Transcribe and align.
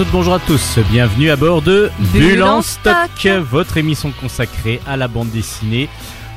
Bonjour 0.00 0.06
à 0.06 0.08
toutes, 0.08 0.12
bonjour 0.12 0.34
à 0.34 0.38
tous, 0.38 0.78
bienvenue 0.90 1.30
à 1.30 1.36
bord 1.36 1.60
de 1.60 1.90
Bulle 2.14 2.42
en 2.42 2.62
stock, 2.62 3.26
votre 3.50 3.76
émission 3.76 4.12
consacrée 4.18 4.80
à 4.86 4.96
la 4.96 5.08
bande 5.08 5.28
dessinée, 5.30 5.90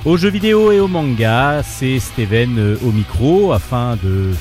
aux 0.04 0.18
jeux 0.18 0.32
vidéo 0.32 0.74
et 0.74 0.82
au 0.82 0.90
manga. 0.90 1.64
C'est 1.64 2.00
Steven 2.00 2.60
euh, 2.60 2.78
au 2.84 2.92
micro 2.92 3.54
afin 3.54 3.96
de... 4.04 4.32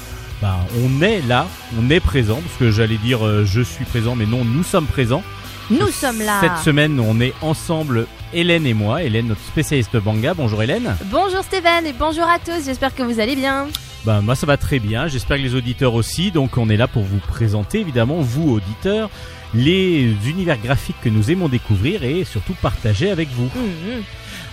Ben, 0.41 0.57
on 0.83 1.03
est 1.03 1.21
là, 1.29 1.47
on 1.79 1.89
est 1.89 2.01
présent, 2.01 2.41
parce 2.45 2.57
que 2.59 2.73
j'allais 2.73 2.97
dire 2.97 3.25
euh, 3.25 3.45
je 3.45 3.61
suis 3.61 3.85
présent, 3.85 4.17
mais 4.17 4.27
non, 4.27 4.45
nous 4.45 4.65
sommes 4.65 4.87
présents. 4.87 5.23
Nous 5.71 5.89
sommes 5.89 6.21
là. 6.21 6.41
Cette 6.41 6.65
semaine, 6.65 6.99
on 6.99 7.21
est 7.21 7.35
ensemble, 7.43 8.09
Hélène 8.33 8.67
et 8.67 8.75
moi. 8.75 9.05
Hélène, 9.05 9.29
notre 9.29 9.43
spécialiste 9.43 9.95
manga. 10.05 10.35
Bonjour 10.35 10.65
Hélène. 10.65 10.97
Bonjour 11.13 11.45
Stéphane 11.45 11.87
et 11.87 11.93
bonjour 11.93 12.25
à 12.25 12.41
tous, 12.41 12.65
j'espère 12.65 12.93
que 12.93 13.05
vous 13.05 13.21
allez 13.21 13.37
bien. 13.37 13.69
Ben, 14.05 14.21
moi 14.21 14.35
ça 14.35 14.47
va 14.47 14.57
très 14.57 14.81
bien, 14.81 15.07
j'espère 15.07 15.37
que 15.37 15.43
les 15.43 15.55
auditeurs 15.55 15.95
aussi, 15.95 16.33
donc 16.33 16.59
on 16.59 16.69
est 16.69 16.77
là 16.77 16.89
pour 16.89 17.05
vous 17.05 17.21
présenter 17.21 17.79
évidemment, 17.79 18.17
vous 18.17 18.51
auditeurs, 18.51 19.11
les 19.55 20.13
univers 20.27 20.59
graphiques 20.59 21.01
que 21.03 21.09
nous 21.09 21.31
aimons 21.31 21.49
découvrir 21.49 22.03
et 22.03 22.25
surtout 22.25 22.55
partager 22.61 23.11
avec 23.13 23.29
vous. 23.29 23.45
Mhm. 23.55 24.03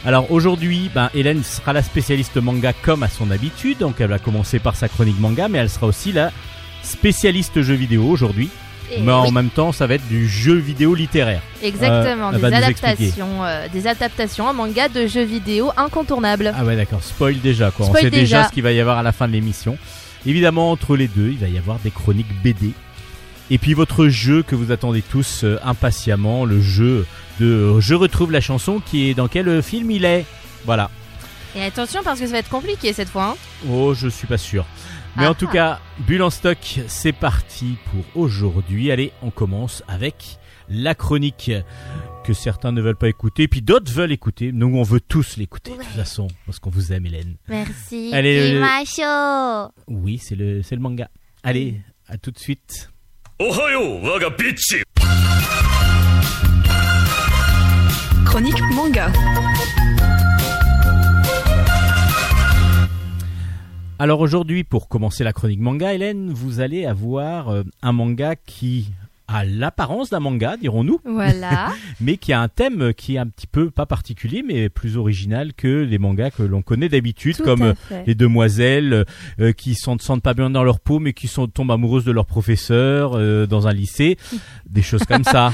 Alors 0.05 0.31
aujourd'hui, 0.31 0.91
ben, 0.93 1.09
Hélène 1.15 1.43
sera 1.43 1.73
la 1.73 1.81
spécialiste 1.81 2.37
manga 2.37 2.73
comme 2.73 3.01
à 3.01 3.09
son 3.09 3.31
habitude, 3.31 3.79
donc 3.79 3.99
elle 3.99 4.09
va 4.09 4.19
commencer 4.19 4.59
par 4.59 4.75
sa 4.75 4.87
chronique 4.87 5.19
manga, 5.19 5.47
mais 5.47 5.57
elle 5.57 5.69
sera 5.69 5.87
aussi 5.87 6.11
la 6.11 6.31
spécialiste 6.83 7.61
jeux 7.63 7.73
vidéo 7.73 8.03
aujourd'hui, 8.03 8.49
Et 8.91 9.01
mais 9.01 9.11
en 9.11 9.25
oui, 9.25 9.31
même 9.31 9.49
temps 9.49 9.71
ça 9.71 9.85
va 9.87 9.95
être 9.95 10.07
du 10.07 10.27
jeu 10.27 10.55
vidéo 10.55 10.95
littéraire. 10.95 11.41
exactement, 11.61 12.29
euh, 12.33 12.37
des 12.37 12.45
adaptations, 12.45 13.43
euh, 13.43 13.67
des 13.71 13.85
adaptations 13.87 14.45
en 14.47 14.53
manga 14.53 14.89
de 14.89 15.05
jeux 15.07 15.23
vidéo 15.23 15.71
incontournables. 15.77 16.53
Ah 16.57 16.63
ouais 16.65 16.75
d'accord, 16.75 17.03
spoil 17.03 17.39
déjà 17.39 17.71
quoi, 17.71 17.85
on 17.85 17.89
Spoil 17.89 18.03
sait 18.03 18.09
déjà. 18.09 18.37
déjà. 18.37 18.47
ce 18.49 18.53
qu'il 18.53 18.63
va 18.63 18.71
y 18.71 18.79
avoir 18.79 18.97
à 18.97 19.03
la 19.03 19.11
fin 19.11 19.27
de 19.27 19.33
l'émission. 19.33 19.77
Évidemment 20.25 20.71
entre 20.71 20.95
les 20.95 21.07
deux, 21.07 21.29
il 21.29 21.37
va 21.37 21.47
y 21.47 21.57
avoir 21.57 21.77
des 21.79 21.91
chroniques 21.91 22.27
BD. 22.43 22.71
Et 23.51 23.57
puis 23.57 23.73
votre 23.73 24.07
jeu 24.07 24.43
que 24.43 24.55
vous 24.55 24.71
attendez 24.71 25.01
tous 25.01 25.43
euh, 25.43 25.57
impatiemment, 25.63 26.45
le 26.45 26.61
jeu 26.61 27.05
de 27.39 27.79
Je 27.79 27.95
retrouve 27.95 28.31
la 28.31 28.41
chanson 28.41 28.79
qui 28.85 29.09
est 29.09 29.13
dans 29.13 29.27
quel 29.27 29.47
euh, 29.47 29.61
film 29.61 29.89
il 29.91 30.05
est? 30.05 30.25
Voilà. 30.65 30.89
Et 31.55 31.63
attention 31.63 32.01
parce 32.03 32.19
que 32.19 32.25
ça 32.27 32.33
va 32.33 32.37
être 32.39 32.49
compliqué 32.49 32.93
cette 32.93 33.09
fois. 33.09 33.33
hein. 33.33 33.35
Oh, 33.71 33.93
je 33.95 34.07
suis 34.07 34.27
pas 34.27 34.37
sûr. 34.37 34.65
Mais 35.17 35.27
en 35.27 35.33
tout 35.33 35.47
cas, 35.47 35.79
bulle 35.99 36.21
en 36.23 36.29
stock, 36.29 36.57
c'est 36.87 37.11
parti 37.11 37.75
pour 37.91 38.23
aujourd'hui. 38.23 38.91
Allez, 38.91 39.11
on 39.21 39.31
commence 39.31 39.83
avec 39.87 40.37
la 40.69 40.95
chronique 40.95 41.51
que 42.23 42.33
certains 42.33 42.71
ne 42.71 42.81
veulent 42.81 42.95
pas 42.95 43.09
écouter, 43.09 43.47
puis 43.47 43.61
d'autres 43.61 43.91
veulent 43.91 44.11
écouter. 44.11 44.51
Nous, 44.51 44.67
on 44.67 44.83
veut 44.83 45.01
tous 45.01 45.37
l'écouter, 45.37 45.71
de 45.71 45.77
toute 45.77 45.85
façon, 45.85 46.27
parce 46.45 46.59
qu'on 46.59 46.69
vous 46.69 46.93
aime, 46.93 47.05
Hélène. 47.05 47.35
Merci. 47.47 48.11
Allez, 48.13 48.53
le... 48.53 48.61
Euh, 48.63 49.67
oui, 49.87 50.19
c'est 50.19 50.35
le, 50.35 50.61
le 50.61 50.77
manga. 50.77 51.09
Allez, 51.43 51.81
à 52.07 52.17
tout 52.17 52.31
de 52.31 52.39
suite. 52.39 52.91
Waga 53.39 54.29
Chronique 58.25 58.61
manga. 58.75 59.11
Alors 64.01 64.21
aujourd'hui, 64.21 64.63
pour 64.63 64.87
commencer 64.87 65.23
la 65.25 65.33
chronique 65.33 65.59
manga, 65.59 65.93
Hélène, 65.93 66.31
vous 66.31 66.61
allez 66.61 66.85
avoir 66.85 67.49
euh, 67.49 67.63
un 67.81 67.91
manga 67.91 68.35
qui 68.37 68.91
a 69.27 69.43
l'apparence 69.45 70.09
d'un 70.09 70.21
manga, 70.21 70.55
dirons-nous, 70.57 71.01
Voilà. 71.05 71.73
mais 72.01 72.15
qui 72.17 72.31
a 72.33 72.41
un 72.41 72.47
thème 72.47 72.93
qui 72.95 73.15
est 73.15 73.17
un 73.19 73.27
petit 73.27 73.45
peu 73.45 73.69
pas 73.69 73.85
particulier, 73.85 74.41
mais 74.41 74.69
plus 74.69 74.95
original 74.97 75.53
que 75.53 75.83
les 75.83 75.97
mangas 75.99 76.31
que 76.31 76.41
l'on 76.43 76.61
connaît 76.63 76.87
d'habitude, 76.89 77.37
comme 77.37 77.61
euh, 77.61 77.73
les 78.07 78.15
demoiselles 78.15 79.05
euh, 79.39 79.51
qui 79.51 79.71
ne 79.71 79.75
se 79.75 79.97
sentent 79.99 80.23
pas 80.23 80.33
bien 80.33 80.49
dans 80.49 80.63
leur 80.63 80.79
peau, 80.79 80.97
mais 80.99 81.11
qui 81.13 81.27
sont, 81.27 81.47
tombent 81.47 81.69
amoureuses 81.71 82.05
de 82.05 82.11
leur 82.13 82.25
professeur 82.25 83.11
euh, 83.15 83.45
dans 83.45 83.67
un 83.67 83.73
lycée, 83.73 84.17
des 84.67 84.81
choses 84.81 85.03
comme 85.03 85.25
ça. 85.25 85.51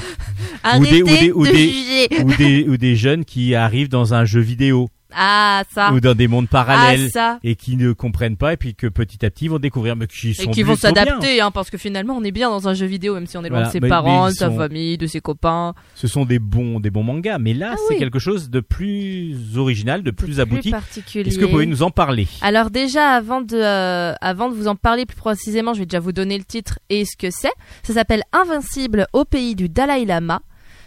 ou 0.78 0.84
des- 0.84 1.02
Arrêtez 1.02 1.02
ou 1.02 1.06
des- 1.06 1.32
ou 1.32 1.46
de 1.46 1.50
des- 1.50 1.68
juger. 1.68 2.08
ou, 2.24 2.34
des, 2.36 2.64
ou 2.68 2.76
des 2.78 2.94
jeunes 2.96 3.24
qui 3.26 3.54
arrivent 3.56 3.88
dans 3.90 4.14
un 4.14 4.24
jeu 4.24 4.40
vidéo 4.40 4.88
Ah 5.14 5.62
ça. 5.72 5.92
ou 5.92 6.00
dans 6.00 6.14
des 6.14 6.26
mondes 6.28 6.46
Ah 6.50 6.64
parallèles. 6.64 7.10
ça. 7.10 7.38
et 7.44 7.54
qui 7.54 7.76
ne 7.76 7.92
comprennent 7.92 8.36
pas 8.36 8.52
et 8.54 8.56
puis 8.56 8.74
que 8.74 8.86
petit 8.88 9.24
à 9.24 9.30
petit 9.30 9.48
vont 9.48 9.58
découvrir 9.58 9.94
mais 9.96 10.06
qui 10.06 10.30
Et 10.30 10.34
sont 10.34 10.50
qui 10.50 10.62
vont 10.62 10.74
s'adapter, 10.76 11.40
hein, 11.40 11.50
parce 11.50 11.70
que 11.70 11.78
finalement 11.78 12.16
on 12.16 12.24
est 12.24 12.32
bien 12.32 12.50
dans 12.50 12.68
un 12.68 12.74
jeu 12.74 12.86
vidéo, 12.86 13.14
même 13.14 13.26
si 13.26 13.36
on 13.36 13.44
est 13.44 13.48
loin 13.48 13.58
Voilà, 13.62 13.68
de 13.68 13.72
ses 13.72 13.80
parents, 13.80 14.26
de 14.26 14.32
ils 14.32 14.36
sa 14.36 14.48
sont- 14.48 14.56
famille, 14.56 14.98
de 14.98 15.06
ses 15.06 15.20
copains. 15.20 15.74
Ce 15.94 16.08
sont 16.08 16.24
des 16.24 16.38
bons 16.38 16.80
des 16.80 16.90
bons 16.90 17.04
mangas 17.04 17.38
mais 17.38 17.54
là 17.54 17.70
Ah 17.72 17.76
c'est 17.88 17.94
oui. 17.94 17.98
quelque 18.00 18.18
chose 18.18 18.50
de 18.50 18.60
plus 18.60 19.36
original, 19.56 20.02
de 20.02 20.10
plus 20.10 20.34
C'est 20.34 20.40
abouti. 20.40 20.70
particulier. 20.70 21.28
Est-ce 21.28 21.38
que 21.38 21.44
vous 21.44 21.50
pouvez 21.52 21.66
nous 21.66 21.82
en 21.82 21.90
parler? 21.90 22.26
Alors 22.42 22.70
déjà, 22.70 23.10
avant 23.10 23.40
de, 23.40 23.56
euh, 23.56 24.12
avant 24.20 24.48
de 24.50 24.54
vous 24.54 24.66
en 24.68 24.76
parler 24.76 25.06
plus 25.06 25.16
précisément, 25.16 25.72
je 25.74 25.80
vais 25.80 25.86
déjà 25.86 26.00
vous 26.00 26.12
donner 26.12 26.36
le 26.38 26.44
titre 26.44 26.78
et 26.90 27.04
ce 27.04 27.16
que 27.16 27.28
c'est. 27.30 27.52
Ça 27.84 27.94
s'appelle 27.94 28.22
Invincible 28.32 29.06
au 29.12 29.24
pays 29.24 29.54
du 29.54 29.68
Dalai 29.68 30.04
Lama. 30.04 30.40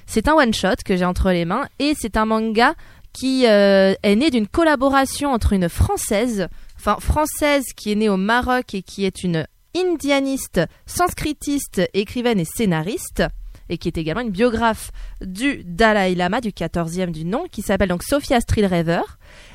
C'est 0.06 0.28
un 0.28 0.34
one-shot 0.34 0.75
que 0.84 0.97
j'ai 0.97 1.06
entre 1.06 1.29
les 1.31 1.46
mains 1.46 1.68
et 1.78 1.94
c'est 1.96 2.18
un 2.18 2.25
manga 2.25 2.74
qui 3.14 3.47
euh, 3.47 3.94
est 4.03 4.16
né 4.16 4.30
d'une 4.30 4.47
collaboration 4.47 5.31
entre 5.31 5.53
une 5.53 5.70
Française, 5.70 6.47
enfin 6.78 6.97
Française 7.00 7.66
qui 7.75 7.92
est 7.92 7.96
née 7.96 8.09
au 8.09 8.18
Maroc 8.18 8.74
et 8.74 8.81
qui 8.81 9.06
est 9.06 9.24
une 9.24 9.46
indianiste, 9.75 10.62
sanskritiste, 10.86 11.81
écrivaine 11.94 12.40
et 12.40 12.46
scénariste 12.46 13.24
et 13.70 13.78
qui 13.78 13.88
est 13.88 13.97
également 13.97 14.22
une 14.22 14.31
biographe 14.31 14.92
du 15.22 15.64
Dalai 15.64 16.16
Lama, 16.16 16.42
du 16.42 16.50
14e 16.50 17.12
du 17.12 17.24
nom, 17.24 17.46
qui 17.52 17.62
s'appelle 17.62 17.90
donc 17.90 18.03
Sophia 18.03 18.42
Streelrever. 18.42 19.02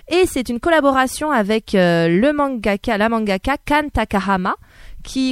Et 0.08 0.24
c'est 0.26 0.48
une 0.48 0.60
collaboration 0.60 1.32
avec 1.32 1.74
euh, 1.74 2.08
le 2.08 2.32
mangaka, 2.32 2.96
la 2.96 3.08
mangaka 3.08 3.56
Kan 3.58 3.88
Takahama, 3.92 4.54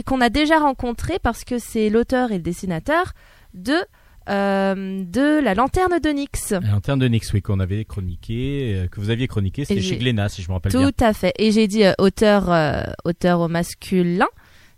qu'on 0.04 0.20
a 0.20 0.28
déjà 0.28 0.58
rencontré 0.58 1.18
parce 1.22 1.44
que 1.44 1.58
c'est 1.58 1.88
l'auteur 1.88 2.32
et 2.32 2.36
le 2.36 2.42
dessinateur 2.42 3.12
de 3.54 3.76
euh, 4.28 5.02
de 5.04 5.40
la 5.42 5.54
Lanterne 5.54 5.98
de 6.02 6.08
Nyx. 6.10 6.54
En 6.74 6.80
termes 6.80 6.98
de 7.00 7.08
Nix, 7.08 7.32
oui, 7.32 7.42
qu'on 7.42 7.60
avait 7.60 7.84
chroniqué, 7.84 8.74
euh, 8.76 8.86
que 8.88 9.00
vous 9.00 9.10
aviez 9.10 9.28
chroniqué, 9.28 9.64
c'était 9.64 9.80
chez 9.80 9.96
Glénat, 9.96 10.28
si 10.28 10.42
je 10.42 10.48
me 10.48 10.54
rappelle 10.54 10.72
Tout 10.72 10.78
bien. 10.78 10.90
à 11.00 11.12
fait. 11.12 11.32
Et 11.38 11.52
j'ai 11.52 11.66
dit 11.68 11.84
euh, 11.84 11.92
auteur 11.98 12.50
auteur 13.04 13.40
au 13.40 13.48
masculin, 13.48 14.26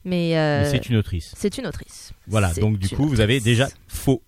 mais, 0.05 0.31
Mais 0.34 0.65
c'est 0.71 0.88
une 0.88 0.97
autrice. 0.97 1.32
c'est 1.37 1.59
une 1.59 1.66
autrice. 1.66 2.12
Voilà, 2.27 2.53
donc 2.55 2.78
du 2.78 2.88
coup, 2.88 3.06
vous 3.06 3.21
avez 3.21 3.41
déjà 3.41 3.69
faux. 3.88 4.22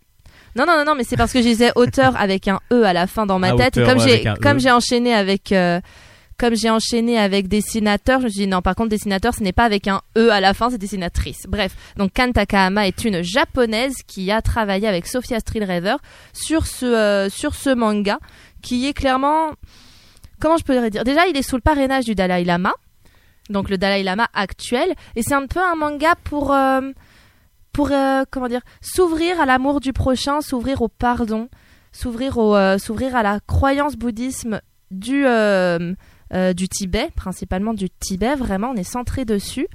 Non, 0.57 0.65
non, 0.67 0.75
non, 0.79 0.85
non, 0.87 0.95
mais 0.95 1.05
c'est 1.05 1.19
parce 1.19 1.33
que 1.33 1.41
je 1.41 1.47
disais 1.49 1.71
auteur 1.77 2.17
avec 2.17 2.49
un 2.49 2.61
E 2.73 2.83
à 2.85 2.95
la 2.95 3.07
fin 3.07 3.27
dans 3.27 3.39
ma 3.39 3.49
Ah, 3.53 3.57
tête. 3.57 3.77
Et 3.77 3.85
comme 3.85 4.01
j'ai, 4.01 4.27
E. 4.27 4.35
comme 4.41 4.59
j'ai 4.59 4.71
enchaîné 4.71 5.13
avec, 5.13 5.53
comme 6.39 6.55
j'ai 6.55 6.71
enchaîné 6.71 7.19
avec 7.19 7.49
dessinateur, 7.49 8.21
je 8.21 8.25
me 8.27 8.31
suis 8.31 8.41
dit 8.41 8.47
non, 8.47 8.61
par 8.61 8.75
contre, 8.75 8.91
dessinateur, 8.91 9.35
ce 9.35 9.43
n'est 9.43 9.53
pas 9.53 9.65
avec 9.65 9.89
un 9.89 10.03
E 10.17 10.31
à 10.31 10.41
la 10.41 10.53
fin, 10.55 10.71
c'est 10.71 10.79
dessinatrice. 10.79 11.47
Bref. 11.49 11.75
Donc, 11.97 12.13
Kan 12.13 12.33
Takahama 12.33 12.87
est 12.87 13.05
une 13.05 13.23
japonaise 13.23 13.97
qui 14.07 14.31
a 14.31 14.43
travaillé 14.43 14.87
avec 14.87 15.07
Sophia 15.07 15.41
Streelrever 15.41 15.97
sur 16.33 16.67
ce, 16.67 16.85
euh, 16.85 17.29
sur 17.31 17.55
ce 17.55 17.71
manga 17.71 18.19
qui 18.63 18.87
est 18.87 18.93
clairement, 18.93 19.53
comment 20.41 20.57
je 20.57 20.65
pourrais 20.65 20.91
dire? 20.91 21.05
Déjà, 21.05 21.27
il 21.27 21.37
est 21.37 21.43
sous 21.43 21.57
le 21.57 21.63
parrainage 21.63 22.05
du 22.05 22.15
Dalai 22.15 22.45
Lama. 22.45 22.75
Donc, 23.49 23.71
le 23.71 23.79
Dalai 23.79 24.03
Lama 24.03 24.29
actuel. 24.35 24.93
Et 25.15 25.23
c'est 25.23 25.35
un 25.35 25.47
peu 25.47 25.61
un 25.61 25.75
manga 25.75 26.17
pour, 26.25 26.53
euh, 26.53 26.83
pour 27.73 27.93
euh, 27.93 28.25
comment 28.31 28.49
dire 28.49 28.63
s'ouvrir 28.83 29.41
à 29.41 29.47
l'amour 29.47 29.81
du 29.81 29.95
prochain, 29.95 30.43
s'ouvrir 30.43 30.83
au 30.83 30.89
pardon, 30.89 31.49
s'ouvrir 31.93 32.37
au 32.37 32.79
s'ouvrir 32.79 33.17
à 33.17 33.23
la 33.23 33.41
croyance 33.47 33.97
bouddhisme 33.97 34.61
du 34.91 35.25
du 36.33 36.69
Tibet, 36.69 37.11
principalement 37.15 37.75
du 37.75 37.89
Tibet. 37.91 38.35
Vraiment, 38.35 38.71
on 38.71 38.77
est 38.77 38.83
centré 38.85 39.25
dessus. 39.25 39.69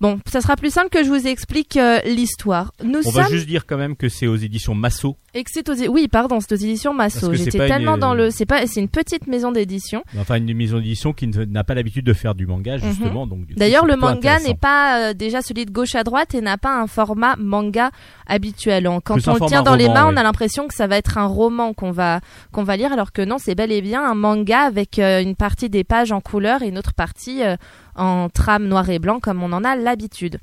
Bon, 0.00 0.18
ça 0.26 0.40
sera 0.40 0.56
plus 0.56 0.70
simple 0.72 0.88
que 0.88 1.04
je 1.04 1.08
vous 1.10 1.26
explique 1.26 1.76
euh, 1.76 1.98
l'histoire. 2.06 2.72
Nous 2.82 3.00
On 3.00 3.10
sommes 3.10 3.22
va 3.22 3.28
juste 3.28 3.46
dire 3.46 3.66
quand 3.66 3.76
même 3.76 3.96
que 3.96 4.08
c'est 4.08 4.26
aux 4.26 4.36
éditions 4.36 4.74
Masso. 4.74 5.16
et 5.34 5.44
que 5.44 5.50
c'est 5.52 5.68
aux 5.68 5.74
oui, 5.92 6.08
pardon, 6.08 6.40
c'est 6.40 6.52
aux 6.54 6.56
éditions 6.56 6.96
Parce 6.96 7.16
Masso. 7.16 7.30
que 7.30 7.36
c'est 7.36 7.44
J'étais 7.44 7.58
une- 7.58 7.66
tellement 7.68 7.98
dans 7.98 8.14
le 8.14 8.30
c'est 8.30 8.46
pas 8.46 8.66
c'est 8.66 8.80
une 8.80 8.88
petite 8.88 9.26
maison 9.26 9.52
d'édition. 9.52 10.02
Enfin, 10.18 10.36
une 10.36 10.54
maison 10.54 10.78
d'édition 10.78 11.12
qui 11.12 11.26
n'a 11.28 11.64
pas 11.64 11.74
l'habitude 11.74 12.06
de 12.06 12.14
faire 12.14 12.34
du 12.34 12.46
manga, 12.46 12.78
justement. 12.78 13.26
donc 13.26 13.40
Mhm. 13.40 13.56
D'ailleurs, 13.56 13.84
le 13.84 13.96
manga 13.96 14.38
n'est 14.40 14.54
pas 14.54 15.10
euh, 15.10 15.12
déjà 15.12 15.42
celui 15.42 15.66
de 15.66 15.70
gauche 15.70 15.94
à 15.94 16.02
droite 16.02 16.34
et 16.34 16.40
n'a 16.40 16.56
pas 16.56 16.80
un 16.80 16.86
format 16.86 17.36
manga 17.36 17.90
habituel. 18.26 18.88
Quand 19.04 19.14
Plus 19.14 19.28
on 19.28 19.34
le 19.34 19.40
tient 19.48 19.62
dans 19.62 19.74
les 19.76 19.88
mains, 19.88 20.06
on 20.10 20.16
a 20.16 20.22
l'impression 20.22 20.66
que 20.66 20.74
ça 20.74 20.86
va 20.86 20.96
être 20.96 21.18
un 21.18 21.26
roman 21.26 21.74
qu'on 21.74 21.90
va 21.90 22.20
qu'on 22.52 22.62
va 22.62 22.76
lire, 22.78 22.92
alors 22.92 23.12
que 23.12 23.20
non, 23.22 23.36
c'est 23.38 23.54
bel 23.54 23.70
et 23.70 23.82
bien 23.82 24.02
un 24.02 24.14
manga 24.14 24.60
avec 24.60 24.98
euh, 24.98 25.20
une 25.22 25.36
partie 25.36 25.68
des 25.68 25.84
pages 25.84 26.10
en 26.12 26.20
couleur 26.22 26.62
et 26.62 26.68
une 26.68 26.78
autre 26.78 26.94
partie 26.94 27.42
euh, 27.42 27.56
en 28.00 28.28
trame 28.28 28.66
noir 28.66 28.88
et 28.90 28.98
blanc, 28.98 29.20
comme 29.20 29.42
on 29.42 29.52
en 29.52 29.62
a 29.62 29.76
l'habitude. 29.76 30.38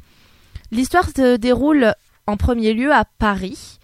L'histoire 0.71 1.09
se 1.09 1.37
déroule 1.37 1.93
en 2.27 2.37
premier 2.37 2.73
lieu 2.73 2.93
à 2.93 3.03
Paris. 3.17 3.79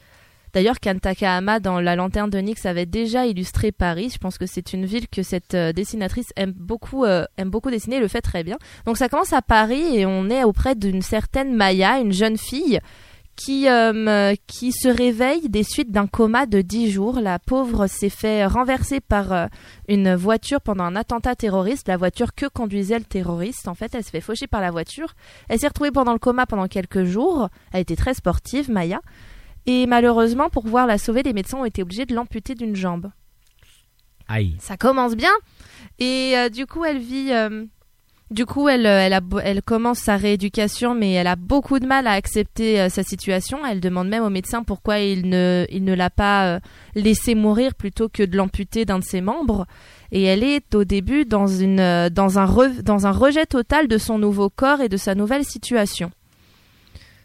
D'ailleurs, 0.54 0.80
Kan 0.80 1.00
Takahama, 1.00 1.60
dans 1.60 1.80
La 1.80 1.96
Lanterne 1.96 2.30
de 2.30 2.38
Nyx, 2.38 2.68
avait 2.68 2.86
déjà 2.86 3.26
illustré 3.26 3.72
Paris. 3.72 4.12
Je 4.14 4.20
pense 4.20 4.38
que 4.38 4.46
c'est 4.46 4.74
une 4.74 4.86
ville 4.86 5.08
que 5.08 5.24
cette 5.24 5.56
euh, 5.56 5.74
dessinatrice 5.74 6.32
aime 6.36 6.52
beaucoup, 6.52 7.06
euh, 7.06 7.26
aime 7.38 7.50
beaucoup 7.50 7.72
dessiner 7.72 7.96
et 7.96 8.00
le 8.00 8.08
fait 8.08 8.22
très 8.22 8.44
bien. 8.44 8.58
Donc 8.86 8.98
ça 8.98 9.10
commence 9.10 9.34
à 9.34 9.42
Paris 9.42 9.98
et 9.98 10.06
on 10.06 10.30
est 10.30 10.44
auprès 10.44 10.76
d'une 10.76 11.02
certaine 11.02 11.56
Maya, 11.56 11.98
une 12.00 12.14
jeune 12.14 12.38
fille 12.38 12.80
qui, 13.36 13.68
euh, 13.68 14.36
qui 14.48 14.72
se 14.72 14.88
réveille 14.88 15.50
des 15.50 15.64
suites 15.64 15.92
d'un 15.92 16.08
coma 16.08 16.46
de 16.46 16.62
10 16.62 16.92
jours. 16.92 17.20
La 17.20 17.40
pauvre 17.40 17.88
s'est 17.88 18.10
fait 18.10 18.46
renverser 18.46 19.00
par 19.00 19.32
euh, 19.32 19.48
une 19.88 20.16
voiture 20.16 20.62
pendant 20.62 20.84
un 20.84 20.96
attentat 20.96 21.36
terroriste, 21.36 21.88
la 21.88 21.98
voiture 21.98 22.34
que 22.34 22.46
conduisait 22.46 23.00
le 23.00 23.06
terroriste. 23.06 23.68
En 23.68 23.76
fait, 23.76 23.94
elle 23.96 24.04
s'est 24.04 24.12
fait 24.12 24.22
faucher 24.22 24.48
par 24.48 24.62
la 24.62 24.72
voiture. 24.72 25.14
Elle 25.50 25.60
s'est 25.60 25.68
retrouvée 25.68 25.92
pendant 25.92 26.14
le 26.14 26.20
coma 26.20 26.46
pendant 26.46 26.68
quelques 26.68 27.04
jours. 27.04 27.50
Elle 27.72 27.82
était 27.82 27.96
très 27.96 28.14
sportive, 28.14 28.70
Maya. 28.70 29.02
Et 29.66 29.88
malheureusement, 29.88 30.50
pour 30.50 30.64
pouvoir 30.64 30.88
la 30.88 30.98
sauver, 30.98 31.24
les 31.24 31.34
médecins 31.34 31.58
ont 31.58 31.66
été 31.66 31.82
obligés 31.82 32.06
de 32.06 32.14
l'amputer 32.14 32.54
d'une 32.54 32.76
jambe. 32.76 33.12
Aïe. 34.28 34.56
Ça 34.60 34.78
commence 34.78 35.16
bien. 35.16 35.34
Et 36.00 36.34
euh, 36.36 36.50
du 36.50 36.66
coup, 36.66 36.86
elle 36.86 37.00
vit. 37.00 37.32
Du 38.32 38.46
coup, 38.46 38.68
elle, 38.68 38.86
euh, 38.86 39.20
elle, 39.44 39.62
commence 39.62 40.00
sa 40.00 40.18
rééducation, 40.18 40.96
mais 40.96 41.12
elle 41.14 41.28
a 41.28 41.36
beaucoup 41.36 41.80
de 41.80 41.86
mal 41.86 42.08
à 42.08 42.12
accepter 42.12 42.80
euh, 42.80 42.90
sa 42.90 43.04
situation. 43.04 43.66
Elle 43.66 43.80
demande 43.80 44.08
même 44.08 44.24
au 44.24 44.30
médecin 44.30 44.64
pourquoi 44.64 45.00
il 45.00 45.30
ne, 45.30 45.94
l'a 45.94 46.10
pas 46.10 46.48
euh, 46.48 46.60
laissé 46.96 47.36
mourir 47.36 47.76
plutôt 47.76 48.10
que 48.10 48.24
de 48.24 48.36
l'amputer 48.36 48.86
d'un 48.86 49.00
de 49.00 49.04
ses 49.04 49.22
membres. 49.22 49.68
Et 50.12 50.24
elle 50.24 50.44
est 50.44 50.74
au 50.74 50.84
début 50.84 51.26
dans, 51.26 51.48
euh, 51.48 52.10
un 52.16 53.12
rejet 53.12 53.46
total 53.46 53.88
de 53.88 53.98
son 53.98 54.18
nouveau 54.18 54.50
corps 54.50 54.82
et 54.82 54.90
de 54.90 54.98
sa 54.98 55.16
nouvelle 55.16 55.46
situation. 55.46 56.12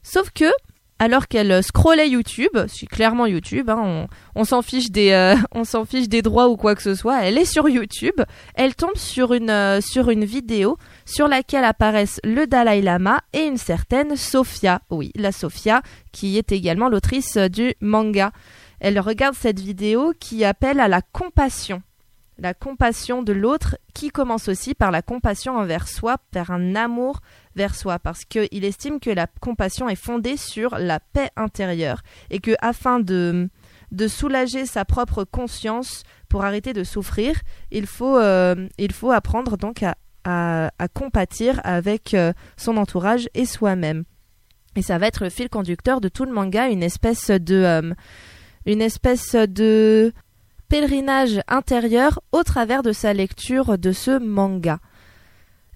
Sauf 0.02 0.30
que, 0.30 0.50
alors 0.98 1.28
qu'elle 1.28 1.52
euh, 1.52 1.62
scrollait 1.62 2.08
YouTube, 2.08 2.56
c'est 2.66 2.86
clairement 2.86 3.26
YouTube, 3.26 3.70
hein, 3.70 3.78
on, 3.78 4.08
on 4.34 4.44
s'en 4.44 4.62
fiche 4.62 4.90
des, 4.90 5.12
euh, 5.12 5.36
on 5.52 5.64
s'en 5.64 5.84
fiche 5.84 6.08
des 6.08 6.22
droits 6.22 6.48
ou 6.48 6.56
quoi 6.56 6.74
que 6.74 6.82
ce 6.82 6.94
soit. 6.94 7.22
Elle 7.22 7.38
est 7.38 7.44
sur 7.44 7.68
YouTube. 7.68 8.20
Elle 8.54 8.74
tombe 8.74 8.96
sur 8.96 9.32
une, 9.32 9.50
euh, 9.50 9.80
vidéo 10.06 10.76
sur 11.04 11.28
laquelle 11.28 11.64
apparaissent 11.64 12.20
le 12.24 12.46
Dalai 12.46 12.82
Lama 12.82 13.20
et 13.32 13.44
une 13.44 13.56
certaine 13.56 14.16
Sophia. 14.16 14.80
Oui, 14.90 15.12
la 15.14 15.32
Sophia, 15.32 15.82
qui 16.12 16.38
est 16.38 16.52
également 16.52 16.88
l'autrice 16.88 17.36
du 17.36 17.74
manga. 17.80 18.32
Elle 18.80 18.98
regarde 19.00 19.34
cette 19.34 19.60
vidéo 19.60 20.12
qui 20.18 20.44
appelle 20.44 20.80
à 20.80 20.88
la 20.88 21.02
compassion. 21.02 21.82
La 22.38 22.54
compassion 22.54 23.22
de 23.22 23.32
l'autre 23.32 23.76
qui 23.94 24.10
commence 24.10 24.48
aussi 24.48 24.74
par 24.74 24.92
la 24.92 25.02
compassion 25.02 25.56
envers 25.56 25.88
soi, 25.88 26.18
par 26.30 26.52
un 26.52 26.76
amour 26.76 27.20
vers 27.58 27.74
soi, 27.74 27.98
parce 27.98 28.24
qu'il 28.24 28.64
estime 28.64 29.00
que 29.00 29.10
la 29.10 29.26
compassion 29.26 29.90
est 29.90 29.96
fondée 29.96 30.38
sur 30.38 30.78
la 30.78 31.00
paix 31.00 31.28
intérieure 31.36 32.00
et 32.30 32.38
que 32.38 32.52
afin 32.60 33.00
de, 33.00 33.50
soulager 34.06 34.64
sa 34.64 34.86
propre 34.86 35.24
conscience 35.24 36.04
pour 36.30 36.44
arrêter 36.44 36.72
de 36.72 36.84
souffrir, 36.84 37.34
il 37.70 37.86
faut, 37.86 38.16
euh, 38.16 38.68
apprendre 39.12 39.58
donc 39.58 39.82
à 40.24 40.88
compatir 40.94 41.60
avec 41.64 42.14
euh, 42.14 42.32
son 42.56 42.76
entourage 42.76 43.28
et 43.34 43.44
soi-même. 43.44 44.04
Et 44.76 44.82
ça 44.82 44.98
va 44.98 45.08
être 45.08 45.24
le 45.24 45.30
fil 45.30 45.48
conducteur 45.48 46.00
de 46.00 46.08
tout 46.08 46.24
le 46.24 46.32
manga, 46.32 46.68
une 46.68 46.84
espèce 46.84 47.30
de, 47.30 47.56
euh, 47.56 47.94
une 48.64 48.80
espèce 48.80 49.34
de 49.34 50.12
pèlerinage 50.68 51.40
intérieur 51.48 52.20
au 52.30 52.44
travers 52.44 52.82
de 52.82 52.92
sa 52.92 53.12
lecture 53.12 53.76
de 53.76 53.90
ce 53.90 54.18
manga. 54.18 54.78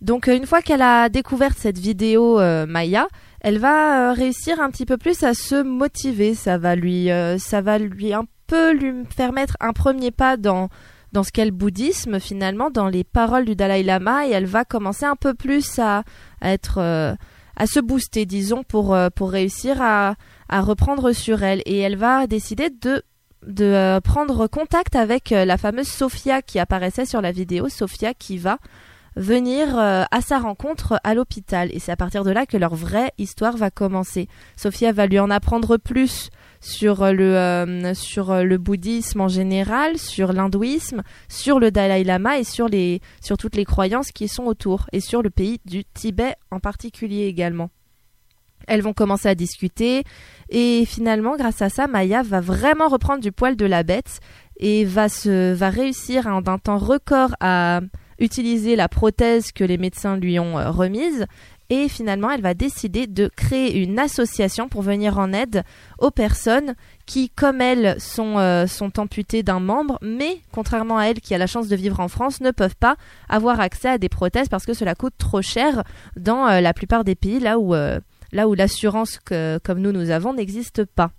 Donc 0.03 0.27
euh, 0.27 0.37
une 0.37 0.47
fois 0.47 0.63
qu'elle 0.63 0.83
a 0.83 1.09
découvert 1.09 1.53
cette 1.57 1.79
vidéo 1.79 2.41
euh, 2.41 2.67
Maya, 2.67 3.07
elle 3.41 3.59
va 3.59 4.11
euh, 4.11 4.13
réussir 4.13 4.61
un 4.61 4.69
petit 4.71 4.85
peu 4.85 4.99
plus 4.99 5.23
à 5.23 5.33
se 5.33 5.63
motiver. 5.63 6.35
Ça 6.35 6.59
va 6.59 6.75
lui, 6.75 7.09
ça 7.39 7.61
va 7.61 7.79
lui 7.79 8.13
un 8.13 8.25
peu 8.49 8.73
lui 8.73 9.05
faire 9.17 9.33
mettre 9.33 9.57
un 9.61 9.73
premier 9.73 10.11
pas 10.11 10.37
dans 10.37 10.69
dans 11.13 11.23
ce 11.23 11.31
qu'est 11.31 11.45
le 11.45 11.51
bouddhisme 11.51 12.19
finalement, 12.19 12.71
dans 12.71 12.89
les 12.89 13.05
paroles 13.05 13.45
du 13.45 13.55
Dalai 13.55 13.83
Lama, 13.83 14.27
et 14.27 14.31
elle 14.31 14.47
va 14.47 14.65
commencer 14.65 15.05
un 15.05 15.15
peu 15.15 15.35
plus 15.35 15.79
à, 15.79 16.05
être 16.41 16.79
à 16.79 17.67
se 17.67 17.81
booster, 17.81 18.25
disons, 18.25 18.65
pour 18.65 18.97
pour 19.15 19.31
réussir 19.31 19.81
à 19.81 20.15
à 20.49 20.61
reprendre 20.63 21.13
sur 21.13 21.43
elle. 21.43 21.63
Et 21.67 21.79
elle 21.79 21.97
va 21.97 22.27
décider 22.27 22.71
de 22.71 23.03
de 23.47 24.01
prendre 24.01 24.47
contact 24.47 24.97
avec 24.97 25.31
la 25.31 25.59
fameuse 25.59 25.89
Sophia 25.89 26.43
qui 26.43 26.59
apparaissait 26.59 27.07
sur 27.07 27.21
la 27.21 27.31
vidéo, 27.31 27.69
Sophia 27.69 28.15
qui 28.15 28.39
va 28.39 28.59
venir 29.17 29.79
euh, 29.79 30.05
à 30.11 30.21
sa 30.21 30.39
rencontre 30.39 30.99
à 31.05 31.15
l'hôpital. 31.15 31.71
Et 31.73 31.79
c'est 31.79 31.93
à 31.93 31.97
partir 31.97 32.25
de 32.25 32.31
là 32.31 32.47
que 32.47 32.57
leur 32.57 32.75
vraie 32.75 33.13
histoire 33.19 33.57
va 33.57 33.71
commencer. 33.71 34.29
Sophia 34.57 34.93
va 34.93 35.07
lui 35.07 35.19
en 35.19 35.31
apprendre 35.31 35.77
plus 35.77 36.31
sur 36.63 37.03
euh, 37.03 37.13
le, 37.13 37.37
euh, 37.37 37.93
sur 37.93 38.31
euh, 38.31 38.45
le 38.45 38.57
bouddhisme 38.57 39.21
en 39.21 39.29
général, 39.29 39.99
sur 39.99 40.33
l'hindouisme, 40.33 41.03
sur 41.29 41.59
le 41.59 41.71
Dalai 41.71 42.05
Lama 42.05 42.39
et 42.39 42.45
sur, 42.45 42.69
les, 42.69 43.01
sur 43.21 43.37
toutes 43.37 43.57
les 43.57 43.65
croyances 43.65 44.13
qui 44.13 44.29
sont 44.29 44.45
autour, 44.45 44.87
et 44.93 45.01
sur 45.01 45.23
le 45.23 45.29
pays 45.31 45.61
du 45.67 45.85
Tibet 45.85 46.37
en 46.51 46.61
particulier 46.61 47.27
également. 47.27 47.69
Elles 48.69 48.81
vont 48.81 48.93
commencer 48.93 49.29
à 49.29 49.35
discuter 49.35 50.05
et 50.49 50.85
finalement, 50.87 51.37
grâce 51.37 51.61
à 51.63 51.69
ça, 51.69 51.89
Maya 51.89 52.23
va 52.23 52.41
vraiment 52.41 52.87
reprendre 52.87 53.21
du 53.21 53.33
poil 53.33 53.57
de 53.57 53.67
la 53.67 53.83
bête 53.83 54.21
et 54.57 54.85
va 54.85 55.09
se 55.09 55.53
va 55.53 55.69
réussir 55.69 56.29
en 56.29 56.47
un 56.47 56.59
temps 56.59 56.79
record 56.79 57.35
à 57.41 57.81
utiliser 58.23 58.77
la 58.77 58.89
prothèse 58.89 59.53
que 59.53 59.65
les 59.65 59.77
médecins 59.77 60.17
lui 60.17 60.39
ont 60.39 60.59
euh, 60.59 60.71
remise 60.71 61.27
et 61.71 61.89
finalement 61.89 62.31
elle 62.31 62.41
va 62.41 62.55
décider 62.55 63.07
de 63.07 63.29
créer 63.35 63.79
une 63.83 63.99
association 63.99 64.69
pour 64.69 64.83
venir 64.83 65.19
en 65.19 65.33
aide 65.33 65.65
aux 65.99 66.11
personnes 66.11 66.75
qui 67.05 67.31
comme 67.31 67.61
elle 67.61 68.01
sont 68.01 68.39
euh, 68.39 68.67
sont 68.67 69.01
amputées 69.01 69.43
d'un 69.43 69.59
membre 69.59 69.99
mais 70.03 70.41
contrairement 70.53 70.99
à 70.99 71.07
elle 71.07 71.21
qui 71.21 71.35
a 71.35 71.39
la 71.39 71.47
chance 71.47 71.69
de 71.69 71.77
vivre 71.77 72.01
en 72.01 72.09
France 72.09 72.41
ne 72.41 72.53
peuvent 72.53 72.77
pas 72.77 72.97
avoir 73.29 73.61
accès 73.61 73.89
à 73.89 73.99
des 73.99 74.09
prothèses 74.09 74.49
parce 74.49 74.67
que 74.67 74.75
cela 74.75 74.95
coûte 74.95 75.15
trop 75.19 75.43
cher 75.43 75.83
dans 76.17 76.47
euh, 76.47 76.61
la 76.61 76.75
plupart 76.75 77.05
des 77.05 77.15
pays 77.15 77.41
là 77.41 77.59
où 77.59 77.75
l'assurance 78.55 79.19
comme 79.65 79.81
nous 79.81 79.93
nous 79.93 80.11
avons 80.11 80.33
n'existe 80.33 80.85
pas. 80.85 81.11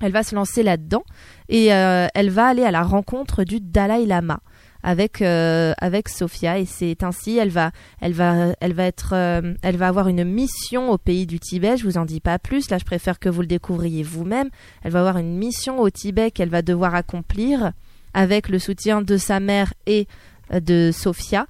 Elle 0.00 0.12
va 0.12 0.22
se 0.22 0.34
lancer 0.34 0.62
là-dedans 0.62 1.02
et 1.48 1.66
elle 1.66 2.30
va 2.30 2.46
aller 2.46 2.62
à 2.62 2.70
la 2.70 2.82
rencontre 2.82 3.42
du 3.42 3.60
Dalai 3.60 4.06
Lama 4.06 4.40
avec 4.82 5.22
euh, 5.22 5.72
avec 5.78 6.08
Sophia 6.08 6.58
et 6.58 6.64
c'est 6.64 7.02
ainsi 7.02 7.36
elle 7.36 7.50
va 7.50 7.70
elle 8.00 8.12
va 8.12 8.54
elle 8.60 8.74
va 8.74 8.84
être 8.84 9.12
euh, 9.12 9.54
elle 9.62 9.76
va 9.76 9.88
avoir 9.88 10.08
une 10.08 10.24
mission 10.24 10.90
au 10.90 10.98
pays 10.98 11.26
du 11.26 11.40
Tibet 11.40 11.76
je 11.76 11.84
vous 11.84 11.98
en 11.98 12.04
dis 12.04 12.20
pas 12.20 12.38
plus 12.38 12.70
là 12.70 12.78
je 12.78 12.84
préfère 12.84 13.18
que 13.18 13.28
vous 13.28 13.40
le 13.40 13.46
découvriez 13.46 14.02
vous-même 14.02 14.48
elle 14.82 14.92
va 14.92 15.00
avoir 15.00 15.18
une 15.18 15.36
mission 15.36 15.80
au 15.80 15.90
Tibet 15.90 16.30
qu'elle 16.30 16.48
va 16.48 16.62
devoir 16.62 16.94
accomplir 16.94 17.72
avec 18.14 18.48
le 18.48 18.58
soutien 18.58 19.02
de 19.02 19.16
sa 19.16 19.40
mère 19.40 19.74
et 19.86 20.06
euh, 20.52 20.60
de 20.60 20.90
Sophia 20.92 21.46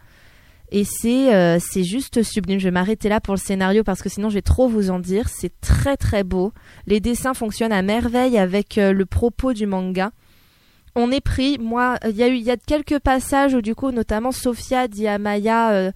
et 0.70 0.84
c'est 0.84 1.58
c'est 1.60 1.82
juste 1.82 2.22
sublime. 2.22 2.58
Je 2.58 2.64
vais 2.64 2.70
m'arrêter 2.70 3.08
là 3.08 3.22
pour 3.22 3.32
le 3.32 3.40
scénario 3.40 3.82
parce 3.84 4.02
que 4.02 4.10
sinon 4.10 4.28
je 4.28 4.34
vais 4.34 4.42
trop 4.42 4.68
vous 4.68 4.90
en 4.90 4.98
dire. 4.98 5.26
C'est 5.30 5.58
très 5.62 5.96
très 5.96 6.24
beau. 6.24 6.52
Les 6.86 7.00
dessins 7.00 7.32
fonctionnent 7.32 7.72
à 7.72 7.80
merveille 7.80 8.36
avec 8.36 8.76
le 8.76 9.04
propos 9.06 9.54
du 9.54 9.64
manga. 9.64 10.10
On 10.98 11.12
est 11.12 11.20
pris. 11.20 11.58
Moi, 11.58 11.96
il 12.04 12.16
y 12.16 12.22
a 12.22 12.28
eu 12.28 12.36
y 12.36 12.50
a 12.50 12.56
quelques 12.56 12.98
passages 12.98 13.54
où 13.54 13.62
du 13.62 13.74
coup 13.74 13.92
notamment 13.92 14.32
Sophia 14.32 14.88
dit 14.88 15.06
à 15.06 15.18
Maya, 15.18 15.70
euh, 15.70 15.92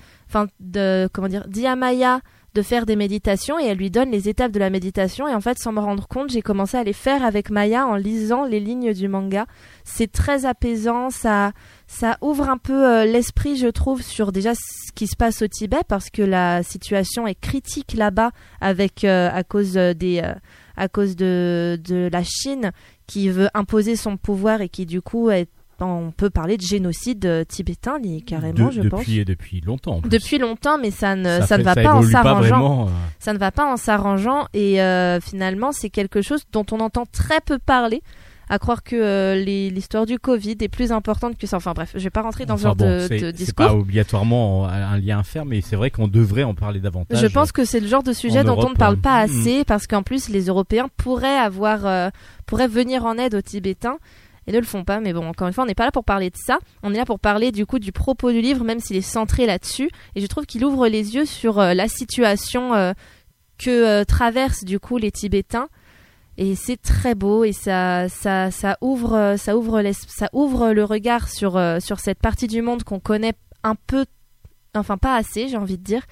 de 0.61 1.09
dit 1.49 1.67
à 1.67 1.77
Maya 1.77 2.21
de 2.55 2.63
faire 2.63 2.85
des 2.85 2.97
méditations 2.97 3.59
et 3.59 3.65
elle 3.65 3.79
lui 3.79 3.91
donne 3.91 4.11
les 4.11 4.29
étapes 4.29 4.53
de 4.53 4.59
la 4.59 4.69
méditation 4.69 5.27
et 5.27 5.35
en 5.35 5.41
fait 5.41 5.59
sans 5.59 5.73
me 5.73 5.81
rendre 5.81 6.07
compte 6.07 6.29
j'ai 6.29 6.43
commencé 6.43 6.77
à 6.77 6.85
les 6.85 6.93
faire 6.93 7.25
avec 7.25 7.49
Maya 7.49 7.87
en 7.87 7.97
lisant 7.97 8.45
les 8.45 8.61
lignes 8.61 8.93
du 8.93 9.09
manga 9.09 9.47
c'est 9.85 10.13
très 10.13 10.45
apaisant 10.45 11.09
ça 11.09 11.53
ça 11.93 12.17
ouvre 12.23 12.49
un 12.49 12.57
peu 12.57 12.89
euh, 12.89 13.05
l'esprit, 13.05 13.57
je 13.57 13.67
trouve, 13.67 14.01
sur 14.01 14.33
déjà 14.33 14.55
ce 14.55 14.93
qui 14.95 15.07
se 15.07 15.15
passe 15.15 15.43
au 15.43 15.47
Tibet, 15.47 15.83
parce 15.87 16.09
que 16.09 16.23
la 16.23 16.63
situation 16.63 17.27
est 17.27 17.39
critique 17.39 17.93
là-bas, 17.93 18.31
euh, 18.63 19.29
à 19.29 19.45
cause 19.45 19.75
de 19.75 22.09
la 22.11 22.23
Chine 22.25 22.73
qui 23.13 23.29
veut 23.29 23.49
imposer 23.55 23.97
son 23.97 24.17
pouvoir 24.17 24.61
et 24.63 24.69
qui 24.69 24.87
du 24.87 25.03
coup 25.03 25.31
est, 25.31 25.49
on 25.81 26.13
peut 26.17 26.31
parler 26.31 26.57
de 26.57 26.63
génocide 26.63 27.27
euh, 27.27 27.45
tibétain, 27.45 27.97
carrément, 28.25 28.69
De- 28.69 28.71
je 28.73 28.83
pense. 28.83 29.01
depuis, 29.01 29.25
depuis 29.25 29.61
longtemps. 29.61 29.97
en 29.97 30.01
plus. 30.01 30.09
Depuis 30.11 30.39
longtemps, 30.39 30.79
mais 30.79 30.93
ça 30.93 31.17
ne, 31.17 31.25
ça, 31.41 31.47
fait- 31.47 31.59
ne 31.59 31.63
va 31.65 31.75
pas 31.75 31.95
en 31.95 32.03
s'arrangeant 32.03 32.87
euh, 32.87 32.91
ça 33.19 33.33
ne 33.33 33.39
va 33.39 33.51
pas 33.51 33.71
en 33.71 33.77
s'arrangeant 33.77 34.47
et 34.55 34.81
euh, 34.81 35.21
finalement 35.21 35.73
c'est 35.73 35.91
quelque 35.91 36.23
chose 36.23 36.43
dont 36.53 36.65
on 36.71 36.79
entend 36.81 37.05
très 37.11 37.41
peu 37.41 37.59
parler 37.59 38.01
à 38.49 38.59
croire 38.59 38.83
que 38.83 38.97
euh, 38.97 39.35
l'histoire 39.37 40.07
du 40.07 40.19
Covid 40.19 40.57
est 40.61 40.69
plus 40.69 40.93
importante 40.93 41.39
que 41.39 41.47
ça. 41.47 41.57
Enfin 41.57 41.73
bref, 41.73 41.93
je 41.95 42.01
vais 42.01 42.11
pas 42.11 42.23
rentrer 42.23 42.47
dans 42.47 42.57
ce 42.57 42.63
genre 42.63 42.77
bon, 42.77 42.85
de, 42.85 43.07
c'est- 43.09 43.19
de 43.19 43.27
C'est 43.27 43.33
discours. 43.33 43.67
pas 43.67 43.75
obligatoirement 43.75 44.67
un 44.67 44.99
lien 44.99 45.19
à 45.21 45.23
faire, 45.23 45.45
mais 45.45 45.61
c'est 45.61 45.77
vrai 45.77 45.91
qu'on 45.91 46.09
devrait 46.09 46.43
en 46.43 46.55
parler 46.55 46.81
davantage. 46.81 47.21
Je 47.21 47.27
pense 47.27 47.53
que 47.53 47.65
c'est 47.65 47.81
le 47.81 47.89
genre 47.89 48.03
de 48.03 48.13
sujet 48.13 48.45
dont 48.45 48.59
on 48.59 48.71
ne 48.71 48.75
parle 48.75 48.97
euh, 48.97 49.01
pas 49.03 49.27
mm. 49.27 49.31
assez 49.31 49.65
parce 49.65 49.87
qu'en 49.87 50.03
plus 50.03 50.29
les 50.29 50.47
Européens 50.47 50.89
pourraient 50.97 51.39
avoir 51.39 51.87
euh, 51.87 52.11
pourraient 52.47 52.69
venir 52.69 53.05
en 53.05 53.17
aide 53.17 53.35
aux 53.35 53.41
Tibétains 53.41 53.99
et 54.47 54.53
ne 54.53 54.59
le 54.59 54.65
font 54.65 54.85
pas. 54.85 55.01
Mais 55.01 55.13
bon, 55.13 55.27
encore 55.27 55.47
une 55.49 55.55
fois, 55.55 55.65
on 55.65 55.67
n'est 55.67 55.75
pas 55.75 55.85
là 55.85 55.93
pour 55.93 56.05
parler 56.05 56.31
de 56.31 56.37
ça. 56.37 56.59
On 56.83 56.93
est 56.93 56.97
là 56.99 57.05
pour 57.05 57.21
parler 57.21 57.53
du 57.53 57.65
coup 57.65 57.79
du 57.79 57.93
propos 57.93 58.33
du 58.33 58.41
livre, 58.41 58.65
même 58.65 58.81
s'il 58.81 58.97
est 58.97 59.01
centré 59.01 59.47
là-dessus. 59.47 59.89
Et 60.15 60.21
je 60.21 60.27
trouve 60.27 60.47
qu'il 60.47 60.65
ouvre 60.65 60.89
les 60.89 61.15
yeux 61.15 61.27
sur 61.27 61.59
euh, 61.59 61.75
la 61.75 61.89
situation 61.89 62.95
que 63.59 64.03
traversent 64.05 64.65
du 64.65 64.81
coup 64.81 64.99
les 64.99 65.13
Tibétains. 65.13 65.69
Et 66.39 66.55
c'est 66.55 66.81
très 66.81 67.15
beau 67.15 67.45
et 67.45 67.53
ça, 67.53 68.09
ça, 68.09 68.51
ça 68.51 68.79
ouvre, 68.81 69.35
ça 69.37 69.57
ouvre, 69.57 69.81
l'es- 69.83 69.93
ça 70.09 70.29
ouvre 70.33 70.73
le 70.73 70.85
regard 70.85 71.29
sur, 71.29 71.57
euh, 71.57 71.79
sur 71.81 72.01
cette 72.01 72.19
partie 72.21 72.47
du 72.47 72.63
monde 72.63 72.83
qu'on 72.85 73.01
connaît 73.01 73.35
un 73.63 73.75
peu 73.75 74.07
enfin 74.75 74.97
pas 74.97 75.17
assez, 75.17 75.49
j'ai 75.49 75.59
envie 75.59 75.77
de 75.77 75.85
dire. 75.85 76.03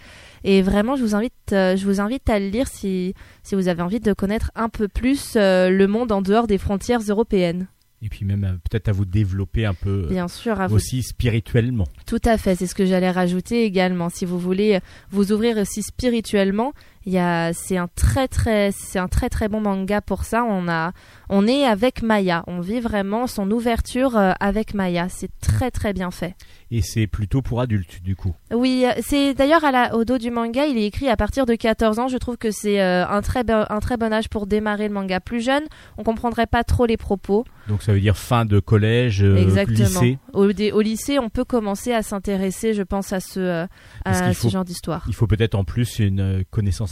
Et 0.45 0.61
vraiment, 0.61 0.95
je 0.95 1.03
vous 1.03 1.15
invite, 1.15 1.33
euh, 1.53 1.77
je 1.77 1.87
vous 1.87 2.00
invite 2.00 2.29
à 2.29 2.39
le 2.39 2.49
lire 2.49 2.69
si, 2.69 3.15
si 3.43 3.55
vous 3.55 3.69
avez 3.69 3.81
envie 3.83 4.00
de 4.00 4.12
connaître 4.12 4.50
un 4.55 4.69
peu 4.69 4.87
plus 4.89 5.33
euh, 5.37 5.71
le 5.71 5.87
monde 5.87 6.12
en 6.12 6.21
dehors 6.21 6.47
des 6.47 6.59
frontières 6.59 7.00
européennes. 7.09 7.69
Et 8.03 8.09
puis 8.09 8.25
même 8.25 8.59
peut-être 8.71 8.89
à 8.89 8.93
vous 8.93 9.05
développer 9.05 9.67
un 9.67 9.75
peu 9.75 10.07
Bien 10.09 10.27
sûr, 10.29 10.59
à 10.61 10.67
vous 10.69 10.77
aussi 10.77 11.03
spirituellement. 11.03 11.87
Tout 12.07 12.21
à 12.25 12.39
fait, 12.39 12.55
c'est 12.55 12.67
ce 12.67 12.75
que 12.75 12.87
j'allais 12.87 13.11
rajouter 13.11 13.65
également. 13.65 14.09
Si 14.09 14.25
vous 14.25 14.39
voulez 14.39 14.81
vous 15.11 15.33
ouvrir 15.33 15.59
aussi 15.59 15.83
spirituellement, 15.83 16.73
c'est 17.07 17.76
un 17.76 17.88
très 17.95 18.28
très, 18.28 18.71
c'est 18.73 18.99
un 18.99 19.09
très 19.09 19.28
très 19.28 19.49
bon 19.49 19.61
manga 19.61 20.00
pour 20.00 20.25
ça. 20.25 20.45
On 20.45 20.69
a, 20.69 20.92
on 21.28 21.47
est 21.47 21.64
avec 21.64 22.02
Maya, 22.02 22.45
on 22.47 22.61
vit 22.61 22.80
vraiment 22.80 23.26
son 23.26 23.50
ouverture 23.50 24.16
euh, 24.16 24.33
avec 24.40 24.75
Maya. 24.75 25.09
C'est 25.09 25.30
très 25.40 25.71
très 25.71 25.92
bien 25.92 26.11
fait. 26.11 26.35
Et 26.71 26.83
c'est 26.83 27.07
plutôt 27.07 27.42
pour 27.42 27.61
adultes 27.61 28.02
du 28.02 28.16
coup. 28.16 28.35
Oui, 28.52 28.85
euh, 28.87 28.92
c'est 29.02 29.35
d'ailleurs 29.35 29.62
au 29.95 30.04
dos 30.04 30.19
du 30.19 30.30
manga, 30.30 30.66
il 30.66 30.76
est 30.78 30.87
écrit 30.87 31.09
à 31.09 31.16
partir 31.16 31.47
de 31.47 31.54
14 31.54 31.99
ans. 31.99 32.09
Je 32.09 32.16
trouve 32.19 32.37
que 32.37 32.50
c'est 32.50 32.80
euh, 32.80 33.07
un 33.07 33.23
très 33.23 33.42
be- 33.42 33.66
un 33.71 33.80
très 33.80 33.97
bon 33.97 34.12
âge 34.12 34.28
pour 34.28 34.47
démarrer 34.47 34.88
le 34.88 34.95
manga. 34.95 35.21
Plus 35.21 35.40
jeune, 35.45 35.64
on 35.97 36.02
comprendrait 36.04 36.47
pas 36.47 36.64
trop 36.64 36.87
les 36.87 36.97
propos. 36.97 37.45
Donc 37.69 37.83
ça 37.83 37.92
veut 37.92 38.00
dire 38.00 38.16
fin 38.16 38.45
de 38.45 38.59
collège, 38.59 39.23
Exactement. 39.23 40.00
lycée. 40.00 40.19
Au, 40.33 40.80
lycée, 40.80 41.19
on 41.19 41.28
peut 41.28 41.45
commencer 41.45 41.92
à 41.92 42.02
s'intéresser, 42.02 42.75
je 42.75 42.83
pense, 42.83 43.12
à 43.12 43.21
ce 43.21 43.66
à 44.04 44.33
ce 44.33 44.38
faut- 44.40 44.49
genre 44.49 44.64
d'histoire. 44.64 45.04
Il 45.09 45.14
faut 45.14 45.26
peut-être 45.26 45.54
en 45.54 45.64
plus 45.64 45.99
une 45.99 46.21
euh, 46.21 46.42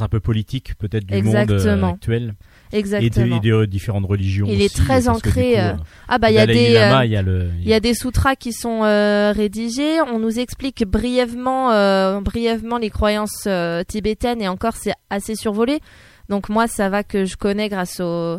un 0.02 0.08
peu 0.08 0.20
politique, 0.20 0.74
peut-être 0.78 1.04
du 1.06 1.22
monde 1.22 1.34
euh, 1.34 1.42
Exactement. 1.42 1.94
actuel 1.94 2.34
et 2.72 2.78
Exactement. 2.78 3.36
et 3.36 3.40
de 3.40 3.64
différentes 3.64 4.06
religions. 4.06 4.46
Il 4.48 4.60
est 4.60 4.74
très 4.74 5.08
ancré, 5.08 5.52
coup, 5.52 5.58
euh, 5.58 5.72
euh, 5.72 5.76
Ah 6.08 6.18
bah 6.18 6.30
il 6.30 6.34
y 6.34 6.38
a 6.38 6.46
des 6.46 6.74
Lama, 6.74 7.06
il 7.06 7.12
y 7.12 7.16
a 7.16 7.22
le. 7.22 7.48
il 7.60 7.68
y 7.68 7.74
a 7.74 7.80
des 7.80 7.94
sutras 7.94 8.36
qui 8.36 8.52
sont 8.52 8.80
rédigés. 8.80 10.00
On 10.02 10.18
nous 10.18 10.38
explique 10.38 10.84
brièvement, 10.84 12.20
brièvement 12.20 12.78
les 12.78 12.90
croyances 12.90 13.48
tibétaines 13.86 14.42
et 14.42 14.48
encore 14.48 14.74
c'est 14.76 14.94
assez 15.10 15.34
survolé. 15.34 15.80
Donc 16.28 16.48
moi 16.48 16.66
ça 16.66 16.88
va 16.88 17.04
que 17.04 17.24
je 17.24 17.36
connais 17.36 17.68
grâce 17.68 18.00
au, 18.00 18.38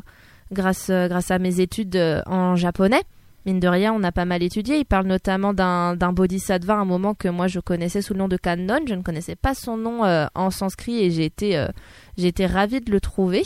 grâce, 0.51 0.89
grâce 0.89 1.31
à 1.31 1.39
mes 1.39 1.59
études 1.59 1.99
en 2.27 2.55
japonais. 2.55 3.01
Mine 3.46 3.60
de 3.60 3.67
rien, 3.67 3.93
on 3.93 4.03
a 4.03 4.12
pas 4.12 4.25
mal 4.25 4.43
étudié. 4.43 4.79
Il 4.79 4.86
parle 4.86 5.08
notamment 5.08 5.53
d'un 5.53 6.13
bodhisattva, 6.13 6.75
un 6.75 6.86
moment 6.86 7.13
que 7.13 7.29
moi 7.29 7.48
je 7.48 7.60
connaissais 7.60 8.01
sous 8.01 8.13
le 8.13 8.19
nom 8.19 8.27
de 8.27 8.38
Kannon. 8.38 8.81
Je 8.88 8.96
ne 8.96 9.01
connaissais 9.01 9.36
pas 9.36 9.53
son 9.53 9.77
nom 9.77 10.03
euh, 10.03 10.25
en 10.36 10.51
sanskrit 10.51 11.00
et 11.00 11.12
j'ai 11.12 11.25
été, 11.25 11.58
euh, 11.58 11.67
été 12.17 12.46
ravie 12.46 12.81
de 12.81 12.91
le 12.91 13.00
trouver. 13.00 13.43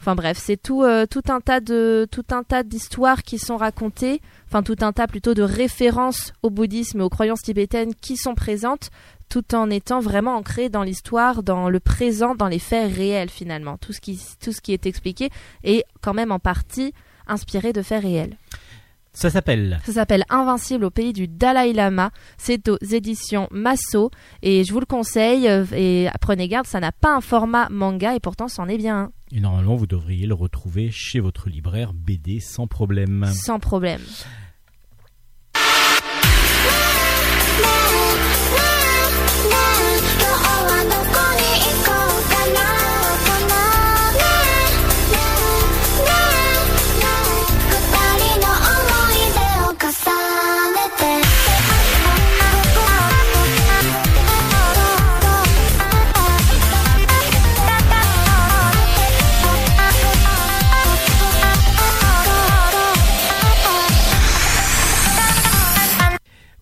Enfin 0.00 0.14
bref, 0.14 0.38
c'est 0.40 0.56
tout, 0.56 0.82
euh, 0.82 1.04
tout 1.04 1.22
un 1.28 1.42
tas 1.42 1.60
de 1.60 2.08
tout 2.10 2.24
un 2.30 2.42
tas 2.42 2.62
d'histoires 2.62 3.22
qui 3.22 3.36
sont 3.36 3.58
racontées, 3.58 4.22
enfin 4.48 4.62
tout 4.62 4.76
un 4.80 4.94
tas 4.94 5.06
plutôt 5.06 5.34
de 5.34 5.42
références 5.42 6.32
au 6.42 6.48
bouddhisme 6.48 7.00
et 7.00 7.02
aux 7.02 7.10
croyances 7.10 7.42
tibétaines 7.42 7.94
qui 7.94 8.16
sont 8.16 8.34
présentes, 8.34 8.88
tout 9.28 9.54
en 9.54 9.68
étant 9.68 10.00
vraiment 10.00 10.36
ancrées 10.36 10.70
dans 10.70 10.84
l'histoire, 10.84 11.42
dans 11.42 11.68
le 11.68 11.80
présent, 11.80 12.34
dans 12.34 12.48
les 12.48 12.58
faits 12.58 12.94
réels 12.94 13.28
finalement. 13.28 13.76
Tout 13.76 13.92
ce 13.92 14.00
qui 14.00 14.18
tout 14.42 14.52
ce 14.52 14.62
qui 14.62 14.72
est 14.72 14.86
expliqué 14.86 15.28
est 15.64 15.84
quand 16.00 16.14
même 16.14 16.32
en 16.32 16.38
partie 16.38 16.94
inspiré 17.26 17.74
de 17.74 17.82
faits 17.82 18.02
réels. 18.02 18.38
Ça 19.12 19.28
s'appelle. 19.28 19.80
Ça 19.84 19.92
s'appelle 19.92 20.24
Invincible 20.30 20.84
au 20.84 20.90
pays 20.90 21.12
du 21.12 21.26
Dalai 21.26 21.72
Lama. 21.72 22.10
C'est 22.38 22.68
aux 22.68 22.78
éditions 22.80 23.48
Masso 23.50 24.10
et 24.42 24.62
je 24.64 24.72
vous 24.72 24.80
le 24.80 24.86
conseille. 24.86 25.48
euh, 25.48 25.64
Et 25.74 26.08
prenez 26.20 26.46
garde, 26.48 26.66
ça 26.66 26.78
n'a 26.80 26.92
pas 26.92 27.14
un 27.16 27.20
format 27.20 27.68
manga 27.70 28.14
et 28.14 28.20
pourtant 28.20 28.46
c'en 28.48 28.68
est 28.68 28.78
bien 28.78 28.96
un, 28.98 29.12
Et 29.32 29.40
normalement, 29.40 29.74
vous 29.76 29.86
devriez 29.88 30.26
le 30.26 30.34
retrouver 30.34 30.90
chez 30.92 31.18
votre 31.20 31.48
libraire 31.50 31.92
BD 31.92 32.38
sans 32.40 32.66
problème. 32.68 33.26
sans 33.34 33.58
problème. 33.58 34.00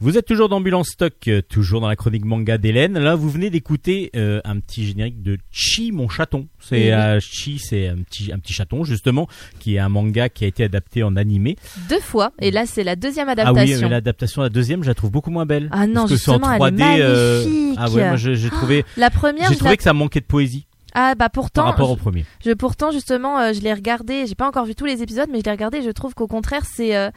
Vous 0.08 0.16
êtes 0.16 0.24
toujours 0.24 0.48
d'Ambulance 0.48 0.88
Stock, 0.88 1.12
euh, 1.28 1.42
toujours 1.42 1.82
dans 1.82 1.86
la 1.86 1.94
chronique 1.94 2.24
manga 2.24 2.56
d'Hélène. 2.56 2.98
Là, 2.98 3.14
vous 3.14 3.28
venez 3.28 3.50
d'écouter 3.50 4.10
euh, 4.16 4.40
un 4.46 4.58
petit 4.58 4.86
générique 4.86 5.22
de 5.22 5.36
Chi, 5.50 5.92
mon 5.92 6.08
chaton. 6.08 6.48
C'est 6.60 6.94
euh, 6.94 7.20
Chi, 7.20 7.58
c'est 7.58 7.88
un 7.88 7.98
petit, 7.98 8.32
un 8.32 8.38
petit 8.38 8.54
chaton 8.54 8.84
justement, 8.84 9.28
qui 9.58 9.74
est 9.74 9.78
un 9.80 9.90
manga 9.90 10.30
qui 10.30 10.44
a 10.44 10.46
été 10.46 10.64
adapté 10.64 11.02
en 11.02 11.14
animé. 11.16 11.56
Deux 11.90 12.00
fois 12.00 12.32
et 12.40 12.50
là 12.50 12.64
c'est 12.64 12.84
la 12.84 12.96
deuxième 12.96 13.28
Ah 13.28 13.34
oui, 13.34 13.40
adaptation. 13.42 13.88
l'adaptation, 13.90 14.40
la 14.40 14.48
deuxième, 14.48 14.82
je 14.82 14.88
la 14.88 14.94
trouve 14.94 15.10
beaucoup 15.10 15.30
moins 15.30 15.44
belle. 15.44 15.68
Ah 15.72 15.86
non, 15.86 16.06
Parce 16.06 16.12
que 16.12 16.16
c'est 16.16 16.30
en 16.30 16.38
justement, 16.38 16.52
elle 16.54 16.62
est 16.62 16.76
3D. 16.78 17.00
euh, 17.02 17.44
magnifique. 17.44 17.78
Ah 17.78 17.90
ouais, 17.90 18.08
moi 18.08 18.16
j'ai 18.16 18.48
trouvé, 18.48 18.84
La 18.96 19.10
première, 19.10 19.50
j'ai 19.50 19.56
trouvé 19.56 19.76
que 19.76 19.82
ça 19.82 19.92
manquait 19.92 20.20
de 20.20 20.24
poésie 20.24 20.68
ah 20.94 21.14
bah 21.14 21.28
par 21.28 21.30
pourtant, 21.30 21.64
rapport 21.64 21.90
au 21.90 21.96
premier. 21.96 22.24
je, 22.44 22.50
pourtant 22.52 22.90
justement, 22.90 23.38
euh, 23.38 23.52
je 23.52 23.60
l'ai 23.60 23.74
regardé. 23.74 24.26
J'ai 24.26 24.34
pas 24.34 24.48
encore 24.48 24.64
vu 24.64 24.74
tous 24.74 24.86
les 24.86 25.02
épisodes, 25.02 25.28
mais 25.30 25.40
je 25.40 25.44
l'ai 25.44 25.50
regardé. 25.50 25.78
et 25.78 25.82
Je 25.82 25.90
trouve 25.90 26.14
qu'au 26.14 26.26
contraire, 26.26 26.64
c'est, 26.64 26.96
euh, 26.96 27.10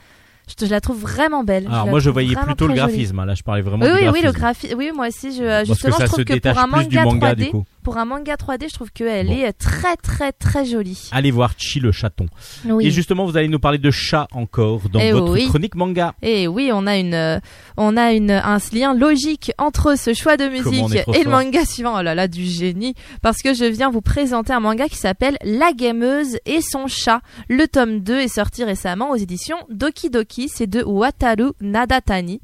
je, 0.60 0.66
je 0.66 0.72
la 0.72 0.82
trouve 0.82 1.00
vraiment 1.00 1.44
belle. 1.44 1.68
Alors 1.68 1.88
moi, 1.88 2.00
je 2.00 2.10
voyais 2.10 2.36
plutôt 2.36 2.68
le 2.68 2.74
très 2.74 2.82
jolie. 2.82 2.94
graphisme. 2.94 3.20
hein. 3.20 3.26
Là, 3.26 3.36
je 3.36 3.44
parlais 3.44 3.62
vraiment 3.62 3.86
Oui, 3.86 3.92
du 3.92 3.98
oui, 3.98 4.00
oui, 4.00 4.22
graphisme. 4.22 4.26
le 4.28 4.32
graphisme. 4.34 4.76
Oui, 4.78 4.92
moi 4.96 5.08
aussi, 5.08 5.36
je, 5.36 5.44
Parce 5.44 5.68
justement, 5.68 5.92
que 5.94 5.98
ça 5.98 6.06
je 6.06 6.10
se 6.10 6.14
trouve 6.14 6.26
que 6.26 6.34
détache 6.34 6.54
pour 6.56 6.64
un 6.64 6.68
plus 6.70 6.88
du 6.88 6.96
manga 6.98 7.06
manga 7.12 7.34
3D, 7.34 7.36
du 7.36 7.50
coup. 7.52 7.64
Pour 7.82 7.98
un 7.98 8.06
manga 8.06 8.36
3D, 8.36 8.70
je 8.70 8.74
trouve 8.74 8.92
qu'elle 8.92 9.28
Bon. 9.28 9.34
est 9.34 9.54
très, 9.54 9.96
très, 9.98 10.32
très 10.32 10.66
jolie. 10.66 11.10
Allez 11.12 11.32
voir 11.32 11.54
Chi 11.58 11.80
le 11.80 11.92
chaton. 11.92 12.28
Oui. 12.66 12.86
Et 12.88 12.92
justement, 12.92 13.26
vous 13.26 13.38
allez 13.38 13.48
nous 13.48 13.60
parler 13.60 13.78
de 13.78 13.92
chat 13.92 14.28
encore 14.32 14.82
dans 14.90 15.00
Eh 15.00 15.12
votre 15.12 15.32
oui. 15.34 15.48
chronique 15.48 15.76
manga. 15.76 16.14
Et 16.22 16.48
oui, 16.48 16.72
on 16.74 16.88
a 16.88 16.98
une, 16.98 17.14
euh, 17.14 17.40
on 17.78 17.98
a 17.98 18.12
une, 18.14 18.32
un 18.32 18.58
lien 18.72 18.94
logique 18.94 19.52
entre 19.58 19.98
ce 19.98 20.14
choix 20.14 20.38
de 20.38 20.48
musique 20.48 20.96
et 21.14 21.24
le 21.24 21.30
manga 21.30 21.66
suivant. 21.66 21.98
Oh 22.00 22.02
là 22.02 22.16
là, 22.16 22.28
du 22.28 22.46
génie. 22.46 22.94
Parce 23.22 23.38
que 23.42 23.54
je 23.54 23.66
viens 23.66 23.90
vous 23.90 24.02
présenter 24.02 24.54
un 24.54 24.60
manga 24.60 24.88
qui 24.88 24.98
s'appelle 24.98 25.38
La 25.44 25.74
Gameuse 25.74 26.38
et 26.46 26.62
son 26.62 26.88
chat. 26.88 27.22
Le 27.50 27.68
tome 27.68 28.00
2 28.00 28.20
est 28.20 28.28
sorti 28.28 28.64
récemment 28.64 29.12
aux 29.12 29.16
éditions 29.16 29.58
Doki 29.70 30.10
Doki. 30.10 30.50
C'est 30.50 30.68
de 30.68 30.84
Wataru 30.84 31.52
Nadatani. 31.62 32.42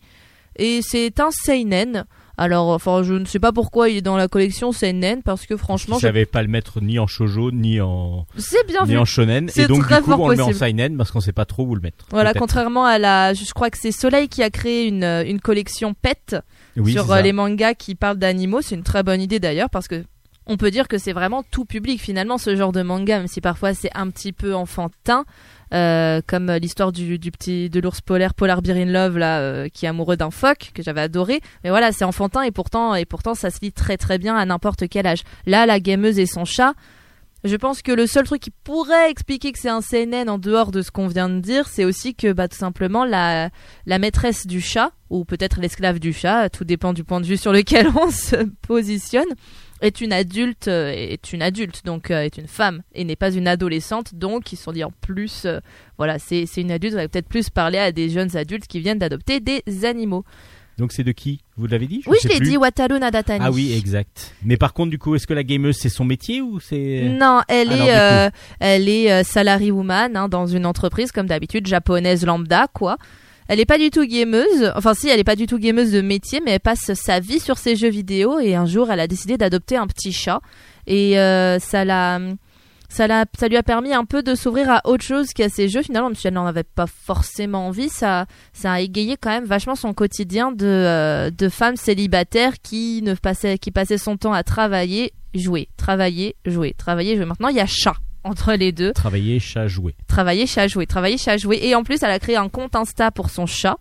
Et 0.58 0.82
c'est 0.82 1.20
un 1.20 1.29
seinen. 1.32 2.06
Alors, 2.39 2.70
enfin, 2.70 3.01
je 3.01 3.15
ne 3.15 3.25
sais 3.25 3.39
pas 3.39 3.51
pourquoi 3.51 3.89
il 3.89 3.98
est 3.98 4.01
dans 4.01 4.15
la 4.15 4.27
collection 4.27 4.72
seinen 4.72 5.24
parce 5.24 5.48
que 5.48 5.58
franchement, 5.58 5.98
savais 5.98 6.27
pas 6.27 6.44
le 6.44 6.48
mettre 6.48 6.82
ni 6.82 7.00
en 7.00 7.08
shoujo 7.08 7.51
ni 7.51 7.82
en 7.82 8.27
c'est 8.38 8.65
bien 8.67 8.86
ni 8.86 8.91
vu. 8.91 8.98
en 9.00 9.06
shonen. 9.06 9.50
Et 9.56 9.65
donc 9.65 9.88
du 9.88 10.01
coup, 10.01 10.12
on 10.12 10.29
le 10.29 10.36
met 10.36 10.44
en 10.44 10.48
possible. 10.48 10.65
seinen 10.65 10.98
parce 10.98 11.10
qu'on 11.10 11.20
sait 11.20 11.32
pas 11.32 11.46
trop 11.46 11.63
où 11.63 11.74
le 11.74 11.82
mettre. 11.82 12.06
Voilà, 12.12 12.36
contrairement 12.36 12.86
à 12.86 13.00
la, 13.00 13.34
je 13.34 13.51
crois 13.53 13.72
que 13.72 13.77
c'est 13.79 13.91
Soleil 13.91 14.29
qui 14.29 14.44
a 14.44 14.51
créé 14.51 14.86
une, 14.86 15.03
euh, 15.03 15.25
une 15.25 15.41
collection 15.41 15.96
pet 15.96 16.36
Oui, 16.75 16.91
sur 16.91 17.12
euh, 17.12 17.22
les 17.22 17.34
mangas 17.34 17.74
qui 17.74 17.96
parlent 17.96 18.20
d'animaux. 18.20 18.62
C'est 18.62 18.75
une 18.75 18.84
très 18.84 19.01
bonne 19.01 19.22
idée 19.22 19.39
d'ailleurs 19.39 19.72
parce 19.72 19.88
que 19.88 20.03
on 20.46 20.58
peut 20.58 20.72
dire 20.72 20.88
que 20.88 20.98
c'est 20.98 21.13
vraiment 21.13 21.44
tout 21.44 21.65
public 21.65 22.00
finalement 22.00 22.38
ce 22.38 22.56
genre 22.56 22.72
de 22.72 22.82
manga, 22.82 23.17
même 23.17 23.27
si 23.27 23.41
parfois 23.41 23.74
c'est 23.74 23.91
un 23.96 24.10
petit 24.10 24.32
peu 24.32 24.56
enfantin, 24.56 25.25
euh, 25.74 26.21
comme 26.25 26.51
l'histoire 26.51 26.91
du, 26.91 27.19
petit 27.19 27.69
de 27.69 27.79
l'ours 27.79 28.01
polaire 28.01 28.33
Polar 28.33 28.62
Bear 28.62 28.77
in 28.77 28.86
Love 28.86 29.17
là, 29.17 29.39
euh, 29.39 29.67
qui 29.69 29.86
est 29.86 29.89
amoureux 29.89 30.17
d'un 30.17 30.31
phoque 30.31 30.71
que 30.74 30.81
j'avais 30.81 31.01
adoré. 31.01 31.41
Mais 31.63 31.69
voilà, 31.69 31.91
c'est 31.91 32.05
enfantin 32.05 32.41
et 32.43 32.51
pourtant 32.51 32.95
et 32.95 33.05
pourtant 33.05 33.36
ça 33.36 33.50
se 33.50 33.59
lit 33.62 33.71
très 33.71 33.97
très 33.97 34.17
bien 34.17 34.36
à 34.36 34.45
n'importe 34.45 34.88
quel 34.88 35.07
âge. 35.07 35.24
Là, 35.45 35.65
la 35.65 35.79
gameuse 35.79 36.19
et 36.19 36.25
son 36.25 36.45
chat. 36.45 36.74
Je 37.43 37.55
pense 37.55 37.83
que 37.83 37.91
le 37.91 38.07
seul 38.07 38.25
truc 38.25 38.41
qui 38.41 38.50
pourrait 38.50 39.12
expliquer 39.12 39.51
que 39.51 39.59
c'est 39.59 39.69
un 39.69 39.81
CNN 39.81 40.27
en 40.27 40.39
dehors 40.39 40.71
de 40.71 40.81
ce 40.81 40.89
qu'on 40.89 41.07
vient 41.07 41.29
de 41.29 41.39
dire, 41.39 41.67
c'est 41.67 41.86
aussi 41.86 42.15
que 42.15 42.33
bah, 42.33 42.47
tout 42.47 42.57
simplement 42.57 43.05
la, 43.05 43.51
la 43.86 44.00
maîtresse 44.00 44.47
du 44.47 44.59
chat, 44.59 44.91
ou 45.12 45.24
peut-être 45.24 45.62
l'esclave 45.62 46.00
du 46.00 46.13
chat, 46.13 46.50
tout 46.50 46.65
dépend 46.65 46.93
du 46.93 47.03
point 47.03 47.21
de 47.21 47.27
vue 47.27 47.38
sur 47.38 47.53
lequel 47.53 47.88
on 47.95 48.09
se 48.09 48.43
positionne, 48.67 49.29
est 49.81 50.01
une 50.01 50.13
adulte, 50.13 50.67
euh, 50.67 50.91
est 50.91 51.34
une 51.34 51.41
adulte, 51.41 51.86
donc 51.86 52.12
euh, 52.12 52.22
est 52.24 52.38
une 52.38 52.48
femme, 52.48 52.81
et 52.93 53.03
n'est 53.03 53.15
pas 53.15 53.31
une 53.31 53.48
adolescente, 53.48 54.15
donc 54.15 54.51
ils 54.51 54.55
se 54.55 54.63
sont 54.63 54.72
dit 54.72 54.84
en 54.84 54.91
plus, 55.01 55.43
euh, 55.46 55.60
voilà, 55.98 56.19
c'est 56.19 56.46
une 56.57 56.72
adulte, 56.72 56.93
on 56.96 56.98
va 56.98 57.07
peut-être 57.07 57.27
plus 57.29 57.50
parler 57.50 57.77
à 57.77 57.91
des 57.91 58.10
jeunes 58.10 58.36
adultes 58.36 58.67
qui 58.67 58.79
viennent 58.79 59.00
d'adopter 59.00 59.39
des 59.39 59.63
animaux. 59.86 60.24
Donc 60.77 60.91
c'est 60.91 61.03
de 61.03 61.12
qui? 61.12 61.41
Vous 61.55 61.65
l'avez 61.65 61.88
dit? 61.88 62.03
Oui, 62.05 62.17
je 62.22 62.27
l'ai 62.27 62.39
dit, 62.39 62.55
Wataru 62.55 63.00
Nadatani. 63.00 63.43
Ah 63.43 63.51
oui, 63.51 63.74
exact. 63.75 64.36
Mais 64.43 64.57
par 64.57 64.74
contre, 64.74 64.91
du 64.91 65.00
coup, 65.00 65.15
est-ce 65.15 65.25
que 65.25 65.34
la 65.34 65.43
gameuse 65.43 65.75
c'est 65.75 65.89
son 65.89 66.05
métier 66.05 66.39
ou 66.39 66.60
c'est 66.60 67.01
Non, 67.19 67.41
elle 67.48 67.72
Alors, 67.72 67.88
est, 67.88 67.98
euh, 67.98 68.29
elle 68.60 68.88
est 68.88 69.24
salary 69.24 69.72
woman 69.72 70.15
hein, 70.15 70.27
dans 70.29 70.46
une 70.46 70.67
entreprise 70.67 71.12
comme 71.12 71.25
d'habitude 71.25 71.65
japonaise 71.65 72.24
lambda 72.25 72.67
quoi. 72.72 72.98
Elle 73.48 73.60
est 73.60 73.66
pas 73.66 73.77
du 73.77 73.89
tout 73.89 74.06
gameuse, 74.06 74.72
enfin 74.75 74.94
si, 74.94 75.08
elle 75.10 75.20
est 75.20 75.24
pas 75.24 75.36
du 75.38 75.46
tout 75.48 75.58
gameuse 75.58 75.92
de 75.92 76.01
métier, 76.01 76.42
mais 76.44 76.51
elle 76.51 76.60
passe 76.60 76.94
sa 76.94 77.20
vie 77.20 77.39
sur 77.39 77.58
ses 77.58 77.75
jeux 77.75 77.89
vidéo 77.89 78.39
et 78.39 78.56
un 78.56 78.66
jour 78.66 78.92
elle 78.92 79.00
a 79.00 79.08
décidé 79.08 79.38
d'adopter 79.38 79.77
un 79.77 79.88
petit 79.88 80.12
chat. 80.12 80.42
Et 80.86 81.18
euh, 81.20 81.58
ça 81.60 81.86
l'a, 81.86 82.20
ça, 82.89 83.08
l'a- 83.08 83.25
ça 83.38 83.48
lui 83.48 83.58
a 83.58 83.63
permis 83.63 83.94
un 83.94 84.06
peu 84.06 84.22
de 84.24 84.36
s'ouvrir 84.36 84.70
à 84.70 84.82
autre 84.86 85.04
chose 85.04 85.30
qu'à 85.34 85.50
ses 85.50 85.68
jeux. 85.70 85.82
Finalement, 85.82 86.10
même 86.10 86.16
si 86.16 86.27
elle 86.27 86.34
n'en 86.34 86.46
avait 86.46 86.63
pas 86.63 86.88
forcément 86.88 87.68
envie, 87.68 87.89
ça, 87.89 88.25
ça 88.54 88.74
a 88.74 88.80
égayé 88.82 89.16
quand 89.20 89.30
même 89.30 89.46
vachement 89.46 89.75
son 89.75 89.94
quotidien 89.94 90.51
de, 90.51 90.66
euh, 90.66 91.30
de 91.30 91.50
femme 91.50 91.75
célibataire 91.77 92.54
qui 92.62 93.01
ne 93.04 93.13
passait, 93.13 93.58
qui 93.58 93.72
passait 93.72 93.98
son 93.98 94.18
temps 94.18 94.34
à 94.34 94.44
travailler, 94.44 95.13
jouer, 95.34 95.68
travailler, 95.77 96.36
jouer, 96.46 96.74
travailler, 96.77 97.16
jouer. 97.16 97.25
Maintenant, 97.25 97.50
il 97.50 97.56
y 97.58 97.62
a 97.62 97.66
chat 97.66 97.96
entre 98.24 98.53
les 98.53 98.71
deux. 98.71 98.93
Travailler, 98.93 99.39
chat, 99.39 99.67
jouer. 99.67 99.95
Travailler, 100.07 100.47
chat, 100.47 100.67
jouer, 100.67 100.86
travailler, 100.86 101.17
chat, 101.17 101.38
jouer. 101.38 101.59
Et 101.62 101.75
en 101.75 101.83
plus, 101.83 102.01
elle 102.03 102.12
a 102.12 102.19
créé 102.19 102.36
un 102.36 102.50
compte 102.50 102.75
Insta 102.75 103.12
pour 103.12 103.29
son 103.29 103.45
chat 103.45 103.77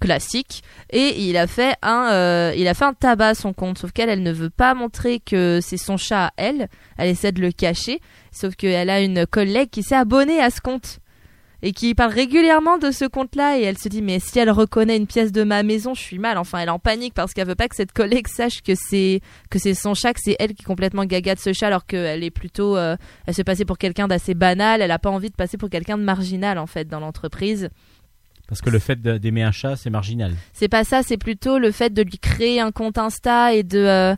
classique 0.00 0.62
et 0.90 1.28
il 1.28 1.36
a 1.36 1.46
fait 1.46 1.76
un 1.80 2.08
euh, 2.10 2.54
il 2.56 2.66
a 2.66 2.74
fait 2.74 2.84
un 2.84 2.92
tabac 2.92 3.28
à 3.28 3.34
son 3.34 3.52
compte 3.52 3.78
sauf 3.78 3.92
qu'elle 3.92 4.08
elle 4.08 4.24
ne 4.24 4.32
veut 4.32 4.50
pas 4.50 4.74
montrer 4.74 5.20
que 5.20 5.60
c'est 5.62 5.76
son 5.76 5.96
chat 5.96 6.26
à 6.26 6.32
elle 6.36 6.68
elle 6.98 7.08
essaie 7.08 7.30
de 7.30 7.40
le 7.40 7.52
cacher 7.52 8.00
sauf 8.32 8.56
qu'elle 8.56 8.90
a 8.90 9.00
une 9.00 9.26
collègue 9.26 9.70
qui 9.70 9.84
s'est 9.84 9.94
abonnée 9.94 10.40
à 10.40 10.50
ce 10.50 10.60
compte 10.60 10.98
et 11.62 11.72
qui 11.72 11.94
parle 11.94 12.12
régulièrement 12.12 12.78
de 12.78 12.90
ce 12.90 13.04
compte-là 13.04 13.58
et 13.58 13.62
elle 13.62 13.78
se 13.78 13.88
dit 13.88 14.02
mais 14.02 14.18
si 14.18 14.38
elle 14.38 14.50
reconnaît 14.50 14.96
une 14.96 15.06
pièce 15.06 15.32
de 15.32 15.44
ma 15.44 15.62
maison 15.62 15.94
je 15.94 16.00
suis 16.00 16.18
mal. 16.18 16.38
Enfin 16.38 16.58
elle 16.58 16.68
est 16.68 16.72
en 16.72 16.78
panique 16.78 17.14
parce 17.14 17.32
qu'elle 17.32 17.46
veut 17.46 17.54
pas 17.54 17.68
que 17.68 17.76
cette 17.76 17.92
collègue 17.92 18.26
sache 18.28 18.62
que 18.62 18.74
c'est 18.74 19.20
que 19.50 19.58
c'est 19.58 19.74
son 19.74 19.94
chat 19.94 20.12
que 20.12 20.20
c'est 20.22 20.36
elle 20.38 20.54
qui 20.54 20.62
est 20.62 20.66
complètement 20.66 21.04
gaga 21.04 21.34
de 21.34 21.40
ce 21.40 21.52
chat 21.52 21.68
alors 21.68 21.86
qu'elle 21.86 22.24
est 22.24 22.30
plutôt 22.30 22.76
euh, 22.76 22.96
elle 23.26 23.34
se 23.34 23.42
passait 23.42 23.64
pour 23.64 23.78
quelqu'un 23.78 24.08
d'assez 24.08 24.34
banal. 24.34 24.82
Elle 24.82 24.90
a 24.90 24.98
pas 24.98 25.10
envie 25.10 25.30
de 25.30 25.36
passer 25.36 25.56
pour 25.56 25.70
quelqu'un 25.70 25.98
de 25.98 26.02
marginal 26.02 26.58
en 26.58 26.66
fait 26.66 26.88
dans 26.88 27.00
l'entreprise. 27.00 27.70
Parce 28.48 28.60
que 28.60 28.70
le 28.70 28.80
fait 28.80 29.00
d'aimer 29.00 29.44
un 29.44 29.52
chat, 29.52 29.76
c'est 29.76 29.88
marginal. 29.88 30.34
c'est 30.52 30.68
pas 30.68 30.84
ça, 30.84 31.02
c'est 31.02 31.16
plutôt 31.16 31.58
le 31.58 31.70
fait 31.70 31.94
de 31.94 32.02
lui 32.02 32.18
créer 32.18 32.60
un 32.60 32.70
compte 32.70 32.98
Insta 32.98 33.54
et 33.54 33.62
de 33.62 33.78
euh, 33.78 34.14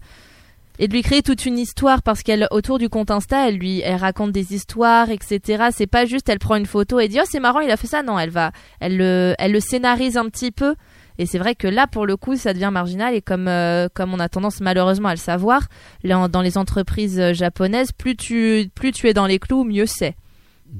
et 0.78 0.88
de 0.88 0.92
lui 0.92 1.02
créer 1.02 1.22
toute 1.22 1.46
une 1.46 1.58
histoire 1.58 2.02
parce 2.02 2.22
qu'elle 2.22 2.48
autour 2.50 2.78
du 2.78 2.88
compte 2.88 3.10
Insta, 3.10 3.48
elle 3.48 3.56
lui 3.56 3.80
elle 3.80 3.96
raconte 3.96 4.32
des 4.32 4.54
histoires, 4.54 5.10
etc. 5.10 5.68
C'est 5.72 5.86
pas 5.86 6.04
juste 6.04 6.28
elle 6.28 6.38
prend 6.38 6.56
une 6.56 6.66
photo 6.66 7.00
et 7.00 7.08
dit 7.08 7.18
oh 7.20 7.26
c'est 7.30 7.40
marrant 7.40 7.60
il 7.60 7.70
a 7.70 7.76
fait 7.76 7.86
ça. 7.86 8.02
Non, 8.02 8.18
elle 8.18 8.30
va 8.30 8.52
elle 8.80 8.96
le 8.96 9.34
elle 9.38 9.52
le 9.52 9.60
scénarise 9.60 10.16
un 10.16 10.28
petit 10.28 10.50
peu. 10.50 10.74
Et 11.16 11.26
c'est 11.26 11.38
vrai 11.38 11.54
que 11.54 11.68
là, 11.68 11.86
pour 11.86 12.06
le 12.06 12.16
coup, 12.16 12.34
ça 12.34 12.52
devient 12.52 12.70
marginal. 12.72 13.14
Et 13.14 13.22
comme, 13.22 13.46
euh, 13.46 13.88
comme 13.94 14.12
on 14.14 14.18
a 14.18 14.28
tendance 14.28 14.60
malheureusement 14.60 15.10
à 15.10 15.14
le 15.14 15.18
savoir, 15.18 15.68
là, 16.02 16.26
dans 16.26 16.42
les 16.42 16.58
entreprises 16.58 17.20
euh, 17.20 17.32
japonaises, 17.32 17.92
plus 17.92 18.16
tu, 18.16 18.68
plus 18.74 18.90
tu 18.90 19.08
es 19.08 19.14
dans 19.14 19.26
les 19.26 19.38
clous, 19.38 19.62
mieux 19.62 19.86
c'est. 19.86 20.16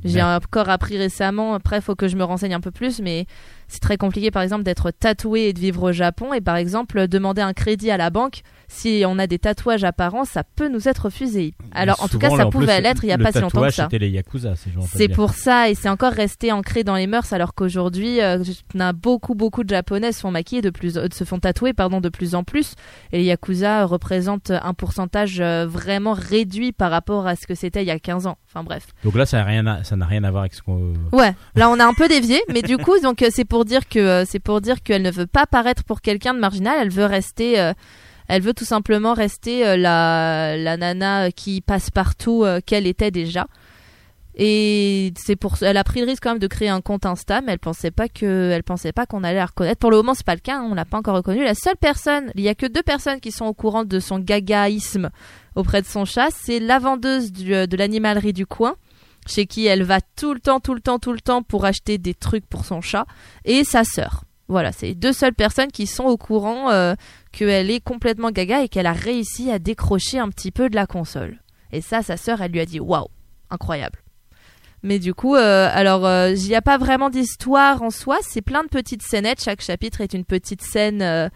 J'ai 0.02 0.22
encore 0.22 0.70
appris 0.70 0.98
récemment, 0.98 1.54
après 1.54 1.80
faut 1.80 1.94
que 1.94 2.08
je 2.08 2.16
me 2.16 2.24
renseigne 2.24 2.54
un 2.54 2.60
peu 2.60 2.72
plus, 2.72 3.00
mais 3.00 3.26
c'est 3.68 3.80
très 3.80 3.96
compliqué 3.96 4.32
par 4.32 4.42
exemple 4.42 4.64
d'être 4.64 4.90
tatoué 4.90 5.42
et 5.42 5.52
de 5.52 5.60
vivre 5.60 5.90
au 5.90 5.92
Japon 5.92 6.32
et 6.32 6.40
par 6.40 6.56
exemple 6.56 7.06
demander 7.06 7.42
un 7.42 7.52
crédit 7.52 7.92
à 7.92 7.96
la 7.96 8.10
banque, 8.10 8.42
si 8.68 9.04
on 9.06 9.18
a 9.18 9.26
des 9.26 9.38
tatouages 9.38 9.85
apparents, 9.85 10.25
ça 10.25 10.42
peut 10.44 10.68
nous 10.68 10.88
être 10.88 11.04
refusé. 11.06 11.54
Alors 11.73 12.02
en 12.02 12.09
tout 12.09 12.18
cas 12.18 12.30
ça 12.30 12.37
là, 12.37 12.47
pouvait 12.47 12.80
l'être 12.80 13.04
il 13.04 13.09
y 13.09 13.12
a 13.12 13.18
pas 13.18 13.33
si 13.33 13.40
longtemps 13.40 13.62
que 13.62 13.71
ça. 13.71 13.85
C'était 13.85 13.99
les 13.99 14.11
yakuza, 14.11 14.56
ces 14.56 14.71
gens. 14.71 14.80
C'est 14.83 15.09
pour 15.09 15.30
ça 15.35 15.68
et 15.71 15.75
c'est 15.75 15.88
encore 15.88 16.12
resté 16.12 16.52
ancré 16.52 16.85
dans 16.85 16.97
les 16.97 17.06
mœurs 17.06 17.33
alors 17.33 17.54
qu'aujourd'hui 17.54 18.21
euh, 18.21 18.42
beaucoup 18.94 19.35
beaucoup 19.35 19.64
de 19.64 19.68
japonais 19.71 20.12
se 20.12 20.21
font 20.21 20.30
maquiller 20.30 20.62
de 20.62 20.71
plus 20.71 20.97
euh, 20.97 21.06
se 21.12 21.25
font 21.25 21.38
tatouer 21.38 21.73
pardon 21.73 22.00
de 22.00 22.09
plus 22.09 22.35
en 22.35 22.44
plus 22.44 22.75
et 23.12 23.18
les 23.18 23.25
yakuza 23.25 23.85
représentent 23.87 24.50
un 24.50 24.75
pourcentage 24.75 25.40
euh, 25.40 25.66
vraiment 25.66 26.12
réduit 26.12 26.73
par 26.73 26.90
rapport 26.90 27.26
à 27.26 27.37
ce 27.37 27.47
que 27.47 27.54
c'était 27.54 27.83
il 27.83 27.87
y 27.87 27.90
a 27.90 27.99
15 27.99 28.26
ans. 28.26 28.38
Enfin 28.49 28.62
bref. 28.64 28.87
Donc 29.02 29.16
là, 29.16 29.26
ça 29.26 29.38
n'a 29.38 29.44
rien, 29.44 29.66
à- 29.66 29.83
ça 29.85 29.97
n'a 29.97 30.06
rien 30.06 30.23
à 30.25 30.30
voir 30.30 30.42
avec 30.42 30.54
ce 30.54 30.62
qu'on. 30.62 30.94
Ouais, 31.12 31.35
là 31.56 31.68
on 31.71 31.78
a 31.80 31.85
un 31.85 31.94
peu 31.94 32.09
dévié, 32.09 32.40
mais 32.52 32.62
du 32.62 32.78
coup 32.78 32.99
donc 33.02 33.25
c'est 33.30 33.44
pour 33.44 33.65
dire 33.65 33.88
que 33.88 34.25
c'est 34.26 34.38
pour 34.41 34.60
dire 34.60 34.82
qu'elle 34.82 35.02
ne 35.02 35.10
veut 35.10 35.26
pas 35.26 35.47
paraître 35.47 35.82
pour 35.84 36.00
quelqu'un 36.00 36.34
de 36.34 36.38
marginal, 36.38 36.76
elle 36.80 36.91
veut 36.91 37.04
rester, 37.06 37.73
elle 38.28 38.43
veut 38.43 38.54
tout 38.54 38.65
simplement 38.65 39.15
rester 39.15 39.67
euh, 39.67 39.76
la 39.76 40.56
la 40.56 40.76
nana 40.76 41.30
qui 41.30 41.60
passe 41.60 41.91
partout 41.91 42.45
euh, 42.45 42.60
qu'elle 42.65 42.87
était 42.87 43.10
déjà. 43.10 43.47
Et 44.37 45.13
c'est 45.17 45.37
pour 45.37 45.63
elle 45.63 45.76
a 45.76 45.84
pris 45.84 46.00
le 46.00 46.06
risque 46.06 46.23
quand 46.25 46.30
même 46.30 46.41
de 46.41 46.47
créer 46.49 46.69
un 46.69 46.80
compte 46.80 47.06
Insta, 47.06 47.41
mais 47.41 47.52
elle 47.52 47.60
pensait 47.60 47.93
pas 47.93 48.08
que 48.08 48.50
elle 48.50 48.65
pensait 48.65 48.93
pas 48.93 49.06
qu'on 49.06 49.23
allait 49.23 49.39
la 49.39 49.47
reconnaître. 49.47 49.78
Pour 49.78 49.93
le 49.93 49.99
moment 49.99 50.15
c'est 50.15 50.26
pas 50.26 50.34
le 50.34 50.41
cas, 50.41 50.56
hein, 50.56 50.69
on 50.69 50.75
l'a 50.75 50.84
pas 50.84 50.99
encore 50.99 51.15
reconnue. 51.15 51.45
La 51.45 51.54
seule 51.54 51.76
personne, 51.76 52.32
il 52.34 52.43
y 52.43 52.49
a 52.49 52.56
que 52.56 52.67
deux 52.67 52.82
personnes 52.82 53.21
qui 53.21 53.30
sont 53.30 53.45
au 53.45 53.54
courant 53.54 53.84
de 53.84 54.00
son 54.00 54.19
gagaïsme 54.19 55.10
auprès 55.54 55.82
de 55.82 55.87
son 55.87 56.04
chat, 56.04 56.30
c'est 56.32 56.58
la 56.58 56.80
vendeuse 56.80 57.30
euh, 57.47 57.67
de 57.67 57.76
l'animalerie 57.76 58.32
du 58.32 58.45
coin 58.45 58.75
chez 59.26 59.47
qui 59.47 59.67
elle 59.67 59.84
va 59.84 60.00
tout 60.17 60.34
le 60.34 60.41
temps, 60.41 60.60
tout 60.60 60.75
le 60.75 60.80
temps, 60.80 60.99
tout 60.99 61.13
le 61.13 61.21
temps 61.21 61.43
pour 61.43 61.65
acheter 61.65 61.99
des 61.99 62.15
trucs 62.15 62.47
pour 62.47 62.65
son 62.65 62.80
chat, 62.80 63.06
et 63.45 63.65
sa 63.65 63.84
sœur. 63.84 64.25
Voilà, 64.49 64.73
c'est 64.73 64.89
les 64.89 64.95
deux 64.95 65.13
seules 65.13 65.32
personnes 65.32 65.73
qui 65.73 65.87
sont 65.87 66.04
au 66.04 66.19
courant 66.19 66.71
qu'elle 67.34 67.70
est 67.70 67.80
complètement 67.80 68.30
gaga 68.30 68.62
et 68.62 68.68
qu'elle 68.68 68.86
a 68.86 68.92
réussi 68.92 69.50
à 69.50 69.58
décrocher 69.58 70.18
un 70.18 70.28
petit 70.28 70.50
peu 70.50 70.68
de 70.70 70.75
la 70.76 70.86
console. 70.86 71.40
Et 71.73 71.80
ça, 71.80 72.02
sa 72.02 72.16
sœur, 72.16 72.40
elle 72.40 72.52
lui 72.52 72.60
a 72.60 72.66
dit 72.66 72.80
waouh, 72.80 73.08
incroyable. 73.50 73.99
Mais 74.82 74.99
du 74.99 75.14
coup, 75.14 75.34
euh, 75.34 75.68
alors, 75.73 76.06
euh, 76.06 76.32
il 76.32 76.47
n'y 76.49 76.54
a 76.54 76.60
pas 76.62 76.76
vraiment 76.78 77.08
d'histoire 77.10 77.82
en 77.82 77.90
soi, 77.90 78.18
c'est 78.23 78.42
plein 78.42 78.62
de 78.62 78.68
petites 78.68 79.02
scénettes. 79.02 79.42
Chaque 79.42 79.62
chapitre 79.62 80.00
est 80.02 80.12
une 80.12 80.25
petite 80.26 80.60
scène 80.60 81.00
euh, 81.00 81.28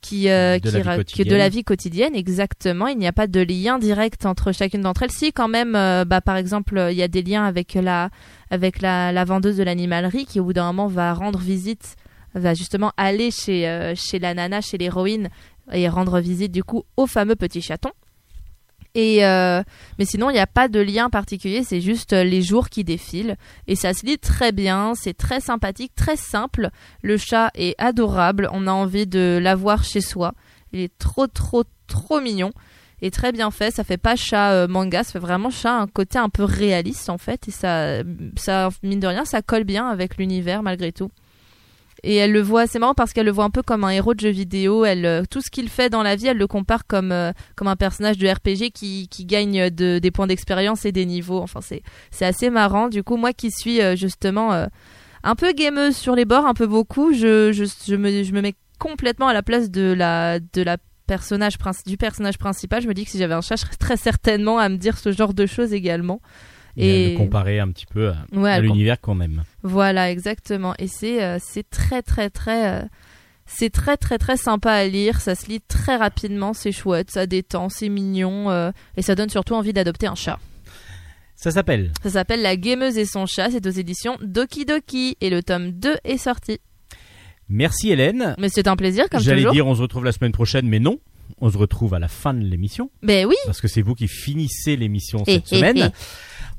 qui, 0.00 0.28
euh, 0.30 0.58
De 0.60 0.68
qui 0.70 0.74
la 0.76 0.80
vie 0.82 0.88
ra- 0.88 0.96
quotidienne. 0.98 1.28
de 1.28 1.36
la 1.36 1.48
vie 1.48 1.64
quotidienne, 1.64 2.14
exactement. 2.14 2.86
Il 2.86 2.98
n'y 2.98 3.06
a 3.08 3.12
pas 3.12 3.26
de 3.26 3.40
lien 3.40 3.78
direct 3.80 4.24
entre 4.24 4.52
chacune 4.52 4.82
d'entre 4.82 5.02
elles. 5.02 5.10
Si, 5.10 5.32
quand 5.32 5.48
même, 5.48 5.74
euh, 5.74 6.04
bah, 6.04 6.20
par 6.20 6.36
exemple, 6.36 6.78
euh, 6.78 6.92
il 6.92 6.96
y 6.98 7.02
a 7.02 7.08
des 7.08 7.22
liens 7.22 7.44
avec 7.44 7.74
la, 7.74 8.10
avec 8.50 8.80
la, 8.80 9.10
la 9.10 9.24
vendeuse 9.24 9.56
de 9.56 9.64
l'animalerie 9.64 10.24
qui, 10.24 10.38
au 10.38 10.44
bout 10.44 10.52
d'un 10.52 10.66
moment, 10.66 10.86
va 10.86 11.12
rendre 11.12 11.40
visite, 11.40 11.96
va 12.34 12.54
justement 12.54 12.92
aller 12.96 13.30
chez, 13.30 13.68
euh, 13.68 13.94
chez 13.94 14.18
la 14.18 14.34
nana, 14.34 14.60
chez 14.60 14.78
l'héroïne, 14.78 15.28
et 15.72 15.88
rendre 15.88 16.20
visite, 16.20 16.52
du 16.52 16.64
coup, 16.64 16.84
au 16.96 17.06
fameux 17.06 17.36
petit 17.36 17.62
chaton. 17.62 17.90
Et 18.94 19.24
euh, 19.24 19.62
mais 19.98 20.04
sinon, 20.04 20.28
il 20.28 20.34
n'y 20.34 20.38
a 20.38 20.46
pas 20.46 20.68
de 20.68 20.78
lien 20.78 21.08
particulier, 21.08 21.62
c'est 21.64 21.80
juste 21.80 22.12
euh, 22.12 22.24
les 22.24 22.42
jours 22.42 22.68
qui 22.68 22.84
défilent. 22.84 23.36
Et 23.66 23.74
ça 23.74 23.94
se 23.94 24.04
lit 24.04 24.18
très 24.18 24.52
bien, 24.52 24.92
c'est 24.94 25.16
très 25.16 25.40
sympathique, 25.40 25.92
très 25.94 26.16
simple. 26.16 26.68
Le 27.00 27.16
chat 27.16 27.50
est 27.54 27.74
adorable, 27.78 28.50
on 28.52 28.66
a 28.66 28.72
envie 28.72 29.06
de 29.06 29.38
l'avoir 29.42 29.82
chez 29.82 30.02
soi. 30.02 30.34
Il 30.72 30.80
est 30.80 30.92
trop, 30.98 31.26
trop, 31.26 31.64
trop 31.86 32.20
mignon. 32.20 32.50
Et 33.00 33.10
très 33.10 33.32
bien 33.32 33.50
fait, 33.50 33.70
ça 33.74 33.82
fait 33.82 33.96
pas 33.96 34.14
chat 34.14 34.68
manga, 34.68 35.02
ça 35.02 35.12
fait 35.12 35.18
vraiment 35.18 35.50
chat 35.50 35.76
un 35.76 35.88
côté 35.88 36.18
un 36.18 36.28
peu 36.28 36.44
réaliste 36.44 37.08
en 37.08 37.18
fait. 37.18 37.48
Et 37.48 37.50
ça, 37.50 38.02
ça 38.36 38.68
mine 38.82 39.00
de 39.00 39.06
rien, 39.06 39.24
ça 39.24 39.42
colle 39.42 39.64
bien 39.64 39.88
avec 39.88 40.18
l'univers 40.18 40.62
malgré 40.62 40.92
tout. 40.92 41.10
Et 42.04 42.16
elle 42.16 42.32
le 42.32 42.42
voit, 42.42 42.66
c'est 42.66 42.80
marrant 42.80 42.94
parce 42.94 43.12
qu'elle 43.12 43.26
le 43.26 43.32
voit 43.32 43.44
un 43.44 43.50
peu 43.50 43.62
comme 43.62 43.84
un 43.84 43.90
héros 43.90 44.14
de 44.14 44.20
jeu 44.20 44.30
vidéo. 44.30 44.84
Elle, 44.84 45.06
euh, 45.06 45.22
tout 45.30 45.40
ce 45.40 45.50
qu'il 45.50 45.68
fait 45.68 45.88
dans 45.88 46.02
la 46.02 46.16
vie, 46.16 46.26
elle 46.26 46.38
le 46.38 46.48
compare 46.48 46.86
comme 46.86 47.12
euh, 47.12 47.32
un 47.60 47.76
personnage 47.76 48.18
de 48.18 48.28
RPG 48.28 48.72
qui, 48.72 49.08
gagne 49.24 49.70
de, 49.70 49.98
des 49.98 50.10
points 50.10 50.26
d'expérience 50.26 50.84
et 50.84 50.92
des 50.92 51.06
niveaux. 51.06 51.40
Enfin, 51.40 51.60
c'est 51.60 52.24
assez 52.24 52.50
marrant. 52.50 52.88
Du 52.88 53.02
coup, 53.02 53.16
moi 53.16 53.32
qui 53.32 53.50
suis 53.50 53.80
euh, 53.80 53.94
justement 53.94 54.52
euh, 54.52 54.66
un 55.22 55.34
peu 55.34 55.52
gameuse 55.52 55.96
sur 55.96 56.14
les 56.14 56.24
bords, 56.24 56.46
un 56.46 56.54
peu 56.54 56.66
beaucoup, 56.66 57.12
je, 57.12 57.50
me, 57.94 58.40
mets 58.40 58.54
complètement 58.78 59.28
à 59.28 59.32
la 59.32 59.42
place 59.42 59.70
de 59.70 59.92
la 59.92 60.40
de 60.40 60.62
la 60.62 60.76
personnage 61.06 61.56
du 61.86 61.96
personnage 61.96 62.38
principal. 62.38 62.82
Je 62.82 62.88
me 62.88 62.94
dis 62.94 63.04
que 63.04 63.10
si 63.10 63.18
j'avais 63.18 63.34
un 63.34 63.40
chat, 63.40 63.56
je 63.56 63.62
serais 63.62 63.76
très 63.76 63.96
certainement 63.96 64.58
à 64.58 64.68
me 64.68 64.76
dire 64.76 64.98
ce 64.98 65.12
genre 65.12 65.34
de 65.34 65.46
choses 65.46 65.72
également. 65.72 66.20
Et, 66.76 67.06
Et- 67.06 67.10
le 67.12 67.16
comparer 67.18 67.60
un 67.60 67.68
petit 67.68 67.86
peu 67.86 68.08
à, 68.10 68.16
Ouais, 68.32 68.50
à 68.50 68.56
elle 68.58 68.64
l'univers 68.64 69.00
qu'on 69.00 69.20
aime. 69.20 69.44
voilà, 69.62 70.10
exactement. 70.10 70.74
Et 70.78 70.86
c'est 70.88 71.22
euh, 71.22 71.38
c'est 71.40 71.68
très 71.68 72.00
très 72.02 72.30
très 72.30 72.80
euh, 72.80 72.82
c'est 73.44 73.70
très 73.70 73.96
très 73.98 74.16
très 74.18 74.36
sympa 74.38 74.72
à 74.72 74.86
lire. 74.86 75.20
Ça 75.20 75.34
se 75.34 75.46
lit 75.48 75.60
très 75.60 75.96
rapidement, 75.96 76.54
c'est 76.54 76.72
chouette, 76.72 77.10
ça 77.10 77.26
détend, 77.26 77.68
c'est 77.68 77.88
mignon 77.90 78.50
euh, 78.50 78.70
et 78.96 79.02
ça 79.02 79.14
donne 79.14 79.28
surtout 79.28 79.54
envie 79.54 79.72
d'adopter 79.74 80.06
un 80.06 80.14
chat. 80.14 80.38
Ça 81.36 81.50
s'appelle. 81.50 81.90
Ça 82.04 82.10
s'appelle 82.10 82.40
La 82.40 82.56
Gameuse 82.56 82.96
et 82.96 83.04
son 83.04 83.26
chat. 83.26 83.50
C'est 83.50 83.66
aux 83.66 83.70
éditions 83.70 84.16
Doki 84.22 84.64
Doki 84.64 85.16
et 85.20 85.28
le 85.28 85.42
tome 85.42 85.72
2 85.72 85.96
est 86.04 86.16
sorti. 86.16 86.58
Merci 87.48 87.90
Hélène. 87.90 88.34
Mais 88.38 88.48
c'est 88.48 88.68
un 88.68 88.76
plaisir 88.76 89.08
comme 89.10 89.20
J'allais 89.20 89.40
toujours. 89.42 89.52
dire 89.52 89.66
on 89.66 89.74
se 89.74 89.82
retrouve 89.82 90.04
la 90.04 90.12
semaine 90.12 90.32
prochaine, 90.32 90.66
mais 90.68 90.78
non. 90.78 90.98
On 91.40 91.50
se 91.50 91.58
retrouve 91.58 91.94
à 91.94 91.98
la 91.98 92.08
fin 92.08 92.32
de 92.34 92.40
l'émission 92.44 92.90
Ben 93.02 93.26
oui. 93.26 93.34
parce 93.46 93.60
que 93.60 93.66
c'est 93.66 93.82
vous 93.82 93.94
qui 93.94 94.06
finissez 94.06 94.76
l'émission 94.76 95.24
Eh, 95.26 95.34
cette 95.34 95.44
eh, 95.52 95.56
semaine. 95.56 95.78
eh. 95.78 95.90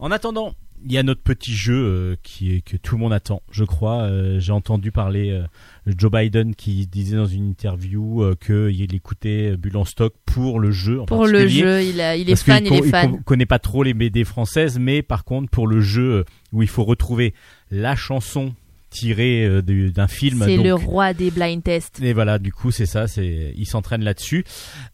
En 0.04 0.12
attendant, 0.12 0.54
il 0.86 0.92
y 0.92 0.98
a 0.98 1.04
notre 1.04 1.22
petit 1.22 1.54
jeu 1.56 1.74
euh, 1.76 2.16
qui 2.24 2.54
est 2.54 2.60
que 2.62 2.76
tout 2.76 2.96
le 2.96 3.02
monde 3.02 3.13
attend, 3.13 3.42
je 3.52 3.63
crois. 3.63 4.02
Euh, 4.02 4.38
J'ai 4.42 4.52
entendu 4.52 4.92
parler 4.92 5.30
euh, 5.32 5.44
Joe 5.88 6.12
Biden 6.12 6.56
qui 6.56 6.86
disait 6.88 7.16
dans 7.16 7.26
une 7.26 7.48
interview 7.48 8.22
qu'il 8.46 8.94
écoutait 8.94 9.56
Bulle 9.56 9.78
en 9.78 9.86
stock 9.86 10.13
pour 10.26 10.60
le 10.60 10.72
jeu. 10.72 11.00
En 11.00 11.06
Pour 11.06 11.26
le 11.26 11.48
jeu, 11.48 11.82
il, 11.84 12.02
a, 12.02 12.18
il 12.18 12.30
est 12.30 12.36
fan, 12.36 12.66
il 12.66 12.74
est 12.74 12.89
fan. 12.89 13.12
co- 13.12 13.18
connaît 13.24 13.46
pas 13.46 13.60
trop 13.60 13.82
les 13.84 13.94
BD 13.94 14.26
françaises, 14.26 14.78
mais 14.78 15.02
par 15.04 15.24
contre 15.24 15.50
pour 15.50 15.68
le 15.68 15.80
jeu 15.80 16.26
où 16.52 16.62
il 16.62 16.68
faut 16.68 16.84
retrouver 16.84 17.34
la 17.72 17.96
chanson 17.96 18.54
tirée 18.89 19.62
du- 19.62 19.92
d'un 19.94 20.08
film. 20.08 20.44
C'est 20.46 20.58
le 20.58 20.74
roi 20.74 21.13
des 21.13 21.32
blind 21.32 21.63
tests. 21.63 22.02
et 22.02 22.12
voilà, 22.12 22.39
du 22.39 22.52
coup, 22.52 22.72
c'est 22.72 22.86
ça, 22.86 23.08
c'est 23.08 23.54
il 23.58 23.66
s'entraîne 23.66 24.04
là-dessus. 24.04 24.44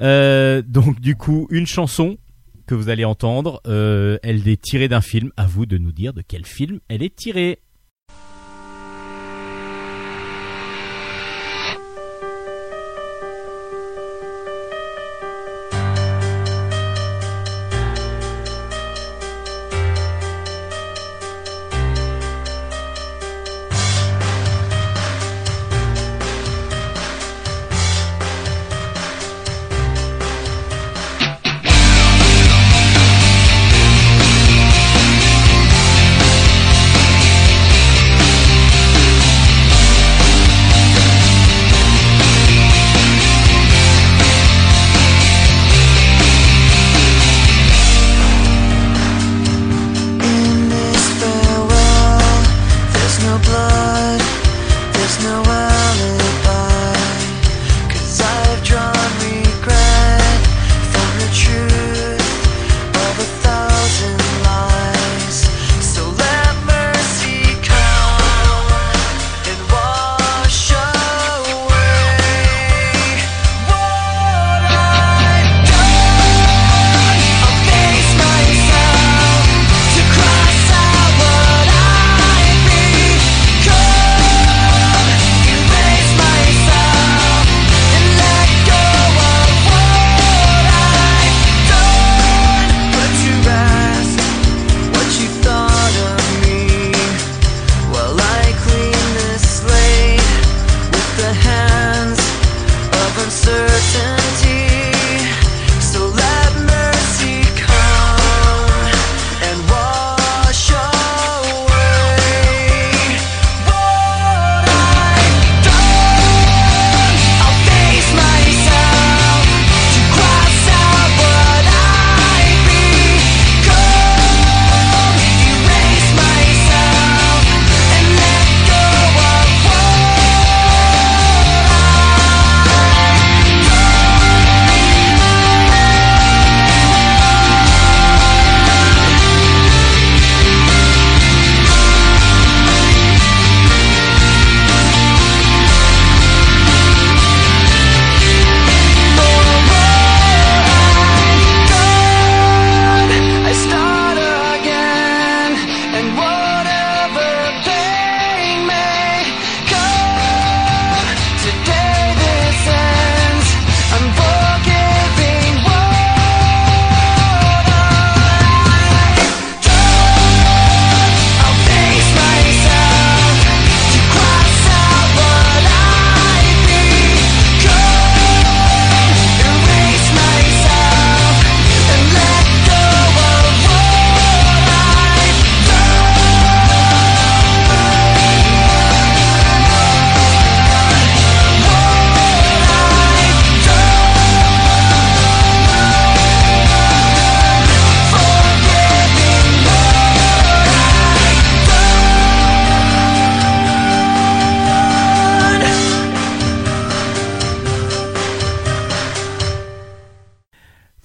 Euh, 0.02 0.62
donc, 0.62 1.02
du 1.02 1.16
coup, 1.16 1.48
une 1.50 1.66
chanson 1.66 2.18
que 2.70 2.76
vous 2.76 2.90
allez 2.90 3.04
entendre, 3.04 3.62
euh, 3.66 4.20
elle 4.22 4.48
est 4.48 4.62
tirée 4.62 4.88
d'un 4.88 5.02
film. 5.02 5.32
À 5.38 5.48
vous 5.48 5.66
de 5.66 5.80
nous 5.80 5.92
dire 5.92 6.14
de 6.14 6.22
quel 6.22 6.46
film 6.46 6.80
elle 6.88 7.02
est 7.02 7.16
tirée. 7.16 7.58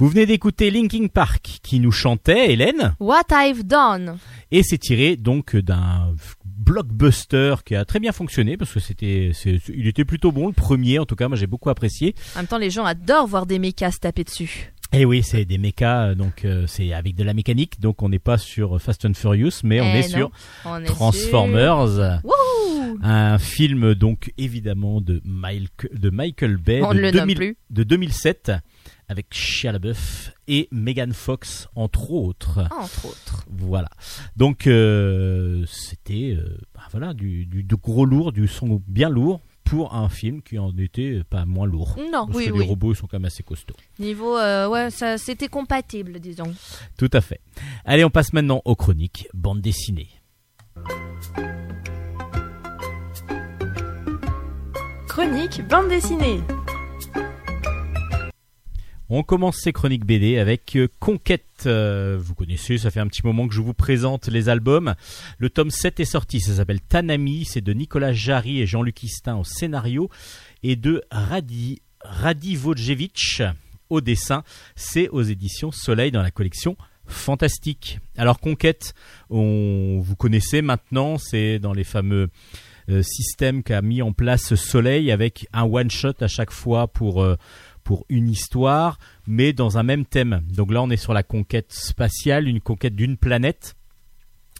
Vous 0.05 0.11
venez 0.11 0.27
d'écouter 0.27 0.71
Linkin 0.71 1.07
Park 1.07 1.61
qui 1.63 1.81
nous 1.81 1.91
chantait, 1.91 2.53
Hélène, 2.53 2.95
What 3.01 3.23
I've 3.33 3.65
Done. 3.65 4.19
et 4.53 4.63
c'est 4.63 4.77
tiré 4.77 5.17
donc 5.17 5.57
d'un 5.57 6.15
blockbuster 6.45 7.55
qui 7.65 7.75
a 7.75 7.87
très 7.87 8.01
bien 8.01 8.13
fonctionné 8.13 8.59
parce 8.59 8.71
que 8.71 8.81
c'était, 8.81 9.33
il 9.75 9.87
était 9.89 10.05
plutôt 10.05 10.31
bon 10.31 10.49
le 10.49 10.53
premier 10.53 10.99
en 10.99 11.07
tout 11.07 11.17
cas, 11.17 11.29
moi 11.29 11.39
j'ai 11.39 11.47
beaucoup 11.47 11.71
apprécié. 11.71 12.15
En 12.35 12.41
même 12.41 12.47
temps, 12.47 12.59
les 12.59 12.69
gens 12.69 12.85
adorent 12.85 13.27
voir 13.27 13.47
des 13.47 13.59
mécas 13.59 13.93
se 13.93 13.99
taper 13.99 14.25
dessus. 14.25 14.75
Et 14.93 15.07
oui, 15.07 15.23
c'est 15.23 15.47
des 15.47 15.57
mechas, 15.57 16.15
donc 16.15 16.45
euh, 16.45 16.67
c'est 16.69 16.93
avec 16.93 17.15
de 17.15 17.25
la 17.25 17.33
mécanique, 17.33 17.81
donc 17.81 18.03
on 18.03 18.11
n'est 18.11 18.19
pas 18.19 18.37
sur 18.37 18.79
Fast 18.83 19.07
and 19.07 19.15
Furious, 19.15 19.63
mais 19.65 19.81
on 19.81 19.87
Eh 19.87 20.01
est 20.01 20.03
non. 20.03 20.09
sur 20.19 20.31
On 20.67 20.81
est 20.83 20.85
Transformers. 20.85 22.21
Un 23.03 23.39
film 23.39 23.95
donc 23.95 24.33
évidemment 24.37 25.01
de, 25.01 25.23
Mike- 25.25 25.89
de 25.95 26.11
Michael 26.11 26.59
Bay 26.59 26.83
On 26.83 26.91
de, 26.93 26.99
ne 26.99 27.01
le 27.01 27.11
nomme 27.11 27.21
2000 27.29 27.37
plus. 27.37 27.57
de 27.71 27.83
2007 27.85 28.53
avec 29.09 29.27
Shia 29.33 29.73
LaBeouf 29.73 30.33
et 30.49 30.69
Megan 30.71 31.13
Fox 31.13 31.69
entre 31.75 32.11
autres. 32.11 32.61
Entre 32.79 33.07
autres. 33.07 33.45
Voilà. 33.51 33.89
Donc 34.37 34.67
euh, 34.67 35.65
c'était 35.67 36.35
euh, 36.37 36.59
bah, 36.75 36.83
voilà 36.91 37.15
du, 37.15 37.49
gros 37.83 38.05
lourd, 38.07 38.33
du 38.33 38.49
son 38.49 38.83
bien 38.87 39.09
lourd 39.09 39.41
pour 39.65 39.95
un 39.95 40.09
film 40.09 40.43
qui 40.43 40.59
en 40.59 40.77
était 40.77 41.23
pas 41.29 41.45
moins 41.47 41.67
lourd. 41.67 41.97
Non, 41.99 42.27
Parce 42.27 42.37
oui, 42.37 42.47
que 42.47 42.53
oui. 42.53 42.59
les 42.61 42.67
robots 42.67 42.95
sont 42.95 43.07
quand 43.07 43.17
même 43.19 43.25
assez 43.25 43.43
costauds. 43.43 43.75
Niveau, 43.99 44.37
euh, 44.37 44.69
ouais, 44.69 44.91
ça, 44.91 45.17
c'était 45.19 45.49
compatible, 45.49 46.21
disons. 46.21 46.55
Tout 46.99 47.11
à 47.13 47.21
fait. 47.21 47.41
Allez, 47.85 48.05
on 48.05 48.11
passe 48.11 48.33
maintenant 48.33 48.61
aux 48.65 48.77
chroniques 48.77 49.27
bande 49.33 49.61
dessinée. 49.63 50.09
Chronique 55.09 55.63
bande 55.69 55.89
dessinée. 55.89 56.41
On 59.11 59.23
commence 59.23 59.59
ces 59.59 59.73
chroniques 59.75 60.07
BD 60.07 60.39
avec 60.39 60.77
euh, 60.77 60.89
Conquête. 60.99 61.45
Euh, 61.67 62.17
vous 62.19 62.35
connaissez, 62.35 62.79
ça 62.79 62.91
fait 62.91 63.01
un 63.01 63.07
petit 63.07 63.21
moment 63.23 63.47
que 63.47 63.55
je 63.55 63.61
vous 63.61 63.75
présente 63.75 64.29
les 64.29 64.49
albums. 64.49 64.95
Le 65.39 65.51
tome 65.51 65.71
7 65.71 66.01
est 66.01 66.07
sorti, 66.07 66.41
ça 66.41 66.55
s'appelle 66.55 66.81
Tanami, 66.81 67.45
c'est 67.45 67.61
de 67.61 67.75
Nicolas 67.75 68.15
Jarry 68.15 68.61
et 68.61 68.67
Jean-Luc 68.67 69.03
Istin 69.03 69.37
au 69.37 69.45
scénario 69.45 70.09
et 70.63 70.77
de 70.77 71.03
Radi, 71.11 71.83
Radivojevic 72.01 73.43
au 73.91 74.01
dessin. 74.01 74.43
C'est 74.75 75.11
aux 75.11 75.23
éditions 75.23 75.71
Soleil 75.71 76.11
dans 76.11 76.23
la 76.23 76.31
collection 76.31 76.75
Fantastique. 77.07 77.99
Alors 78.17 78.41
Conquête, 78.41 78.95
on, 79.29 80.01
vous 80.03 80.17
connaissez 80.17 80.63
maintenant, 80.63 81.19
c'est 81.19 81.59
dans 81.59 81.75
les 81.75 81.85
fameux 81.85 82.31
euh, 82.89 83.03
systèmes 83.03 83.63
qu'a 83.63 83.83
mis 83.83 84.01
en 84.01 84.15
place 84.15 84.55
Soleil 84.55 85.13
avec 85.13 85.47
un 85.53 85.65
one-shot 85.65 86.15
à 86.23 86.29
chaque 86.29 86.53
fois 86.53 86.89
pour... 86.89 87.23
pour 87.85 88.07
une 88.09 88.29
histoire, 88.29 88.99
mais 89.27 89.53
dans 89.53 89.79
un 89.79 89.83
même 89.83 90.07
thème. 90.07 90.43
Donc 90.51 90.73
là, 90.73 90.83
on 90.83 90.91
est 90.91 90.97
sur 90.97 91.15
la 91.15 91.23
conquête 91.23 91.73
spatiale, 91.73 92.49
une 92.49 92.61
conquête 92.61 92.97
d'une 92.97 93.17
planète. 93.17 93.77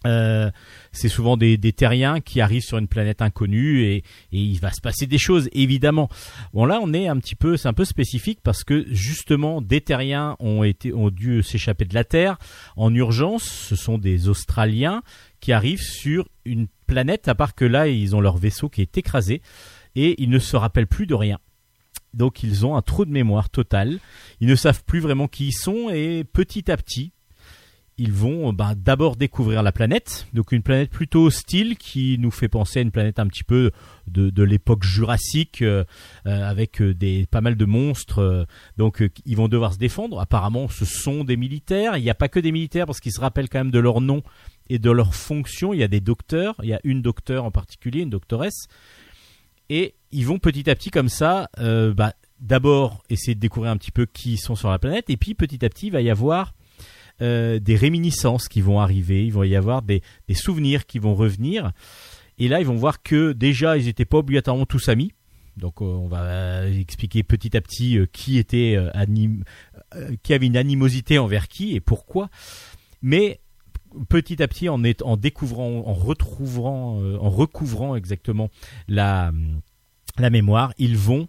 Euh, 0.07 0.51
c'est 0.93 1.09
souvent 1.09 1.39
des, 1.39 1.59
terriens 1.73 2.21
qui 2.21 2.43
arrivent 2.43 2.63
sur 2.63 2.77
une 2.77 2.89
planète 2.89 3.23
inconnue 3.23 3.85
et, 3.85 3.97
et 3.97 4.03
il 4.33 4.61
va 4.61 4.71
se 4.71 4.83
passer 4.83 5.07
des 5.07 5.17
choses 5.17 5.49
évidemment. 5.53 6.11
Bon 6.53 6.67
là 6.67 6.79
on 6.83 6.93
est 6.93 7.09
un 7.09 7.17
petit 7.17 7.35
peu 7.35 7.57
c'est 7.57 7.69
un 7.69 7.73
peu 7.73 7.87
spécifique 7.87 8.41
parce 8.43 8.65
que 8.65 8.85
justement 8.91 9.63
des 9.63 9.81
terriens 9.81 10.37
ont 10.41 10.63
été 10.63 10.93
ont 10.93 11.09
dû 11.09 11.43
s'échapper 11.43 11.87
de 11.87 11.95
la 11.95 12.05
Terre 12.05 12.37
en 12.77 12.95
urgence. 12.95 13.45
Ce 13.45 13.77
sont 13.77 13.97
des 13.97 14.29
Australiens 14.29 15.03
qui 15.41 15.53
arrivent 15.53 15.81
sur 15.81 16.29
une 16.45 16.67
planète 16.87 17.29
à 17.29 17.35
part 17.35 17.55
que 17.55 17.65
là 17.65 17.89
ils 17.89 18.15
ont 18.15 18.21
leur 18.21 18.37
vaisseau 18.37 18.69
qui 18.69 18.83
est 18.83 18.99
écrasé 18.99 19.41
et 19.97 20.23
ils 20.23 20.31
ne 20.31 20.39
se 20.39 20.57
rappellent 20.57 20.87
plus 20.87 21.07
de 21.07 21.15
rien. 21.15 21.39
Donc 22.15 22.43
ils 22.43 22.65
ont 22.65 22.77
un 22.77 22.83
trou 22.83 23.05
de 23.05 23.11
mémoire 23.11 23.51
total. 23.51 23.99
Ils 24.41 24.49
ne 24.49 24.55
savent 24.57 24.85
plus 24.85 25.01
vraiment 25.01 25.29
qui 25.29 25.49
ils 25.49 25.53
sont 25.53 25.91
et 25.91 26.25
petit 26.25 26.71
à 26.71 26.77
petit, 26.77 27.13
ils 27.97 28.13
vont 28.13 28.53
bah, 28.53 28.75
d'abord 28.75 29.15
découvrir 29.15 29.63
la 29.63 29.71
planète. 29.71 30.27
Donc 30.33 30.53
une 30.53 30.63
planète 30.63 30.91
plutôt 30.91 31.27
hostile 31.27 31.77
qui 31.77 32.17
nous 32.19 32.31
fait 32.31 32.49
penser 32.49 32.81
à 32.81 32.83
une 32.83 32.91
planète 32.91 33.19
un 33.19 33.27
petit 33.29 33.45
peu 33.45 33.71
de, 34.09 34.31
de 34.31 34.43
l'époque 34.43 34.83
jurassique 34.83 35.63
euh, 35.63 35.85
euh, 36.27 36.49
avec 36.49 36.83
euh, 36.83 36.93
des 36.93 37.27
pas 37.27 37.41
mal 37.41 37.57
de 37.57 37.65
monstres. 37.65 38.19
euh, 38.19 38.45
donc 38.77 39.01
euh, 39.01 39.11
ils 39.27 39.37
vont 39.37 39.49
devoir 39.49 39.73
se 39.75 39.79
défendre. 39.79 40.19
Apparemment, 40.19 40.69
ce 40.69 40.85
sont 40.85 41.23
des 41.23 41.37
militaires. 41.37 41.97
Il 41.97 42.03
n'y 42.03 42.11
a 42.11 42.15
pas 42.15 42.29
que 42.29 42.41
des 42.41 42.53
militaires 42.53 42.87
parce 42.87 43.01
qu'ils 43.01 43.13
se 43.13 43.21
rappellent 43.21 43.49
quand 43.49 43.61
même 43.61 43.71
de 43.71 43.79
leur 43.79 44.01
nom 44.01 44.23
et 44.69 44.79
de 44.81 44.91
leur 44.91 45.15
fonction. 45.15 45.73
Il 45.73 45.79
y 45.79 45.85
a 45.85 45.89
des 45.89 46.01
docteurs. 46.01 46.57
Il 46.63 46.69
y 46.69 46.75
a 46.75 46.81
une 46.83 47.01
docteure 47.01 47.45
en 47.45 47.51
particulier, 47.53 48.01
une 48.01 48.11
doctoresse 48.11 48.67
et 49.71 49.95
ils 50.15 50.27
vont 50.27 50.39
petit 50.39 50.71
à 50.71 50.75
petit 50.75 50.91
comme 50.91 51.09
ça 51.09 51.51
euh, 51.59 51.93
bah, 51.93 52.15
d'abord 52.41 53.03
essayer 53.11 53.35
de 53.35 53.41
découvrir 53.41 53.73
un 53.73 53.77
petit 53.77 53.91
peu 53.91 54.07
qui 54.07 54.37
sont 54.37 54.55
sur 54.55 54.71
la 54.71 54.79
planète 54.79 55.11
et 55.11 55.17
puis 55.17 55.35
petit 55.35 55.65
à 55.65 55.69
petit 55.69 55.89
il 55.89 55.93
va 55.93 56.01
y 56.01 56.11
avoir 56.11 56.55
euh, 57.21 57.59
des 57.59 57.77
réminiscences 57.77 58.49
qui 58.49 58.61
vont 58.61 58.81
arriver 58.81 59.27
il 59.27 59.33
va 59.33 59.45
y 59.47 59.57
avoir 59.57 59.83
des, 59.83 60.03
souvenirs 60.33 60.87
qui 60.87 61.01
vont 61.01 61.15
revenir 61.15 61.73
et 62.39 62.49
là 62.49 62.61
ils 62.61 62.67
vont 62.67 62.77
voir 62.77 63.03
que 63.03 63.33
déjà 63.33 63.77
ils 63.77 63.87
n'étaient 63.87 64.05
pas 64.05 64.19
obligatoirement 64.19 64.67
tous 64.67 64.89
amis. 64.89 65.13
Donc 65.57 65.83
euh, 65.83 65.85
on 65.85 66.09
va 66.09 66.69
expliquer 66.69 67.23
petit 67.23 67.57
à 67.57 67.61
petit 67.61 67.99
qui 68.13 68.39
était 68.39 68.77
anim- 68.93 69.45
qui 70.25 70.35
avait 70.35 70.47
une 70.47 70.57
animosité 70.57 71.19
envers 71.19 71.47
qui 71.47 71.77
et 71.77 71.81
pourquoi. 71.81 72.29
Mais 73.03 73.41
petit 74.09 74.43
à 74.43 74.49
petit 74.49 74.69
en, 74.69 74.79
découvrant 75.17 75.85
en 75.87 75.95
retrouvant 75.95 77.01
en 77.21 77.31
recouvrant 77.31 77.95
exactement 77.95 78.51
la 78.89 79.31
la 80.19 80.31
mémoire, 80.31 80.73
ils 80.79 80.97
vont 80.97 81.27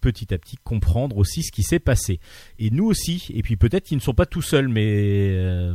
petit 0.00 0.32
à 0.32 0.38
petit 0.38 0.56
comprendre 0.62 1.16
aussi 1.16 1.42
ce 1.42 1.50
qui 1.50 1.62
s'est 1.62 1.78
passé. 1.80 2.20
Et 2.58 2.70
nous 2.70 2.84
aussi, 2.86 3.26
et 3.34 3.42
puis 3.42 3.56
peut-être 3.56 3.84
qu'ils 3.84 3.96
ne 3.96 4.02
sont 4.02 4.14
pas 4.14 4.26
tout 4.26 4.42
seuls, 4.42 4.68
mais 4.68 5.30
euh, 5.32 5.74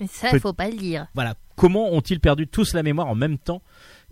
Mais 0.00 0.06
ça, 0.06 0.30
Peut- 0.30 0.38
faut 0.38 0.52
pas 0.52 0.68
le 0.68 0.76
dire. 0.76 1.06
voilà, 1.14 1.34
comment 1.56 1.92
ont-ils 1.92 2.20
perdu 2.20 2.46
tous 2.46 2.74
la 2.74 2.82
mémoire 2.82 3.06
en 3.06 3.14
même 3.14 3.38
temps 3.38 3.62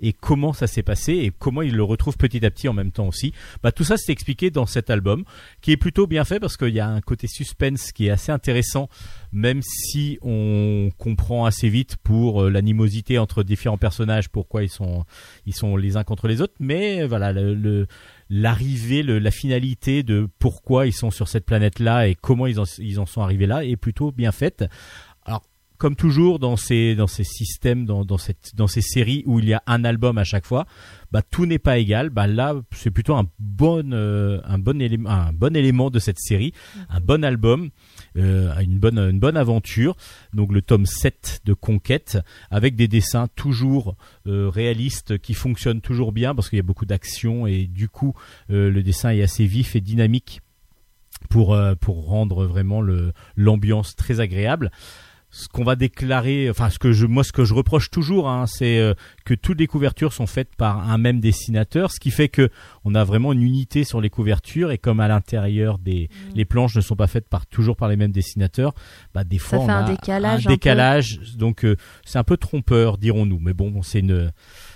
et 0.01 0.13
comment 0.13 0.53
ça 0.53 0.67
s'est 0.67 0.83
passé 0.83 1.13
et 1.15 1.33
comment 1.39 1.63
ils 1.63 1.75
le 1.75 1.83
retrouvent 1.83 2.17
petit 2.17 2.45
à 2.45 2.51
petit 2.51 2.69
en 2.69 2.73
même 2.73 2.93
temps 2.93 3.07
aussi. 3.09 3.33
Bah, 3.63 3.73
tout 3.73 3.85
ça 3.85 3.97
c'est 3.97 4.13
expliqué 4.13 4.51
dans 4.51 4.67
cet 4.67 4.91
album 4.91 5.25
qui 5.61 5.73
est 5.73 5.77
plutôt 5.77 6.07
bien 6.07 6.25
fait 6.25 6.41
parce 6.41 6.57
qu'il 6.57 6.75
y 6.75 6.81
a 6.81 6.89
un 6.89 7.01
côté 7.01 7.27
suspense 7.27 7.93
qui 7.93 8.07
est 8.07 8.11
assez 8.11 8.33
intéressant 8.33 8.89
même 9.33 9.61
si 9.63 10.19
on 10.23 10.91
comprend 10.99 11.45
assez 11.45 11.69
vite 11.69 11.97
pour 12.03 12.45
euh, 12.45 12.51
l'animosité 12.51 13.19
entre 13.19 13.43
différents 13.43 13.77
personnages 13.79 14.29
pourquoi 14.29 14.63
ils 14.63 14.71
sont 14.71 15.05
ils 15.47 15.55
sont 15.55 15.77
les 15.77 15.97
uns 15.97 16.05
contre 16.05 16.29
les 16.29 16.41
autres 16.41 16.55
mais 16.61 17.07
voilà 17.07 17.33
le, 17.33 17.55
le- 17.55 17.87
l'arrivée 18.31 19.03
la 19.03 19.31
finalité 19.31 20.03
de 20.03 20.29
pourquoi 20.39 20.87
ils 20.87 20.93
sont 20.93 21.11
sur 21.11 21.29
cette 21.29 21.47
planète 21.47 21.79
là 21.79 22.09
et 22.09 22.15
comment 22.15 22.47
ils 22.47 22.61
en, 22.61 23.07
sont 23.07 23.23
arrivés 23.23 23.47
là 23.47 23.65
est 23.65 23.77
plutôt 23.77 24.13
bien 24.13 24.33
faite 24.33 24.65
comme 25.79 25.97
toujours 25.97 26.39
dans 26.39 26.57
ces 26.57 26.95
dans 26.95 27.07
ces 27.07 27.25
systèmes 27.25 27.87
dans 27.87 28.05
dans 28.05 28.19
cette 28.19 28.55
dans 28.55 28.67
ces 28.67 28.81
séries 28.81 29.23
où 29.27 29.39
il 29.39 29.49
y 29.49 29.55
a 29.55 29.63
un 29.67 29.85
album 29.85 30.19
à 30.19 30.25
chaque 30.25 30.45
fois 30.45 30.67
bah 31.11 31.23
tout 31.23 31.47
n'est 31.47 31.59
pas 31.59 31.79
égal. 31.79 32.11
Bah 32.11 32.27
là 32.27 32.55
c'est 32.73 32.91
plutôt 32.91 33.15
un 33.15 33.27
bon 33.39 33.93
euh, 33.93 34.41
un 34.45 34.59
bon 34.59 34.81
élément 34.81 35.11
un 35.11 35.33
bon 35.33 35.57
élément 35.57 35.91
de 35.91 35.99
cette 35.99 36.19
série 36.19 36.53
un 36.91 37.01
bon 37.01 37.25
album 37.25 37.71
euh, 38.17 38.55
une 38.61 38.79
bonne 38.79 38.99
une 38.99 39.21
bonne 39.21 39.37
aventure. 39.37 39.97
Donc 40.35 40.53
le 40.53 40.63
tome 40.63 40.87
7 40.87 41.43
de 41.45 41.55
Conquête 41.55 42.19
avec 42.51 42.77
des 42.77 42.89
dessins 42.89 43.29
toujours 43.37 43.97
euh, 44.27 44.49
réalistes 44.49 45.19
qui 45.19 45.35
fonctionnent 45.35 45.81
toujours 45.81 46.13
bien 46.13 46.35
parce 46.35 46.51
qu'il 46.51 46.59
y 46.59 46.61
a 46.61 46.65
beaucoup 46.65 46.87
d'action 46.87 47.47
et 47.47 47.67
du 47.67 47.89
coup 47.89 48.15
euh, 48.51 48.71
le 48.71 48.83
dessin 48.83 49.11
est 49.11 49.23
assez 49.23 49.47
vif 49.47 49.77
et 49.77 49.81
dynamique 49.81 50.41
pour 51.29 51.55
euh, 51.55 51.75
pour 51.75 52.07
rendre 52.07 52.47
vraiment 52.47 52.81
le 52.81 53.13
l'ambiance 53.37 53.97
très 53.97 54.21
agréable 54.21 54.71
ce 55.31 55.47
qu'on 55.49 55.65
va 55.65 55.77
déclarer, 55.77 56.49
enfin 56.49 56.71
ce 56.71 56.79
que 56.79 56.93
je, 56.93 57.05
moi 57.05 57.23
ce 57.23 57.33
que 57.33 57.45
je 57.45 57.53
reproche 57.53 57.91
toujours, 57.91 58.29
hein, 58.29 58.47
c'est 58.47 58.79
euh, 58.79 58.95
que 59.27 59.35
toutes 59.35 59.61
les 59.61 59.67
couvertures 59.67 60.13
sont 60.15 60.27
faites 60.27 60.55
par 60.57 60.91
un 60.91 60.97
même 60.97 61.21
dessinateur, 61.21 61.91
ce 61.91 62.01
qui 62.01 62.11
fait 62.11 62.29
que 62.29 62.51
on 62.85 62.95
a 62.95 63.05
vraiment 63.05 63.33
une 63.33 63.43
unité 63.43 63.85
sur 63.85 64.01
les 64.01 64.09
couvertures 64.09 64.71
et 64.71 64.79
comme 64.79 65.01
à 65.01 65.09
l'intérieur 65.09 65.79
des 65.79 66.09
les 66.35 66.45
planches 66.47 66.77
ne 66.77 66.81
sont 66.81 66.97
pas 66.97 67.09
faites 67.09 67.29
par 67.29 67.47
toujours 67.47 67.77
par 67.77 67.89
les 67.89 67.97
mêmes 67.97 68.13
dessinateurs, 68.13 68.73
bah 69.15 69.25
des 69.25 69.39
fois 69.39 69.59
fait 69.59 69.65
on 69.65 69.69
un 69.69 69.85
a 69.85 69.91
décalage 69.91 70.47
un 70.47 70.51
un 70.51 70.53
décalage, 70.53 71.21
donc 71.37 71.65
euh, 71.65 71.77
c'est 72.05 72.19
un 72.19 72.25
peu 72.25 72.39
trompeur 72.39 72.97
dirons-nous, 72.97 73.39
mais 73.39 73.53
bon, 73.53 73.71
bon, 73.71 73.83
c'est 73.83 74.01
une 74.01 74.33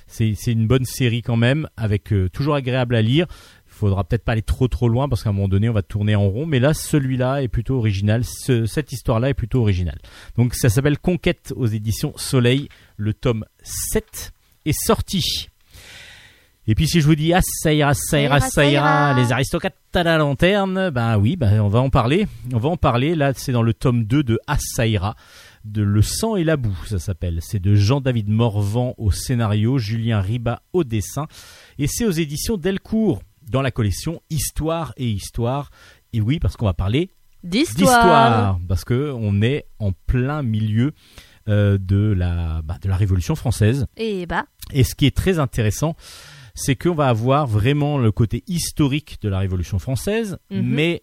c'est 0.07 0.35
c'est 0.37 0.53
une 0.53 0.67
bonne 0.67 0.85
série 0.85 1.23
quand 1.23 1.37
même 1.37 1.67
avec 1.77 2.13
euh, 2.13 2.29
toujours 2.29 2.55
agréable 2.55 2.95
à 2.95 3.03
lire. 3.03 3.27
Il 3.75 3.79
faudra 3.83 4.05
peut-être 4.05 4.25
pas 4.25 4.33
aller 4.33 4.43
trop 4.43 4.69
trop 4.69 4.89
loin 4.89 5.09
parce 5.09 5.23
qu'à 5.25 5.31
un 5.31 5.33
moment 5.33 5.49
donné 5.49 5.69
on 5.69 5.73
va 5.73 5.83
tourner 5.83 6.15
en 6.15 6.29
rond, 6.29 6.47
mais 6.47 6.61
là 6.61 6.75
celui-là 6.75 7.43
est 7.43 7.49
plutôt 7.49 7.79
original, 7.79 8.23
Ce- 8.25 8.67
cette 8.67 8.93
histoire-là 8.93 9.31
est 9.31 9.35
plutôt 9.35 9.61
originale. 9.63 9.99
Donc 10.37 10.55
ça 10.55 10.69
s'appelle 10.69 10.99
Conquête 10.99 11.53
aux 11.57 11.67
éditions 11.67 12.13
Soleil, 12.17 12.69
le 12.97 13.15
tome 13.15 13.45
7 13.63 14.33
est 14.67 14.79
sorti. 14.87 15.49
Et 16.69 16.77
puis 16.77 16.87
si 16.87 17.01
je 17.01 17.07
vous 17.07 17.17
dis 17.17 17.33
ah 17.33 17.41
ça 17.43 17.73
ira, 17.73 17.93
ça 17.95 18.21
ira, 18.21 18.39
Ça 18.41 18.47
ira, 18.47 18.51
ça 18.51 18.65
ira, 18.71 18.87
ça 18.87 19.11
ira. 19.15 19.21
les 19.21 19.33
aristocrates 19.33 19.75
à 19.95 20.03
la 20.05 20.17
lanterne, 20.19 20.91
ben 20.91 21.17
oui, 21.19 21.35
ben 21.37 21.61
on 21.61 21.69
va 21.69 21.81
en 21.81 21.91
parler. 21.91 22.29
On 22.53 22.59
va 22.59 22.69
en 22.69 22.77
parler, 22.77 23.15
là 23.17 23.33
c'est 23.35 23.51
dans 23.53 23.63
le 23.63 23.75
tome 23.75 24.05
2 24.05 24.23
de 24.23 24.39
Ah 24.47 24.59
ça 24.61 24.87
ira, 24.87 25.17
de 25.65 25.83
Le 25.83 26.03
sang 26.03 26.37
et 26.37 26.45
la 26.45 26.57
boue 26.57 26.77
ça 26.87 26.99
s'appelle. 27.01 27.39
C'est 27.43 27.59
de 27.61 27.75
Jean-David 27.75 28.29
Morvan 28.29 28.95
au 28.99 29.11
scénario, 29.11 29.79
Julien 29.79 30.21
Riba 30.21 30.63
au 30.73 30.85
dessin. 30.85 31.27
Et 31.79 31.87
c'est 31.89 32.05
aux 32.05 32.11
éditions 32.13 32.57
Delcourt, 32.57 33.23
dans 33.49 33.63
la 33.63 33.71
collection 33.71 34.23
Histoire 34.31 34.93
et 34.97 35.09
Histoire. 35.09 35.71
Et 36.13 36.21
oui, 36.21 36.39
parce 36.39 36.57
qu'on 36.57 36.67
va 36.67 36.75
parler 36.75 37.11
d'histoire. 37.43 38.59
parce 38.69 38.85
que 38.85 39.13
on 39.17 39.43
est 39.43 39.67
en 39.79 39.93
plein 40.07 40.43
milieu 40.43 40.93
euh, 41.49 41.77
de 41.79 42.13
la 42.17 42.63
bah, 42.63 42.79
de 42.81 42.89
la 42.89 42.97
Révolution 42.97 43.35
française. 43.35 43.87
Et 43.97 44.27
bah, 44.27 44.45
Et 44.73 44.85
ce 44.85 44.95
qui 44.95 45.07
est 45.07 45.17
très 45.17 45.39
intéressant, 45.39 45.97
c'est 46.55 46.77
qu'on 46.77 46.95
va 46.95 47.09
avoir 47.09 47.47
vraiment 47.47 47.99
le 47.99 48.13
côté 48.13 48.45
historique 48.47 49.19
de 49.23 49.29
la 49.29 49.39
Révolution 49.41 49.79
française, 49.79 50.39
Mhm. 50.51 50.63
mais 50.63 51.03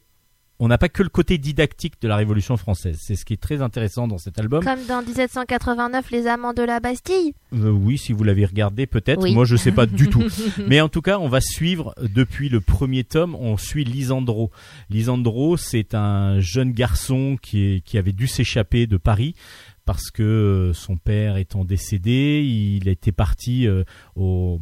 on 0.60 0.67
n'a 0.67 0.78
pas 0.78 0.89
que 0.89 1.04
le 1.04 1.10
côté 1.10 1.38
didactique 1.38 2.02
de 2.02 2.08
la 2.08 2.15
Révolution 2.17 2.58
française. 2.58 2.98
C'est 3.02 3.15
ce 3.15 3.24
qui 3.26 3.34
est 3.34 3.38
très 3.41 3.62
intéressant 3.62 4.08
dans 4.08 4.17
cet 4.17 4.38
album. 4.39 4.63
comme 4.63 4.86
dans 4.88 5.02
1789, 5.02 6.12
les 6.12 6.28
amants 6.28 6.54
de 6.54 6.62
la 6.63 6.80
Bastille. 6.80 7.34
Euh, 7.54 7.69
oui, 7.72 7.98
si 7.98 8.12
vous 8.13 8.24
l'avez 8.24 8.45
regardé, 8.45 8.86
peut-être. 8.86 9.22
Oui. 9.24 9.34
Moi, 9.34 9.45
je 9.45 9.56
sais 9.56 9.72
pas 9.72 9.86
du 9.86 10.10
tout. 10.10 10.24
Mais 10.67 10.82
en 10.82 10.89
tout 10.89 11.02
cas, 11.02 11.17
on 11.19 11.30
va 11.30 11.39
suivre 11.41 11.93
depuis 12.02 12.50
le 12.50 12.60
premier 12.62 13.04
tome. 13.06 13.36
On 13.36 13.56
suit 13.58 13.86
Lisandro. 13.86 14.52
Lisandro, 14.89 15.56
c'est 15.58 15.93
un 15.95 16.39
jeune 16.39 16.72
garçon 16.74 17.38
qui, 17.41 17.63
est- 17.76 17.82
qui 17.82 17.98
avait 17.98 18.12
dû 18.13 18.28
s'échapper 18.28 18.86
de 18.88 18.98
Paris 18.98 19.36
parce 19.86 20.12
que 20.12 20.22
euh, 20.24 20.74
son 20.74 20.98
père 20.98 21.38
étant 21.38 21.65
décédé, 21.65 22.43
il 22.45 22.88
était 22.88 23.12
parti 23.12 23.65
euh, 23.65 23.84
au, 24.15 24.60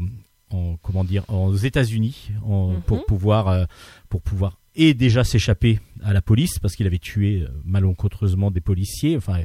en, 0.51 0.77
comment 0.81 1.03
dire, 1.03 1.23
aux 1.29 1.55
États-Unis 1.55 2.29
en- 2.45 2.73
Mhm. 2.73 2.81
pour 2.81 3.05
pouvoir, 3.05 3.47
euh, 3.49 3.65
pour 4.09 4.21
pouvoir 4.21 4.57
et 4.77 4.93
déjà 4.93 5.23
s'échapper 5.23 5.79
à 6.03 6.13
la 6.13 6.21
police 6.21 6.59
parce 6.59 6.75
qu'il 6.75 6.87
avait 6.87 6.99
tué 6.99 7.41
euh, 7.41 7.49
malencontreusement 7.65 8.51
des 8.51 8.61
policiers. 8.61 9.17
Enfin, 9.17 9.41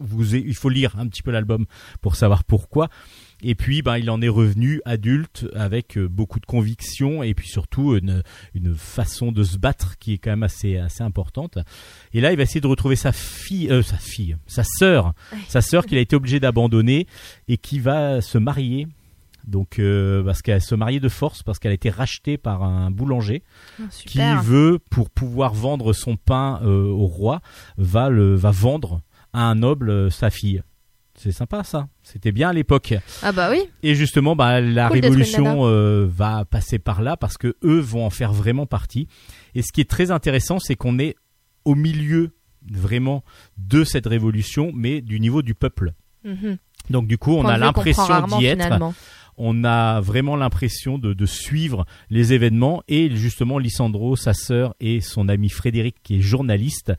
vous, 0.00 0.34
il 0.34 0.54
faut 0.54 0.68
lire 0.68 0.98
un 0.98 1.06
petit 1.06 1.22
peu 1.22 1.30
l'album 1.30 1.66
pour 2.00 2.16
savoir 2.16 2.44
pourquoi. 2.44 2.88
Et 3.42 3.54
puis, 3.54 3.82
ben, 3.82 3.98
il 3.98 4.10
en 4.10 4.20
est 4.20 4.28
revenu 4.28 4.80
adulte 4.84 5.46
avec 5.54 5.96
euh, 5.96 6.08
beaucoup 6.08 6.40
de 6.40 6.46
conviction 6.46 7.22
et 7.22 7.34
puis 7.34 7.48
surtout 7.48 7.96
une, 7.96 8.22
une 8.54 8.74
façon 8.74 9.32
de 9.32 9.44
se 9.44 9.58
battre 9.58 9.96
qui 9.98 10.14
est 10.14 10.18
quand 10.18 10.30
même 10.30 10.42
assez, 10.42 10.76
assez 10.76 11.02
importante. 11.02 11.58
Et 12.12 12.20
là, 12.20 12.32
il 12.32 12.36
va 12.36 12.42
essayer 12.42 12.60
de 12.60 12.66
retrouver 12.66 12.96
sa 12.96 13.12
fille, 13.12 13.70
euh, 13.70 13.82
sa 13.82 13.96
fille, 13.96 14.36
sa 14.46 14.64
sœur, 14.64 15.14
sa 15.48 15.60
sœur 15.60 15.86
qu'il 15.86 15.98
a 15.98 16.00
été 16.00 16.16
obligé 16.16 16.40
d'abandonner 16.40 17.06
et 17.46 17.56
qui 17.56 17.78
va 17.78 18.20
se 18.20 18.38
marier. 18.38 18.88
Donc, 19.46 19.78
euh, 19.78 20.22
parce 20.24 20.42
qu'elle 20.42 20.62
se 20.62 20.74
marier 20.74 21.00
de 21.00 21.08
force 21.08 21.42
parce 21.42 21.58
qu'elle 21.58 21.72
a 21.72 21.74
été 21.74 21.90
rachetée 21.90 22.38
par 22.38 22.62
un 22.62 22.90
boulanger 22.90 23.42
qui 23.90 24.08
Super. 24.08 24.42
veut, 24.42 24.78
pour 24.90 25.10
pouvoir 25.10 25.54
vendre 25.54 25.92
son 25.92 26.16
pain 26.16 26.60
euh, 26.62 26.86
au 26.86 27.06
roi, 27.06 27.40
va 27.76 28.08
le 28.08 28.34
va 28.34 28.50
vendre 28.50 29.02
à 29.32 29.44
un 29.44 29.54
noble 29.54 29.90
euh, 29.90 30.10
sa 30.10 30.30
fille. 30.30 30.62
C'est 31.16 31.30
sympa 31.30 31.62
ça. 31.62 31.88
C'était 32.02 32.32
bien 32.32 32.48
à 32.48 32.52
l'époque. 32.52 32.94
Ah 33.22 33.30
bah 33.30 33.48
oui. 33.50 33.62
Et 33.84 33.94
justement, 33.94 34.34
bah, 34.34 34.60
la 34.60 34.88
Cool 34.88 34.98
révolution 34.98 36.06
va 36.06 36.44
passer 36.44 36.80
par 36.80 37.02
là 37.02 37.16
parce 37.16 37.38
que 37.38 37.54
eux 37.62 37.78
vont 37.78 38.04
en 38.04 38.10
faire 38.10 38.32
vraiment 38.32 38.66
partie. 38.66 39.06
Et 39.54 39.62
ce 39.62 39.70
qui 39.72 39.80
est 39.80 39.88
très 39.88 40.10
intéressant, 40.10 40.58
c'est 40.58 40.74
qu'on 40.74 40.98
est 40.98 41.14
au 41.64 41.76
milieu 41.76 42.34
vraiment 42.68 43.22
de 43.58 43.84
cette 43.84 44.06
révolution, 44.06 44.72
mais 44.74 45.02
du 45.02 45.20
niveau 45.20 45.42
du 45.42 45.54
peuple. 45.54 45.92
Mhm. 46.24 46.58
Donc 46.90 47.06
du 47.06 47.18
coup, 47.18 47.32
on 47.32 47.46
a 47.46 47.58
l'impression 47.58 48.26
d'y 48.38 48.46
être 48.46 48.62
finalement. 48.62 48.94
On 49.36 49.64
a 49.64 50.00
vraiment 50.00 50.36
l'impression 50.36 50.98
de, 50.98 51.26
suivre 51.26 51.86
les 52.10 52.32
événements. 52.32 52.82
Et 52.88 53.14
justement 53.14 53.58
Lissandro, 53.58 54.16
sa 54.16 54.34
sœur 54.34 54.74
et 54.80 55.00
son 55.00 55.28
ami 55.28 55.48
Frédéric 55.48 55.96
qui 56.02 56.16
est 56.16 56.20
journaliste 56.20 56.92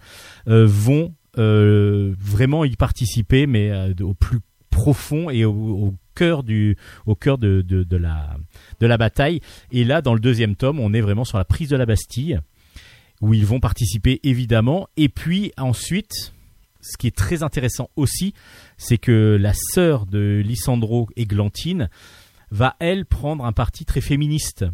euh, 0.47 0.65
vont 0.65 1.13
euh, 1.37 2.13
vraiment 2.17 2.65
y 2.65 2.75
participer 2.75 3.45
mais 3.45 3.69
euh, 3.69 3.93
au 4.01 4.13
plus 4.13 4.39
profond 4.69 5.29
et 5.29 5.45
au, 5.45 5.93
cœur 6.15 6.43
du 6.43 6.77
au 7.05 7.15
cœur 7.15 7.37
de, 7.37 7.63
la 8.79 8.97
bataille. 8.97 9.41
Et 9.71 9.83
là 9.83 10.01
dans 10.01 10.13
le 10.13 10.19
deuxième 10.19 10.55
tome 10.55 10.79
on 10.79 10.93
est 10.93 11.01
vraiment 11.01 11.25
sur 11.25 11.37
la 11.37 11.45
prise 11.45 11.69
de 11.69 11.75
la 11.75 11.85
Bastille 11.85 12.39
où 13.21 13.33
ils 13.33 13.45
vont 13.45 13.59
participer 13.59 14.19
évidemment. 14.23 14.87
Et 14.97 15.09
puis 15.09 15.51
ensuite 15.57 16.33
ce 16.81 16.97
qui 16.97 17.07
est 17.07 17.15
très 17.15 17.43
intéressant 17.43 17.89
aussi 17.95 18.33
c'est 18.77 18.97
que 18.97 19.37
la 19.39 19.53
sœur 19.53 20.05
de 20.05 20.41
Lissandro 20.45 21.09
Églantine 21.15 21.89
va 22.55 22.75
elle 22.79 23.05
prendre 23.05 23.45
un 23.45 23.51
parti 23.51 23.85
très 23.85 24.01
féministe. 24.01 24.65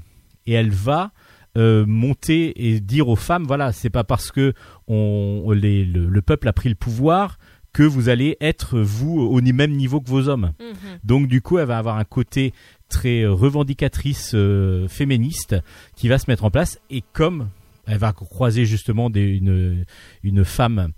Et 0.46 0.54
elle 0.54 0.70
va 0.72 1.12
euh, 1.58 1.86
monter 1.86 2.68
et 2.68 2.80
dire 2.80 3.10
aux 3.10 3.16
femmes 3.18 3.44
voilà 3.46 3.74
c'est 3.74 3.90
pas 3.90 4.04
parce 4.06 4.32
que 4.32 4.54
on, 4.88 5.52
les- 5.52 5.84
le, 5.86 6.08
le 6.08 6.22
peuple 6.22 6.48
a 6.48 6.54
pris 6.54 6.70
le 6.70 6.76
pouvoir 6.76 7.38
que 7.74 7.84
vous 7.84 8.08
allez 8.10 8.38
être 8.42 8.80
vous 8.80 9.20
au 9.20 9.42
même 9.42 9.72
niveau 9.76 10.00
que 10.02 10.10
vos 10.10 10.30
hommes. 10.30 10.54
Mhm. 10.60 11.00
donc 11.04 11.28
du 11.28 11.42
coup 11.42 11.58
elle 11.60 11.68
va 11.68 11.78
avoir 11.78 11.98
un 11.98 12.04
côté 12.06 12.54
très 12.90 13.22
euh, 13.24 13.32
revendicatrice 13.34 14.32
euh, 14.34 14.88
féministe 14.88 15.56
qui 15.96 16.08
va 16.08 16.18
se 16.20 16.30
mettre 16.30 16.44
en 16.46 16.52
place. 16.52 16.80
Et 16.90 17.04
comme 17.14 17.50
elle 17.86 17.98
va 17.98 18.14
croiser 18.14 18.66
justement 18.66 19.10
des, 19.10 19.24
une, 19.24 19.86
une 20.24 20.46
femme 20.46 20.92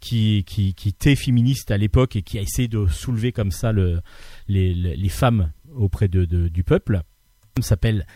qui, 0.00 0.44
qui, 0.46 0.72
qui 0.74 0.90
était 0.90 1.16
féministe 1.16 1.70
à 1.70 1.76
l'époque 1.76 2.16
et 2.16 2.22
qui 2.22 2.38
a 2.38 2.42
essayé 2.42 2.68
de 2.68 2.86
soulever 2.86 3.32
comme 3.32 3.50
ça 3.50 3.72
le, 3.72 4.00
les, 4.48 4.72
les, 4.72 4.96
les 4.96 5.08
femmes 5.08 5.50
auprès 5.76 6.08
de, 6.08 6.24
de- 6.24 6.48
du 6.48 6.64
peuple. 6.64 7.00
Elle 7.56 7.62
s'appelle 7.64 8.06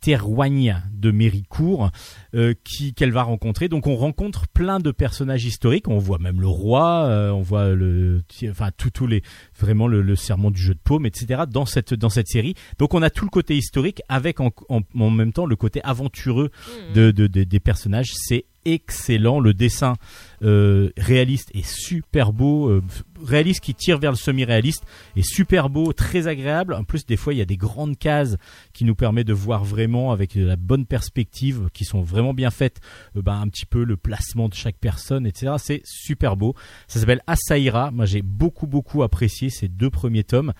Terroigne 0.00 0.82
de 0.92 1.12
Méricourt 1.12 1.90
euh, 2.34 2.54
qui 2.64 2.92
qu'elle 2.92 3.12
va 3.12 3.22
rencontrer. 3.22 3.68
Donc 3.68 3.86
on 3.86 3.94
rencontre 3.94 4.48
plein 4.48 4.80
de 4.80 4.90
personnages 4.90 5.44
historiques. 5.44 5.86
On 5.86 5.98
voit 5.98 6.18
même 6.18 6.40
le 6.40 6.48
roi, 6.48 7.04
euh, 7.06 7.30
on 7.30 7.40
voit 7.42 7.68
le, 7.70 8.22
enfin 8.50 8.70
tout 8.76 8.90
tous 8.90 9.06
les 9.06 9.22
vraiment 9.56 9.86
le, 9.86 10.02
le 10.02 10.16
serment 10.16 10.50
du 10.50 10.60
jeu 10.60 10.74
de 10.74 10.80
paume, 10.82 11.06
etc. 11.06 11.42
Dans 11.48 11.66
cette 11.66 11.94
dans 11.94 12.08
cette 12.10 12.26
série. 12.28 12.54
Donc 12.80 12.94
on 12.94 13.02
a 13.02 13.10
tout 13.10 13.24
le 13.24 13.30
côté 13.30 13.56
historique 13.56 14.02
avec 14.08 14.40
en, 14.40 14.50
en, 14.68 14.80
en 14.98 15.10
même 15.10 15.32
temps 15.32 15.46
le 15.46 15.54
côté 15.54 15.80
aventureux 15.84 16.50
de, 16.94 17.12
de- 17.12 17.28
de- 17.28 17.44
des 17.44 17.60
personnages. 17.60 18.10
C'est 18.12 18.46
excellent. 18.64 19.40
Le 19.40 19.54
dessin 19.54 19.94
euh, 20.42 20.90
réaliste 20.96 21.50
est 21.54 21.66
super 21.66 22.32
beau, 22.32 22.68
euh, 22.68 22.82
réaliste 23.24 23.60
qui 23.60 23.74
tire 23.74 23.98
vers 23.98 24.10
le 24.10 24.16
semi-réaliste 24.16 24.84
est 25.16 25.22
super 25.22 25.70
beau, 25.70 25.92
très 25.92 26.26
agréable. 26.26 26.74
En 26.74 26.84
plus, 26.84 27.06
des 27.06 27.16
fois, 27.16 27.32
il 27.34 27.38
y 27.38 27.42
a 27.42 27.46
des 27.46 27.56
grandes 27.56 27.98
cases 27.98 28.36
qui 28.72 28.84
nous 28.84 28.94
permettent 28.94 29.26
de 29.26 29.32
voir 29.32 29.64
vraiment 29.64 30.12
avec 30.12 30.34
la 30.34 30.56
bonne 30.56 30.86
perspective, 30.86 31.68
qui 31.72 31.84
sont 31.84 32.02
vraiment 32.02 32.34
bien 32.34 32.50
faites, 32.50 32.80
euh, 33.16 33.22
ben, 33.22 33.40
un 33.40 33.48
petit 33.48 33.66
peu 33.66 33.84
le 33.84 33.96
placement 33.96 34.48
de 34.48 34.54
chaque 34.54 34.78
personne, 34.78 35.26
etc. 35.26 35.54
C'est 35.58 35.82
super 35.84 36.36
beau. 36.36 36.54
Ça 36.88 37.00
s'appelle 37.00 37.22
Asaira. 37.26 37.90
Moi, 37.90 38.06
j'ai 38.06 38.22
beaucoup 38.22 38.66
beaucoup 38.66 39.02
apprécié 39.02 39.50
ces 39.50 39.68
deux 39.68 39.90
premiers 39.90 40.24
tomes. 40.24 40.52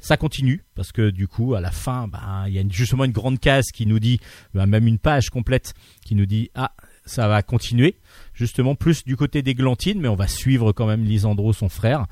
Ça 0.00 0.16
continue 0.16 0.64
parce 0.76 0.92
que 0.92 1.10
du 1.10 1.26
coup, 1.26 1.54
à 1.54 1.60
la 1.60 1.72
fin, 1.72 2.06
ben, 2.06 2.44
il 2.46 2.54
y 2.54 2.58
a 2.58 2.62
justement 2.68 3.04
une 3.04 3.12
grande 3.12 3.40
case 3.40 3.66
qui 3.72 3.84
nous 3.84 3.98
dit, 3.98 4.20
ben, 4.54 4.66
même 4.66 4.86
une 4.86 4.98
page 4.98 5.30
complète 5.30 5.74
qui 6.04 6.14
nous 6.14 6.26
dit 6.26 6.50
ah 6.54 6.72
ça 7.08 7.26
va 7.28 7.42
continuer 7.42 7.96
justement 8.34 8.74
plus 8.74 9.04
du 9.04 9.16
côté 9.16 9.42
d'Églantine, 9.42 10.00
mais 10.00 10.08
on 10.08 10.14
va 10.16 10.28
suivre 10.28 10.72
quand 10.72 10.86
même 10.86 11.04
Lisandro, 11.04 11.52
son 11.52 11.68
frère. 11.68 12.06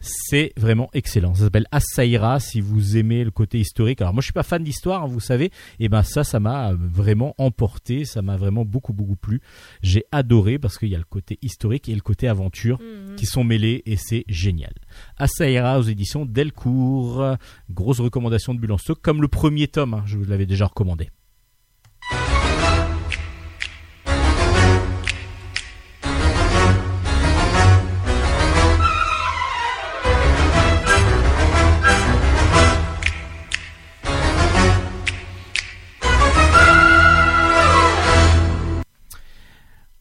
C'est 0.00 0.52
vraiment 0.56 0.88
excellent. 0.92 1.34
Ça 1.34 1.42
s'appelle 1.44 1.66
Assaïra 1.72 2.38
si 2.38 2.60
vous 2.60 2.96
aimez 2.96 3.24
le 3.24 3.32
côté 3.32 3.58
historique. 3.58 4.00
Alors 4.00 4.14
moi 4.14 4.20
je 4.20 4.26
suis 4.26 4.32
pas 4.32 4.44
fan 4.44 4.62
d'histoire, 4.62 5.02
hein, 5.02 5.08
vous 5.08 5.18
savez, 5.18 5.50
et 5.80 5.88
ben 5.88 6.04
ça 6.04 6.22
ça 6.22 6.38
m'a 6.38 6.72
vraiment 6.72 7.34
emporté, 7.36 8.04
ça 8.04 8.22
m'a 8.22 8.36
vraiment 8.36 8.64
beaucoup 8.64 8.92
beaucoup 8.92 9.16
plu. 9.16 9.40
J'ai 9.82 10.04
adoré 10.12 10.60
parce 10.60 10.78
qu'il 10.78 10.88
y 10.90 10.94
a 10.94 10.98
le 10.98 11.04
côté 11.04 11.40
historique 11.42 11.88
et 11.88 11.96
le 11.96 12.00
côté 12.00 12.28
aventure 12.28 12.78
Mhm. 12.80 13.16
qui 13.16 13.26
sont 13.26 13.42
mêlés 13.42 13.82
et 13.86 13.96
c'est 13.96 14.24
génial. 14.28 14.72
Assaïra 15.16 15.80
aux 15.80 15.82
éditions 15.82 16.24
Delcourt, 16.24 17.36
grosse 17.68 17.98
recommandation 17.98 18.54
de 18.54 18.76
Stock, 18.76 19.00
comme 19.02 19.20
le 19.20 19.26
premier 19.28 19.66
tome, 19.66 19.94
hein, 19.94 20.02
je 20.06 20.16
vous 20.16 20.24
l'avais 20.24 20.46
déjà 20.46 20.66
recommandé. 20.66 21.10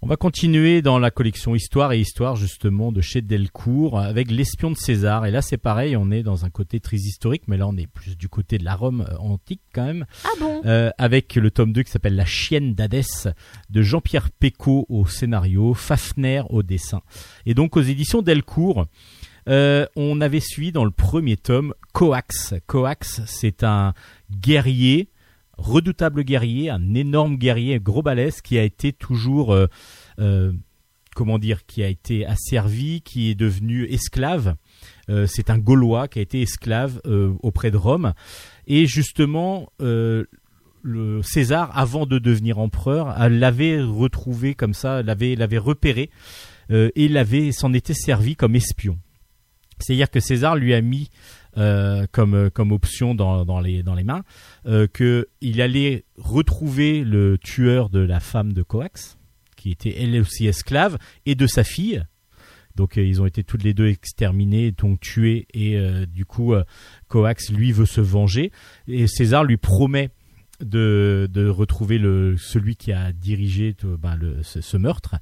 On 0.08 0.10
va 0.12 0.16
continuer 0.16 0.82
dans 0.82 1.00
la 1.00 1.12
collection 1.12 1.54
Histoire 1.54 1.92
et 1.92 2.00
Histoire 2.00 2.38
justement 2.38 2.94
de 2.94 3.02
chez 3.02 3.22
Delcourt 3.22 4.00
avec 4.00 4.32
L'espion 4.32 4.72
de 4.72 4.78
César. 4.78 5.26
Et 5.26 5.32
là 5.32 5.42
c'est 5.42 5.58
pareil, 5.58 5.98
on 5.98 6.12
est 6.12 6.24
dans 6.24 6.46
un 6.46 6.50
côté 6.50 6.80
très 6.80 6.96
historique, 6.96 7.42
mais 7.48 7.58
là 7.58 7.68
on 7.68 7.76
est 7.76 7.88
plus 7.88 8.16
du 8.16 8.30
côté 8.30 8.58
de 8.58 8.64
la 8.64 8.76
Rome 8.76 9.06
euh, 9.06 9.18
antique 9.18 9.60
quand 9.74 9.84
même. 9.84 10.06
Ah 10.24 10.30
bon? 10.40 10.62
Euh, 10.66 10.92
avec 10.98 11.36
le 11.36 11.52
tome 11.52 11.74
2 11.74 11.84
qui 11.84 11.92
s'appelle 11.92 12.16
La 12.16 12.24
chienne 12.24 12.74
d'Hadès 12.74 13.28
de 13.70 13.82
Jean-Pierre 13.82 14.32
Pécaud 14.32 14.86
au 14.88 15.06
scénario, 15.08 15.74
Fafner 15.74 16.44
au 16.52 16.64
dessin. 16.64 17.02
Et 17.46 17.54
donc 17.54 17.76
aux 17.76 17.82
éditions 17.82 18.22
Delcourt, 18.22 18.86
euh, 19.50 19.88
on 19.98 20.22
avait 20.22 20.40
suivi 20.40 20.72
dans 20.72 20.86
le 20.86 20.92
premier 20.92 21.36
tome 21.36 21.74
Coax. 21.92 22.54
Coax, 22.66 23.24
c'est 23.26 23.62
un 23.66 23.94
guerrier, 24.32 25.10
redoutable 25.58 26.24
guerrier, 26.24 26.70
un 26.70 26.94
énorme 26.94 27.36
guerrier, 27.36 27.80
gros 27.80 28.02
balèze, 28.02 28.42
qui 28.42 28.58
a 28.58 28.64
été 28.64 28.94
toujours, 28.94 29.54
euh, 29.54 29.66
euh, 29.66 29.68
comment 31.18 31.40
dire, 31.40 31.66
qui 31.66 31.84
a 31.84 31.88
été 31.88 32.28
asservi, 32.28 33.02
qui 33.02 33.32
est 33.32 33.36
devenu 33.36 33.86
esclave. 33.86 34.56
Euh, 35.10 35.26
c'est 35.28 35.50
un 35.50 35.58
Gaulois 35.58 36.08
qui 36.08 36.20
a 36.20 36.22
été 36.22 36.44
esclave 36.44 37.02
euh, 37.08 37.34
auprès 37.42 37.72
de 37.72 37.78
Rome. 37.78 38.14
Et 38.68 38.86
justement, 38.86 39.72
euh, 39.82 40.26
César, 41.24 41.72
avant 41.76 42.06
de 42.06 42.20
devenir 42.20 42.60
empereur, 42.60 43.30
l'avait 43.30 43.82
retrouvé 43.82 44.54
comme 44.54 44.76
ça, 44.76 45.02
l'avait 45.02 45.58
repéré 45.58 46.12
euh, 46.72 46.90
et 46.96 47.52
s'en 47.52 47.74
était 47.74 47.94
servi 47.94 48.36
comme 48.36 48.56
espion. 48.56 48.98
C'est-à-dire 49.80 50.10
que 50.10 50.20
César 50.20 50.56
lui 50.56 50.74
a 50.74 50.82
mis 50.82 51.10
euh, 51.58 52.06
comme 52.12 52.72
option 52.72 53.16
dans, 53.16 53.60
les 53.60 53.82
dans 53.82 53.96
les 53.96 54.04
mains 54.04 54.24
euh, 54.66 54.88
que 54.88 55.28
il 55.42 55.62
allait 55.62 56.06
retrouver 56.18 57.04
le 57.04 57.38
tueur 57.38 57.90
de 57.90 58.00
la 58.00 58.20
femme 58.20 58.54
de 58.54 58.62
Coax, 58.62 59.17
était 59.72 59.96
elle 60.02 60.20
aussi 60.20 60.48
esclave, 60.48 60.98
et 61.26 61.36
de 61.36 61.48
sa 61.48 61.64
fille. 61.64 62.04
Donc 62.78 62.98
euh, 62.98 63.04
ils 63.04 63.22
ont 63.22 63.26
été 63.26 63.44
toutes 63.44 63.64
les 63.64 63.74
deux 63.74 63.88
exterminés, 63.88 64.72
donc 64.72 65.00
tués, 65.00 65.48
et 65.54 65.78
euh, 65.78 66.06
du 66.06 66.26
coup 66.26 66.54
euh, 66.54 66.64
Coax 67.08 67.52
lui 67.52 67.72
veut 67.72 67.88
se 67.88 68.02
venger, 68.02 68.52
et 68.88 69.08
César 69.08 69.44
lui 69.44 69.58
promet 69.58 70.12
de, 70.60 71.28
de 71.32 71.48
retrouver 71.48 71.98
le 71.98 72.38
celui 72.38 72.76
qui 72.76 72.92
a 72.92 73.12
dirigé 73.12 73.76
ben, 73.84 74.18
ce 74.42 74.78
meurtre. 74.78 75.16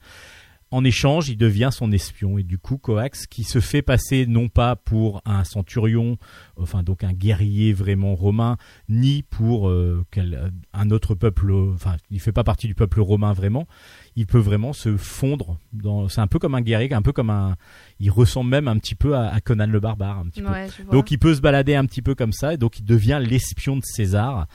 En 0.72 0.84
échange, 0.84 1.30
il 1.30 1.38
devient 1.38 1.70
son 1.72 1.92
espion 1.92 2.38
et 2.38 2.44
du 2.44 2.58
coup 2.58 2.78
Coax, 2.78 3.28
qui 3.28 3.44
se 3.44 3.60
fait 3.62 3.84
passer 3.84 4.26
non 4.26 4.50
pas 4.50 4.76
pour 4.76 5.22
un 5.24 5.44
centurion, 5.44 6.18
enfin 6.58 6.82
donc 6.84 7.04
un 7.04 7.14
guerrier 7.14 7.72
vraiment 7.72 8.16
romain, 8.16 8.58
ni 8.90 9.22
pour 9.24 9.70
euh, 9.70 10.04
quel- 10.12 10.52
un 10.74 10.90
autre 10.90 11.14
peuple, 11.16 11.52
euh, 11.52 11.72
enfin 11.76 11.96
il 12.10 12.20
fait 12.20 12.32
pas 12.32 12.44
partie 12.44 12.68
du 12.68 12.74
peuple 12.76 13.00
romain 13.00 13.32
vraiment. 13.32 13.68
Il 14.16 14.26
peut 14.26 14.40
vraiment 14.40 14.74
se 14.74 14.98
fondre 14.98 15.60
dans. 15.72 16.10
C'est 16.10 16.22
un 16.22 16.28
peu 16.28 16.40
comme 16.40 16.56
un 16.56 16.62
guerrier, 16.62 16.92
un 16.94 17.02
peu 17.04 17.14
comme 17.14 17.30
un. 17.30 17.56
Il 18.00 18.10
ressemble 18.10 18.50
même 18.50 18.68
un 18.68 18.78
petit 18.80 18.96
peu 18.96 19.16
à, 19.16 19.28
à 19.32 19.40
Conan 19.42 19.68
le 19.68 19.80
barbare, 19.80 20.18
un 20.20 20.26
petit 20.26 20.42
peu. 20.42 20.50
Ouais. 20.50 20.68
Donc 20.92 21.12
il 21.12 21.20
peut 21.20 21.36
se 21.36 21.42
balader 21.42 21.76
un 21.76 21.86
petit 21.86 22.02
peu 22.02 22.16
comme 22.16 22.34
ça, 22.34 22.54
et 22.54 22.58
donc 22.58 22.80
il 22.80 22.86
devient 22.86 23.22
l'espion 23.24 23.78
de 23.78 23.84
César. 23.86 24.48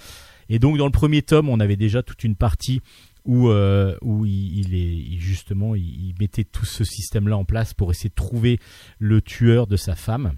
Et 0.52 0.58
donc 0.58 0.76
dans 0.76 0.86
le 0.86 0.90
premier 0.90 1.22
tome, 1.22 1.48
on 1.48 1.60
avait 1.60 1.76
déjà 1.76 2.02
toute 2.02 2.24
une 2.24 2.34
partie 2.34 2.80
où 3.24 3.48
euh, 3.48 3.96
où 4.02 4.24
il, 4.24 4.74
est 4.74 5.18
justement 5.18 5.74
il, 5.74 6.14
mettait 6.18 6.44
tout 6.44 6.64
ce 6.64 6.84
système-là 6.84 7.36
en 7.36 7.44
place 7.44 7.74
pour 7.74 7.90
essayer 7.90 8.10
de 8.10 8.14
trouver 8.14 8.58
le 8.98 9.20
tueur 9.20 9.66
de 9.66 9.76
sa 9.76 9.94
femme. 9.94 10.32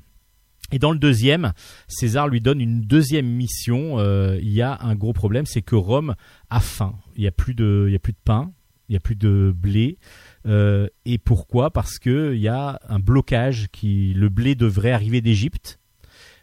Et 0.70 0.78
dans 0.78 0.90
le 0.90 0.98
deuxième, 0.98 1.52
César 1.86 2.28
lui 2.28 2.40
donne 2.40 2.60
une 2.60 2.80
deuxième 2.80 3.26
mission. 3.26 3.98
Euh, 3.98 4.38
il 4.40 4.52
y 4.52 4.62
a 4.62 4.78
un 4.80 4.94
gros 4.94 5.12
problème, 5.12 5.44
c'est 5.44 5.60
que 5.60 5.76
Rome 5.76 6.14
a 6.48 6.60
faim. 6.60 6.94
Il 7.16 7.22
y 7.22 7.26
a 7.26 7.32
plus 7.32 7.54
de 7.54 7.84
il 7.88 7.92
y 7.92 7.96
a 7.96 7.98
plus 7.98 8.14
de 8.14 8.18
pain, 8.24 8.52
il 8.88 8.94
y 8.94 8.96
a 8.96 9.00
plus 9.00 9.16
de 9.16 9.54
blé. 9.54 9.98
Euh, 10.46 10.88
et 11.04 11.18
pourquoi? 11.18 11.70
Parce 11.70 11.98
que 11.98 12.34
il 12.34 12.40
y 12.40 12.48
a 12.48 12.80
un 12.88 12.98
blocage 12.98 13.68
qui 13.70 14.14
le 14.14 14.28
blé 14.28 14.54
devrait 14.54 14.92
arriver 14.92 15.20
d'Égypte, 15.20 15.78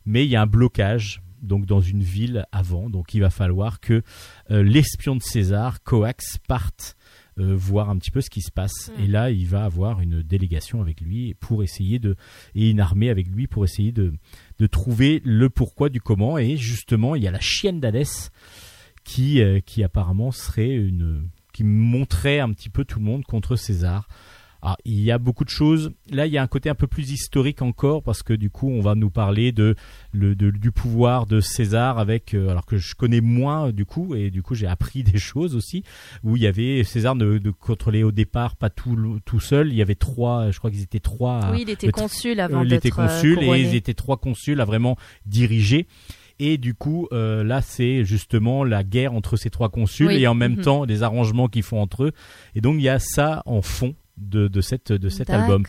mais 0.06 0.26
il 0.26 0.30
y 0.30 0.36
a 0.36 0.42
un 0.42 0.48
blocage 0.48 1.22
donc 1.42 1.66
dans 1.66 1.82
une 1.82 2.04
ville 2.04 2.46
avant. 2.52 2.90
Donc 2.90 3.14
il 3.14 3.20
va 3.20 3.30
falloir 3.30 3.80
que 3.80 4.02
euh, 4.52 4.64
l'espion 4.64 5.16
de 5.16 5.22
César, 5.22 5.84
Coax, 5.84 6.38
parte 6.48 6.96
euh, 7.40 7.56
voir 7.56 7.90
un 7.90 7.98
petit 7.98 8.12
peu 8.12 8.22
ce 8.22 8.30
qui 8.30 8.42
se 8.42 8.52
passe. 8.52 8.90
Mm. 8.90 9.04
Et 9.04 9.08
là, 9.08 9.32
il 9.32 9.48
va 9.48 9.64
avoir 9.64 10.02
une 10.02 10.22
délégation 10.22 10.82
avec 10.82 11.00
lui 11.02 11.36
pour 11.36 11.64
essayer 11.64 12.00
de 12.00 12.16
et 12.56 12.70
une 12.70 12.80
armée 12.80 13.10
avec 13.10 13.28
lui 13.28 13.48
pour 13.48 13.64
essayer 13.64 13.92
de 13.92 14.14
de 14.60 14.68
trouver 14.68 15.22
le 15.24 15.50
pourquoi 15.50 15.90
du 15.90 16.02
comment. 16.02 16.38
Et 16.38 16.58
justement, 16.58 17.16
il 17.16 17.24
y 17.24 17.28
a 17.28 17.32
la 17.32 17.40
chienne 17.40 17.80
d'Hadès 17.80 18.32
qui 19.04 19.42
euh, 19.42 19.60
qui 19.62 19.84
apparemment 19.84 20.32
serait 20.32 20.74
une 20.74 21.30
qui 21.54 21.64
montrait 21.64 22.40
un 22.40 22.52
petit 22.52 22.70
peu 22.70 22.84
tout 22.84 23.00
le 23.00 23.06
monde 23.06 23.24
contre 23.24 23.56
César. 23.56 24.08
Alors, 24.62 24.78
il 24.86 25.00
y 25.00 25.12
a 25.12 25.18
beaucoup 25.18 25.46
de 25.46 25.50
choses. 25.50 25.92
Là, 26.10 26.26
il 26.26 26.34
y 26.34 26.38
a 26.38 26.44
un 26.44 26.48
côté 26.48 26.70
un 26.70 26.76
peu 26.76 26.88
plus 26.88 27.12
historique 27.12 27.62
encore 27.62 28.04
parce 28.04 28.24
que 28.24 28.34
du 28.34 28.50
coup, 28.50 28.70
on 28.70 28.82
va 28.82 28.94
nous 28.96 29.10
parler 29.10 29.52
de, 29.52 29.76
le, 30.12 30.36
de- 30.36 30.52
du 30.52 30.72
pouvoir 30.72 31.26
de 31.26 31.40
César 31.40 31.98
avec, 31.98 32.34
euh, 32.34 32.50
alors 32.50 32.66
que 32.66 32.78
je 32.78 32.94
connais 32.96 33.22
moins 33.22 33.72
du 33.72 33.86
coup 33.86 34.16
et 34.16 34.32
du 34.32 34.42
coup 34.44 34.56
j'ai 34.56 34.68
appris 34.68 35.04
des 35.04 35.18
choses 35.20 35.56
aussi 35.56 35.84
où 36.24 36.36
il 36.36 36.44
y 36.44 36.48
avait 36.48 36.84
César 36.84 37.16
ne, 37.16 37.38
ne 37.38 37.52
contrôlait 37.52 38.04
au 38.04 38.12
départ 38.12 38.56
pas 38.58 38.70
tout 38.70 39.20
tout 39.26 39.40
seul. 39.40 39.70
Il 39.70 39.76
y 39.76 39.82
avait 39.82 39.96
trois, 39.96 40.52
je 40.52 40.58
crois 40.60 40.72
qu'ils 40.72 40.84
étaient 40.84 41.00
trois. 41.00 41.52
oui, 41.52 41.60
il 41.62 41.70
était 41.70 41.90
consul 41.92 42.40
euh, 42.40 42.44
avant 42.46 42.62
il 42.64 42.70
d'être 42.70 42.86
était 42.86 43.00
euh, 43.00 43.06
consul 43.08 43.42
et 43.44 43.62
ils 43.62 43.76
étaient 43.76 43.94
trois 43.94 44.18
consuls 44.18 44.60
à 44.60 44.66
vraiment 44.66 44.98
diriger. 45.26 45.88
Et 46.42 46.58
du 46.58 46.74
coup, 46.74 47.08
euh, 47.12 47.44
là, 47.44 47.62
c'est 47.62 48.06
justement 48.06 48.64
la 48.64 48.86
guerre 48.86 49.14
entre 49.14 49.36
ces 49.36 49.50
trois 49.50 49.68
consuls 49.68 50.08
Oui. 50.08 50.22
et 50.24 50.28
en 50.28 50.36
même 50.36 50.54
Mhm. 50.56 50.62
temps 50.62 50.84
les 50.86 51.04
arrangements 51.04 51.50
qu'ils 51.50 51.64
font 51.64 51.82
entre 51.82 52.06
eux. 52.06 52.12
Et 52.56 52.62
donc 52.62 52.76
il 52.78 52.82
y 52.84 52.90
a 52.90 52.98
ça 53.00 53.44
en 53.46 53.62
fond 53.62 53.94
de, 54.20 54.48
de 54.48 54.62
cette 54.62 54.92
de 54.92 55.10
cet 55.10 55.30
album. 55.30 55.64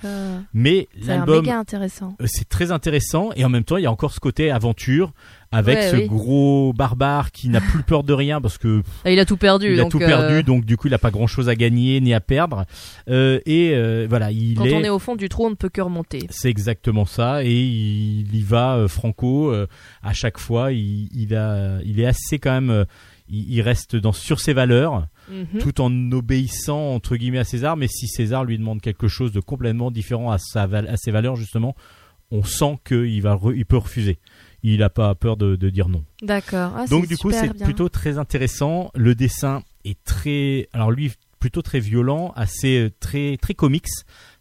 Mais 0.53 0.89
l'album, 1.07 1.43
méga 1.45 1.59
intéressant. 1.59 2.17
euh, 2.21 2.27
c'est 2.27 2.49
très 2.49 2.73
intéressant 2.73 3.31
et 3.37 3.45
en 3.45 3.49
même 3.49 3.65
temps 3.65 3.77
il 3.77 3.83
y 3.85 3.87
a 3.87 3.91
encore 3.93 4.13
ce 4.13 4.21
côté 4.21 4.51
aventure 4.51 5.13
avec 5.53 5.79
Ouais, 5.79 5.91
ce 5.91 5.97
oui. 5.97 6.07
gros 6.07 6.73
barbare 6.73 7.33
qui 7.33 7.49
n'a 7.49 7.61
plus 7.61 7.83
peur 7.83 8.05
de 8.05 8.13
rien 8.13 8.41
parce 8.41 8.57
que 8.59 8.83
Ah, 9.05 9.11
il 9.11 9.19
a 9.19 9.25
tout 9.25 9.37
perdu. 9.37 9.73
il 9.73 9.81
a 9.81 9.83
donc, 9.83 9.91
tout 9.93 10.01
euh, 10.01 10.07
perdu 10.07 10.43
donc 10.45 10.65
du 10.65 10.77
coup 10.77 10.87
il 10.89 10.95
a 10.95 10.99
pas 10.99 11.11
grand 11.11 11.27
chose 11.27 11.49
à 11.49 11.55
gagner 11.57 12.01
ni 12.01 12.15
à 12.15 12.21
perdre 12.21 12.65
Euh, 13.09 13.41
et 13.47 13.73
euh, 13.75 14.07
voilà 14.09 14.31
il 14.31 14.55
Quand 14.57 14.65
est 14.65 14.75
on 14.75 14.83
est 14.85 14.89
au 14.89 14.99
fond 15.01 15.17
du 15.17 15.29
trou, 15.29 15.47
on 15.47 15.51
ne 15.51 15.55
peut 15.57 15.69
que 15.69 15.81
remonter. 15.81 16.21
c'est 16.31 16.49
exactement 16.51 17.05
ça 17.05 17.43
et 17.45 17.51
il 17.53 18.35
y 18.35 18.43
va 18.43 18.77
euh, 18.77 18.89
franco 18.89 19.51
euh, 19.53 19.67
à 20.03 20.13
chaque 20.13 20.39
fois 20.39 20.73
il, 20.73 21.09
il 21.15 21.35
a 21.35 21.79
il 21.85 21.99
est 22.01 22.07
assez 22.07 22.39
quand 22.39 22.53
même 22.53 22.71
euh, 22.71 22.85
il, 23.29 23.53
il 23.55 23.61
reste 23.63 23.97
dans 23.97 24.13
sur 24.13 24.41
ses 24.41 24.53
valeurs 24.53 25.07
Mhm. 25.31 25.61
tout 25.61 25.81
en 25.81 26.12
obéissant 26.12 26.95
entre 26.95 27.16
guillemets 27.16 27.39
à 27.39 27.45
César. 27.45 27.76
Mais 27.76 27.89
si 27.89 28.07
César 28.09 28.45
lui 28.45 28.59
demande 28.59 28.81
quelque 28.81 29.09
chose 29.09 29.33
de 29.33 29.41
complètement 29.41 29.91
différent 29.91 30.31
à 30.31 30.39
sa 30.39 30.62
à 30.62 30.97
ses 30.97 31.11
valeurs 31.11 31.37
justement 31.37 31.74
on 32.31 32.45
sent 32.45 32.78
qu'il 32.85 33.22
va 33.22 33.39
il 33.55 33.66
peut 33.66 33.76
refuser. 33.78 34.18
Il 34.62 34.83
a 34.83 34.91
pas 34.91 35.14
peur 35.14 35.37
de, 35.37 35.57
de 35.57 35.70
dire 35.70 35.89
non. 35.89 36.05
D'accord. 36.22 36.72
Ah, 36.76 36.87
donc 36.87 37.07
du 37.09 37.16
coup 37.16 37.31
c'est 37.31 37.55
plutôt 37.62 37.89
très 37.89 38.18
intéressant. 38.18 38.91
Le 38.95 39.14
dessin 39.14 39.62
est 39.85 40.03
très 40.05 40.68
alors 40.72 40.91
lui 40.91 41.12
plutôt 41.39 41.62
très 41.62 41.81
violent 41.81 42.33
assez 42.37 42.78
euh, 42.78 42.91
très 43.01 43.39
très 43.39 43.55
comics 43.55 43.87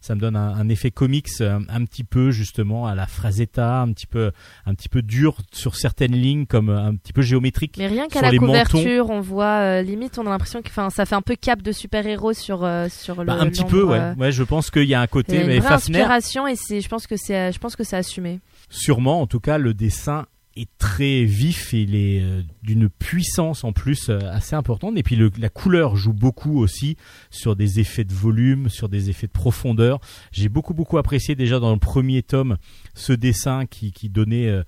ça 0.00 0.14
me 0.14 0.20
donne 0.20 0.36
un, 0.36 0.54
un 0.54 0.68
effet 0.68 0.90
comics 0.90 1.28
euh, 1.40 1.60
un 1.68 1.84
petit 1.84 2.04
peu 2.04 2.30
justement 2.30 2.86
à 2.86 2.94
la 2.94 3.06
Frazetta 3.06 3.80
un 3.80 3.92
petit 3.92 4.06
peu 4.06 4.32
un 4.66 4.74
petit 4.74 4.88
peu 4.88 5.02
dur 5.02 5.36
sur 5.52 5.76
certaines 5.76 6.14
lignes 6.14 6.46
comme 6.46 6.70
un 6.70 6.94
petit 6.96 7.12
peu 7.12 7.22
géométrique 7.22 7.76
Mais 7.78 7.86
rien 7.86 8.08
qu'à 8.08 8.22
la 8.22 8.36
couverture, 8.36 9.10
on 9.10 9.20
voit 9.20 9.60
euh, 9.60 9.82
limite, 9.82 10.18
on 10.18 10.26
a 10.26 10.30
l'impression 10.30 10.62
que, 10.62 10.68
enfin, 10.68 10.90
ça 10.90 11.04
fait 11.04 11.14
un 11.14 11.22
peu 11.22 11.36
cap 11.36 11.60
de 11.62 11.72
super-héros 11.72 12.32
sur 12.32 12.64
euh, 12.64 12.88
sur 12.88 13.16
le. 13.20 13.24
Bah, 13.26 13.36
un 13.38 13.48
petit 13.48 13.64
peu 13.64 13.82
ouais 13.82 14.12
ouais 14.18 14.32
je 14.32 14.42
pense 14.42 14.70
qu'il 14.70 14.84
y 14.84 14.94
a 14.94 15.00
un 15.00 15.04
Il 15.04 15.06
y 15.06 15.08
côté 15.08 15.38
a 15.38 15.40
une 15.42 15.46
mais 15.48 15.58
vraie 15.58 15.68
Fafner 15.68 15.98
inspiration 15.98 16.46
et 16.46 16.56
c'est, 16.56 16.80
je 16.80 16.88
pense 16.88 17.06
que 17.06 17.16
c'est, 17.16 17.52
je 17.52 17.58
pense 17.58 17.76
que 17.76 17.84
c'est 17.84 17.96
assumé. 17.96 18.40
sûrement 18.70 19.20
en 19.20 19.26
tout 19.26 19.40
cas 19.40 19.58
le 19.58 19.74
dessin 19.74 20.26
est 20.56 20.68
très 20.78 21.24
vif 21.24 21.72
il 21.72 21.94
est 21.94 22.20
euh, 22.20 22.42
d'une 22.62 22.88
puissance 22.88 23.64
en 23.64 23.72
plus 23.72 24.08
euh, 24.08 24.18
assez 24.30 24.56
importante. 24.56 24.96
Et 24.96 25.02
puis 25.02 25.16
la 25.38 25.48
couleur 25.48 25.96
joue 25.96 26.12
beaucoup 26.12 26.58
aussi 26.58 26.96
sur 27.30 27.56
des 27.56 27.80
effets 27.80 28.04
de 28.04 28.12
volume 28.12 28.68
sur 28.68 28.88
des 28.88 29.10
effets 29.10 29.26
de 29.26 29.32
profondeur. 29.32 30.00
J'ai 30.32 30.48
beaucoup 30.48 30.74
beaucoup 30.74 30.98
apprécié 30.98 31.34
déjà 31.34 31.60
dans 31.60 31.72
le 31.72 31.78
premier 31.78 32.22
tome 32.22 32.56
ce 32.94 33.12
dessin 33.12 33.66
qui, 33.66 33.92
donnait 34.08 34.48
euh, 34.48 34.62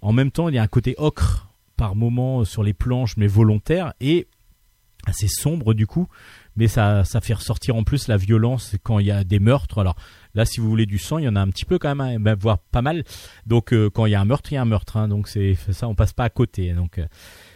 en 0.00 0.12
même 0.12 0.30
temps 0.30 0.48
il 0.48 0.54
y 0.54 0.58
a 0.58 0.62
un 0.62 0.68
côté 0.68 0.94
ocre 0.98 1.48
par 1.76 1.94
moment 1.94 2.44
sur 2.44 2.62
les 2.62 2.72
planches 2.72 3.16
mais 3.16 3.26
volontaire 3.26 3.92
et 4.00 4.28
assez 5.06 5.28
sombre 5.28 5.74
du 5.74 5.86
coup. 5.86 6.08
Mais 6.56 6.68
ça, 6.68 7.04
ça 7.04 7.20
fait 7.20 7.34
ressortir 7.34 7.76
en 7.76 7.84
plus 7.84 8.08
la 8.08 8.16
violence 8.16 8.76
quand 8.82 8.98
il 8.98 9.06
y 9.06 9.10
a 9.10 9.24
des 9.24 9.38
meurtres. 9.38 9.78
Alors 9.78 9.96
là 10.36 10.44
si 10.44 10.60
vous 10.60 10.68
voulez 10.68 10.86
du 10.86 10.98
sang 10.98 11.18
il 11.18 11.24
y 11.24 11.28
en 11.28 11.34
a 11.34 11.40
un 11.40 11.48
petit 11.48 11.64
peu 11.64 11.78
quand 11.78 11.88
même 11.88 12.00
hein, 12.00 12.18
même, 12.18 12.38
voire 12.38 12.58
pas 12.58 12.82
mal 12.82 13.02
donc 13.46 13.72
euh, 13.72 13.90
quand 13.90 14.06
il 14.06 14.12
y 14.12 14.14
a 14.14 14.20
un 14.20 14.24
meurtre, 14.24 14.52
il 14.52 14.56
y 14.56 14.58
a 14.58 14.62
un 14.62 14.66
meurtre. 14.66 14.96
hein. 14.96 15.08
donc 15.08 15.28
c'est 15.28 15.56
ça, 15.70 15.88
on 15.88 15.94
passe 15.94 16.12
pas 16.12 16.24
à 16.24 16.30
côté. 16.30 16.72
Donc, 16.72 16.98
euh. 16.98 17.06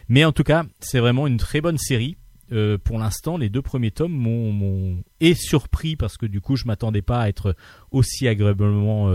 mais 0.07 0.25
en 0.25 0.31
tout 0.31 0.43
cas, 0.43 0.63
c'est 0.79 0.99
vraiment 0.99 1.27
une 1.27 1.37
très 1.37 1.61
bonne 1.61 1.77
série. 1.77 2.17
Euh, 2.51 2.77
pour 2.77 2.99
l'instant, 2.99 3.37
les 3.37 3.49
deux 3.49 3.61
premiers 3.61 3.91
tomes 3.91 4.11
m'ont 4.11 4.97
et 5.19 5.35
surpris 5.35 5.95
parce 5.95 6.17
que 6.17 6.25
du 6.25 6.41
coup, 6.41 6.55
je 6.55 6.65
m'attendais 6.65 7.01
pas 7.01 7.21
à 7.21 7.29
être 7.29 7.55
aussi 7.91 8.27
agréablement 8.27 9.13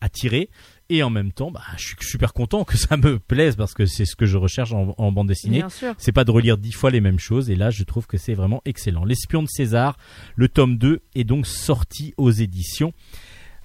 attiré. 0.00 0.50
Et 0.88 1.02
en 1.02 1.10
même 1.10 1.32
temps, 1.32 1.50
bah, 1.50 1.62
je 1.76 1.82
suis 1.84 1.96
super 2.00 2.32
content 2.32 2.62
que 2.64 2.76
ça 2.76 2.96
me 2.96 3.18
plaise 3.18 3.56
parce 3.56 3.74
que 3.74 3.86
c'est 3.86 4.04
ce 4.04 4.14
que 4.14 4.24
je 4.24 4.36
recherche 4.36 4.72
en, 4.72 4.94
en 4.98 5.10
bande 5.10 5.26
dessinée. 5.28 5.62
C'est 5.98 6.12
pas 6.12 6.24
de 6.24 6.30
relire 6.30 6.58
dix 6.58 6.70
fois 6.72 6.90
les 6.90 7.00
mêmes 7.00 7.18
choses 7.18 7.50
et 7.50 7.56
là 7.56 7.70
je 7.70 7.82
trouve 7.82 8.06
que 8.06 8.18
c'est 8.18 8.34
vraiment 8.34 8.62
excellent. 8.64 9.04
L'espion 9.04 9.42
de 9.42 9.48
César, 9.48 9.96
le 10.36 10.48
tome 10.48 10.78
2 10.78 11.02
est 11.16 11.24
donc 11.24 11.46
sorti 11.46 12.14
aux 12.16 12.30
éditions. 12.30 12.92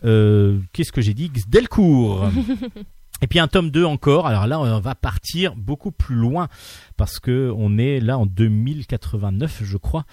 euh, 0.04 0.60
Qu'est-ce 0.74 0.92
que 0.92 1.02
j'ai 1.02 1.14
dit? 1.14 1.32
Delcourt 1.48 2.28
Et 3.24 3.28
puis 3.28 3.38
un 3.38 3.48
tome 3.48 3.70
2 3.70 3.84
encore. 3.86 4.26
Alors 4.26 4.48
là 4.48 4.60
on 4.60 4.80
va 4.80 4.96
partir 4.96 5.56
beaucoup 5.56 5.92
plus 5.92 6.16
loin 6.16 6.48
parce 6.98 7.20
que 7.20 7.54
on 7.56 7.78
est 7.78 8.00
là 8.00 8.18
en 8.18 8.26
2089 8.26 9.62
je 9.64 9.78
crois. 9.78 10.06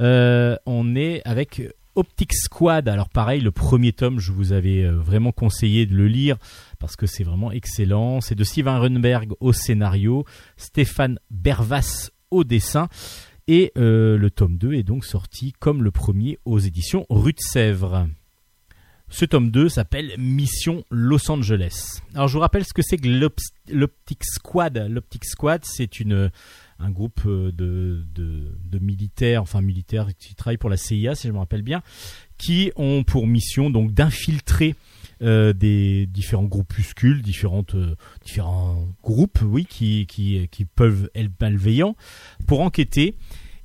Euh, 0.00 0.56
on 0.64 0.96
est 0.96 1.20
avec 1.26 1.60
Optic 1.94 2.32
Squad. 2.34 2.88
Alors 2.88 3.08
pareil, 3.08 3.40
le 3.40 3.50
premier 3.50 3.92
tome, 3.92 4.18
je 4.18 4.32
vous 4.32 4.52
avais 4.52 4.82
euh, 4.82 4.96
vraiment 4.98 5.32
conseillé 5.32 5.86
de 5.86 5.94
le 5.94 6.08
lire 6.08 6.36
parce 6.78 6.96
que 6.96 7.06
c'est 7.06 7.24
vraiment 7.24 7.52
excellent. 7.52 8.20
C'est 8.20 8.34
de 8.34 8.44
Steven 8.44 8.76
Runberg 8.76 9.32
au 9.40 9.52
scénario, 9.52 10.24
Stéphane 10.56 11.18
Bervas 11.30 12.10
au 12.30 12.44
dessin. 12.44 12.88
Et 13.46 13.72
euh, 13.76 14.16
le 14.16 14.30
tome 14.30 14.56
2 14.56 14.74
est 14.74 14.82
donc 14.82 15.04
sorti 15.04 15.52
comme 15.58 15.82
le 15.82 15.90
premier 15.90 16.38
aux 16.44 16.58
éditions 16.58 17.06
Rue 17.10 17.32
de 17.32 17.40
Sèvres. 17.40 18.08
Ce 19.08 19.24
tome 19.24 19.50
2 19.50 19.68
s'appelle 19.68 20.14
Mission 20.18 20.82
Los 20.90 21.30
Angeles. 21.30 22.00
Alors 22.14 22.28
je 22.28 22.34
vous 22.34 22.40
rappelle 22.40 22.64
ce 22.64 22.72
que 22.72 22.82
c'est 22.82 22.96
que 22.96 23.08
l'Optic 23.68 24.24
Squad. 24.24 24.86
L'Optic 24.88 25.24
Squad, 25.24 25.62
c'est 25.64 26.00
une 26.00 26.30
un 26.78 26.90
groupe 26.90 27.22
euh, 27.26 27.52
de, 27.52 28.04
de, 28.14 28.78
militaires, 28.78 29.42
enfin 29.42 29.60
militaires 29.60 30.08
qui 30.18 30.34
travaillent 30.34 30.58
pour 30.58 30.70
la 30.70 30.76
CIA, 30.76 31.14
si 31.14 31.28
je 31.28 31.32
me 31.32 31.38
rappelle 31.38 31.62
bien, 31.62 31.82
qui 32.38 32.72
ont 32.76 33.04
pour 33.04 33.26
mission 33.26 33.70
donc 33.70 33.92
d'infiltrer 33.92 34.74
euh, 35.22 35.52
des 35.52 36.06
différents 36.06 36.44
groupuscules, 36.44 37.22
différentes, 37.22 37.74
euh, 37.76 37.94
différents 38.24 38.88
groupes, 39.02 39.38
oui, 39.42 39.64
qui, 39.64 40.06
qui, 40.06 40.48
qui 40.50 40.64
peuvent 40.64 41.08
être 41.14 41.30
malveillants, 41.40 41.96
pour 42.46 42.60
enquêter. 42.60 43.14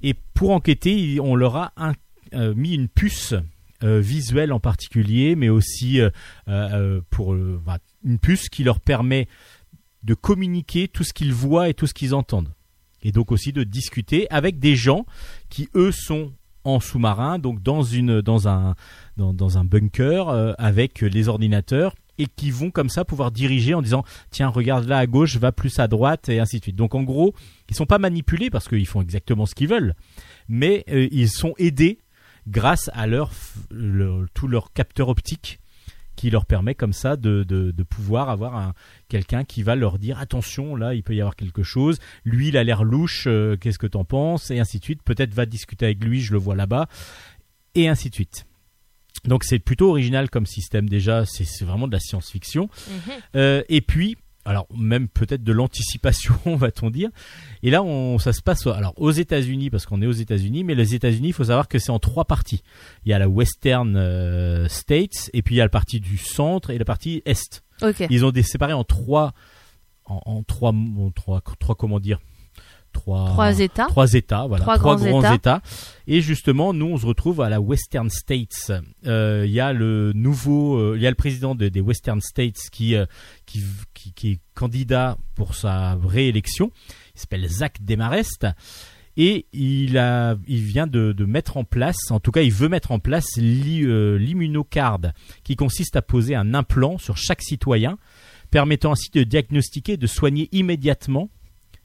Et 0.02 0.14
pour 0.14 0.52
enquêter, 0.52 1.20
on 1.20 1.36
leur 1.36 1.58
a 1.58 1.74
mis 2.56 2.74
une 2.74 2.88
puce 2.88 3.34
visuelle 3.82 4.54
en 4.54 4.62
particulier, 4.62 5.36
mais 5.36 5.50
aussi 5.50 6.00
pour 7.10 7.36
une 7.36 8.20
puce 8.22 8.48
qui 8.48 8.64
leur 8.64 8.80
permet 8.80 9.28
de 10.04 10.14
communiquer 10.14 10.88
tout 10.88 11.04
ce 11.04 11.12
qu'ils 11.12 11.34
voient 11.34 11.68
et 11.68 11.74
tout 11.74 11.86
ce 11.86 11.94
qu'ils 11.94 12.16
entendent. 12.16 12.54
Et 13.04 13.12
donc 13.12 13.32
aussi 13.32 13.54
de 13.54 13.64
discuter 13.64 14.30
avec 14.30 14.60
des 14.60 14.76
gens 14.76 15.06
qui, 15.50 15.70
eux, 15.76 15.92
sont 15.92 16.32
en 16.64 16.80
sous-marin, 16.80 17.40
donc 17.40 17.62
dans 17.64 17.84
une 17.84 18.22
dans 18.22 18.48
un 18.48 18.76
dans, 19.18 19.58
un 19.58 19.66
bunker 19.66 20.30
euh, 20.30 20.54
avec 20.58 21.02
les 21.02 21.28
ordinateurs 21.28 21.96
et 22.18 22.28
qui 22.28 22.52
vont 22.52 22.70
comme 22.70 22.90
ça 22.90 23.06
pouvoir 23.06 23.32
diriger 23.32 23.74
en 23.74 23.82
disant 23.82 24.04
tiens 24.30 24.50
regarde 24.50 24.88
là 24.88 24.98
à 24.98 25.08
gauche 25.08 25.38
va 25.38 25.52
plus 25.52 25.80
à 25.80 25.88
droite 25.88 26.30
et 26.30 26.40
ainsi 26.40 26.60
de 26.60 26.64
suite. 26.64 26.76
Donc 26.76 26.96
en 26.96 27.04
gros 27.04 27.34
ils 27.70 27.76
sont 27.76 27.86
pas 27.86 27.98
manipulés 27.98 28.50
parce 28.50 28.68
qu'ils 28.68 28.88
font 28.88 29.02
exactement 29.02 29.46
ce 29.46 29.56
qu'ils 29.56 29.70
veulent, 29.70 29.96
mais 30.48 30.84
euh, 30.90 31.08
ils 31.12 31.30
sont 31.30 31.54
aidés 31.58 32.00
grâce 32.48 32.90
à 32.94 33.08
leur, 33.08 33.32
leur 33.72 34.26
tout 34.34 34.48
leur 34.48 34.74
capteur 34.74 35.10
optique 35.10 35.60
qui 36.20 36.30
leur 36.30 36.46
permet 36.46 36.76
comme 36.76 36.92
ça 36.92 37.16
de, 37.16 37.44
de, 37.44 37.84
pouvoir 37.84 38.30
avoir 38.30 38.58
un, 38.58 38.74
quelqu'un 39.08 39.46
qui 39.46 39.64
va 39.64 39.78
leur 39.78 39.98
dire 39.98 40.20
attention 40.20 40.76
là 40.76 40.94
il 40.94 41.02
peut 41.02 41.16
y 41.16 41.22
avoir 41.22 41.38
quelque 41.38 41.64
chose. 41.64 41.98
Lui 42.26 42.50
il 42.50 42.58
a 42.58 42.64
l'air 42.66 42.84
louche 42.84 43.24
euh, 43.26 43.56
qu'est-ce 43.56 43.80
que 43.80 43.88
t'en 43.88 44.04
penses? 44.04 44.52
Et 44.52 44.60
ainsi 44.60 44.80
de 44.80 44.84
suite. 44.84 45.02
Peut-être 45.02 45.34
va 45.34 45.46
discuter 45.46 45.86
avec 45.86 46.04
lui 46.04 46.20
je 46.20 46.34
le 46.34 46.38
vois 46.38 46.58
là-bas. 46.58 46.90
Et 47.74 47.88
ainsi 47.88 48.10
de 48.10 48.16
suite. 48.16 48.46
Donc 49.24 49.46
c'est 49.46 49.60
plutôt 49.60 49.92
original 49.92 50.30
comme 50.30 50.46
système 50.46 50.90
déjà. 50.90 51.24
C'est 51.26 51.64
vraiment 51.64 51.88
de 51.88 51.94
la 51.94 52.02
science-fiction. 52.02 52.70
Mhm. 52.90 53.14
euh, 53.38 53.64
et 53.70 53.80
puis 53.80 54.18
alors 54.50 54.66
même 54.76 55.08
peut-être 55.08 55.44
de 55.44 55.52
l'anticipation, 55.52 56.34
va-t-on 56.56 56.90
dire. 56.90 57.10
Et 57.62 57.70
là, 57.70 57.84
on, 57.84 58.18
ça 58.18 58.34
se 58.34 58.42
passe 58.42 58.66
alors 58.66 58.96
aux 58.98 59.12
États-Unis 59.12 59.70
parce 59.70 59.86
qu'on 59.86 60.02
est 60.02 60.08
aux 60.08 60.12
États-Unis, 60.12 60.64
mais 60.64 60.74
les 60.74 60.96
États-Unis, 60.96 61.28
il 61.28 61.34
faut 61.34 61.44
savoir 61.44 61.68
que 61.68 61.78
c'est 61.78 61.92
en 61.92 62.00
trois 62.00 62.26
parties. 62.26 62.64
Il 63.06 63.12
y 63.12 63.14
a 63.14 63.20
la 63.20 63.30
Western 63.30 63.96
euh, 63.96 64.68
States, 64.68 65.30
et 65.34 65.44
puis 65.44 65.54
il 65.54 65.58
y 65.60 65.62
a 65.62 65.66
la 65.66 65.70
partie 65.70 66.00
du 66.00 66.18
centre 66.18 66.72
et 66.72 66.80
la 66.80 66.86
partie 66.86 67.22
est. 67.26 67.64
Ils 68.10 68.26
ont 68.26 68.32
des 68.32 68.42
séparés 68.42 68.74
en 68.74 68.84
trois, 68.84 69.34
en, 70.06 70.42
trois, 70.42 70.72
en 70.72 71.12
trois, 71.12 71.42
trois, 71.60 71.76
comment 71.76 72.00
dire, 72.00 72.20
trois, 72.92 73.60
États. 73.60 73.88
Trois 73.88 74.14
États, 74.14 74.46
voilà. 74.48 74.64
Trois, 74.64 74.78
grands, 74.78 75.34
états. 75.34 75.62
Et 76.08 76.22
justement, 76.22 76.74
nous, 76.74 76.88
on 76.88 76.98
se 76.98 77.06
retrouve 77.06 77.42
à 77.42 77.50
la 77.50 77.62
Western 77.62 78.10
States. 78.10 78.72
Euh, 79.06 79.44
il 79.46 79.52
y 79.52 79.60
a 79.60 79.74
le 79.74 80.12
nouveau, 80.14 80.78
euh, 80.78 80.94
il 80.96 81.02
y 81.02 81.08
a 81.08 81.10
le 81.10 81.16
président 81.16 81.56
des 81.56 81.82
Western 81.82 82.22
States 82.22 82.58
euh, 82.82 83.06
qui, 83.46 83.64
qui, 83.94 84.14
qui, 84.14 84.32
est 84.32 84.40
candidat 84.54 85.18
pour 85.36 85.56
sa 85.56 85.96
réélection. 85.96 86.72
Il 87.16 87.20
s'appelle 87.20 87.48
Zach 87.48 87.78
Demarest. 87.82 88.48
Et 89.18 89.48
il, 89.52 89.98
a, 89.98 90.38
il 90.48 90.62
vient 90.62 90.88
de, 90.88 91.12
de, 91.12 91.26
mettre 91.26 91.58
en 91.58 91.66
place, 91.66 92.10
en 92.10 92.22
tout 92.22 92.32
cas 92.32 92.42
il 92.42 92.54
veut 92.54 92.70
mettre 92.70 92.92
en 92.92 93.00
place 93.00 93.26
l'immunocard, 93.36 95.00
qui 95.44 95.58
consiste 95.58 95.98
à 95.98 96.02
poser 96.02 96.36
un 96.36 96.54
implant 96.54 96.98
sur 96.98 97.18
chaque 97.18 97.42
citoyen, 97.42 97.98
permettant 98.50 98.94
ainsi 98.94 99.10
de 99.12 99.24
diagnostiquer 99.24 99.94
et 99.94 99.98
de 99.98 100.08
soigner 100.08 100.48
immédiatement 100.54 101.30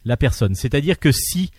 la 0.05 0.17
personne. 0.17 0.55
C'est-à-dire 0.55 0.99
que 0.99 1.13
si 1.13 1.51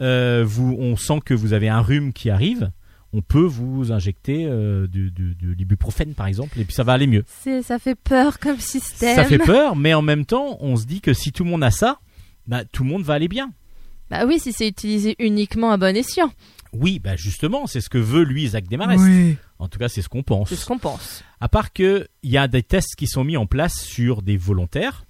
euh, 0.00 0.44
vous, 0.46 0.76
on 0.78 0.96
sent 0.96 1.20
que 1.24 1.34
vous 1.34 1.52
avez 1.52 1.68
un 1.68 1.80
rhume 1.80 2.12
qui 2.12 2.30
arrive, 2.30 2.70
on 3.12 3.22
peut 3.22 3.44
vous 3.44 3.92
injecter 3.92 4.46
euh, 4.46 4.86
du, 4.86 5.12
l'ibuprofène 5.42 6.14
par 6.14 6.26
exemple 6.26 6.60
et 6.60 6.64
puis 6.64 6.74
ça 6.74 6.84
va 6.84 6.92
aller 6.92 7.06
mieux. 7.06 7.24
C'est, 7.42 7.62
ça 7.62 7.78
fait 7.78 7.96
peur 7.96 8.38
comme 8.38 8.58
système. 8.58 9.16
Ça 9.16 9.24
fait 9.24 9.38
peur, 9.44 9.76
mais 9.76 9.94
en 9.94 10.02
même 10.02 10.24
temps, 10.24 10.58
on 10.60 10.76
se 10.76 10.86
dit 10.86 11.00
que 11.00 11.12
si 11.12 11.32
tout 11.32 11.44
le 11.44 11.50
monde 11.50 11.64
a 11.64 11.70
ça, 11.70 12.00
bah, 12.46 12.64
tout 12.64 12.84
le 12.84 12.90
monde 12.90 13.02
va 13.02 13.14
aller 13.14 13.28
bien. 13.28 13.52
Bah 14.10 14.26
oui, 14.26 14.40
si 14.40 14.52
c'est 14.52 14.66
utilisé 14.66 15.14
uniquement 15.18 15.70
à 15.70 15.76
bon 15.76 15.96
escient. 15.96 16.32
Oui, 16.72 16.98
bah 16.98 17.16
justement, 17.16 17.66
c'est 17.66 17.80
ce 17.80 17.88
que 17.88 17.98
veut 17.98 18.22
lui 18.22 18.48
Zach 18.48 18.66
Desmarais. 18.68 19.36
En 19.58 19.68
tout 19.68 19.78
cas, 19.78 19.88
c'est 19.88 20.02
ce 20.02 20.08
qu'on 20.08 20.22
pense. 20.22 20.48
C'est 20.48 20.56
ce 20.56 20.66
qu'on 20.66 20.78
pense. 20.78 21.22
À 21.40 21.48
part 21.48 21.72
que 21.72 22.08
il 22.22 22.30
y 22.30 22.38
a 22.38 22.48
des 22.48 22.62
tests 22.62 22.94
qui 22.96 23.06
sont 23.06 23.24
mis 23.24 23.36
en 23.36 23.46
place 23.46 23.80
sur 23.80 24.22
des 24.22 24.36
volontaires 24.36 25.04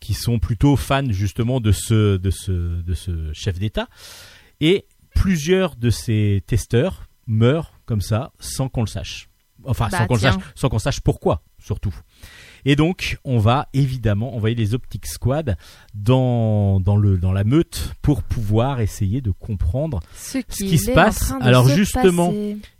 qui 0.00 0.14
sont 0.14 0.38
plutôt 0.38 0.76
fans 0.76 1.10
justement 1.10 1.60
de 1.60 1.72
ce, 1.72 2.16
de 2.16 2.30
ce, 2.30 2.82
de 2.82 2.94
ce 2.94 3.32
chef 3.32 3.58
d'État. 3.58 3.88
Et 4.60 4.86
plusieurs 5.14 5.76
de 5.76 5.90
ces 5.90 6.42
testeurs 6.46 7.08
meurent 7.26 7.72
comme 7.86 8.00
ça 8.00 8.32
sans 8.38 8.68
qu'on 8.68 8.82
le 8.82 8.86
sache. 8.86 9.28
Enfin, 9.64 9.90
sans 9.90 9.98
bah, 9.98 10.06
qu'on 10.06 10.14
le 10.14 10.20
sache, 10.20 10.34
sans 10.54 10.68
qu'on 10.68 10.78
sache 10.78 11.00
pourquoi, 11.00 11.42
surtout. 11.58 11.94
Et 12.64 12.76
donc, 12.76 13.18
on 13.24 13.38
va 13.38 13.68
évidemment 13.72 14.34
envoyer 14.34 14.54
les 14.54 14.74
Optic 14.74 15.06
Squad 15.06 15.56
dans, 15.94 16.80
dans, 16.80 16.96
le, 16.96 17.18
dans 17.18 17.32
la 17.32 17.44
meute 17.44 17.94
pour 18.02 18.22
pouvoir 18.22 18.80
essayer 18.80 19.20
de 19.20 19.30
comprendre 19.30 20.00
ce, 20.14 20.38
qui 20.38 20.78
se 20.78 20.90
passe. 20.92 21.32
Alors 21.40 21.68
justement, 21.68 22.32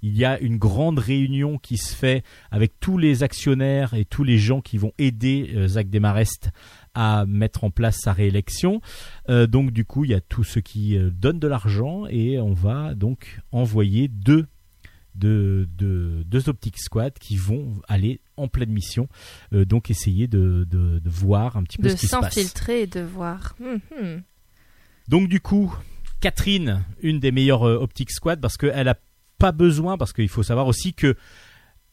il 0.02 0.16
y 0.16 0.24
a 0.24 0.38
une 0.40 0.56
grande 0.56 0.98
réunion 0.98 1.58
qui 1.58 1.78
se 1.78 1.94
fait 1.94 2.22
avec 2.50 2.78
tous 2.80 2.98
les 2.98 3.22
actionnaires 3.22 3.94
et 3.94 4.04
tous 4.04 4.24
les 4.24 4.38
gens 4.38 4.60
qui 4.60 4.78
vont 4.78 4.92
aider 4.98 5.52
euh, 5.54 5.68
Zach 5.68 5.90
Demarest 5.90 6.50
à 6.98 7.26
mettre 7.26 7.62
en 7.62 7.70
place 7.70 7.96
sa 8.00 8.12
réélection. 8.12 8.80
Euh, 9.28 9.46
donc 9.46 9.70
du 9.70 9.84
coup, 9.84 10.04
il 10.04 10.10
y 10.10 10.14
a 10.14 10.20
tous 10.20 10.42
ceux 10.42 10.60
qui 10.60 10.98
euh, 10.98 11.10
donnent 11.10 11.38
de 11.38 11.46
l'argent 11.46 12.06
et 12.10 12.40
on 12.40 12.54
va 12.54 12.96
donc 12.96 13.38
envoyer 13.52 14.08
deux 14.08 14.46
de, 15.14 15.68
deux 15.78 16.48
optiques 16.48 16.78
squad 16.78 17.12
qui 17.20 17.36
vont 17.36 17.80
aller 17.86 18.20
en 18.36 18.48
pleine 18.48 18.70
mission, 18.70 19.08
euh, 19.52 19.64
donc 19.64 19.90
essayer 19.90 20.26
de, 20.26 20.66
de, 20.68 21.00
voir 21.04 21.56
un 21.56 21.62
petit 21.62 21.78
peu 21.78 21.88
ce 21.88 21.94
qui 21.94 22.06
se 22.06 22.16
passe. 22.16 22.34
De 22.34 22.40
s'infiltrer 22.40 22.82
et 22.82 22.86
de 22.88 23.00
voir. 23.00 23.56
Hum. 23.60 24.22
Donc 25.06 25.28
du 25.28 25.40
coup, 25.40 25.72
Catherine, 26.20 26.84
une 27.00 27.20
des 27.20 27.30
meilleures 27.30 27.62
optiques 27.62 28.10
squad 28.10 28.40
parce 28.40 28.56
qu'elle 28.56 28.88
a 28.88 28.98
pas 29.38 29.52
besoin, 29.52 29.98
parce 29.98 30.12
qu'il 30.12 30.28
faut 30.28 30.42
savoir 30.42 30.66
aussi 30.66 30.94
que 30.94 31.16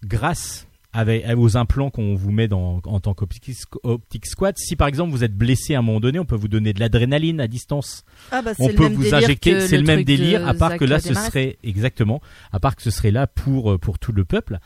grâce 0.03 0.68
avec, 0.96 1.26
aux 1.36 1.58
implants 1.58 1.89
qu'on 1.89 2.16
vous 2.16 2.32
met 2.32 2.48
dans, 2.48 2.82
en 2.86 3.00
tant 3.02 3.14
qu'optique 3.14 4.26
squat. 4.26 4.58
Si 4.58 4.76
par 4.78 4.88
exemple 4.88 5.12
vous 5.12 5.26
êtes 5.26 5.36
blessé 5.36 5.76
à 5.76 5.80
un 5.80 5.82
moment 5.82 6.00
donné, 6.00 6.20
on 6.20 6.26
peut 6.26 6.38
vous 6.38 6.48
donner 6.48 6.72
de 6.72 6.80
l'adrénaline 6.80 7.41
à 7.41 7.48
distance. 7.48 8.04
Ah 8.32 8.41
bah, 8.41 8.54
on 8.60 8.70
peut 8.70 8.88
vous 8.88 9.14
injecter, 9.14 9.60
c'est 9.68 9.78
le, 9.78 9.84
même 9.84 10.04
délire, 10.04 10.48
à 10.48 10.54
part 10.54 10.78
que 10.78 10.86
là 10.86 11.00
ce 11.00 11.14
serait 11.14 11.58
exactement, 11.64 12.22
à 12.54 12.60
part 12.60 12.78
que 12.78 12.82
ce 12.82 12.91
serait 12.91 13.12
là 13.12 13.28
pour 13.28 13.74
euh, 13.74 13.78
pour 13.78 14.00
tout 14.00 14.14
le 14.14 14.24
peuple. 14.24 14.60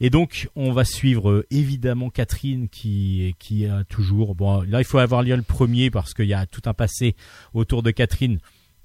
Et 0.00 0.08
donc 0.08 0.48
on 0.56 0.72
va 0.72 0.84
suivre 0.84 1.30
euh, 1.30 1.46
évidemment 1.50 2.08
Catherine 2.08 2.68
qui 2.68 3.34
qui 3.38 3.66
a 3.66 3.84
toujours 3.84 4.34
bon 4.34 4.62
là 4.62 4.80
il 4.80 4.84
faut 4.84 4.98
avoir 4.98 5.22
lu 5.22 5.36
le 5.36 5.42
premier 5.42 5.90
parce 5.90 6.14
qu'il 6.14 6.26
y 6.26 6.34
a 6.34 6.46
tout 6.46 6.62
un 6.64 6.74
passé 6.74 7.14
autour 7.52 7.82
de 7.82 7.90
Catherine 7.90 8.38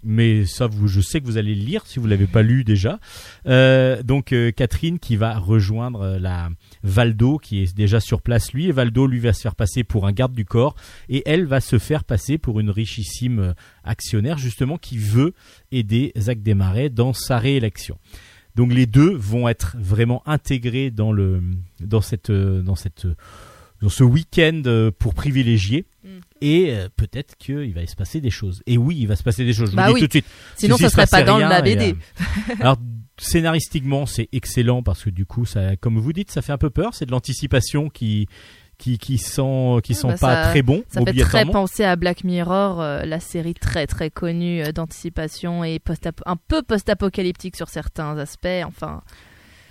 mais 0.03 0.45
ça 0.45 0.67
vous, 0.67 0.87
je 0.87 1.01
sais 1.01 1.19
que 1.19 1.25
vous 1.25 1.37
allez 1.37 1.55
le 1.55 1.63
lire 1.63 1.85
si 1.85 1.99
vous 1.99 2.07
l'avez 2.07 2.27
pas 2.27 2.41
lu 2.41 2.63
déjà. 2.63 2.99
Euh, 3.47 4.01
donc 4.03 4.33
euh, 4.33 4.51
Catherine 4.51 4.99
qui 4.99 5.15
va 5.15 5.37
rejoindre 5.37 6.01
euh, 6.01 6.19
la 6.19 6.49
Valdo 6.83 7.37
qui 7.37 7.61
est 7.61 7.75
déjà 7.75 7.99
sur 7.99 8.21
place 8.21 8.53
lui 8.53 8.67
et 8.67 8.71
Valdo 8.71 9.07
lui 9.07 9.19
va 9.19 9.33
se 9.33 9.41
faire 9.41 9.55
passer 9.55 9.83
pour 9.83 10.07
un 10.07 10.11
garde 10.11 10.33
du 10.33 10.45
corps 10.45 10.75
et 11.09 11.23
elle 11.25 11.45
va 11.45 11.61
se 11.61 11.79
faire 11.79 12.03
passer 12.03 12.37
pour 12.37 12.59
une 12.59 12.69
richissime 12.69 13.53
actionnaire 13.83 14.37
justement 14.37 14.77
qui 14.77 14.97
veut 14.97 15.33
aider 15.71 16.11
Zach 16.17 16.41
Desmarais 16.41 16.89
dans 16.89 17.13
sa 17.13 17.37
réélection. 17.37 17.97
Donc 18.55 18.73
les 18.73 18.85
deux 18.85 19.13
vont 19.13 19.47
être 19.47 19.77
vraiment 19.79 20.23
intégrés 20.25 20.91
dans 20.91 21.11
le 21.11 21.41
dans 21.79 22.01
cette 22.01 22.31
dans 22.31 22.75
cette 22.75 23.07
dans 23.81 23.89
ce 23.89 24.03
week-end 24.03 24.61
pour 24.99 25.13
privilégier 25.13 25.85
Mm. 26.03 26.19
Et 26.41 26.71
euh, 26.71 26.87
peut-être 26.95 27.35
qu'il 27.37 27.73
va 27.73 27.85
se 27.85 27.95
passer 27.95 28.21
des 28.21 28.29
choses. 28.29 28.61
Et 28.65 28.77
oui, 28.77 28.97
il 28.99 29.07
va 29.07 29.15
se 29.15 29.23
passer 29.23 29.43
des 29.43 29.53
choses. 29.53 29.67
Je 29.67 29.71
vous 29.71 29.77
bah 29.77 29.91
dis 29.93 29.99
tout 29.99 30.07
de 30.07 30.11
suite. 30.11 30.25
Sinon, 30.55 30.77
ça 30.77 30.89
serait 30.89 31.07
pas 31.07 31.23
dans 31.23 31.37
la 31.37 31.61
BD. 31.61 31.91
Euh, 31.93 32.53
alors, 32.59 32.77
scénaristiquement, 33.17 34.05
c'est 34.05 34.29
excellent 34.31 34.81
parce 34.81 35.03
que 35.03 35.09
du 35.09 35.25
coup, 35.25 35.45
ça, 35.45 35.75
comme 35.75 35.99
vous 35.99 36.13
dites, 36.13 36.31
ça 36.31 36.41
fait 36.41 36.53
un 36.53 36.57
peu 36.57 36.69
peur. 36.69 36.93
C'est 36.93 37.05
de 37.05 37.11
l'anticipation 37.11 37.89
qui 37.89 38.27
qui 38.77 38.97
qui 38.97 39.17
sont 39.17 39.81
qui 39.83 39.93
sont 39.93 40.07
bah 40.07 40.17
pas 40.17 40.49
très 40.49 40.61
bons. 40.61 40.83
Ça 40.87 41.01
fait 41.03 41.13
très 41.19 41.45
penser 41.45 41.83
à 41.83 41.97
Black 41.97 42.23
Mirror, 42.23 42.79
euh, 42.79 43.03
la 43.03 43.19
série 43.19 43.53
très 43.53 43.87
très 43.87 44.09
connue 44.09 44.63
d'anticipation 44.71 45.65
et 45.65 45.79
post 45.79 46.07
un 46.25 46.37
peu 46.37 46.63
post-apocalyptique 46.63 47.57
sur 47.57 47.67
certains 47.67 48.17
aspects. 48.17 48.47
Enfin. 48.65 49.01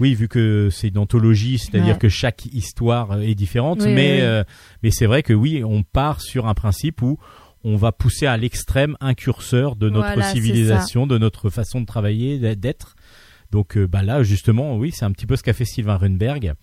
Oui, 0.01 0.15
vu 0.15 0.29
que 0.29 0.69
c'est 0.71 0.89
une 0.89 0.99
anthologie, 0.99 1.59
c'est-à-dire 1.59 1.99
que 1.99 2.09
chaque 2.09 2.47
histoire 2.47 3.13
euh, 3.13 3.21
est 3.21 3.35
différente, 3.35 3.81
mais 3.85 4.21
euh, 4.23 4.45
mais 4.83 4.91
c'est 4.91 5.07
vrai 5.07 5.23
que 5.23 5.33
oui, 5.33 5.63
on 5.65 5.83
part 5.83 6.21
sur 6.21 6.47
un 6.47 6.55
principe 6.55 7.03
où 7.03 7.19
on 7.65 7.77
va 7.77 7.91
pousser 7.91 8.27
à 8.27 8.37
l'extrême 8.37 8.97
un 9.01 9.15
curseur 9.15 9.75
de 9.77 9.91
notre 9.91 10.23
civilisation, 10.25 11.07
de 11.07 11.19
notre 11.19 11.51
façon 11.51 11.81
de 11.81 11.87
travailler, 11.87 12.39
d'être. 12.57 12.95
Donc 13.51 13.77
euh, 13.77 13.87
bah 13.87 14.03
là 14.03 14.23
justement, 14.23 14.77
oui, 14.77 14.93
c'est 14.95 15.05
un 15.05 15.11
petit 15.13 15.27
peu 15.27 15.35
ce 15.37 15.43
qu'a 15.43 15.53
fait 15.53 15.65
Sylvain 15.65 15.97
Runberg. 15.97 16.55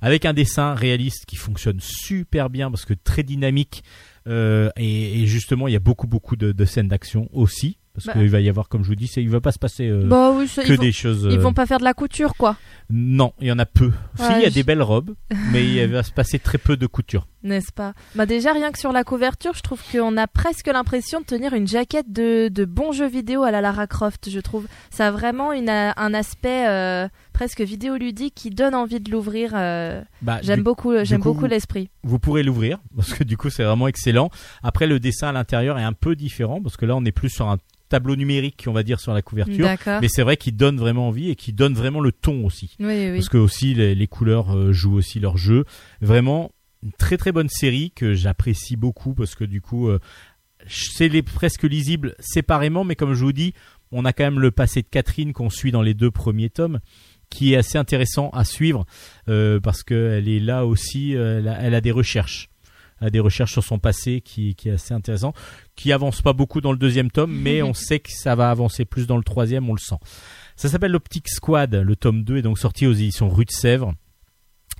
avec 0.00 0.26
un 0.26 0.32
dessin 0.34 0.74
réaliste 0.74 1.24
qui 1.26 1.36
fonctionne 1.36 1.78
super 1.80 2.50
bien 2.50 2.70
parce 2.70 2.84
que 2.84 2.92
très 2.94 3.22
dynamique 3.22 3.82
euh, 4.26 4.68
et, 4.76 5.22
et 5.22 5.26
justement 5.26 5.68
il 5.68 5.72
y 5.72 5.76
a 5.76 5.80
beaucoup 5.80 6.06
beaucoup 6.06 6.36
de, 6.36 6.52
de 6.52 6.64
scènes 6.64 6.88
d'action 6.88 7.28
aussi 7.32 7.78
parce 7.94 8.06
Bah. 8.06 8.12
qu'il 8.14 8.28
va 8.28 8.40
y 8.40 8.48
avoir 8.48 8.68
comme 8.68 8.82
je 8.82 8.88
vous 8.88 8.94
dis 8.96 9.10
il 9.16 9.30
va 9.30 9.40
pas 9.40 9.52
se 9.52 9.58
passer 9.58 9.88
euh, 9.88 10.04
Bah 10.04 10.32
oui, 10.32 10.48
ça, 10.48 10.62
que 10.62 10.68
ils, 10.68 10.76
vont, 10.76 10.82
des 10.82 10.92
choses 10.92 11.26
ils 11.30 11.38
euh, 11.38 11.40
vont 11.40 11.52
pas 11.52 11.64
faire 11.66 11.78
de 11.78 11.84
la 11.84 11.94
couture, 11.94 12.34
quoi. 12.36 12.56
non 12.90 13.32
il 13.40 13.46
y 13.46 13.52
en 13.52 13.58
a 13.58 13.66
peu 13.66 13.92
si 14.16 14.24
il 14.36 14.42
y 14.42 14.46
a 14.46 14.50
des 14.50 14.62
belles 14.64 14.82
robes 14.82 15.14
mais 15.52 15.64
il 15.64 15.86
va 15.92 16.02
se 16.02 16.10
passer 16.12 16.38
très 16.38 16.58
peu 16.58 16.76
de 16.76 16.86
couture 16.86 17.26
N'est-ce 17.44 17.72
pas? 17.72 17.94
Bah 18.14 18.26
déjà 18.26 18.52
rien 18.52 18.72
que 18.72 18.78
sur 18.78 18.90
la 18.92 19.04
couverture, 19.04 19.52
je 19.54 19.60
trouve 19.62 19.80
qu'on 19.92 20.16
a 20.16 20.26
presque 20.26 20.66
l'impression 20.66 21.20
de 21.20 21.24
tenir 21.26 21.52
une 21.54 21.66
jaquette 21.68 22.10
de, 22.12 22.48
de 22.48 22.64
bons 22.64 22.92
jeux 22.92 23.06
vidéo 23.08 23.42
à 23.44 23.50
la 23.50 23.60
Lara 23.60 23.86
Croft, 23.86 24.28
je 24.30 24.40
trouve. 24.40 24.66
Ça 24.90 25.08
a 25.08 25.10
vraiment 25.10 25.52
une, 25.52 25.68
un 25.70 26.14
aspect 26.14 26.66
euh, 26.68 27.06
presque 27.34 27.60
vidéoludique 27.60 28.34
qui 28.34 28.48
donne 28.48 28.74
envie 28.74 29.00
de 29.00 29.10
l'ouvrir. 29.10 29.52
euh, 29.54 30.00
bah, 30.22 30.38
j'aime 30.42 30.62
beaucoup, 30.62 30.92
j'aime 31.02 31.20
coup, 31.20 31.34
beaucoup 31.34 31.46
l'esprit. 31.46 31.90
vous 32.02 32.18
pourrez 32.18 32.42
l'ouvrir 32.42 32.78
parce 32.96 33.12
que 33.12 33.24
du 33.24 33.36
coup 33.36 33.50
c'est 33.50 33.64
vraiment 33.64 33.88
excellent. 33.88 34.30
Après 34.62 34.86
le 34.86 34.98
dessin 34.98 35.28
à 35.28 35.32
l'intérieur 35.32 35.78
est 35.78 35.82
un 35.82 35.92
peu 35.92 36.16
différent 36.16 36.62
parce 36.62 36.78
que 36.78 36.86
là 36.86 36.96
on 36.96 37.04
est 37.04 37.12
plus 37.12 37.28
sur 37.28 37.48
un 37.50 37.58
tableau 37.90 38.16
numérique 38.16 38.64
on 38.66 38.72
va 38.72 38.82
dire 38.82 39.00
sur 39.00 39.12
la 39.12 39.20
couverture. 39.20 39.68
Mais 40.00 40.08
c'est 40.08 40.22
vrai 40.22 40.38
qu'il 40.38 40.56
donne 40.56 40.78
vraiment 40.78 41.08
envie 41.08 41.28
et 41.28 41.34
qui 41.36 41.52
donne 41.52 41.74
vraiment 41.74 42.00
le 42.00 42.12
ton 42.12 42.46
aussi. 42.46 42.76
Oui, 42.80 42.86
oui, 42.86 43.10
oui. 43.10 43.16
Parce 43.18 43.28
que 43.28 43.36
aussi 43.36 43.74
les, 43.74 43.94
les 43.94 44.06
couleurs 44.06 44.56
euh, 44.56 44.72
jouent 44.72 44.94
aussi 44.94 45.20
leur 45.20 45.36
jeu. 45.36 45.64
Vraiment 46.00 46.52
une 46.82 46.92
très 46.92 47.16
très 47.16 47.32
bonne 47.32 47.48
série 47.48 47.90
que 47.90 48.14
j'apprécie 48.14 48.76
beaucoup 48.76 49.12
parce 49.14 49.34
que 49.34 49.44
du 49.44 49.60
coup 49.60 49.88
euh, 49.88 49.98
c'est 50.68 51.08
les 51.08 51.22
presque 51.22 51.64
lisible 51.64 52.14
séparément 52.20 52.84
mais 52.84 52.94
comme 52.94 53.14
je 53.14 53.24
vous 53.24 53.32
dis 53.32 53.54
on 53.90 54.04
a 54.04 54.12
quand 54.12 54.24
même 54.24 54.40
le 54.40 54.50
passé 54.50 54.82
de 54.82 54.88
Catherine 54.90 55.32
qu'on 55.32 55.50
suit 55.50 55.70
dans 55.70 55.82
les 55.82 55.94
deux 55.94 56.10
premiers 56.10 56.50
tomes 56.50 56.80
qui 57.30 57.54
est 57.54 57.56
assez 57.56 57.78
intéressant 57.78 58.30
à 58.30 58.44
suivre 58.44 58.84
euh, 59.28 59.60
parce 59.60 59.82
qu'elle 59.82 60.28
est 60.28 60.40
là 60.40 60.66
aussi 60.66 61.16
euh, 61.16 61.38
elle, 61.38 61.48
a, 61.48 61.62
elle 61.62 61.74
a 61.74 61.80
des 61.80 61.90
recherches 61.90 62.48
elle 63.00 63.08
a 63.08 63.10
des 63.10 63.20
recherches 63.20 63.52
sur 63.52 63.64
son 63.64 63.78
passé 63.78 64.20
qui, 64.20 64.54
qui 64.54 64.68
est 64.68 64.72
assez 64.72 64.94
intéressant 64.94 65.32
qui 65.76 65.92
avance 65.92 66.22
pas 66.22 66.32
beaucoup 66.32 66.60
dans 66.60 66.72
le 66.72 66.78
deuxième 66.78 67.10
tome 67.10 67.32
mais 67.42 67.62
on 67.62 67.74
sait 67.74 68.00
que 68.00 68.10
ça 68.10 68.34
va 68.34 68.50
avancer 68.50 68.84
plus 68.84 69.06
dans 69.06 69.16
le 69.16 69.24
troisième 69.24 69.68
on 69.68 69.74
le 69.74 69.80
sent. 69.80 69.98
Ça 70.56 70.68
s'appelle 70.68 70.92
l'Optic 70.92 71.28
Squad 71.28 71.74
le 71.74 71.96
tome 71.96 72.24
2 72.24 72.38
est 72.38 72.42
donc 72.42 72.58
sorti 72.58 72.86
aux 72.86 72.92
éditions 72.92 73.28
Rue 73.28 73.44
de 73.44 73.50
Sèvres 73.50 73.94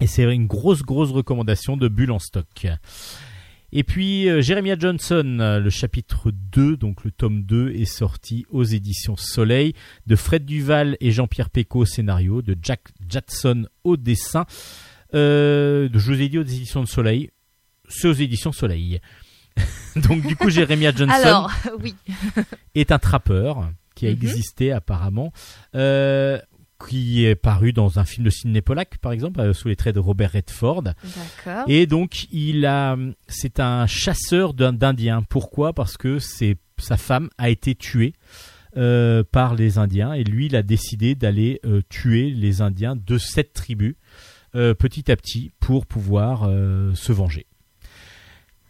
et 0.00 0.06
c'est 0.06 0.24
une 0.32 0.46
grosse 0.46 0.82
grosse 0.82 1.10
recommandation 1.10 1.76
de 1.76 1.88
Bulle 1.88 2.12
en 2.12 2.18
stock 2.18 2.66
et 3.74 3.82
puis 3.84 4.28
euh, 4.28 4.40
Jeremiah 4.40 4.76
Johnson, 4.78 5.38
euh, 5.40 5.58
le 5.60 5.68
chapitre 5.68 6.30
2, 6.30 6.76
donc 6.76 7.04
le 7.04 7.10
tome 7.10 7.42
2 7.42 7.72
est 7.72 7.84
sorti 7.84 8.46
aux 8.50 8.64
éditions 8.64 9.16
Soleil, 9.16 9.74
de 10.06 10.16
Fred 10.16 10.44
Duval 10.46 10.96
et 11.00 11.10
Jean-Pierre 11.10 11.50
Pécaud 11.50 11.80
au 11.80 11.84
scénario, 11.84 12.40
de 12.40 12.56
Jack 12.62 12.80
Jadson 13.08 13.66
au 13.82 13.96
dessin. 13.96 14.46
Euh, 15.14 15.88
je 15.92 16.12
vous 16.12 16.20
ai 16.22 16.28
dit 16.28 16.38
aux 16.38 16.42
éditions 16.42 16.82
de 16.82 16.88
Soleil, 16.88 17.30
c'est 17.88 18.08
aux 18.08 18.12
éditions 18.14 18.52
Soleil. 18.52 19.00
donc 19.96 20.26
du 20.26 20.34
coup 20.36 20.50
Jeremiah 20.50 20.92
Johnson 20.94 21.14
Alors, 21.14 21.50
oui. 21.80 21.94
est 22.74 22.90
un 22.90 22.98
trappeur 22.98 23.70
qui 23.94 24.06
a 24.06 24.10
Mhm. 24.10 24.14
existé 24.16 24.72
apparemment, 24.72 25.32
euh, 25.76 26.38
qui 26.88 27.24
est 27.24 27.34
paru 27.34 27.72
dans 27.72 27.98
un 27.98 28.04
film 28.04 28.24
de 28.24 28.30
Sidney 28.30 28.62
Pollack 28.62 28.98
par 28.98 29.12
exemple, 29.12 29.40
euh, 29.40 29.52
sous 29.52 29.68
les 29.68 29.76
traits 29.76 29.94
de 29.94 30.00
Robert 30.00 30.32
Redford. 30.32 30.82
D'accord. 30.82 31.64
Et 31.68 31.86
donc, 31.86 32.26
il 32.32 32.66
a, 32.66 32.96
c'est 33.28 33.60
un 33.60 33.86
chasseur 33.86 34.54
d'Indiens. 34.54 35.22
Pourquoi? 35.22 35.72
Parce 35.72 35.96
que 35.96 36.18
c'est 36.18 36.56
sa 36.78 36.96
femme 36.96 37.28
a 37.38 37.50
été 37.50 37.74
tuée 37.74 38.14
euh, 38.76 39.22
par 39.22 39.54
les 39.54 39.78
Indiens 39.78 40.12
et 40.12 40.24
lui, 40.24 40.46
il 40.46 40.56
a 40.56 40.62
décidé 40.62 41.14
d'aller 41.14 41.60
euh, 41.64 41.80
tuer 41.88 42.30
les 42.30 42.60
Indiens 42.60 42.96
de 42.96 43.18
cette 43.18 43.52
tribu 43.52 43.96
euh, 44.56 44.74
petit 44.74 45.10
à 45.10 45.16
petit 45.16 45.52
pour 45.60 45.86
pouvoir 45.86 46.48
se 46.94 47.12
venger. 47.12 47.46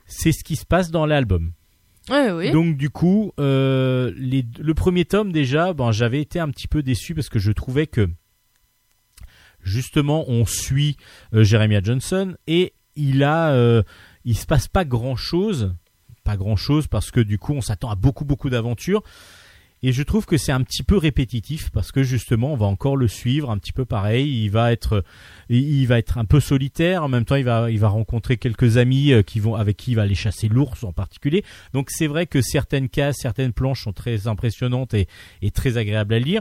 C'est 0.06 0.32
ce 0.32 0.44
qui 0.44 0.56
se 0.56 0.66
passe 0.66 0.90
dans 0.90 1.06
l'album. 1.06 1.52
Donc 2.52 2.76
du 2.76 2.90
coup, 2.90 3.32
euh, 3.40 4.12
le 4.16 4.72
premier 4.74 5.04
tome 5.04 5.32
déjà, 5.32 5.72
ben, 5.72 5.90
j'avais 5.92 6.20
été 6.20 6.38
un 6.38 6.50
petit 6.50 6.68
peu 6.68 6.82
déçu 6.82 7.14
parce 7.14 7.28
que 7.28 7.38
je 7.38 7.52
trouvais 7.52 7.86
que 7.86 8.08
justement 9.62 10.24
on 10.28 10.44
suit 10.44 10.96
euh, 11.32 11.44
Jeremiah 11.44 11.80
Johnson 11.82 12.36
et 12.46 12.74
il 12.96 13.24
a, 13.24 13.52
euh, 13.52 13.82
il 14.24 14.36
se 14.36 14.46
passe 14.46 14.68
pas 14.68 14.84
grand 14.84 15.16
chose, 15.16 15.74
pas 16.22 16.36
grand 16.36 16.56
chose 16.56 16.86
parce 16.86 17.10
que 17.10 17.20
du 17.20 17.38
coup 17.38 17.54
on 17.54 17.62
s'attend 17.62 17.90
à 17.90 17.94
beaucoup 17.94 18.24
beaucoup 18.24 18.50
d'aventures. 18.50 19.02
Et 19.86 19.92
je 19.92 20.02
trouve 20.02 20.24
que 20.24 20.38
c'est 20.38 20.50
un 20.50 20.62
petit 20.62 20.82
peu 20.82 20.96
répétitif 20.96 21.68
parce 21.68 21.92
que 21.92 22.02
justement 22.02 22.54
on 22.54 22.56
va 22.56 22.64
encore 22.64 22.96
le 22.96 23.06
suivre 23.06 23.50
un 23.50 23.58
petit 23.58 23.72
peu 23.72 23.84
pareil. 23.84 24.44
Il 24.44 24.48
va 24.48 24.72
être, 24.72 25.04
il 25.50 25.84
va 25.84 25.98
être 25.98 26.16
un 26.16 26.24
peu 26.24 26.40
solitaire. 26.40 27.02
En 27.02 27.08
même 27.08 27.26
temps, 27.26 27.34
il 27.36 27.44
va, 27.44 27.70
il 27.70 27.78
va 27.78 27.88
rencontrer 27.88 28.38
quelques 28.38 28.78
amis 28.78 29.12
euh, 29.12 29.20
qui 29.20 29.40
vont, 29.40 29.56
avec 29.56 29.76
qui 29.76 29.90
il 29.90 29.96
va 29.96 30.02
aller 30.02 30.14
chasser 30.14 30.48
l'ours 30.48 30.84
en 30.84 30.94
particulier. 30.94 31.44
Donc 31.74 31.90
c'est 31.90 32.06
vrai 32.06 32.24
que 32.24 32.40
certaines 32.40 32.88
cases, 32.88 33.16
certaines 33.20 33.52
planches 33.52 33.84
sont 33.84 33.92
très 33.92 34.26
impressionnantes 34.26 34.94
et, 34.94 35.06
et 35.42 35.50
très 35.50 35.76
agréables 35.76 36.14
à 36.14 36.18
lire. 36.18 36.40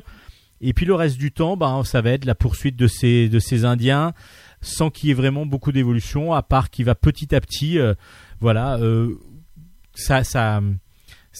Et 0.61 0.71
puis 0.71 0.85
le 0.85 0.95
reste 0.95 1.17
du 1.17 1.33
temps, 1.33 1.57
ben, 1.57 1.83
ça 1.83 1.99
va 1.99 2.11
être 2.11 2.23
la 2.23 2.35
poursuite 2.35 2.77
de 2.77 2.87
ces, 2.87 3.27
de 3.27 3.39
ces 3.39 3.65
Indiens 3.65 4.13
sans 4.61 4.89
qu'il 4.89 5.09
y 5.09 5.11
ait 5.11 5.15
vraiment 5.15 5.45
beaucoup 5.45 5.73
d'évolution, 5.73 6.31
à 6.31 6.43
part 6.43 6.69
qu'il 6.69 6.85
va 6.85 6.95
petit 6.95 7.35
à 7.35 7.41
petit, 7.41 7.77
euh, 7.77 7.93
voilà, 8.39 8.77
euh, 8.77 9.19
ça, 9.93 10.23
ça, 10.23 10.61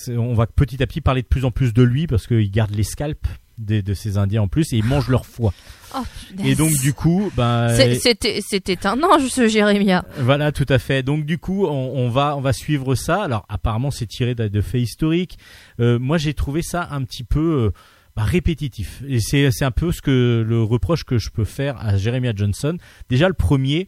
on 0.10 0.34
va 0.34 0.48
petit 0.48 0.82
à 0.84 0.88
petit 0.88 1.02
parler 1.02 1.22
de 1.22 1.28
plus 1.28 1.46
en 1.46 1.52
plus 1.52 1.74
de 1.74 1.84
lui 1.84 2.08
parce 2.08 2.28
qu'il 2.28 2.50
garde 2.52 2.72
les 2.72 2.84
scalps 2.84 3.30
de 3.60 3.94
ces 3.94 4.18
Indiens 4.18 4.42
en 4.42 4.48
plus 4.48 4.74
et 4.74 4.78
il 4.78 4.84
mange 4.84 5.10
leur 5.10 5.26
foie. 5.28 5.54
Oh. 5.96 6.00
Et 6.44 6.56
donc 6.56 6.72
du 6.82 6.92
coup, 6.94 7.32
ben, 7.38 7.70
C'est- 7.70 7.96
C'était 7.96 8.40
c'était 8.42 8.88
un 8.88 9.00
ange, 9.04 9.28
ce 9.28 9.48
Jérémia. 9.48 10.04
voilà, 10.18 10.52
tout 10.52 10.66
à 10.70 10.80
fait. 10.80 11.04
Donc 11.04 11.24
du 11.26 11.38
coup, 11.38 11.68
on, 11.68 11.70
on 11.96 12.10
va 12.10 12.36
on 12.36 12.42
va 12.42 12.52
suivre 12.52 12.96
ça. 12.96 13.22
Alors 13.22 13.46
apparemment, 13.50 13.92
c'est 13.92 14.08
tiré 14.08 14.34
de, 14.34 14.48
de 14.48 14.62
faits 14.62 14.82
historiques. 14.82 15.38
Euh, 15.80 16.00
moi, 16.00 16.18
j'ai 16.18 16.34
trouvé 16.34 16.64
ça 16.64 16.88
un 16.90 17.04
petit 17.04 17.24
peu 17.24 17.66
euh, 17.68 17.72
bah, 18.16 18.24
répétitif. 18.24 19.04
Et 19.08 19.20
c'est 19.20 19.52
c'est 19.52 19.66
un 19.66 19.72
peu 19.72 19.92
ce 19.92 20.02
que 20.02 20.44
le 20.46 20.64
reproche 20.64 21.04
que 21.04 21.20
je 21.20 21.30
peux 21.30 21.46
faire 21.46 21.78
à 21.80 21.96
Jeremiah 21.96 22.34
Johnson. 22.36 22.76
Déjà, 23.10 23.28
le 23.28 23.36
premier, 23.36 23.88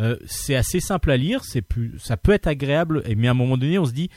euh, 0.00 0.16
c'est 0.26 0.54
assez 0.54 0.80
simple 0.80 1.10
à 1.10 1.16
lire. 1.16 1.40
C'est 1.44 1.62
plus, 1.62 1.94
ça 1.98 2.18
peut 2.18 2.32
être 2.32 2.46
agréable. 2.46 3.02
Et 3.06 3.14
mais 3.14 3.26
à 3.28 3.30
un 3.30 3.34
moment 3.34 3.56
donné, 3.56 3.78
on 3.78 3.86
se 3.86 3.92
dit, 3.92 4.10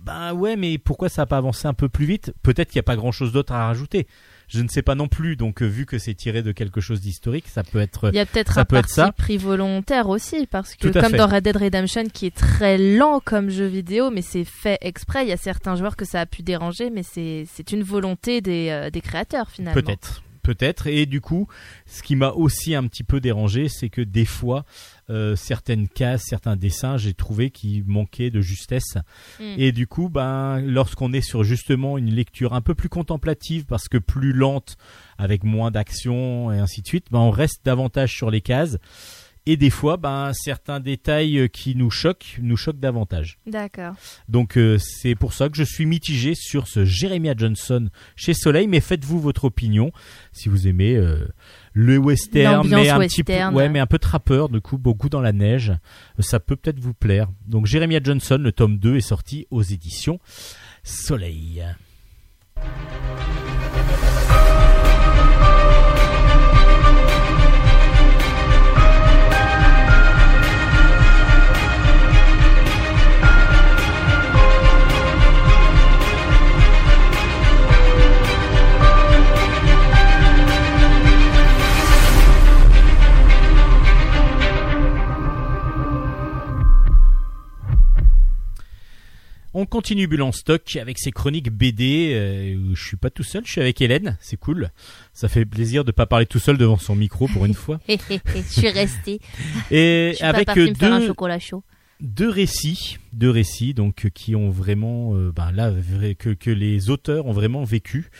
ben 0.00 0.32
ouais, 0.34 0.56
mais 0.56 0.78
pourquoi 0.78 1.08
ça 1.08 1.22
n'a 1.22 1.26
pas 1.26 1.38
avancé 1.38 1.66
un 1.66 1.74
peu 1.74 1.88
plus 1.88 2.06
vite? 2.06 2.32
Peut-être 2.42 2.68
qu'il 2.68 2.78
n'y 2.78 2.84
a 2.84 2.84
pas 2.84 2.96
grand-chose 2.96 3.32
d'autre 3.32 3.52
à 3.52 3.66
rajouter. 3.66 4.06
Je 4.48 4.62
ne 4.62 4.68
sais 4.68 4.82
pas 4.82 4.94
non 4.94 5.08
plus. 5.08 5.34
Donc, 5.34 5.60
euh, 5.62 5.66
vu 5.66 5.86
que 5.86 5.98
c'est 5.98 6.14
tiré 6.14 6.42
de 6.42 6.52
quelque 6.52 6.80
chose 6.80 7.00
d'historique, 7.00 7.48
ça 7.48 7.64
peut 7.64 7.80
être 7.80 8.10
Il 8.12 8.16
y 8.16 8.20
a 8.20 8.26
peut-être 8.26 8.52
ça 8.52 8.60
un 8.60 8.64
peut 8.64 8.76
être 8.76 8.82
parti 8.82 8.94
ça. 8.94 9.10
pris 9.10 9.36
volontaire 9.38 10.08
aussi, 10.08 10.46
parce 10.46 10.76
que 10.76 10.86
comme 10.88 11.10
fait. 11.10 11.16
dans 11.16 11.26
Red 11.26 11.42
Dead 11.42 11.56
Redemption, 11.56 12.04
qui 12.12 12.26
est 12.26 12.36
très 12.36 12.78
lent 12.78 13.20
comme 13.24 13.50
jeu 13.50 13.66
vidéo, 13.66 14.10
mais 14.10 14.22
c'est 14.22 14.44
fait 14.44 14.78
exprès, 14.82 15.24
il 15.24 15.30
y 15.30 15.32
a 15.32 15.36
certains 15.36 15.74
joueurs 15.74 15.96
que 15.96 16.04
ça 16.04 16.20
a 16.20 16.26
pu 16.26 16.42
déranger, 16.42 16.90
mais 16.90 17.02
c'est 17.02 17.44
c'est 17.52 17.72
une 17.72 17.82
volonté 17.82 18.40
des, 18.40 18.68
euh, 18.70 18.90
des 18.90 19.00
créateurs 19.00 19.50
finalement. 19.50 19.80
Peut-être, 19.82 20.22
peut-être. 20.46 20.86
Et 20.86 21.06
du 21.06 21.20
coup, 21.20 21.48
ce 21.86 22.04
qui 22.04 22.14
m'a 22.14 22.30
aussi 22.30 22.76
un 22.76 22.86
petit 22.86 23.02
peu 23.02 23.20
dérangé, 23.20 23.68
c'est 23.68 23.88
que 23.88 24.00
des 24.00 24.24
fois, 24.24 24.64
euh, 25.10 25.34
certaines 25.34 25.88
cases, 25.88 26.22
certains 26.24 26.54
dessins, 26.54 26.96
j'ai 26.98 27.14
trouvé 27.14 27.50
qu'ils 27.50 27.84
manquaient 27.84 28.30
de 28.30 28.40
justesse. 28.40 28.96
Mm. 29.40 29.54
Et 29.58 29.72
du 29.72 29.88
coup, 29.88 30.08
ben, 30.08 30.60
lorsqu'on 30.60 31.12
est 31.12 31.20
sur 31.20 31.42
justement 31.42 31.98
une 31.98 32.14
lecture 32.14 32.54
un 32.54 32.60
peu 32.60 32.76
plus 32.76 32.88
contemplative, 32.88 33.66
parce 33.66 33.88
que 33.88 33.98
plus 33.98 34.32
lente, 34.32 34.76
avec 35.18 35.42
moins 35.42 35.72
d'action 35.72 36.52
et 36.52 36.58
ainsi 36.60 36.80
de 36.80 36.86
suite, 36.86 37.06
ben, 37.10 37.18
on 37.18 37.30
reste 37.30 37.64
davantage 37.64 38.14
sur 38.14 38.30
les 38.30 38.40
cases. 38.40 38.78
Et 39.48 39.56
des 39.56 39.70
fois, 39.70 39.96
ben, 39.96 40.32
certains 40.32 40.80
détails 40.80 41.38
euh, 41.38 41.46
qui 41.46 41.76
nous 41.76 41.90
choquent, 41.90 42.38
nous 42.42 42.56
choquent 42.56 42.80
davantage. 42.80 43.38
D'accord. 43.46 43.94
Donc 44.28 44.58
euh, 44.58 44.76
c'est 44.78 45.14
pour 45.14 45.32
ça 45.32 45.48
que 45.48 45.56
je 45.56 45.62
suis 45.62 45.86
mitigé 45.86 46.34
sur 46.34 46.66
ce 46.66 46.84
Jeremiah 46.84 47.34
Johnson 47.36 47.88
chez 48.16 48.34
Soleil, 48.34 48.66
mais 48.66 48.80
faites-vous 48.80 49.20
votre 49.20 49.44
opinion 49.44 49.92
si 50.32 50.48
vous 50.48 50.66
aimez 50.66 50.96
euh, 50.96 51.28
le 51.74 51.96
western, 51.96 52.66
mais 52.68 52.88
un 52.88 52.98
petit 52.98 53.22
peu, 53.22 53.32
western. 53.32 53.54
ouais, 53.54 53.68
mais 53.68 53.78
un 53.78 53.86
peu 53.86 53.98
trappeur, 53.98 54.48
du 54.48 54.60
coup 54.60 54.78
beaucoup 54.78 55.08
dans 55.08 55.20
la 55.20 55.32
neige, 55.32 55.72
ça 56.18 56.40
peut 56.40 56.56
peut-être 56.56 56.80
vous 56.80 56.94
plaire. 56.94 57.28
Donc 57.46 57.66
Jeremiah 57.66 58.00
Johnson, 58.02 58.38
le 58.40 58.50
tome 58.50 58.78
2 58.78 58.96
est 58.96 59.00
sorti 59.00 59.46
aux 59.50 59.62
éditions 59.62 60.18
Soleil. 60.82 61.64
On 89.56 89.62
on 89.62 89.66
continue 89.66 90.06
Bulle 90.06 90.22
en 90.22 90.32
stock 90.32 90.76
avec 90.76 90.98
ses 90.98 91.10
chroniques 91.10 91.50
BD. 91.50 92.12
euh, 92.14 92.74
je 92.74 92.86
suis 92.86 92.96
pas 92.96 93.10
tout 93.10 93.22
seul, 93.22 93.42
je 93.46 93.52
suis 93.52 93.60
avec 93.60 93.80
Hélène, 93.80 94.16
c'est 94.20 94.36
cool. 94.36 94.70
Ça 95.12 95.28
fait 95.28 95.44
plaisir 95.44 95.84
de 95.84 95.92
pas 95.92 96.06
parler 96.06 96.26
tout 96.26 96.38
seul 96.38 96.56
devant 96.58 96.76
son 96.78 96.94
micro 96.94 97.26
pour 97.26 97.44
une 97.46 97.54
fois. 97.54 97.80
Je 97.88 98.42
suis 98.48 98.68
restée. 98.68 99.18
Et 99.70 100.10
Je 100.12 100.16
suis 100.16 100.24
avec 100.24 100.46
pas 100.46 100.54
partie 100.54 100.70
me 100.70 100.74
faire 100.74 100.92
un 100.92 101.00
deux, 101.00 101.06
chocolat 101.06 101.38
chaud. 101.38 101.64
deux 102.00 102.28
récits, 102.28 102.98
deux 103.12 103.30
récits 103.30 103.74
donc 103.74 104.08
qui 104.14 104.36
ont 104.36 104.50
vraiment, 104.50 105.14
euh, 105.16 105.32
ben 105.34 105.50
là, 105.52 105.72
que 106.18 106.50
les 106.50 106.90
auteurs 106.90 107.26
ont 107.26 107.32
vraiment 107.32 107.64
vécu. 107.64 108.10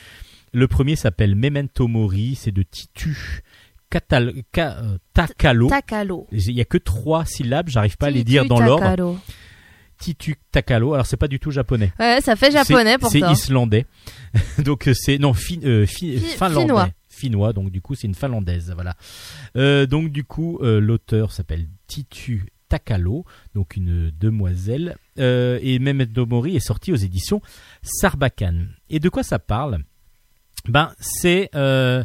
Le 0.53 0.67
premier 0.69 0.97
s'appelle 0.97 1.35
Memento 1.37 1.87
Mori, 1.87 2.35
c'est 2.35 2.53
de 2.53 2.63
Titu 2.63 3.43
Catal, 3.91 4.33
Ca- 4.55 4.79
euh, 4.83 4.99
Takalo. 5.15 5.69
Takalo. 5.69 6.27
Il 6.33 6.53
y 6.53 6.61
a 6.61 6.65
que 6.65 6.79
trois 6.79 7.25
syllabes, 7.25 7.69
j'arrive 7.69 7.97
pas 7.99 8.07
à 8.07 8.11
les 8.11 8.25
dire 8.25 8.47
dans 8.47 8.59
l'ordre. 8.61 9.19
Titu 9.99 10.37
Takalo. 10.53 10.95
Alors 10.95 11.07
c'est 11.07 11.17
pas 11.17 11.29
du 11.29 11.39
tout 11.39 11.51
japonais. 11.51 11.93
Ouais, 11.99 12.21
ça 12.23 12.37
fait 12.37 12.51
japonais 12.51 12.99
pourtant. 12.99 13.13
C'est 13.13 13.33
islandais. 13.33 13.87
donc 14.59 14.89
euh, 14.89 14.95
c'est 14.95 15.19
non 15.19 15.33
fin- 15.35 15.63
euh, 15.65 15.87
fi- 15.87 16.19
Fi- 16.19 16.37
finlandais. 16.37 16.61
finnois. 16.67 16.89
Finnois, 17.09 17.53
donc 17.55 17.71
du 17.71 17.81
coup 17.81 17.95
c'est 17.95 18.07
une 18.07 18.15
finlandaise, 18.15 18.73
voilà. 18.75 18.95
Euh, 19.57 19.87
donc 19.87 20.11
du 20.13 20.23
coup 20.25 20.59
euh, 20.63 20.81
l'auteur 20.81 21.33
s'appelle 21.33 21.67
Titu 21.87 22.45
Takalo, 22.69 23.25
donc 23.55 23.77
une 23.77 24.11
demoiselle, 24.11 24.97
euh, 25.19 25.59
et 25.63 25.79
Memento 25.79 26.27
Mori 26.27 26.57
est 26.57 26.61
sorti 26.67 26.93
aux 26.93 26.97
éditions 26.97 27.41
Sarbacane. 27.83 28.69
Et 28.91 28.99
de 29.01 29.09
quoi 29.09 29.23
ça 29.23 29.39
parle? 29.39 29.79
Ben 30.69 30.93
c'est 30.99 31.49
euh, 31.55 32.05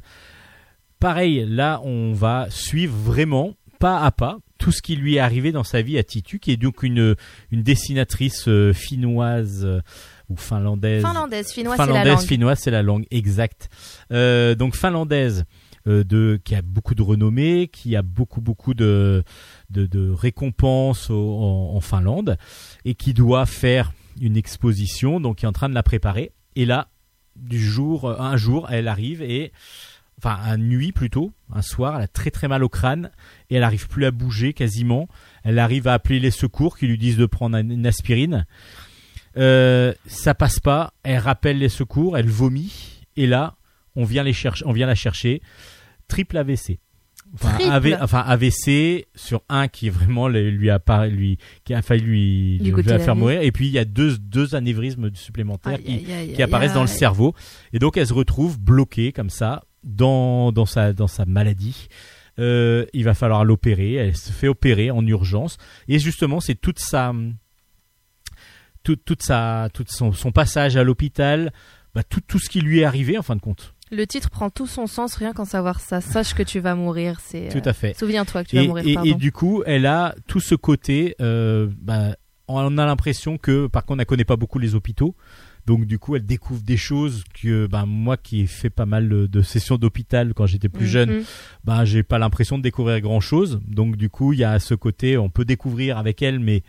pareil, 0.99 1.45
là 1.47 1.81
on 1.83 2.13
va 2.13 2.47
suivre 2.49 2.95
vraiment 2.95 3.55
pas 3.81 3.99
à 4.05 4.11
pas 4.11 4.37
tout 4.57 4.71
ce 4.71 4.81
qui 4.81 4.95
lui 4.95 5.15
est 5.15 5.19
arrivé 5.19 5.51
dans 5.51 5.63
sa 5.63 5.81
vie 5.81 5.97
à 5.97 6.03
Titu, 6.03 6.39
qui 6.39 6.51
est 6.51 6.57
donc 6.57 6.83
une, 6.83 7.15
une 7.51 7.63
dessinatrice 7.63 8.47
euh, 8.47 8.73
finnoise 8.73 9.65
euh, 9.65 9.81
ou 10.29 10.37
finlandaise. 10.37 11.03
Finlandaise, 11.03 11.51
finnois, 11.51 11.75
c'est 11.75 11.81
la 11.81 11.87
finlandaise, 11.87 12.13
langue. 12.13 12.27
finnoise, 12.27 12.59
c'est 12.59 12.71
la 12.71 12.83
langue, 12.83 13.05
exact. 13.11 13.69
Euh, 14.11 14.53
donc 14.55 14.75
finlandaise, 14.75 15.45
euh, 15.87 16.03
de, 16.03 16.39
qui 16.43 16.53
a 16.53 16.61
beaucoup 16.61 16.93
de 16.93 17.01
renommée, 17.01 17.67
qui 17.67 17.95
a 17.95 18.03
beaucoup 18.03 18.39
beaucoup 18.39 18.75
de, 18.75 19.23
de, 19.71 19.87
de 19.87 20.09
récompenses 20.11 21.09
au- 21.09 21.39
en, 21.41 21.75
en 21.75 21.81
Finlande, 21.81 22.37
et 22.85 22.93
qui 22.93 23.13
doit 23.15 23.47
faire 23.47 23.91
une 24.21 24.37
exposition, 24.37 25.19
donc 25.19 25.37
qui 25.37 25.45
est 25.45 25.49
en 25.49 25.53
train 25.53 25.69
de 25.69 25.73
la 25.73 25.83
préparer. 25.83 26.33
Et 26.55 26.65
là, 26.65 26.89
du 27.35 27.59
jour, 27.59 28.07
un 28.21 28.37
jour, 28.37 28.67
elle 28.69 28.87
arrive 28.87 29.21
et 29.23 29.51
enfin 30.17 30.37
à 30.41 30.57
nuit 30.57 30.91
plutôt, 30.91 31.31
un 31.53 31.61
soir, 31.61 31.95
elle 31.97 32.03
a 32.03 32.07
très 32.07 32.29
très 32.31 32.47
mal 32.47 32.63
au 32.63 32.69
crâne 32.69 33.11
et 33.49 33.55
elle 33.55 33.63
arrive 33.63 33.87
plus 33.87 34.05
à 34.05 34.11
bouger 34.11 34.53
quasiment. 34.53 35.07
Elle 35.43 35.59
arrive 35.59 35.87
à 35.87 35.93
appeler 35.93 36.19
les 36.19 36.31
secours 36.31 36.77
qui 36.77 36.87
lui 36.87 36.97
disent 36.97 37.17
de 37.17 37.25
prendre 37.25 37.57
un- 37.57 37.67
une 37.69 37.85
aspirine. 37.87 38.45
Euh, 39.37 39.93
ça 40.05 40.33
passe 40.35 40.59
pas. 40.59 40.93
Elle 41.03 41.19
rappelle 41.19 41.57
les 41.57 41.69
secours, 41.69 42.17
elle 42.17 42.27
vomit 42.29 43.03
et 43.15 43.27
là, 43.27 43.55
on 43.95 44.03
vient 44.03 44.23
les 44.23 44.33
chercher, 44.33 44.65
on 44.65 44.73
vient 44.73 44.87
la 44.87 44.95
chercher. 44.95 45.41
Triple 46.07 46.37
AVC. 46.37 46.79
Enfin, 47.33 47.53
Triple. 47.53 47.71
AV 47.71 47.97
enfin, 48.01 48.19
AVC 48.19 49.07
sur 49.15 49.41
un 49.47 49.69
qui 49.69 49.89
vraiment 49.89 50.27
lui 50.27 50.69
a 50.69 50.79
pas, 50.79 51.07
lui 51.07 51.37
qui 51.63 51.73
a 51.73 51.81
failli 51.81 52.01
lui, 52.03 52.57
Lui 52.57 52.65
lui 52.65 52.71
coûter 52.73 52.91
a 52.91 52.97
la 52.97 53.03
faire 53.03 53.13
vie. 53.15 53.21
mourir 53.21 53.41
et 53.41 53.53
puis 53.53 53.67
il 53.67 53.71
y 53.71 53.79
a 53.79 53.85
deux 53.85 54.17
deux 54.17 54.53
anévrismes 54.53 55.09
supplémentaires 55.15 55.79
qui, 55.81 56.43
apparaissent 56.43 56.73
dans 56.73 56.81
le 56.81 56.87
cerveau 56.87 57.33
et 57.71 57.79
donc 57.79 57.95
elle 57.95 58.05
se 58.07 58.11
retrouve 58.13 58.59
bloquée 58.59 59.13
comme 59.13 59.29
ça 59.29 59.63
dans 59.83 60.51
dans 60.51 60.65
sa 60.65 60.93
dans 60.93 61.07
sa 61.07 61.25
maladie. 61.25 61.87
Euh, 62.39 62.85
il 62.93 63.03
va 63.03 63.13
falloir 63.13 63.43
l'opérer. 63.45 63.93
Elle 63.95 64.15
se 64.15 64.31
fait 64.31 64.47
opérer 64.47 64.89
en 64.91 65.05
urgence 65.05 65.57
et 65.87 65.99
justement 65.99 66.39
c'est 66.39 66.55
toute 66.55 66.79
sa 66.79 67.13
toute 68.83 69.03
toute 69.05 69.21
sa 69.23 69.69
toute 69.73 69.91
son, 69.91 70.11
son 70.11 70.31
passage 70.31 70.75
à 70.77 70.83
l'hôpital, 70.83 71.51
bah, 71.93 72.03
tout 72.03 72.21
tout 72.25 72.39
ce 72.39 72.49
qui 72.49 72.61
lui 72.61 72.79
est 72.79 72.83
arrivé 72.85 73.17
en 73.17 73.21
fin 73.23 73.35
de 73.35 73.41
compte. 73.41 73.73
Le 73.91 74.07
titre 74.07 74.29
prend 74.29 74.49
tout 74.49 74.67
son 74.67 74.87
sens 74.87 75.15
rien 75.15 75.33
qu'en 75.33 75.43
savoir 75.43 75.81
ça. 75.81 75.99
Sache 75.99 76.33
que 76.33 76.43
tu 76.43 76.59
vas 76.61 76.75
mourir. 76.75 77.19
C'est. 77.21 77.49
Tout 77.51 77.57
euh, 77.67 77.69
à 77.69 77.73
fait. 77.73 77.97
Souviens-toi 77.99 78.45
que 78.45 78.49
tu 78.49 78.55
vas 78.55 78.61
Et, 78.63 78.67
mourir. 78.67 79.01
et- 79.03 79.13
du 79.15 79.33
coup, 79.33 79.63
elle 79.65 79.85
a 79.85 80.15
tout 80.27 80.39
ce 80.39 80.55
côté. 80.55 81.15
euh, 81.19 81.67
bah, 81.77 82.15
on 82.47 82.77
a 82.77 82.85
l'impression 82.85 83.37
que, 83.37 83.67
par 83.67 83.85
contre, 83.85 83.99
elle 84.01 84.05
connaît 84.05 84.23
pas 84.25 84.35
beaucoup 84.37 84.59
les 84.59 84.75
hôpitaux. 84.75 85.15
Donc 85.67 85.85
du 85.85 85.99
coup, 85.99 86.15
elle 86.15 86.25
découvre 86.25 86.61
des 86.61 86.77
choses 86.77 87.23
que 87.41 87.67
bah, 87.67 87.85
moi 87.85 88.17
qui 88.17 88.41
ai 88.41 88.47
fait 88.47 88.69
pas 88.69 88.85
mal 88.85 89.07
de, 89.09 89.41
sessions 89.41 89.77
d'hôpital 89.77 90.33
quand 90.33 90.45
j'étais 90.45 90.69
plus 90.69 90.87
jeune, 90.87 91.11
Mhm. 91.17 91.23
bah 91.63 91.85
j'ai 91.85 92.03
pas 92.03 92.17
l'impression 92.19 92.57
de 92.57 92.63
découvrir 92.63 92.99
grand 93.01 93.19
chose. 93.19 93.59
Donc 93.67 93.95
du 93.95 94.09
coup, 94.09 94.33
il 94.33 94.39
y 94.39 94.43
a 94.43 94.59
ce 94.59 94.73
côté, 94.73 95.17
on 95.17 95.29
peut 95.29 95.45
découvrir 95.45 95.97
avec 95.97 96.21
elle, 96.21 96.39
mais 96.39 96.63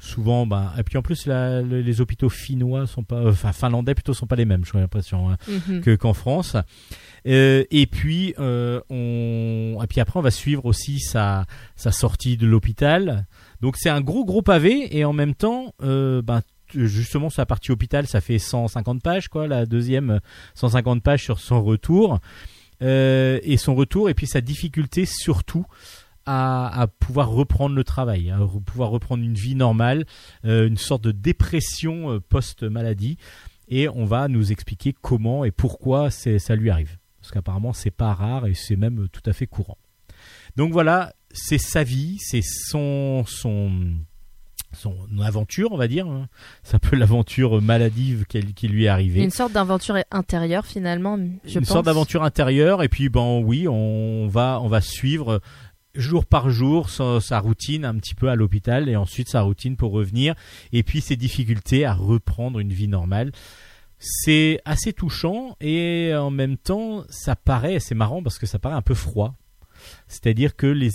souvent, 0.00 0.46
bah 0.46 0.72
et 0.78 0.84
puis 0.84 0.96
en 0.96 1.02
plus, 1.02 1.26
la- 1.26 1.60
les 1.62 2.00
hôpitaux 2.00 2.28
finnois 2.28 2.86
sont 2.86 3.02
pas, 3.02 3.26
enfin 3.28 3.52
finlandais 3.52 3.94
plutôt 3.96 4.14
sont 4.14 4.26
pas 4.28 4.36
les 4.36 4.44
mêmes, 4.44 4.64
j'ai 4.64 4.78
l'impression. 4.78 5.30
hein 5.30 5.36
Mhm. 5.48 5.80
que 5.80 5.96
qu'en 5.96 6.14
France. 6.14 6.56
Euh, 7.26 7.64
et 7.72 7.86
puis 7.86 8.32
euh, 8.38 8.80
on 8.90 9.78
et 9.82 9.86
puis 9.88 10.00
après 10.00 10.18
on 10.20 10.22
va 10.22 10.30
suivre 10.30 10.64
aussi 10.66 11.00
sa 11.00 11.46
sa 11.74 11.90
sortie 11.90 12.36
de 12.36 12.46
l'hôpital. 12.46 13.26
Donc 13.60 13.76
c'est 13.76 13.88
un 13.90 14.00
gros 14.00 14.24
gros 14.24 14.40
pavé 14.42 14.96
et 14.96 15.04
en 15.04 15.12
même 15.12 15.34
temps 15.34 15.74
euh, 15.82 16.22
ben 16.22 16.40
t- 16.42 16.46
justement 16.74 17.30
sa 17.30 17.46
partie 17.46 17.70
hôpital 17.72 18.06
ça 18.06 18.20
fait 18.20 18.38
150 18.38 19.02
pages 19.02 19.28
quoi 19.28 19.46
la 19.46 19.66
deuxième 19.66 20.10
euh, 20.10 20.18
150 20.54 21.02
pages 21.02 21.22
sur 21.24 21.38
son 21.40 21.62
retour 21.62 22.18
Euh, 22.80 23.40
et 23.42 23.56
son 23.56 23.74
retour 23.74 24.08
et 24.08 24.14
puis 24.14 24.28
sa 24.28 24.40
difficulté 24.40 25.04
surtout 25.04 25.66
à, 26.26 26.86
pouvoir 27.00 27.30
reprendre 27.30 27.74
le 27.74 27.82
travail, 27.82 28.30
à 28.30 28.38
re- 28.38 28.62
pouvoir 28.62 28.90
reprendre 28.90 29.24
une 29.24 29.34
vie 29.34 29.56
normale, 29.56 30.04
euh, 30.44 30.68
une 30.68 30.76
sorte 30.76 31.02
de 31.02 31.10
dépression 31.10 32.12
euh, 32.12 32.20
post-maladie 32.20 33.16
et 33.68 33.88
on 33.88 34.04
va 34.04 34.28
nous 34.28 34.52
expliquer 34.52 34.94
comment 35.00 35.44
et 35.44 35.50
pourquoi 35.50 36.10
ça 36.10 36.54
lui 36.54 36.70
arrive. 36.70 36.98
Parce 37.20 37.32
qu'apparemment 37.32 37.72
c'est 37.72 37.90
pas 37.90 38.14
rare 38.14 38.46
et 38.46 38.54
c'est 38.54 38.76
même 38.76 39.08
tout 39.10 39.22
à 39.26 39.32
fait 39.32 39.46
courant. 39.48 39.78
Donc 40.54 40.70
voilà, 40.72 41.12
c'est 41.32 41.58
sa 41.58 41.82
vie, 41.82 42.16
c'est 42.20 42.44
son 42.44 43.24
son 44.72 44.96
aventure, 45.22 45.72
on 45.72 45.76
va 45.76 45.88
dire. 45.88 46.06
hein. 46.06 46.28
C'est 46.62 46.74
un 46.76 46.78
peu 46.78 46.94
l'aventure 46.96 47.60
maladive 47.62 48.24
qui 48.26 48.68
lui 48.68 48.84
est 48.84 48.88
arrivée. 48.88 49.22
Une 49.22 49.30
sorte 49.30 49.52
d'aventure 49.52 49.96
intérieure 50.10 50.66
finalement. 50.66 51.16
Je 51.44 51.54
une 51.54 51.60
pense. 51.60 51.68
sorte 51.68 51.86
d'aventure 51.86 52.22
intérieure 52.22 52.82
et 52.82 52.88
puis 52.88 53.08
ben 53.08 53.40
oui 53.42 53.66
on 53.68 54.28
va 54.28 54.60
on 54.62 54.68
va 54.68 54.80
suivre 54.80 55.40
jour 55.94 56.26
par 56.26 56.50
jour 56.50 56.90
sa, 56.90 57.20
sa 57.20 57.40
routine 57.40 57.84
un 57.84 57.94
petit 57.96 58.14
peu 58.14 58.28
à 58.28 58.36
l'hôpital 58.36 58.88
et 58.88 58.96
ensuite 58.96 59.28
sa 59.28 59.40
routine 59.40 59.76
pour 59.76 59.90
revenir 59.92 60.34
et 60.72 60.82
puis 60.82 61.00
ses 61.00 61.16
difficultés 61.16 61.84
à 61.86 61.94
reprendre 61.94 62.58
une 62.60 62.72
vie 62.72 62.88
normale 62.88 63.32
c'est 63.98 64.60
assez 64.64 64.92
touchant 64.92 65.56
et 65.60 66.12
en 66.14 66.30
même 66.30 66.56
temps 66.56 67.04
ça 67.08 67.34
paraît 67.34 67.80
c'est 67.80 67.96
marrant 67.96 68.22
parce 68.22 68.38
que 68.38 68.46
ça 68.46 68.58
paraît 68.58 68.76
un 68.76 68.82
peu 68.82 68.94
froid 68.94 69.34
c'est-à-dire 70.06 70.54
que 70.56 70.66
les 70.66 70.90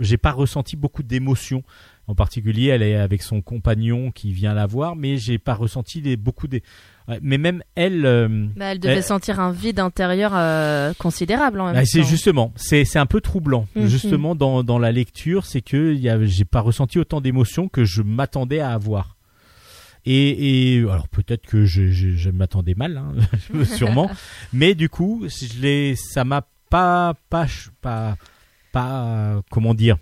j'ai 0.00 0.16
pas 0.16 0.32
ressenti 0.32 0.76
beaucoup 0.76 1.02
d'émotions 1.02 1.62
en 2.06 2.14
particulier 2.14 2.66
elle 2.66 2.82
est 2.82 2.96
avec 2.96 3.22
son 3.22 3.42
compagnon 3.42 4.10
qui 4.10 4.32
vient 4.32 4.54
la 4.54 4.66
voir 4.66 4.96
mais 4.96 5.16
j'ai 5.18 5.38
pas 5.38 5.54
ressenti 5.54 6.16
beaucoup 6.16 6.48
des 6.48 6.62
mais 7.22 7.38
même 7.38 7.62
elle 7.74 8.04
euh, 8.04 8.46
Bah, 8.56 8.66
elle 8.72 8.80
devait 8.80 9.02
sentir 9.02 9.38
un 9.38 9.52
vide 9.52 9.78
intérieur 9.78 10.32
euh, 10.34 10.92
considérable 10.98 11.60
en 11.60 11.66
même 11.66 11.74
bah, 11.74 11.84
c'est 11.84 12.02
justement, 12.02 12.52
c'est 12.56 12.84
c'est 12.84 12.98
un 12.98 13.06
peu 13.06 13.20
troublant. 13.20 13.68
Mhm. 13.76 13.86
Justement 13.86 14.34
dans 14.34 14.64
dans 14.64 14.78
la 14.78 14.90
lecture, 14.92 15.46
c'est 15.46 15.60
que 15.60 15.96
j'ai 16.24 16.44
pas 16.44 16.60
ressenti 16.60 16.98
autant 16.98 17.20
d'émotions 17.20 17.68
que 17.68 17.84
je 17.84 18.02
m'attendais 18.02 18.60
à 18.60 18.72
avoir. 18.72 19.16
Et, 20.04 20.76
et 20.76 20.80
alors 20.82 21.08
peut-être 21.08 21.46
que 21.46 21.64
je, 21.64 21.90
je, 21.90 22.10
je 22.10 22.30
m'attendais 22.30 22.74
mal, 22.74 22.96
hein, 22.96 23.64
sûrement. 23.64 24.08
Mais 24.52 24.74
du 24.74 24.88
coup, 24.88 25.26
je 25.28 25.60
l'ai, 25.60 25.96
ça 25.96 26.24
m'a 26.24 26.46
pas 26.70 27.14
pas 27.28 27.46
pas 27.80 28.16
pas 28.72 29.42
comment 29.50 29.74
dire, 29.74 29.96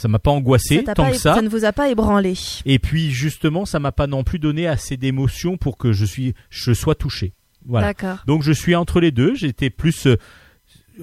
ça 0.00 0.08
m'a 0.08 0.18
pas 0.18 0.30
angoissé 0.30 0.76
Ça 0.78 0.82
t'a 0.82 0.94
tant 0.94 1.04
pas- 1.04 1.10
que 1.10 1.16
ça. 1.18 1.34
ça 1.34 1.42
ne 1.42 1.48
vous 1.48 1.64
a 1.64 1.72
pas 1.72 1.90
ébranlé. 1.90 2.34
Et 2.64 2.78
puis 2.78 3.10
justement, 3.10 3.66
ça 3.66 3.78
m'a 3.78 3.92
pas 3.92 4.06
non 4.06 4.24
plus 4.24 4.38
donné 4.38 4.66
assez 4.66 4.96
d'émotions 4.96 5.56
pour 5.58 5.76
que 5.76 5.92
je 5.92 6.04
suis 6.04 6.34
je 6.48 6.72
sois 6.72 6.94
touché. 6.94 7.34
Voilà. 7.66 7.88
D'accord. 7.88 8.18
Donc 8.26 8.42
je 8.42 8.52
suis 8.52 8.74
entre 8.74 9.00
les 9.00 9.10
deux. 9.10 9.34
J'étais 9.34 9.68
plus 9.68 10.06
euh, 10.06 10.16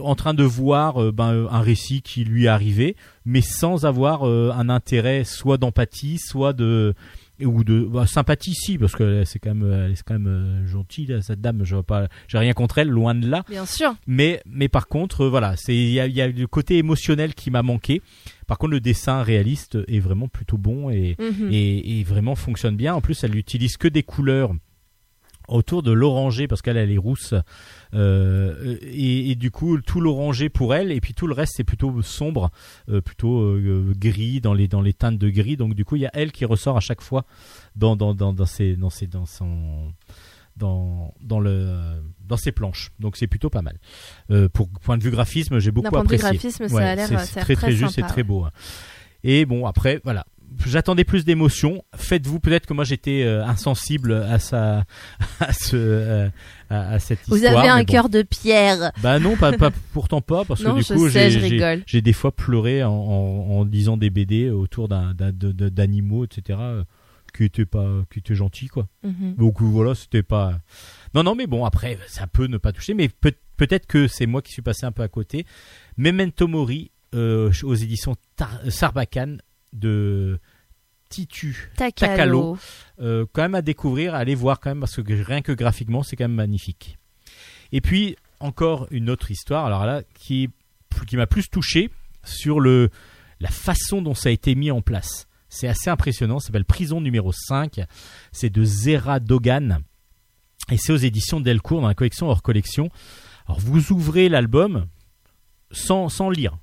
en 0.02 0.16
train 0.16 0.34
de 0.34 0.43
voir 0.43 1.02
euh, 1.02 1.12
ben, 1.12 1.48
un 1.52 1.62
récit 1.62 2.02
qui 2.02 2.24
lui 2.24 2.45
est 2.45 2.50
arrivé, 2.50 2.95
mais 3.26 3.41
sans 3.41 3.86
avoir 3.86 4.28
euh, 4.28 4.52
un 4.56 4.68
intérêt 4.70 5.24
soit 5.24 5.58
d'empathie, 5.58 6.18
soit 6.18 6.54
de 6.54 6.95
ou 7.45 7.64
de 7.64 7.82
bah, 7.82 8.08
sympathie 8.08 8.56
si 8.56 8.80
parce 8.80 8.95
que 8.95 9.24
c'est 9.24 9.38
quand 9.38 9.54
même 9.54 9.72
elle 9.72 9.91
est 9.91 10.02
quand 10.04 10.16
même 10.16 10.26
euh, 10.26 10.66
gentille 10.66 11.06
là, 11.06 11.22
cette 11.22 11.39
dame 11.39 11.62
je 11.66 11.76
vois 11.76 11.84
pas 11.84 12.08
j'ai 12.28 12.39
rien 12.39 12.54
contre 12.54 12.80
elle 12.80 12.89
loin 12.89 13.14
de 13.14 13.28
là 13.30 13.43
Bien 13.48 13.68
sûr. 13.68 13.93
mais 14.08 14.41
mais 14.48 14.70
par 14.70 14.88
contre 14.88 15.26
euh, 15.26 15.30
voilà 15.30 15.54
c'est 15.56 15.76
il 15.76 15.91
y 15.91 16.00
a, 16.00 16.08
il 16.08 16.16
y 16.16 16.22
a 16.24 16.28
le 16.28 16.48
côté 16.48 16.80
émotionnel 16.80 17.36
qui 17.36 17.52
m'a 17.52 17.62
manqué 17.62 18.02
par 18.48 18.58
contre 18.58 18.72
le 18.72 18.80
dessin 18.80 19.22
réaliste 19.22 19.78
est 19.88 20.00
vraiment 20.00 20.28
plutôt 20.28 20.58
bon 20.58 20.89
et 20.89 21.16
Mhm. 21.20 21.50
et, 21.52 22.00
et 22.00 22.04
vraiment 22.04 22.36
fonctionne 22.36 22.76
bien. 22.76 22.93
En 22.95 23.02
plus, 23.02 23.24
elle 23.24 23.32
n'utilise 23.32 23.78
que 23.78 23.88
des 23.88 24.04
couleurs 24.04 24.52
autour 25.50 25.82
de 25.82 25.93
l'oranger 25.93 26.45
parce 26.48 26.62
qu'elle 26.62 26.76
elle 26.76 26.91
est 26.91 26.98
rousse 26.98 27.34
euh, 27.93 28.78
et, 28.82 29.32
et 29.32 29.36
du 29.36 29.50
coup 29.50 29.80
tout 29.80 30.02
l'oranger 30.02 30.50
pour 30.50 30.76
elle 30.76 30.91
et 30.91 31.00
puis 31.00 31.14
tout 31.14 31.26
le 31.26 31.34
reste 31.34 31.54
c'est 31.56 31.64
plutôt 31.64 32.02
sombre 32.02 32.52
euh, 32.89 33.00
plutôt 33.00 33.39
euh, 33.39 33.93
gris 33.98 34.41
dans 34.41 34.54
les 34.54 34.68
dans 34.68 34.82
les 34.82 34.91
teintes 34.91 35.18
de 35.18 35.30
gris 35.30 35.56
donc 35.56 35.74
du 35.74 35.86
coup 35.86 35.95
il 35.95 36.02
y 36.02 36.06
a 36.06 36.12
elle 36.14 36.34
qui 36.34 36.43
ressort 36.43 36.76
à 36.76 36.82
chaque 36.82 37.00
fois 37.02 37.26
dans 37.78 37.95
dans 37.95 38.14
dans, 38.14 38.34
dans 38.34 38.45
ses 38.45 38.76
dans 38.76 38.89
ses 38.89 39.08
dans 39.08 39.26
son 39.26 39.93
dans 40.58 41.14
dans 41.22 41.39
le 41.39 41.76
dans 42.28 42.38
ses 42.38 42.51
planches 42.51 42.91
donc 42.99 43.16
c'est 43.18 43.28
plutôt 43.28 43.49
pas 43.49 43.62
mal 43.62 43.78
Euh, 44.32 44.49
pour 44.49 44.70
point 44.82 44.97
de 44.97 45.03
vue 45.03 45.12
graphisme 45.12 45.60
j'ai 45.60 45.72
beaucoup 45.72 45.89
point 45.89 46.03
de 46.03 46.10
vue 46.10 46.16
apprécié 46.16 46.38
graphisme, 46.38 46.68
ça 46.68 46.76
Ouais, 46.76 46.84
a 46.84 46.95
l'air 46.95 47.08
c'est- 47.08 47.16
ça 47.16 47.22
a 47.22 47.36
l'air 47.36 47.43
très 47.45 47.55
très 47.55 47.72
juste 47.72 47.95
sympa, 47.95 48.08
et 48.08 48.10
très 48.12 48.24
beau. 48.24 48.43
hein. 48.43 48.51
Et 49.24 49.45
bon 49.45 49.66
après 49.66 49.99
voilà, 50.03 50.26
j'attendais 50.66 51.03
plus 51.03 51.26
d'émotion. 51.26 51.84
Faites-vous 51.95 52.39
peut-être 52.39 52.66
que 52.66 52.74
moi 52.74 52.84
j'étais 52.84 53.24
euh, 53.24 53.43
insensible 53.45 54.14
à 54.14 54.39
sa 54.39 54.86
à 55.39 55.53
ce 55.53 55.76
euh, 55.76 56.30
à, 56.70 56.91
à 56.93 56.99
cette 56.99 57.20
Vous 57.28 57.36
histoire. 57.38 57.58
avez 57.60 57.70
un 57.70 57.80
bon. 57.80 57.86
cœur 57.86 58.10
de 58.10 58.22
pierre. 58.22 58.91
Bah 59.01 59.20
non, 59.20 59.36
pas, 59.36 59.53
pas 59.53 59.72
pourtant 59.93 60.22
pas 60.22 60.45
parce 60.45 60.62
Non, 60.62 60.72
que 60.76 60.80
du 60.80 60.84
je 60.84 60.93
coup 60.93 61.08
j'ai 61.10 61.30
j'ai- 61.86 62.01
des 62.01 62.14
fois 62.14 62.32
pleuré 62.36 62.84
en, 62.84 62.91
en, 62.91 63.58
en 63.60 63.64
lisant 63.64 63.97
des 63.97 64.10
BD 64.10 64.49
autour 64.49 64.88
d'un 64.88 65.14
d'animaux 65.14 66.26
etc. 66.26 66.60
euh, 67.38 67.48
qui 67.48 67.62
étaient 67.62 67.66
pas 67.66 67.88
qui 68.12 68.20
étaient 68.20 68.36
gentils 68.36 68.68
quoi. 68.68 68.88
Mhm. 69.04 69.36
Donc 69.36 69.62
euh, 69.62 69.66
voilà, 69.66 69.96
c'était 69.96 70.24
pas. 70.24 70.60
Non, 71.14 71.24
non, 71.24 71.36
mais 71.36 71.48
bon, 71.48 71.66
après, 71.66 71.98
ça 72.08 72.28
peut 72.28 72.48
ne 72.48 72.58
pas 72.58 72.72
toucher, 72.72 72.94
mais 72.94 73.08
peut- 73.10 73.34
peut-être 73.58 73.88
que 73.88 74.08
c'est 74.08 74.26
moi 74.26 74.42
qui 74.42 74.52
suis 74.52 74.62
passé 74.62 74.86
un 74.86 74.92
peu 74.92 75.04
à 75.04 75.08
côté. 75.08 75.46
Memento 75.98 76.48
Mori 76.48 76.92
euh, 77.16 77.52
aux 77.64 77.76
éditions 77.76 78.16
Tar- 78.36 78.60
Sarbacane 78.70 79.42
de 79.74 80.40
Titu. 81.10 81.72
Takalo. 81.78 82.12
Takalo. 82.16 82.58
Euh, 83.00 83.26
quand 83.32 83.42
même 83.44 83.56
à 83.56 83.62
découvrir, 83.62 84.14
à 84.14 84.18
aller 84.18 84.36
voir 84.36 84.60
quand 84.60 84.70
même, 84.70 84.80
parce 84.82 85.02
que 85.02 85.24
rien 85.24 85.42
que 85.42 85.52
graphiquement, 85.54 86.04
c'est 86.04 86.16
quand 86.16 86.26
même 86.26 86.34
magnifique. 86.34 86.98
Et 87.72 87.80
puis, 87.82 88.18
encore 88.40 88.88
une 88.92 89.10
autre 89.10 89.32
histoire, 89.32 89.66
alors 89.66 89.86
là, 89.86 90.04
qui, 90.14 90.50
qui 91.08 91.16
m'a 91.18 91.28
plus 91.28 91.50
touché 91.50 91.90
sur 92.26 92.60
le, 92.60 92.90
la 93.40 93.50
façon 93.50 94.02
dont 94.02 94.14
ça 94.16 94.30
a 94.30 94.32
été 94.34 94.54
mis 94.56 94.70
en 94.72 94.82
place. 94.82 95.27
C'est 95.50 95.68
assez 95.68 95.89
impressionnant, 95.89 96.39
ça 96.39 96.48
s'appelle 96.48 96.66
Prison 96.66 97.02
numéro 97.02 97.32
5, 97.32 97.82
c'est 98.32 98.50
de 98.50 98.64
Zera 98.64 99.20
Dogan, 99.20 99.80
et 100.70 100.78
c'est 100.78 100.91
aux 100.91 100.98
éditions 100.98 101.39
Delcourt 101.39 101.82
dans 101.82 101.88
la 101.88 101.95
collection 101.95 102.30
hors 102.30 102.41
collection. 102.41 102.89
Alors 103.48 103.60
vous 103.60 103.91
ouvrez 103.91 104.28
l'album 104.28 104.88
sans, 105.72 106.10
sans 106.10 106.30
lire, 106.30 106.58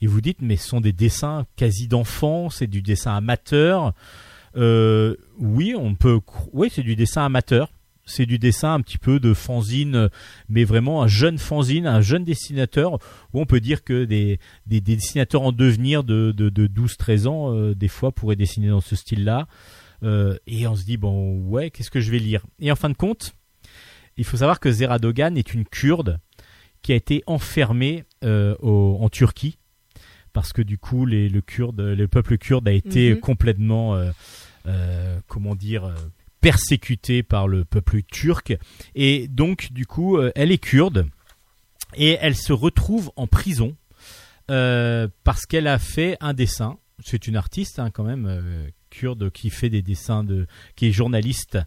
et 0.00 0.06
vous 0.06 0.20
dites, 0.20 0.42
mais 0.42 0.56
ce 0.56 0.68
sont 0.68 0.80
des 0.80 0.92
dessins 0.92 1.46
quasi 1.56 1.88
d'enfants, 1.88 2.50
c'est 2.50 2.66
du 2.66 2.82
dessin 2.82 3.14
amateur. 3.14 3.94
Euh, 4.56 5.16
oui, 5.38 5.74
on 5.76 5.94
peut. 5.94 6.20
Oui, 6.52 6.70
c'est 6.70 6.82
du 6.82 6.94
dessin 6.94 7.24
amateur. 7.24 7.70
C'est 8.06 8.26
du 8.26 8.38
dessin 8.38 8.74
un 8.74 8.80
petit 8.80 8.98
peu 8.98 9.18
de 9.20 9.32
fanzine, 9.34 10.08
mais 10.48 10.64
vraiment 10.64 11.02
un 11.02 11.06
jeune 11.08 11.38
fanzine, 11.38 11.86
un 11.86 12.00
jeune 12.02 12.24
dessinateur, 12.24 12.94
où 13.32 13.40
on 13.40 13.46
peut 13.46 13.60
dire 13.60 13.82
que 13.82 14.04
des, 14.04 14.38
des, 14.66 14.80
des 14.80 14.96
dessinateurs 14.96 15.42
en 15.42 15.52
devenir 15.52 16.04
de, 16.04 16.32
de, 16.36 16.48
de 16.50 16.66
12-13 16.66 17.26
ans, 17.26 17.54
euh, 17.54 17.74
des 17.74 17.88
fois, 17.88 18.12
pourraient 18.12 18.36
dessiner 18.36 18.68
dans 18.68 18.80
ce 18.82 18.94
style-là. 18.96 19.46
Euh, 20.02 20.36
et 20.46 20.66
on 20.66 20.76
se 20.76 20.84
dit, 20.84 20.98
bon, 20.98 21.38
ouais, 21.48 21.70
qu'est-ce 21.70 21.90
que 21.90 22.00
je 22.00 22.10
vais 22.10 22.18
lire? 22.18 22.44
Et 22.60 22.70
en 22.70 22.76
fin 22.76 22.90
de 22.90 22.94
compte, 22.94 23.32
il 24.18 24.24
faut 24.24 24.36
savoir 24.36 24.60
que 24.60 24.70
Zera 24.70 24.98
Dogan 24.98 25.36
est 25.38 25.54
une 25.54 25.64
kurde 25.64 26.18
qui 26.82 26.92
a 26.92 26.96
été 26.96 27.22
enfermée 27.26 28.04
euh, 28.22 28.54
au- 28.60 28.98
en 29.00 29.08
Turquie 29.08 29.58
parce 30.34 30.52
que 30.52 30.60
du 30.62 30.76
coup 30.78 31.06
les, 31.06 31.28
le 31.30 31.40
kurde, 31.40 31.80
le 31.80 32.08
peuple 32.08 32.36
kurde 32.38 32.68
a 32.68 32.72
été 32.72 33.14
Mhm. 33.14 33.20
complètement, 33.20 33.96
comment 35.26 35.54
dire, 35.54 35.94
euh, 36.44 36.50
persécuté 36.50 37.22
par 37.22 37.48
le 37.48 37.64
peuple 37.64 38.02
turc 38.02 38.56
et 38.94 39.28
donc 39.28 39.72
du 39.72 39.86
coup 39.86 40.18
euh, 40.18 40.30
elle 40.34 40.52
est 40.52 40.58
kurde 40.58 41.06
et 41.96 42.18
elle 42.20 42.36
se 42.36 42.52
retrouve 42.52 43.10
en 43.16 43.26
prison 43.26 43.76
euh, 44.50 45.08
parce 45.22 45.46
qu'elle 45.46 45.66
a 45.66 45.78
fait 45.78 46.16
un 46.20 46.34
dessin. 46.34 46.76
C'est 47.02 47.26
une 47.26 47.36
artiste 47.36 47.78
hein, 47.78 47.90
quand 47.90 48.04
même 48.04 48.26
euh, 48.26 48.68
kurde 48.90 49.30
qui 49.30 49.48
fait 49.48 49.70
des 49.70 49.80
dessins 49.80 50.22
de, 50.22 50.46
qui 50.76 50.86
est 50.86 50.92
journaliste, 50.92 51.58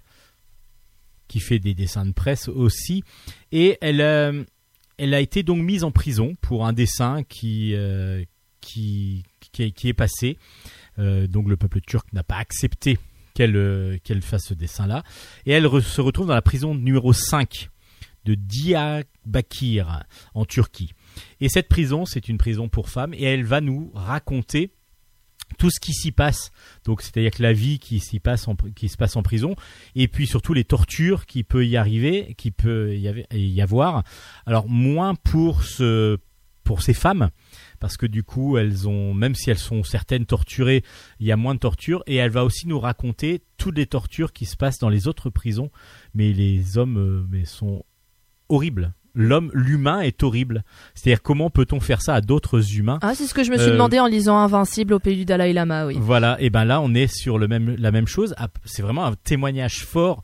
qui 1.28 1.39
fait 1.39 1.59
des 1.59 1.73
dessins 1.73 2.05
de 2.05 2.13
presse 2.13 2.47
aussi 2.47 3.03
et 3.51 3.78
elle. 3.82 4.01
elle 4.97 5.13
a 5.13 5.19
été 5.19 5.43
donc 5.43 5.61
mise 5.63 5.84
en 5.84 5.91
prison 5.91 6.36
pour 6.41 6.65
un 6.65 6.73
dessin 6.73 7.23
qui, 7.23 7.75
qui, 8.61 9.23
qui, 9.51 9.63
est, 9.63 9.71
qui 9.71 9.89
est 9.89 9.93
passé. 9.93 10.38
Donc 10.97 11.47
le 11.47 11.57
peuple 11.57 11.82
turc 11.82 12.11
n'a 12.13 12.23
pas 12.23 12.38
accepté 12.38 12.97
qu'elle 13.38 13.55
euh, 13.55 13.97
qu'elle 14.03 14.23
fasse 14.23 14.47
ce 14.47 14.55
dessin-là. 14.55 15.03
Et 15.45 15.51
elle 15.51 15.69
se 15.83 16.01
retrouve 16.01 16.25
dans 16.25 16.33
la 16.33 16.41
prison 16.41 16.73
numéro 16.73 17.13
5 17.13 17.69
de 18.25 18.33
Diyarbakir 18.33 20.03
en 20.33 20.45
Turquie. 20.45 20.93
Et 21.39 21.47
cette 21.47 21.69
prison, 21.69 22.05
c'est 22.05 22.29
une 22.29 22.39
prison 22.39 22.67
pour 22.67 22.89
femmes 22.89 23.13
et 23.13 23.23
elle 23.23 23.43
va 23.43 23.61
nous 23.61 23.91
raconter 23.93 24.71
tout 25.59 25.69
ce 25.69 25.79
qui 25.79 25.93
s'y 25.93 26.11
passe. 26.11 26.51
Donc 26.83 27.03
c'est-à-dire 27.03 27.29
que 27.29 27.43
la 27.43 27.53
vie 27.53 27.77
qui 27.77 27.99
s'y 27.99 28.19
passe 28.19 28.47
qui 28.75 28.89
se 28.89 28.97
passe 28.97 29.15
en 29.15 29.21
prison 29.21 29.55
et 29.93 30.07
puis 30.07 30.25
surtout 30.25 30.53
les 30.53 30.63
tortures 30.63 31.27
qui 31.27 31.43
peut 31.43 31.65
y 31.65 31.77
arriver, 31.77 32.33
qui 32.39 32.49
peut 32.49 32.97
y, 32.97 33.61
avoir. 33.61 34.03
Alors 34.47 34.67
moins 34.67 35.13
pour 35.13 35.63
ces 35.63 36.93
femmes 36.95 37.29
parce 37.80 37.97
que 37.97 38.05
du 38.05 38.23
coup 38.23 38.57
elles 38.57 38.88
ont 38.88 39.13
même 39.13 39.36
si 39.36 39.49
elles 39.49 39.57
sont 39.57 39.84
certaines 39.84 40.25
torturées, 40.25 40.84
il 41.19 41.28
y 41.28 41.32
a 41.32 41.38
moins 41.38 41.55
de 41.55 41.59
tortures 41.59 42.03
et 42.07 42.15
elle 42.15 42.32
va 42.32 42.43
aussi 42.45 42.67
nous 42.67 42.80
raconter 42.80 43.41
toutes 43.57 43.78
les 43.78 43.86
tortures 43.88 44.34
qui 44.34 44.45
se 44.45 44.55
passent 44.55 44.80
dans 44.80 44.89
les 44.89 45.07
autres 45.07 45.30
prisons 45.30 45.71
mais 46.13 46.34
les 46.34 46.78
hommes 46.78 46.97
euh, 46.97 47.25
mais 47.30 47.45
sont 47.45 47.84
horribles. 48.49 48.93
L'homme, 49.19 49.49
l'humain 49.55 50.01
est 50.01 50.21
horrible. 50.21 50.63
C'est-à-dire 50.93 51.23
comment 51.23 51.49
peut-on 51.49 51.80
faire 51.80 52.03
ça 52.03 52.13
à 52.13 52.21
d'autres 52.21 52.75
humains? 52.78 52.99
Ah, 53.01 53.15
c'est 53.15 53.25
ce 53.25 53.34
que 53.34 53.43
je 53.43 53.49
me 53.49 53.57
suis 53.57 53.69
Euh, 53.69 53.73
demandé 53.73 53.99
en 53.99 54.05
lisant 54.05 54.38
Invincible 54.38 54.93
au 54.93 54.99
pays 54.99 55.15
du 55.17 55.25
Dalai 55.25 55.53
Lama, 55.53 55.88
oui. 55.88 55.97
voilà, 55.99 56.38
et 56.39 56.51
ben 56.51 56.65
là 56.65 56.82
on 56.82 56.93
est 56.93 57.07
sur 57.07 57.39
le 57.39 57.47
même, 57.47 57.75
la 57.80 57.91
même 57.91 58.05
chose. 58.05 58.36
Ah, 58.38 58.47
C'est 58.65 58.84
vraiment 58.84 59.05
un 59.05 59.15
témoignage 59.15 59.80
fort, 59.80 60.21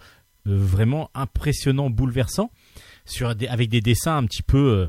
euh, 0.47 0.55
vraiment 0.55 1.09
impressionnant, 1.15 1.89
bouleversant, 1.89 2.51
sur 3.05 3.33
des, 3.35 3.47
avec 3.47 3.69
des 3.69 3.81
dessins 3.81 4.15
un 4.17 4.25
petit 4.25 4.43
peu 4.43 4.87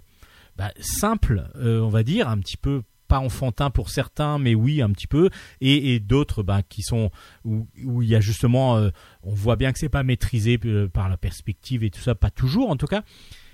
bah, 0.57 0.73
simples, 0.81 1.51
euh, 1.57 1.81
on 1.81 1.89
va 1.89 2.03
dire, 2.03 2.29
un 2.29 2.39
petit 2.39 2.57
peu 2.57 2.83
pas 3.09 3.19
enfantin 3.19 3.71
pour 3.71 3.91
certains, 3.91 4.39
mais 4.39 4.55
oui 4.55 4.81
un 4.81 4.91
petit 4.91 5.07
peu, 5.07 5.29
et, 5.61 6.01
d'autres 6.01 6.43
bah, 6.43 6.63
qui 6.63 6.83
sont 6.83 7.11
où, 7.45 7.67
il 8.01 8.09
y 8.09 8.15
a 8.15 8.21
justement, 8.21 8.77
euh, 8.77 8.91
on 9.23 9.35
voit 9.35 9.57
bien 9.57 9.73
que 9.73 9.79
c'est 9.79 9.91
pas 9.91 10.03
maîtrisé 10.03 10.59
euh, 10.65 10.89
par 10.89 11.09
la 11.09 11.19
perspective 11.19 11.85
et 11.85 11.91
tout 11.91 12.01
ça, 12.01 12.15
pas 12.15 12.31
toujours 12.31 12.71
en 12.71 12.77
tout 12.77 12.87
cas. 12.87 13.03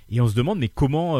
Et 0.08 0.20
on 0.20 0.28
se 0.28 0.34
demande 0.34 0.58
mais 0.58 0.68
comment, 0.68 1.14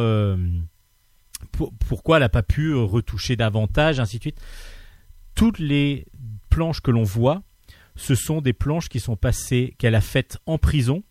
pour- 1.53 1.72
pourquoi 1.89 2.16
elle 2.16 2.22
n'a 2.22 2.28
pas 2.28 2.43
pu 2.43 2.74
retoucher 2.74 3.37
davantage, 3.37 4.01
ainsi 4.01 4.18
de 4.18 4.22
suite 4.22 4.41
toutes 5.35 5.59
les 5.59 6.07
planches 6.51 6.81
que 6.81 6.91
l'on 6.91 7.03
voit, 7.05 7.43
ce 7.97 8.14
sont 8.14 8.41
des 8.41 8.53
planches 8.53 8.89
qui 8.89 9.01
sont 9.01 9.16
passées, 9.16 9.74
qu'elle 9.78 9.95
a 9.95 10.01
faites 10.01 10.39
en 10.47 10.59
prison 10.59 11.03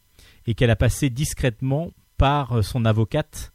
et 0.45 0.53
qu'elle 0.53 0.69
a 0.69 0.75
passées 0.75 1.09
discrètement 1.09 1.91
par 2.17 2.63
son 2.63 2.85
avocate. 2.85 3.53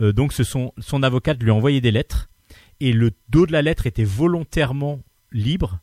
Euh, 0.00 0.12
donc, 0.12 0.32
ce 0.32 0.44
sont, 0.44 0.72
son 0.78 1.02
avocate 1.02 1.42
lui 1.42 1.50
a 1.50 1.54
envoyé 1.54 1.80
des 1.80 1.90
lettres 1.90 2.28
et 2.80 2.92
le 2.92 3.12
dos 3.28 3.46
de 3.46 3.52
la 3.52 3.62
lettre 3.62 3.86
était 3.86 4.04
volontairement 4.04 5.00
libre 5.32 5.80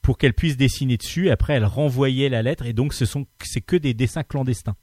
pour 0.00 0.18
qu'elle 0.18 0.34
puisse 0.34 0.56
dessiner 0.56 0.96
dessus. 0.96 1.28
Et 1.28 1.30
après, 1.30 1.54
elle 1.54 1.64
renvoyait 1.64 2.28
la 2.28 2.42
lettre 2.42 2.66
et 2.66 2.72
donc 2.72 2.94
ce 2.94 3.04
sont 3.04 3.26
c'est 3.42 3.60
que 3.60 3.76
des 3.76 3.94
dessins 3.94 4.22
clandestins. 4.22 4.76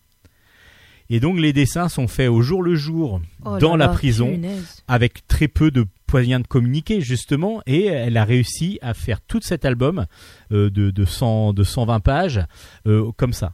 Et 1.11 1.19
donc, 1.19 1.39
les 1.39 1.53
dessins 1.53 1.89
sont 1.89 2.07
faits 2.07 2.29
au 2.29 2.41
jour 2.41 2.61
le 2.61 2.75
jour 2.75 3.19
Oh 3.43 3.57
dans 3.57 3.75
la 3.75 3.87
prison 3.87 4.31
punaise. 4.31 4.83
avec 4.87 5.25
très 5.27 5.47
peu 5.47 5.71
de 5.71 5.85
moyens 6.11 6.41
de 6.41 6.47
communiquer 6.47 7.01
justement 7.01 7.61
et 7.65 7.85
elle 7.85 8.17
a 8.17 8.25
réussi 8.25 8.79
à 8.81 8.93
faire 8.93 9.21
tout 9.21 9.41
cet 9.41 9.65
album 9.65 10.05
euh, 10.51 10.69
de, 10.69 10.91
de, 10.91 11.05
100, 11.05 11.53
de 11.53 11.63
120 11.63 11.99
pages 11.99 12.41
euh, 12.87 13.11
comme 13.15 13.33
ça 13.33 13.53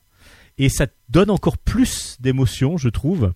et 0.57 0.69
ça 0.69 0.87
donne 1.09 1.29
encore 1.29 1.57
plus 1.57 2.15
d'émotion 2.21 2.77
je 2.77 2.87
trouve 2.87 3.33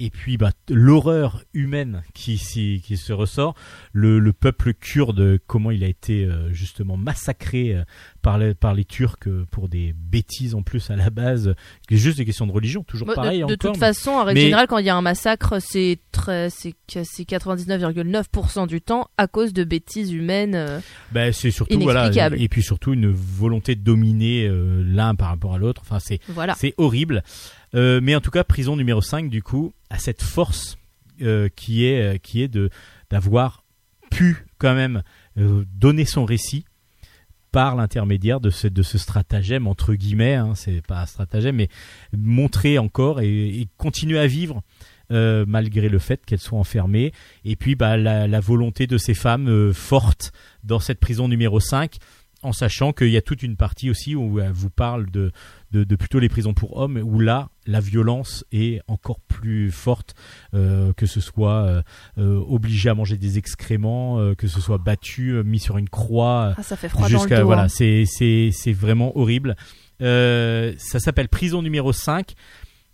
et 0.00 0.10
puis 0.10 0.36
bah, 0.36 0.50
l'horreur 0.68 1.44
humaine 1.54 2.02
qui, 2.14 2.38
s'y- 2.38 2.82
qui 2.84 2.96
se 2.96 3.12
ressort 3.12 3.54
le, 3.92 4.18
le 4.18 4.32
peuple 4.32 4.72
kurde 4.74 5.38
comment 5.46 5.70
il 5.70 5.84
a 5.84 5.86
été 5.86 6.24
euh, 6.24 6.52
justement 6.52 6.96
massacré 6.96 7.74
euh, 7.76 7.84
par, 8.22 8.38
les, 8.38 8.54
par 8.54 8.74
les 8.74 8.84
Turcs 8.84 9.16
euh, 9.26 9.46
pour 9.50 9.68
des 9.68 9.92
bêtises 9.94 10.54
en 10.54 10.62
plus 10.62 10.90
à 10.90 10.96
la 10.96 11.10
base 11.10 11.54
c'est 11.88 11.96
juste 11.96 12.18
des 12.18 12.24
questions 12.24 12.46
de 12.46 12.52
religion 12.52 12.82
toujours 12.82 13.06
pareil 13.14 13.38
de, 13.40 13.44
encore 13.44 13.56
toute 13.58 13.72
mais- 13.72 13.78
façon, 13.78 14.10
en 14.10 14.24
règle 14.24 14.38
mais- 14.40 14.44
générale, 14.46 14.66
quand 14.66 14.78
il 14.78 14.86
y 14.86 14.90
a 14.90 14.96
un 14.96 15.02
massacre, 15.02 15.58
c'est 15.60 15.98
très, 16.12 16.50
c'est 16.50 16.72
que- 16.72 17.04
c'est 17.04 17.24
99,9% 17.24 18.66
du 18.66 18.80
temps 18.80 19.08
à 19.18 19.26
cause 19.26 19.52
de 19.52 19.64
bêtises 19.64 20.12
humaines. 20.12 20.54
euh. 20.54 20.80
Ben, 21.12 21.32
c'est 21.32 21.50
surtout 21.50 21.78
voilà 21.80 22.02
Inexplicable. 22.04 22.40
et 22.40 22.48
puis 22.48 22.62
surtout 22.62 22.92
une 22.92 23.10
volonté 23.10 23.74
de 23.74 23.82
dominer 23.82 24.46
euh, 24.46 24.82
l'un 24.86 25.14
par 25.14 25.28
rapport 25.28 25.54
à 25.54 25.58
l'autre. 25.58 25.82
Enfin 25.84 25.98
c'est 26.00 26.20
Voilà. 26.28 26.54
c'est 26.58 26.74
horrible. 26.78 27.22
Euh, 27.74 28.00
mais 28.02 28.14
en 28.16 28.20
tout 28.20 28.30
cas 28.30 28.42
prison 28.44 28.76
numéro 28.76 29.00
5 29.00 29.30
du 29.30 29.42
coup 29.42 29.72
a 29.90 29.98
cette 29.98 30.22
force 30.22 30.78
euh, 31.22 31.48
qui 31.54 31.84
est 31.84 32.14
euh, 32.14 32.16
qui 32.16 32.42
est 32.42 32.48
de 32.48 32.70
d'avoir 33.10 33.64
pu 34.10 34.46
quand 34.56 34.74
même 34.74 35.02
euh, 35.36 35.64
donner 35.74 36.06
son 36.06 36.24
récit 36.24 36.64
par 37.52 37.76
l'intermédiaire 37.76 38.40
de 38.40 38.48
ce, 38.48 38.68
de 38.68 38.82
ce 38.82 38.96
stratagème 38.96 39.66
entre 39.66 39.92
guillemets, 39.94 40.36
hein, 40.36 40.54
c'est 40.54 40.86
pas 40.86 41.02
un 41.02 41.06
stratagème, 41.06 41.56
mais 41.56 41.68
montrer 42.16 42.78
encore 42.78 43.20
et, 43.20 43.68
continuer 43.76 44.18
à 44.18 44.26
vivre 44.26 44.62
malgré 45.10 45.88
le 45.88 45.98
fait 45.98 46.24
qu'elles 46.24 46.38
soient 46.38 46.60
enfermées. 46.60 47.12
Et 47.44 47.56
puis 47.56 47.74
bah, 47.74 47.96
la, 47.96 48.40
volonté 48.40 48.86
de 48.86 48.96
ces 48.96 49.14
femmes 49.14 49.72
fortes 49.72 50.30
dans 50.62 50.78
cette 50.78 51.00
prison 51.00 51.26
numéro 51.26 51.58
5, 51.58 51.96
en 52.42 52.52
sachant 52.52 52.92
qu'il 52.92 53.10
y 53.10 53.16
a 53.16 53.22
toute 53.22 53.42
une 53.42 53.56
partie 53.56 53.90
aussi 53.90 54.14
où 54.14 54.38
elle 54.38 54.52
vous 54.52 54.70
parle 54.70 55.10
de, 55.10 55.32
de, 55.72 55.84
de 55.84 55.96
plutôt 55.96 56.18
les 56.18 56.28
prisons 56.28 56.54
pour 56.54 56.76
hommes, 56.76 57.00
où 57.02 57.20
là, 57.20 57.50
la 57.66 57.80
violence 57.80 58.44
est 58.52 58.80
encore 58.88 59.20
plus 59.20 59.70
forte, 59.70 60.14
euh, 60.54 60.92
que 60.94 61.06
ce 61.06 61.20
soit 61.20 61.62
euh, 61.64 61.82
euh, 62.18 62.42
obligé 62.48 62.88
à 62.90 62.94
manger 62.94 63.16
des 63.16 63.38
excréments, 63.38 64.18
euh, 64.18 64.34
que 64.34 64.48
ce 64.48 64.60
soit 64.60 64.78
battu, 64.78 65.42
mis 65.44 65.60
sur 65.60 65.78
une 65.78 65.88
croix. 65.88 66.54
Ah, 66.56 66.62
ça 66.62 66.76
fait 66.76 66.88
froid 66.88 67.02
dans 67.02 67.14
le 67.14 67.18
Jusqu'à 67.18 67.40
dos. 67.40 67.46
voilà, 67.46 67.64
hein. 67.64 67.68
c'est 67.68 68.04
c'est 68.06 68.50
c'est 68.52 68.72
vraiment 68.72 69.16
horrible. 69.16 69.56
Ça 70.00 70.98
s'appelle 70.98 71.28
Prison 71.28 71.62
numéro 71.62 71.92
5. 71.92 72.34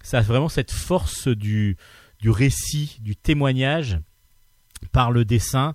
Ça 0.03 0.19
a 0.19 0.23
vraiment 0.23 0.49
cette 0.49 0.71
force 0.73 1.29
du 1.29 1.77
du 2.21 2.31
récit, 2.31 2.99
du 3.01 3.17
témoignage 3.17 3.99
par 4.93 5.11
le 5.11 5.25
dessin 5.25 5.75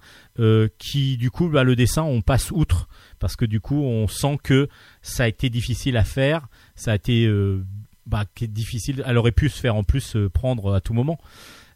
qui 0.78 1.18
du 1.18 1.32
coup 1.32 1.50
bah, 1.50 1.64
le 1.64 1.76
dessin 1.76 2.04
on 2.04 2.22
passe 2.22 2.52
outre 2.52 2.88
parce 3.20 3.36
que 3.36 3.46
du 3.46 3.60
coup 3.60 3.82
on 3.82 4.08
sent 4.08 4.38
que 4.44 4.70
ça 5.02 5.24
a 5.24 5.28
été 5.28 5.50
difficile 5.50 5.98
à 5.98 6.04
faire, 6.04 6.48
ça 6.82 6.92
a 6.94 6.96
été 6.96 7.26
euh, 7.26 7.64
bah, 8.06 8.26
difficile, 8.42 9.04
elle 9.06 9.18
aurait 9.18 9.32
pu 9.32 9.50
se 9.50 9.60
faire 9.60 9.76
en 9.76 9.84
plus 9.84 10.16
euh, 10.16 10.30
prendre 10.30 10.74
à 10.74 10.82
tout 10.82 10.94
moment. 10.94 11.20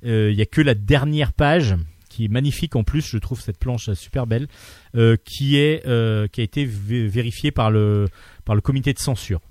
Euh, 0.05 0.31
Il 0.31 0.37
y 0.37 0.41
a 0.41 0.45
que 0.45 0.61
la 0.61 0.73
dernière 0.75 1.31
page 1.33 1.75
qui 2.09 2.25
est 2.25 2.29
magnifique 2.29 2.75
en 2.75 2.83
plus, 2.83 3.05
je 3.05 3.17
trouve 3.17 3.41
cette 3.41 3.59
planche 3.59 3.91
super 3.93 4.25
belle, 4.25 4.47
euh, 4.95 5.17
qui 5.25 5.57
est 5.57 5.85
euh, 5.85 6.27
qui 6.27 6.41
a 6.41 6.43
été 6.43 6.65
vé- 6.65 7.07
vérifiée 7.07 7.51
par 7.51 7.71
le 7.71 8.07
par 8.45 8.55
le 8.55 8.61
comité 8.61 8.93
de 8.93 8.99
censure 8.99 9.41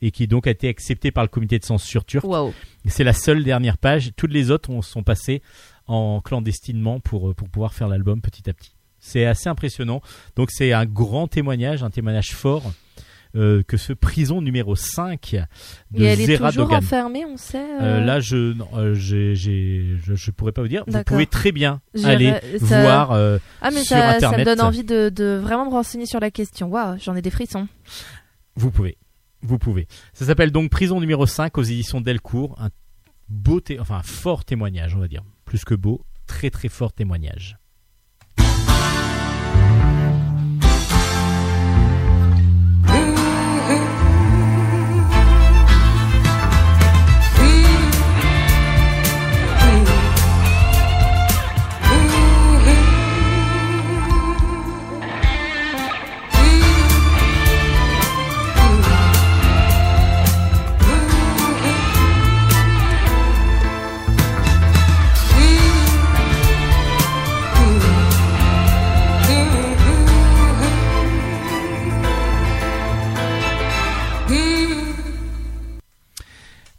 et 0.00 0.10
qui 0.10 0.26
donc 0.26 0.46
a 0.46 0.50
été 0.50 0.68
acceptée 0.68 1.10
par 1.10 1.24
le 1.24 1.28
comité 1.28 1.58
de 1.58 1.64
censure 1.64 2.04
turc. 2.04 2.24
C'est 2.86 3.04
la 3.04 3.12
seule 3.12 3.44
dernière 3.44 3.76
page. 3.78 4.10
Toutes 4.16 4.32
les 4.32 4.50
autres 4.50 4.70
on, 4.70 4.80
sont 4.80 5.02
passées 5.02 5.42
en 5.86 6.20
clandestinement 6.20 7.00
pour, 7.00 7.34
pour 7.34 7.48
pouvoir 7.48 7.74
faire 7.74 7.88
l'album 7.88 8.20
petit 8.20 8.48
à 8.48 8.52
petit. 8.52 8.72
C'est 9.00 9.26
assez 9.26 9.48
impressionnant. 9.48 10.00
Donc 10.36 10.50
c'est 10.50 10.72
un 10.72 10.86
grand 10.86 11.28
témoignage, 11.28 11.82
un 11.82 11.90
témoignage 11.90 12.30
fort 12.32 12.72
euh, 13.36 13.62
que 13.62 13.76
ce 13.76 13.92
prison 13.92 14.40
numéro 14.42 14.74
5 14.76 15.36
de 15.90 16.02
Et 16.02 16.06
elle 16.06 16.20
est 16.20 16.36
toujours 16.38 16.52
Dogan. 16.66 16.78
enfermée, 16.78 17.24
on 17.26 17.36
sait. 17.36 17.58
Euh, 17.58 18.00
euh, 18.00 18.04
là, 18.04 18.20
je, 18.20 18.52
non, 18.54 18.68
j'ai, 18.94 19.34
j'ai- 19.34 19.96
je, 20.02 20.14
je 20.14 20.30
pourrais 20.30 20.52
pas 20.52 20.62
vous 20.62 20.68
dire. 20.68 20.84
Vous 20.86 21.02
pouvez 21.04 21.26
très 21.26 21.52
bien 21.52 21.80
J'irai- 21.94 22.12
aller 22.12 22.58
ça- 22.58 22.82
voir. 22.82 23.12
Ah 23.60 23.70
mais 23.70 23.82
sur 23.82 23.96
ça, 23.96 23.98
ça 23.98 24.10
me 24.10 24.16
Internet. 24.34 24.46
donne 24.46 24.60
envie 24.60 24.84
de, 24.84 25.08
de 25.08 25.38
vraiment 25.42 25.66
me 25.66 25.70
renseigner 25.70 26.06
sur 26.06 26.20
la 26.20 26.30
question. 26.30 26.68
Waouh, 26.68 26.98
j'en 27.00 27.14
ai 27.14 27.22
des 27.22 27.30
frissons. 27.30 27.68
Vous 28.56 28.70
pouvez. 28.70 28.96
Vous 29.42 29.58
pouvez. 29.58 29.86
Ça 30.14 30.24
s'appelle 30.26 30.50
donc 30.50 30.70
Prison 30.70 30.98
numéro 31.00 31.24
5 31.26 31.56
aux 31.58 31.62
éditions 31.62 32.00
Delcourt. 32.00 32.56
Un 32.60 32.70
beau, 33.28 33.60
té- 33.60 33.78
enfin, 33.78 33.96
un 33.98 34.02
fort 34.02 34.44
témoignage, 34.44 34.96
on 34.96 34.98
va 35.00 35.06
dire. 35.08 35.22
Plus 35.44 35.64
que 35.64 35.74
beau, 35.74 36.02
très 36.26 36.50
très 36.50 36.68
fort 36.68 36.92
témoignage. 36.92 37.56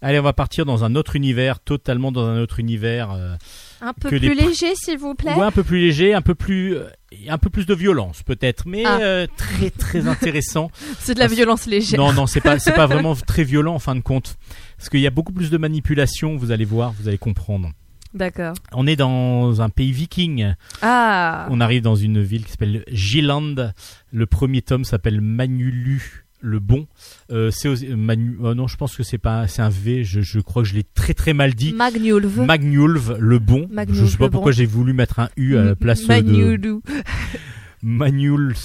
Allez, 0.02 0.18
on 0.20 0.24
va 0.24 0.32
partir 0.34 0.66
dans 0.66 0.86
un 0.86 0.96
autre 0.96 1.16
univers, 1.18 1.60
totalement 1.60 2.12
dans 2.14 2.26
un 2.26 2.40
autre 2.40 2.60
univers. 2.60 3.12
euh, 3.12 3.36
Un 3.82 3.92
peu 3.94 4.08
plus 4.10 4.20
des 4.22 4.34
léger, 4.34 4.74
s'il 4.76 4.98
vous 4.98 5.14
plaît. 5.14 5.34
ouais, 5.36 5.46
un 5.46 5.52
peu 5.52 5.64
plus 5.64 5.80
léger, 5.80 6.14
un 6.14 6.22
peu 6.22 6.36
plus, 6.36 6.76
euh, 6.78 6.86
un 7.28 7.38
peu 7.38 7.50
plus 7.50 7.66
de 7.66 7.74
violence 7.76 8.24
peut-être, 8.24 8.64
mais 8.66 8.84
Ah. 8.86 9.00
euh, 9.02 9.28
très 9.36 9.70
très 9.72 10.08
intéressant. 10.08 10.72
C'est 11.00 11.16
de 11.16 11.20
la 11.20 11.26
Parce- 11.26 11.36
violence 11.36 11.66
légère. 11.66 12.00
non, 12.00 12.14
non, 12.14 12.28
c'est 12.28 12.40
pas, 12.42 12.60
c'est 12.60 12.72
pas 12.74 12.88
vraiment 12.88 13.14
très 13.28 13.44
violent 13.44 13.76
en 13.76 13.80
fin 13.80 13.96
de 13.96 14.00
compte, 14.02 14.38
parce 14.78 14.88
qu'il 14.90 15.02
y 15.02 15.08
a 15.08 15.12
beaucoup 15.12 15.34
plus 15.34 15.50
de 15.50 15.58
manipulation. 15.58 16.38
Vous 16.38 16.52
allez 16.52 16.66
voir, 16.66 16.94
vous 16.98 17.10
allez 17.10 17.18
comprendre. 17.18 17.72
D'accord. 18.14 18.54
On 18.74 18.88
est 18.88 18.96
dans 18.96 19.62
un 19.62 19.70
pays 19.70 19.92
viking. 19.92 20.54
Ah. 20.82 21.46
On 21.52 21.60
arrive 21.62 21.82
dans 21.84 21.96
une 21.96 22.22
ville 22.24 22.44
qui 22.46 22.52
s'appelle 22.52 22.84
Giland. 22.92 23.72
Le 24.12 24.26
premier 24.26 24.62
tome 24.64 24.84
s'appelle 24.86 25.22
Manulu 25.22 26.26
le 26.42 26.60
bon. 26.60 26.88
Euh, 27.32 27.52
c'est 27.52 27.68
aux- 27.68 27.96
Manu- 27.98 28.38
oh 28.42 28.54
non, 28.56 28.68
je 28.68 28.78
pense 28.78 28.96
que 28.96 29.04
c'est 29.04 29.18
pas, 29.18 29.48
c'est 29.48 29.62
un 29.62 29.70
V. 29.70 30.04
Je, 30.04 30.22
je 30.22 30.40
crois 30.40 30.64
que 30.64 30.70
je 30.70 30.76
l'ai 30.76 30.84
très 30.84 31.14
très 31.14 31.34
mal 31.34 31.54
dit. 31.56 31.74
Magnulv. 31.74 32.42
Magnulv 32.42 33.16
le 33.20 33.40
bon. 33.40 33.68
Magnulv 33.72 34.00
je 34.00 34.06
sais 34.12 34.18
pas 34.18 34.30
pourquoi 34.30 34.52
bon. 34.52 34.58
j'ai 34.58 34.66
voulu 34.66 34.94
mettre 34.94 35.20
un 35.20 35.30
U 35.38 35.56
à 35.58 35.64
la 35.64 35.76
place 35.76 36.02
de 36.04 36.08
Magnulou. 36.08 36.82
Magnul. 37.82 38.56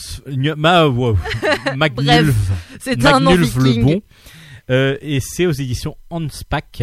Ma, 0.57 0.87
wow. 0.87 1.17
Magnulv. 1.77 2.35
C'est 2.81 3.05
un 3.07 3.21
nom 3.21 3.31
Magnulf 3.31 3.57
le 3.57 3.83
bon. 3.83 4.03
Euh, 4.71 4.97
et 5.03 5.21
c'est 5.21 5.47
aux 5.47 5.53
éditions 5.53 5.97
Hanspach. 6.11 6.83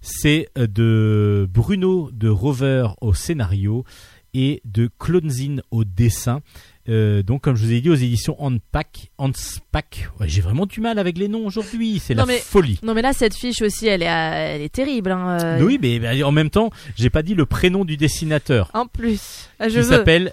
C'est 0.00 0.48
euh, 0.58 0.66
de 0.66 1.48
Bruno 1.48 2.10
de 2.12 2.28
Rover 2.28 2.88
au 3.00 3.14
scénario 3.14 3.84
et 4.34 4.60
de 4.64 4.90
Clonzin 4.98 5.56
au 5.70 5.84
dessin. 5.84 6.40
Euh, 6.88 7.22
donc, 7.22 7.42
comme 7.42 7.54
je 7.54 7.64
vous 7.64 7.72
ai 7.72 7.80
dit, 7.80 7.90
aux 7.90 7.94
éditions. 7.94 8.36
Ouais, 8.42 8.58
J'ai 10.26 10.40
vraiment 10.40 10.66
du 10.66 10.80
mal 10.80 10.98
avec 10.98 11.16
les 11.16 11.28
noms 11.28 11.46
aujourd'hui. 11.46 12.00
C'est 12.00 12.14
la 12.14 12.26
mais- 12.26 12.38
folie. 12.38 12.80
Non 12.82 12.92
mais 12.94 13.02
là 13.02 13.12
cette 13.12 13.36
fiche 13.36 13.62
aussi 13.62 13.86
elle 13.86 14.02
est 14.02 14.08
euh, 14.08 14.54
elle 14.56 14.62
est 14.62 14.72
terrible 14.72 15.12
hein, 15.12 15.38
euh, 15.40 15.60
Oui, 15.62 15.78
mais 15.80 15.98
mais 16.00 16.22
en 16.24 16.32
même 16.32 16.50
temps, 16.50 16.70
j'ai 16.96 17.10
pas 17.10 17.22
dit 17.22 17.34
le 17.34 17.46
prénom 17.46 17.84
du 17.84 17.96
dessinateur. 17.96 18.68
En 18.74 18.86
plus. 18.86 19.48
Ah, 19.60 19.68
je 19.68 19.78
qui 19.80 19.86
s'appelle 19.86 20.32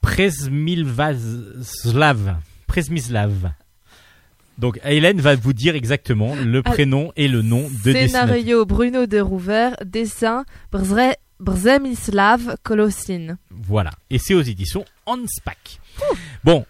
Presmilvaslav. 0.00 2.36
Presmislav. 2.66 3.50
Donc 4.58 4.78
Hélène 4.84 5.20
va 5.20 5.34
vous 5.34 5.52
dire 5.52 5.74
exactement 5.74 6.34
le 6.36 6.62
Ah, 6.64 6.70
prénom 6.70 7.12
et 7.16 7.26
le 7.28 7.42
nom 7.42 7.68
de. 7.84 7.92
Scénario 7.92 8.64
Bruno 8.66 9.06
de 9.06 9.18
Rouver, 9.20 9.70
dessin 9.84 10.44
Brzemislav 11.40 12.56
Kolosin. 12.62 13.36
Voilà. 13.50 13.90
Et 14.10 14.18
c'est 14.18 14.34
aux 14.34 14.42
éditions 14.42 14.84
Hanspach. 15.06 15.80
Bon, 16.44 16.64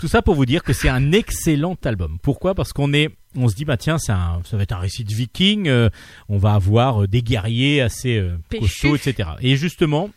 tout 0.00 0.08
ça 0.08 0.22
pour 0.22 0.34
vous 0.34 0.46
dire 0.46 0.62
que 0.62 0.72
c'est 0.72 0.88
un 0.88 1.12
excellent 1.12 1.76
album. 1.84 2.18
Pourquoi? 2.22 2.54
Parce 2.54 2.72
qu'on 2.72 2.94
est, 2.94 3.10
on 3.36 3.48
se 3.48 3.54
dit 3.54 3.66
bah 3.66 3.76
tiens, 3.76 3.98
un, 4.08 4.40
ça 4.44 4.56
va 4.56 4.62
être 4.62 4.72
un 4.72 4.78
récit 4.78 5.04
de 5.04 5.12
Viking. 5.12 5.68
euh, 5.68 5.90
on 6.30 6.38
va 6.38 6.54
avoir 6.54 7.02
euh, 7.02 7.06
des 7.06 7.22
guerriers 7.22 7.82
assez 7.82 8.16
euh, 8.16 8.38
costauds, 8.50 8.96
etc. 8.96 9.28
Et 9.40 9.56
justement, 9.56 10.08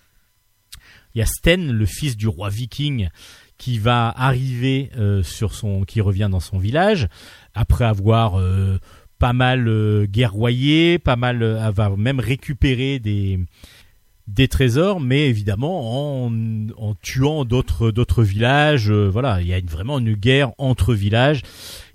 il 1.14 1.20
y 1.20 1.22
a 1.22 1.26
Sten, 1.26 1.70
le 1.70 1.86
fils 1.86 2.16
du 2.16 2.30
roi 2.30 2.47
Viking, 2.47 3.10
qui 3.58 3.78
va 3.78 4.14
arriver 4.16 4.89
sur 5.24 5.54
son, 5.54 5.84
qui 5.84 6.01
revient 6.01 6.28
dans 6.30 6.39
son 6.39 6.58
village 6.58 7.08
après 7.54 7.86
avoir 7.86 8.41
pas 9.20 9.32
mal 9.32 10.08
guerroyé, 10.08 10.97
pas 10.97 11.16
mal, 11.16 11.43
avoir 11.43 11.95
même 11.95 12.20
récupéré 12.20 12.99
des 12.99 13.39
des 14.28 14.47
trésors, 14.47 15.01
mais 15.01 15.28
évidemment 15.28 16.26
en, 16.26 16.32
en 16.78 16.95
tuant 17.01 17.43
d'autres 17.43 17.91
d'autres 17.91 18.24
villages. 18.24 18.89
euh, 18.89 19.09
voilà, 19.09 19.41
il 19.41 19.47
y 19.47 19.53
a 19.53 19.57
une- 19.57 19.67
vraiment 19.67 19.99
une 19.99 20.13
guerre 20.13 20.51
entre 20.57 20.93
villages. 20.93 21.41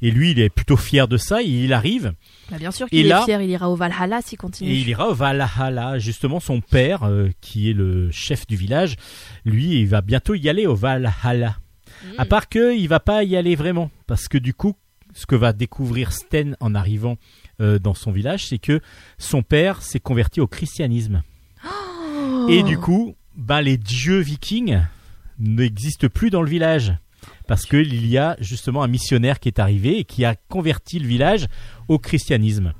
Et 0.02 0.10
lui, 0.10 0.32
il 0.32 0.38
est 0.40 0.50
plutôt 0.50 0.76
fier 0.76 1.08
de 1.08 1.16
ça. 1.16 1.40
Il 1.42 1.72
arrive 1.72 2.12
Bah, 2.50 2.58
bien 2.58 2.70
sûr 2.70 2.86
Et 2.88 2.90
qu'il 2.90 3.06
est 3.06 3.08
là- 3.08 3.24
fier, 3.24 3.40
il 3.40 3.48
ira 3.50 3.70
au 3.70 3.76
Valhalla 3.76 4.20
s'il 4.22 4.36
continue. 4.38 4.70
et 4.70 4.74
il 4.78 4.88
ira 4.88 5.08
au 5.08 5.14
Valhalla. 5.14 5.98
Justement, 5.98 6.38
son 6.38 6.60
père, 6.60 7.04
euh, 7.04 7.30
qui 7.40 7.70
est 7.70 7.72
le 7.74 8.10
chef 8.10 8.46
du 8.46 8.56
village, 8.56 8.96
lui, 9.46 9.80
il 9.80 9.86
va 9.88 10.02
bientôt 10.02 10.34
y 10.34 10.48
aller 10.50 10.66
au 10.66 10.74
Valhalla. 10.74 11.56
Mm. 12.04 12.08
À 12.18 12.24
part 12.26 12.48
que 12.50 12.76
il 12.76 12.88
va 12.88 13.00
pas 13.00 13.24
y 13.24 13.36
aller 13.36 13.56
vraiment, 13.56 13.90
parce 14.06 14.28
que 14.28 14.36
du 14.38 14.52
coup, 14.54 14.74
ce 15.14 15.24
que 15.24 15.34
va 15.34 15.52
découvrir 15.54 16.12
Sten 16.12 16.56
en 16.60 16.74
arrivant 16.74 17.16
euh, 17.62 17.78
dans 17.78 17.94
son 17.94 18.12
village, 18.12 18.46
c'est 18.46 18.58
que 18.58 18.80
son 19.16 19.42
père 19.42 19.80
s'est 19.82 19.98
converti 19.98 20.40
au 20.42 20.46
christianisme. 20.46 21.22
Et 22.49 22.62
du 22.62 22.78
coup, 22.78 23.14
ben, 23.36 23.61
les 23.61 23.76
dieux 23.76 24.20
vikings 24.20 24.80
n'existent 25.38 26.09
plus 26.09 26.30
dans 26.30 26.42
le 26.42 26.49
village. 26.51 26.94
Parce 27.46 27.64
qu'il 27.66 28.07
y 28.07 28.16
a 28.18 28.36
justement 28.40 28.82
un 28.82 28.88
missionnaire 28.88 29.40
qui 29.40 29.49
est 29.49 29.59
arrivé 29.59 29.99
et 29.99 30.05
qui 30.05 30.24
a 30.24 30.34
converti 30.49 30.99
le 30.99 31.07
village 31.07 31.46
au 31.88 31.99
christianisme. 31.99 32.72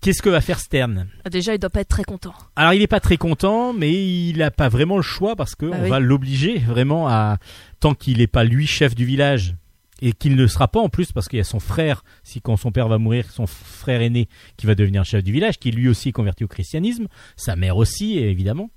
qu'est-ce 0.00 0.22
que 0.22 0.28
va 0.28 0.40
faire 0.40 0.60
Stern? 0.60 1.08
Ah, 1.24 1.30
Déjà, 1.30 1.54
il 1.54 1.58
doit 1.58 1.70
pas 1.70 1.80
être 1.80 1.88
très 1.88 2.04
content. 2.04 2.32
Alors 2.54 2.72
il 2.74 2.82
est 2.82 2.86
pas 2.86 3.00
très 3.00 3.16
content, 3.16 3.72
mais 3.72 3.92
il 3.92 4.38
n'a 4.38 4.50
pas 4.50 4.68
vraiment 4.68 4.96
le 4.96 5.02
choix 5.02 5.34
parce 5.34 5.54
que 5.54 5.66
Bah 5.66 5.78
oui. 5.82 5.88
va 5.90 5.98
l'obliger 6.00 6.58
vraiment 6.58 7.08
à 7.08 7.38
tant 7.80 7.94
qu'il 7.94 8.18
n'est 8.18 8.26
pas 8.28 8.44
lui 8.44 8.66
chef 8.66 8.94
du 8.94 9.04
village 9.04 9.56
et 10.02 10.12
qu'il 10.12 10.36
ne 10.36 10.46
sera 10.46 10.68
pas 10.68 10.80
en 10.80 10.88
plus 10.88 11.12
parce 11.12 11.28
qu'il 11.28 11.38
y 11.38 11.40
a 11.40 11.44
son 11.44 11.60
frère, 11.60 12.04
si 12.22 12.40
quand 12.40 12.56
son 12.56 12.70
père 12.70 12.88
va 12.88 12.98
mourir, 12.98 13.30
son 13.30 13.46
frère 13.46 14.00
aîné 14.00 14.28
qui 14.56 14.66
va 14.66 14.74
devenir 14.74 15.04
chef 15.04 15.24
du 15.24 15.32
village, 15.32 15.58
qui 15.58 15.70
lui 15.70 15.88
aussi 15.88 16.10
est 16.10 16.12
converti 16.12 16.44
au 16.44 16.48
christianisme, 16.48 17.06
sa 17.36 17.56
mère 17.56 17.76
aussi 17.76 18.18
évidemment. 18.18 18.70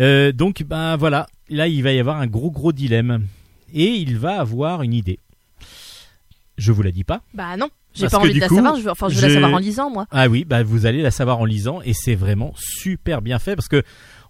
Euh, 0.00 0.32
donc 0.32 0.62
ben 0.62 0.96
voilà, 0.96 1.26
là 1.48 1.68
il 1.68 1.82
va 1.82 1.92
y 1.92 1.98
avoir 1.98 2.20
un 2.20 2.26
gros 2.26 2.50
gros 2.50 2.72
dilemme 2.72 3.26
et 3.72 3.86
il 3.86 4.18
va 4.18 4.40
avoir 4.40 4.82
une 4.82 4.92
idée. 4.92 5.20
Je 6.58 6.72
vous 6.72 6.82
la 6.82 6.90
dis 6.90 7.04
pas. 7.04 7.22
Bah 7.34 7.56
non, 7.56 7.68
j'ai 7.94 8.08
pas 8.08 8.18
envie 8.18 8.34
de 8.34 8.40
la 8.40 8.48
coup, 8.48 8.56
savoir. 8.56 8.76
Je 8.76 8.82
veux, 8.82 8.90
enfin, 8.90 9.08
je 9.08 9.16
veux 9.16 9.28
la 9.28 9.34
savoir 9.34 9.54
en 9.54 9.58
lisant, 9.58 9.90
moi. 9.90 10.06
Ah 10.10 10.28
oui, 10.28 10.44
bah 10.44 10.62
vous 10.62 10.86
allez 10.86 11.02
la 11.02 11.10
savoir 11.10 11.38
en 11.38 11.44
lisant 11.44 11.80
et 11.82 11.92
c'est 11.92 12.14
vraiment 12.14 12.52
super 12.56 13.22
bien 13.22 13.38
fait 13.38 13.56
parce 13.56 13.68
que 13.68 13.82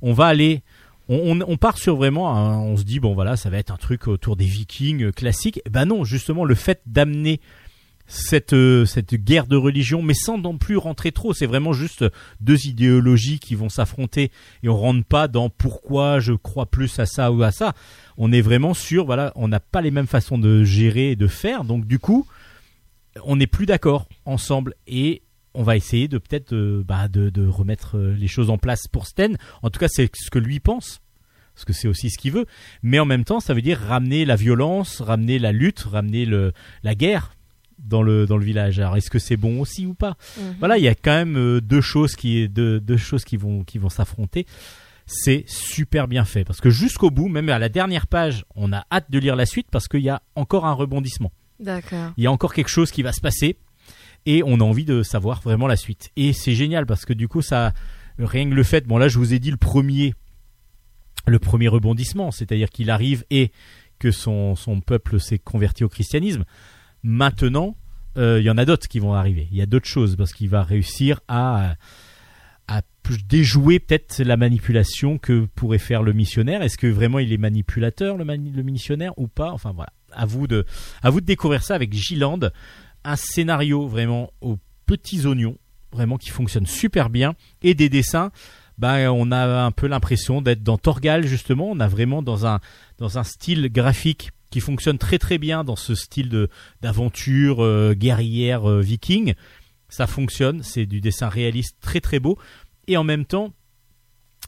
on 0.03 0.13
va 0.13 0.27
aller, 0.27 0.63
on, 1.09 1.57
part 1.57 1.79
sur 1.79 1.97
vraiment, 1.97 2.33
on 2.63 2.77
se 2.77 2.83
dit 2.83 3.01
bon 3.01 3.15
voilà, 3.15 3.37
ça 3.37 3.51
va 3.51 3.59
être 3.59 3.71
un 3.71 3.77
truc 3.77 4.09
autour 4.09 4.37
des 4.37 4.45
Vikings 4.45 5.05
euh, 5.05 5.13
classiques. 5.13 5.61
Bah 5.71 5.85
non, 5.85 6.05
justement 6.05 6.45
le 6.45 6.55
fait 6.55 6.81
d'amener 6.87 7.41
cette 8.09 8.53
euh, 8.53 8.87
cette 8.87 9.15
guerre 9.15 9.47
de 9.47 9.57
religion, 9.57 10.03
mais 10.03 10.15
sans 10.15 10.39
non 10.39 10.59
plus 10.59 10.77
rentrer 10.77 11.13
trop. 11.13 11.33
C'est 11.33 11.47
vraiment 11.47 11.73
juste 11.73 12.05
deux 12.41 12.67
idéologies 12.67 13.39
qui 13.39 13.55
vont 13.55 13.69
s'affronter 13.69 14.31
et 14.63 14.69
on 14.69 14.77
rentre 14.77 15.05
pas 15.05 15.29
dans 15.29 15.49
pourquoi 15.49 16.19
je 16.19 16.33
crois 16.33 16.67
plus 16.67 16.99
à 16.99 17.07
ça 17.07 17.31
ou 17.31 17.43
à 17.43 17.53
ça. 17.53 17.75
On 18.17 18.33
est 18.33 18.41
vraiment 18.41 18.75
sur 18.75 19.07
voilà, 19.07 19.33
on 19.37 19.49
n'a 19.49 19.61
pas 19.61 19.83
les 19.83 19.91
mêmes 19.91 20.07
façons 20.07 20.39
de 20.39 20.65
gérer 20.65 21.13
et 21.13 21.17
de 21.17 21.27
faire, 21.27 21.65
donc 21.65 21.87
du 21.87 21.99
coup 21.99 22.27
on 23.25 23.37
n'est 23.37 23.47
plus 23.47 23.67
d'accord 23.67 24.07
ensemble 24.25 24.75
et 24.87 25.23
on 25.57 25.63
va 25.63 25.77
essayer 25.77 26.07
de 26.07 26.19
peut-être 26.19 26.53
euh, 26.53 26.85
bah, 26.87 27.09
de, 27.09 27.31
de 27.31 27.47
remettre 27.47 27.97
euh, 27.97 28.15
les 28.15 28.29
choses 28.29 28.51
en 28.51 28.59
place 28.59 28.87
pour 28.89 29.07
Sten. 29.07 29.37
En 29.63 29.71
tout 29.71 29.81
cas, 29.81 29.89
c'est 29.89 30.11
ce 30.15 30.31
que 30.31 30.39
lui 30.39 30.61
pense, 30.61 31.01
parce 31.55 31.65
que 31.65 31.73
c'est 31.73 31.89
aussi 31.89 32.11
ce 32.11 32.19
qu'il 32.19 32.33
veut. 32.33 32.47
Mais 32.83 32.99
en 32.99 33.07
même 33.07 33.25
temps, 33.25 33.41
ça 33.41 33.55
veut 33.55 33.63
dire 33.63 33.81
ramener 33.81 34.25
la 34.25 34.37
violence, 34.37 35.01
ramener 35.01 35.39
la 35.39 35.53
lutte, 35.53 35.81
ramener 35.81 36.27
le, 36.27 36.53
la 36.83 36.95
guerre 36.95 37.33
dans 37.79 38.03
le 38.03 38.27
dans 38.27 38.37
le 38.37 38.45
village. 38.45 38.79
Alors, 38.79 38.97
est-ce 38.97 39.11
que 39.11 39.19
c'est 39.19 39.37
bon 39.37 39.61
aussi 39.61 39.87
ou 39.87 39.95
pas? 39.95 40.17
Mhm. 40.39 40.57
Voilà, 40.59 40.79
il 40.79 40.85
y 40.85 40.89
a 40.89 40.95
quand 40.95 41.15
même 41.15 41.37
euh, 41.37 41.61
deux 41.61 41.81
choses 41.81 42.15
qui 42.15 42.49
deux, 42.49 42.81
deux 42.81 42.97
choses 42.97 43.25
qui 43.25 43.37
vont 43.37 43.65
qui 43.65 43.79
vont 43.79 43.91
s'affronter. 43.91 44.47
C'est 45.09 45.45
super 45.47 46.09
bien 46.09 46.25
fait 46.25 46.45
parce 46.45 46.61
que 46.61 46.69
jusqu'au 46.69 47.11
bout, 47.11 47.29
même 47.29 47.49
à 47.49 47.61
la 47.61 47.69
dernière 47.69 48.09
page, 48.09 48.45
on 48.57 48.73
a 48.73 48.85
hâte 48.91 49.09
de 49.09 49.21
lire 49.21 49.37
la 49.37 49.47
suite 49.47 49.69
parce 49.71 49.87
qu'il 49.87 50.01
y 50.01 50.09
a 50.09 50.21
encore 50.35 50.67
un 50.67 50.73
rebondissement 50.73 51.31
D'accord. 51.61 52.13
il 52.17 52.25
y 52.25 52.27
a 52.27 52.33
encore 52.33 52.53
quelque 52.53 52.69
chose 52.69 52.91
qui 52.91 53.03
va 53.03 53.13
se 53.13 53.21
passer 53.21 53.57
et 54.27 54.43
on 54.45 54.61
a 54.61 54.65
envie 54.65 54.85
de 54.85 55.03
savoir 55.03 55.41
vraiment 55.41 55.67
la 55.67 55.77
suite. 55.77 56.11
Et 56.17 56.33
c'est 56.33 56.55
génial 56.55 56.85
parce 56.85 57.05
que 57.05 57.13
du 57.13 57.29
coup, 57.29 57.43
ça, 57.43 57.73
rien 58.19 58.49
que 58.49 58.55
le 58.55 58.63
fait, 58.63 58.87
bon 58.87 58.99
là, 58.99 59.09
je 59.09 59.19
vous 59.19 59.33
ai 59.33 59.39
dit 59.39 59.51
le 59.51 59.57
premier, 59.57 60.15
le 61.27 61.39
premier 61.39 61.69
rebondissement, 61.69 62.31
c'est-à-dire 62.31 62.69
qu'il 62.69 62.91
arrive 62.91 63.25
et 63.31 63.53
que 63.99 64.11
son, 64.11 64.57
son 64.57 64.81
peuple 64.81 65.19
s'est 65.19 65.39
converti 65.39 65.85
au 65.85 65.89
christianisme. 65.89 66.45
Maintenant, 67.03 67.77
euh, 68.19 68.41
il 68.41 68.45
y 68.45 68.51
en 68.51 68.59
a 68.59 68.65
d'autres 68.65 68.89
qui 68.89 68.99
vont 68.99 69.15
arriver. 69.15 69.49
Il 69.51 69.57
y 69.57 69.63
a 69.63 69.67
d'autres 69.67 69.89
choses 69.89 70.17
parce 70.17 70.33
qu'il 70.33 70.49
va 70.49 70.63
réussir 70.63 71.21
à, 71.29 71.77
à 72.69 72.83
déjouer 73.29 73.79
peut-être 73.79 74.21
la 74.23 74.37
manipulation 74.37 75.17
que 75.17 75.47
pourrait 75.55 75.79
faire 75.79 76.03
le 76.03 76.13
missionnaire. 76.13 76.63
Est-ce 76.63 76.77
que 76.77 76.89
vraiment 76.89 77.21
il 77.21 77.33
est 77.33 77.39
manipulateur, 77.39 78.17
le, 78.17 78.25
le 78.25 78.63
missionnaire, 78.63 79.13
ou 79.17 79.29
pas? 79.29 79.53
Enfin 79.53 79.73
voilà, 79.73 79.93
à 80.13 80.27
vous 80.27 80.47
de, 80.47 80.67
à 81.03 81.11
vous 81.11 81.21
de 81.21 81.27
découvrir 81.27 81.63
ça 81.63 81.75
avec 81.75 81.93
Giland, 81.93 82.41
un 83.07 83.17
scénario 83.17 83.87
vraiment 83.87 84.33
aux 84.41 84.59
petits 84.87 85.27
oignons, 85.27 85.57
vraiment 85.93 86.19
qui 86.19 86.31
fonctionne 86.31 86.67
super 86.67 87.09
bien, 87.09 87.35
et 87.63 87.75
des 87.75 87.89
dessins. 87.89 88.31
Bah, 88.79 89.11
on 89.11 89.33
a 89.33 89.63
un 89.65 89.71
peu 89.71 89.87
l'impression 89.87 90.43
d'être 90.43 90.63
dans 90.63 90.77
Torgal 90.77 91.27
justement. 91.27 91.71
On 91.71 91.81
a 91.81 91.89
vraiment 91.89 92.23
dans 92.23 92.47
un 92.47 92.61
dans 92.99 93.19
un 93.19 93.25
style 93.25 93.73
graphique 93.73 94.31
qui 94.51 94.61
fonctionne 94.61 94.99
très 94.99 95.19
très 95.19 95.39
bien 95.39 95.65
dans 95.65 95.77
ce 95.77 95.95
style 95.95 96.29
de 96.29 96.49
d'aventure 96.83 97.65
euh, 97.65 97.95
guerrière 97.95 98.69
euh, 98.69 98.81
viking. 98.81 99.35
Ça 99.89 100.07
fonctionne, 100.07 100.63
c'est 100.63 100.85
du 100.85 101.01
dessin 101.01 101.29
réaliste 101.29 101.77
très 101.81 102.01
très 102.01 102.19
beau 102.19 102.39
et 102.87 102.97
en 102.97 103.05
même 103.05 103.25
temps, 103.25 103.53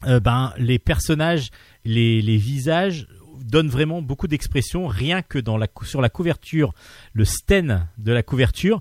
euh, 0.07 0.21
ben 0.21 0.53
les 0.59 0.79
personnages, 0.79 1.49
les 1.85 2.21
les 2.21 2.37
visages 2.37 3.07
donnent 3.45 3.69
vraiment 3.69 4.03
beaucoup 4.03 4.29
d'expression 4.29 4.87
rien 4.87 5.23
que 5.23 5.39
dans 5.39 5.57
la 5.57 5.67
sur 5.83 6.01
la 6.01 6.09
couverture, 6.09 6.73
le 7.13 7.25
sten 7.25 7.89
de 7.99 8.13
la 8.13 8.23
couverture 8.23 8.81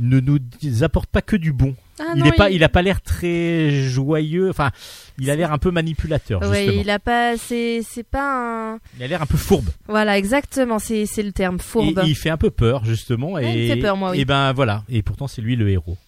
ne 0.00 0.18
nous 0.20 0.38
apporte 0.82 1.10
pas 1.10 1.22
que 1.22 1.36
du 1.36 1.52
bon. 1.52 1.76
Ah 2.00 2.14
il 2.16 2.26
est 2.26 2.32
pas, 2.32 2.50
il 2.50 2.64
a 2.64 2.70
pas 2.70 2.80
l'air 2.80 3.02
très 3.02 3.70
joyeux. 3.70 4.48
Enfin, 4.48 4.70
il 5.18 5.30
a 5.30 5.36
l'air 5.36 5.52
un 5.52 5.58
peu 5.58 5.70
manipulateur. 5.70 6.42
Justement. 6.42 6.80
il 6.80 6.90
a 6.90 6.98
pas. 6.98 7.36
C'est 7.36 7.82
c'est 7.82 8.02
pas 8.02 8.72
un. 8.74 8.78
Il 8.96 9.02
a 9.02 9.06
l'air 9.06 9.22
un 9.22 9.26
peu 9.26 9.36
fourbe. 9.36 9.68
Voilà, 9.86 10.16
exactement. 10.16 10.78
C'est 10.78 11.04
c'est 11.04 11.22
le 11.22 11.32
terme 11.32 11.58
fourbe. 11.60 12.00
Et 12.02 12.08
il 12.08 12.16
fait 12.16 12.30
un 12.30 12.38
peu 12.38 12.50
peur 12.50 12.84
justement. 12.84 13.32
Ouais, 13.32 13.44
et 13.44 13.66
il 13.66 13.72
fait 13.72 13.80
peur, 13.80 13.96
moi, 13.96 14.12
oui. 14.12 14.20
Et 14.20 14.24
ben 14.24 14.52
voilà. 14.52 14.84
Et 14.88 15.02
pourtant 15.02 15.28
c'est 15.28 15.42
lui 15.42 15.56
le 15.56 15.68
héros. 15.68 15.98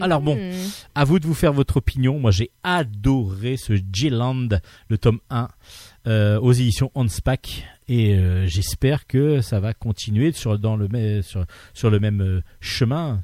Alors 0.00 0.20
bon. 0.20 0.38
À 0.94 1.04
vous 1.04 1.18
de 1.18 1.26
vous 1.26 1.34
faire 1.34 1.52
votre 1.52 1.78
opinion. 1.78 2.18
Moi 2.18 2.30
j'ai 2.30 2.50
adoré 2.62 3.56
ce 3.56 3.72
G-Land, 3.92 4.48
le 4.88 4.98
tome 4.98 5.20
1 5.30 5.48
euh, 6.06 6.38
aux 6.40 6.52
éditions 6.52 6.90
Hanspach 6.94 7.64
et 7.88 8.14
euh, 8.14 8.46
j'espère 8.46 9.06
que 9.06 9.40
ça 9.40 9.60
va 9.60 9.72
continuer 9.74 10.32
sur 10.32 10.58
dans 10.58 10.76
le 10.76 11.22
sur, 11.22 11.44
sur 11.72 11.90
le 11.90 12.00
même 12.00 12.20
euh, 12.20 12.42
chemin 12.60 13.22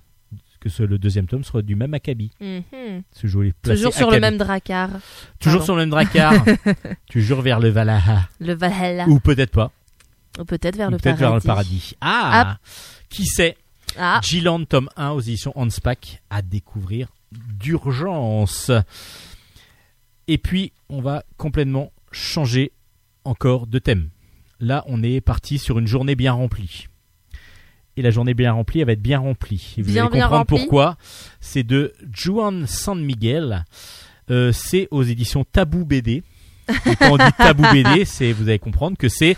que 0.60 0.68
ce, 0.68 0.82
le 0.82 0.98
deuxième 0.98 1.26
tome 1.26 1.42
soit 1.42 1.62
du 1.62 1.74
même 1.74 1.94
acabit. 1.94 2.30
Mhm. 2.40 3.02
Ce 3.12 3.26
placer 3.62 3.78
Toujours 3.80 3.94
sur 3.94 4.10
le 4.10 4.20
même 4.20 4.36
dracard. 4.36 4.90
Toujours 5.38 5.60
pardon. 5.60 5.64
sur 5.64 5.74
le 5.76 5.80
même 5.82 5.90
dracard. 5.90 6.44
tu 7.08 7.22
jures 7.22 7.40
vers 7.40 7.60
le 7.60 7.70
Valhalla 7.70 8.28
Le 8.40 8.54
Valhalla. 8.54 9.08
ou 9.08 9.20
peut-être 9.20 9.52
pas. 9.52 9.72
Ou 10.38 10.44
peut-être 10.44 10.76
vers 10.76 10.88
Ou 10.88 10.92
le 10.92 10.98
peut-être 10.98 11.18
paradis. 11.18 11.20
vers 11.20 11.34
le 11.34 11.40
paradis. 11.40 11.96
Ah, 12.00 12.58
Qui 13.08 13.26
sait? 13.26 13.56
Ah, 13.98 14.20
tome 14.68 14.88
1 14.96 15.10
aux 15.10 15.20
éditions 15.20 15.52
Hanspach 15.56 16.20
à 16.28 16.42
découvrir 16.42 17.08
d'urgence. 17.32 18.70
Et 20.28 20.38
puis, 20.38 20.72
on 20.88 21.00
va 21.00 21.24
complètement 21.36 21.90
changer 22.12 22.72
encore 23.24 23.66
de 23.66 23.78
thème. 23.78 24.08
Là, 24.60 24.84
on 24.86 25.02
est 25.02 25.20
parti 25.20 25.58
sur 25.58 25.78
une 25.78 25.86
journée 25.86 26.14
bien 26.14 26.32
remplie. 26.32 26.86
Et 27.96 28.02
la 28.02 28.10
journée 28.10 28.34
bien 28.34 28.52
remplie, 28.52 28.80
elle 28.80 28.86
va 28.86 28.92
être 28.92 29.02
bien 29.02 29.18
remplie. 29.18 29.74
Et 29.78 29.82
vous 29.82 29.92
Bien, 29.92 30.04
allez 30.04 30.12
bien 30.12 30.22
comprendre 30.24 30.46
pourquoi. 30.46 30.96
C'est 31.40 31.62
de 31.64 31.92
Juan 32.12 32.66
San 32.66 33.02
Miguel. 33.02 33.64
Euh, 34.30 34.52
c'est 34.52 34.86
aux 34.90 35.02
éditions 35.02 35.44
Tabou 35.44 35.84
BD. 35.84 36.22
Et 36.68 36.96
quand 36.96 37.12
on 37.12 37.16
dit 37.16 37.32
Tabou 37.36 37.64
BD, 37.72 38.04
c'est, 38.04 38.32
vous 38.32 38.48
allez 38.48 38.58
comprendre 38.60 38.96
que 38.96 39.08
c'est 39.08 39.36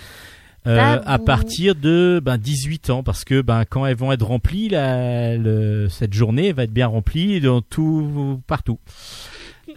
euh, 0.66 1.00
à 1.04 1.18
partir 1.18 1.74
de 1.74 2.20
ben, 2.22 2.36
18 2.38 2.90
ans 2.90 3.02
parce 3.02 3.24
que 3.24 3.40
ben, 3.40 3.64
quand 3.64 3.84
elles 3.86 3.96
vont 3.96 4.12
être 4.12 4.24
remplies 4.24 4.68
la, 4.68 5.36
le- 5.36 5.88
cette 5.88 6.12
journée 6.14 6.52
va 6.52 6.64
être 6.64 6.72
bien 6.72 6.86
remplie 6.86 7.40
dans 7.40 7.62
tout 7.62 8.40
partout 8.46 8.78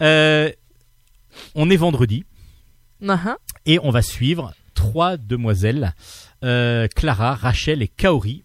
Euh, 0.00 0.50
on 1.56 1.70
est 1.70 1.76
vendredi 1.76 2.24
ah, 3.00 3.36
et 3.66 3.78
on 3.82 3.90
va 3.90 4.02
suivre 4.02 4.54
trois 4.74 5.16
demoiselles 5.16 5.94
euh, 6.44 6.86
Clara, 6.94 7.34
Rachel 7.34 7.82
et 7.82 7.88
Kaori. 7.88 8.44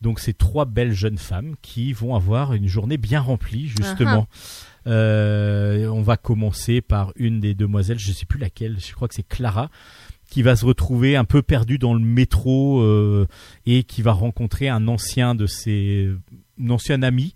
Donc 0.00 0.20
ces 0.20 0.34
trois 0.34 0.66
belles 0.66 0.92
jeunes 0.92 1.18
femmes 1.18 1.54
qui 1.62 1.92
vont 1.92 2.14
avoir 2.14 2.52
une 2.52 2.68
journée 2.68 2.98
bien 2.98 3.20
remplie 3.20 3.68
justement. 3.68 4.26
Euh, 4.86 5.88
on 5.88 6.02
va 6.02 6.18
commencer 6.18 6.82
par 6.82 7.12
une 7.16 7.40
des 7.40 7.54
demoiselles 7.54 7.98
je 7.98 8.12
sais 8.12 8.26
plus 8.26 8.38
laquelle 8.38 8.78
je 8.78 8.92
crois 8.92 9.08
que 9.08 9.14
c'est 9.14 9.26
Clara 9.26 9.70
qui 10.28 10.42
va 10.42 10.56
se 10.56 10.66
retrouver 10.66 11.16
un 11.16 11.24
peu 11.24 11.40
perdue 11.40 11.78
dans 11.78 11.94
le 11.94 12.00
métro 12.00 12.82
euh, 12.82 13.26
et 13.64 13.82
qui 13.82 14.02
va 14.02 14.12
rencontrer 14.12 14.68
un 14.68 14.88
ancien 14.88 15.34
de 15.34 15.46
ses 15.46 16.10
un 16.62 16.70
ancien 16.70 17.02
ami. 17.02 17.34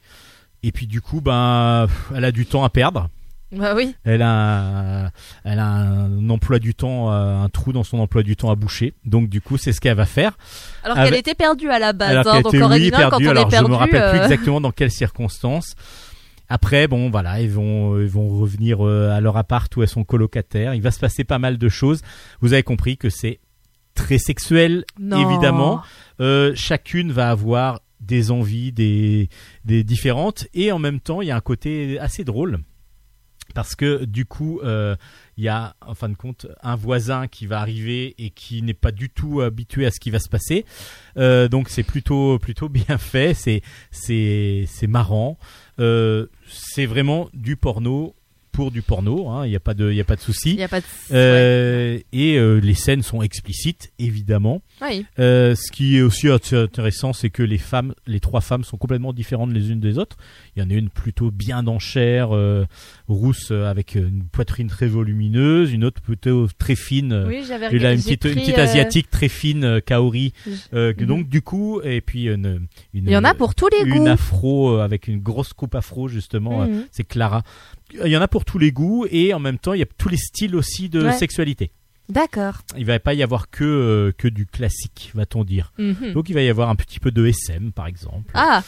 Et 0.63 0.73
puis 0.73 0.87
du 0.87 1.01
coup 1.01 1.23
ben 1.23 1.87
elle 2.15 2.25
a 2.25 2.33
du 2.33 2.45
temps 2.45 2.65
à 2.65 2.71
perdre 2.71 3.09
bah 3.53 3.75
oui. 3.75 3.95
elle 4.05 4.23
a, 4.23 5.05
un- 5.07 5.11
elle 5.45 5.59
a 5.59 5.67
un 5.67 6.29
emploi 6.31 6.59
du 6.59 6.75
temps, 6.75 7.13
euh, 7.13 7.37
un 7.43 7.49
trou 7.49 7.73
dans 7.73 7.85
son 7.85 7.99
emploi 7.99 8.23
du 8.23 8.37
temps 8.37 8.51
à 8.51 8.55
boucher. 8.55 8.95
Donc 9.05 9.29
du 9.29 9.41
coup, 9.41 9.57
c'est 9.57 9.73
ce 9.73 9.81
qu'elle 9.81 9.97
va 9.97 10.07
faire. 10.07 10.37
Alors 10.85 10.99
Avec- 10.99 11.11
qu'elle 11.13 11.21
était 11.21 11.35
perdue 11.35 11.71
à 11.71 11.79
la 11.79 11.93
base. 11.93 12.11
Alors 12.11 12.35
hein, 12.35 12.41
donc 12.43 12.55
était 12.55 12.63
original, 12.63 13.03
quand 13.05 13.11
perdue. 13.11 13.27
on 13.27 13.31
Alors 13.31 13.43
est 13.43 13.47
je 13.47 13.51
perdu. 13.51 13.71
me 13.71 13.77
rappelle 13.77 14.11
plus 14.11 14.19
euh, 14.21 14.23
exactement 14.25 14.61
dans 14.61 14.71
quelles 14.73 14.91
circonstances. 14.93 15.75
Après, 16.51 16.89
bon, 16.89 17.11
voilà, 17.11 17.41
ils 17.43 17.51
vont, 17.51 17.99
ils 18.01 18.07
vont 18.09 18.29
revenir 18.39 18.87
euh, 18.87 19.11
à 19.11 19.21
leur 19.21 19.37
appart 19.37 19.75
où 19.77 19.83
elles 19.83 19.89
sont 19.89 20.05
colocataires. 20.05 20.75
Il 20.75 20.81
va 20.81 20.91
se 20.91 20.99
passer 20.99 21.23
pas 21.25 21.39
mal 21.39 21.59
de 21.59 21.69
choses. 21.69 22.01
Vous 22.41 22.55
avez 22.55 22.63
compris 22.63 22.97
que 22.97 23.11
c'est 23.11 23.41
très 23.95 24.17
sexuel, 24.19 24.85
non. 24.99 25.29
évidemment. 25.29 25.83
Euh, 26.21 26.53
chacune 26.55 27.13
va 27.13 27.29
avoir 27.31 27.81
des 28.01 28.31
envies, 28.31 28.73
des, 28.73 29.29
des 29.67 29.85
différentes, 29.85 30.47
et 30.55 30.73
en 30.73 30.79
même 30.79 31.01
temps, 31.01 31.21
il 31.21 31.29
y 31.29 31.31
a 31.31 31.37
un 31.37 31.41
côté 31.41 31.99
assez 31.99 32.25
drôle. 32.25 32.61
Parce 33.55 33.75
que 33.75 34.05
du 34.05 34.25
coup, 34.25 34.61
euh, 34.63 34.97
il 35.37 35.45
y 35.45 35.49
a 35.49 35.75
en 35.87 35.95
fin 35.95 36.09
de 36.09 36.15
compte 36.15 36.47
un 36.63 36.77
voisin 36.77 37.29
qui 37.29 37.47
va 37.47 37.61
arriver 37.61 38.15
et 38.19 38.31
qui 38.31 38.63
n'est 38.63 38.75
pas 38.75 38.93
du 38.93 39.11
tout 39.11 39.41
habitué 39.41 39.87
à 39.87 39.91
ce 39.91 40.01
qui 40.01 40.11
va 40.11 40.19
se 40.19 40.29
passer. 40.29 40.65
Euh, 41.17 41.49
donc 41.49 41.69
c'est 41.69 41.83
plutôt 41.83 42.39
plutôt 42.39 42.69
bien 42.69 42.99
fait, 42.99 43.35
c'est 43.35 43.63
c'est 43.91 44.65
c'est 44.67 44.87
marrant. 44.87 45.39
Euh, 45.81 46.27
c'est 46.49 46.87
vraiment 46.87 47.29
du 47.33 47.57
porno 47.57 48.15
pour 48.59 48.73
du 48.73 48.83
porno, 48.83 49.29
hein, 49.29 49.47
il 49.47 49.51
n'y 49.51 49.55
a 49.57 49.61
pas 49.61 49.73
de 49.73 49.89
il 49.93 49.97
y 49.97 50.01
a 50.01 50.05
pas 50.05 50.17
de 50.17 50.21
souci. 50.21 50.51
Il 50.55 50.59
y 50.59 50.65
a 50.65 50.69
pas 50.69 50.81
de. 50.81 50.87
Euh, 51.13 51.99
Et 52.13 52.37
euh, 52.39 52.59
les 52.59 52.75
scènes 52.75 53.05
sont 53.05 53.23
explicites, 53.23 53.93
évidemment. 54.01 54.63
Oui. 54.83 55.07
Euh, 55.21 55.55
ce 55.55 55.71
qui 55.71 55.97
est 55.97 56.03
aussi 56.03 56.27
int- 56.27 56.65
intéressant, 56.65 57.13
c'est 57.13 57.31
que 57.31 57.45
les 57.45 57.59
femmes, 57.59 57.95
les 58.09 58.19
trois 58.19 58.41
femmes 58.41 58.65
sont 58.65 58.77
complètement 58.77 59.13
différentes 59.13 59.53
les 59.53 59.71
unes 59.71 59.79
des 59.79 59.97
autres. 59.97 60.17
Il 60.57 60.63
y 60.63 60.67
en 60.67 60.71
a 60.71 60.73
une 60.73 60.89
plutôt 60.91 61.31
bien 61.31 61.65
en 61.69 61.79
chair, 61.79 62.35
euh, 62.35 62.65
rousse 63.07 63.53
avec 63.53 63.95
une 63.95 64.25
poitrine 64.25 64.67
très 64.67 64.89
volumineuse, 64.89 65.73
une 65.73 65.85
autre 65.85 66.01
plutôt 66.01 66.49
très 66.59 66.75
fine. 66.75 67.25
Oui, 67.29 67.45
j'avais 67.47 67.71
là, 67.79 67.93
une 67.93 68.01
petite, 68.03 68.25
une 68.25 68.33
pris, 68.43 68.53
euh, 68.55 68.63
asiatique 68.65 69.09
très 69.09 69.29
fine, 69.29 69.81
kaori. 69.87 70.33
Que 70.73 70.95
Mhm. 70.99 71.07
Donc 71.07 71.29
du 71.29 71.43
coup, 71.43 71.81
et 71.83 72.01
puis 72.01 72.25
une, 72.27 72.67
une 72.93 73.05
Il 73.07 73.11
y 73.11 73.17
en 73.17 73.23
a 73.23 73.35
pour 73.35 73.55
tous 73.55 73.69
les 73.69 73.89
une 73.89 73.99
goûts. 74.05 74.07
afro 74.09 74.71
euh, 74.79 74.83
avec 74.83 75.07
une 75.07 75.21
grosse 75.21 75.53
coupe 75.53 75.77
afro 75.77 76.09
justement. 76.09 76.67
Mhm. 76.67 76.87
C'est 76.91 77.05
Clara. 77.05 77.45
Il 78.05 78.11
y 78.11 78.17
en 78.17 78.21
a 78.21 78.29
pour 78.29 78.45
tous 78.45 78.59
les 78.59 78.71
goûts 78.73 79.07
et 79.11 79.33
en 79.35 79.39
même 79.39 79.59
temps, 79.59 79.73
il 79.73 79.81
y 79.81 79.83
a 79.83 79.87
tous 79.99 80.09
les 80.09 80.17
styles 80.17 80.55
aussi 80.57 80.89
de 80.89 81.03
Ouais. 81.05 81.13
sexualité. 81.13 81.71
D'accord. 82.09 82.63
Il 82.77 82.87
va 82.87 82.99
pas 82.99 83.13
y 83.15 83.23
avoir 83.23 83.51
que 83.51 83.65
euh, 83.65 84.13
que 84.17 84.29
du 84.29 84.47
classique, 84.47 85.11
va-t-on 85.15 85.45
dire. 85.45 85.73
Mhm. 85.79 86.13
Donc 86.13 86.29
il 86.31 86.35
va 86.35 86.43
y 86.43 86.49
avoir 86.49 86.71
un 86.71 86.75
petit 86.77 87.01
peu 87.01 87.11
de 87.11 87.27
SM 87.27 87.73
par 87.73 87.87
exemple. 87.87 88.31
Ah, 88.35 88.63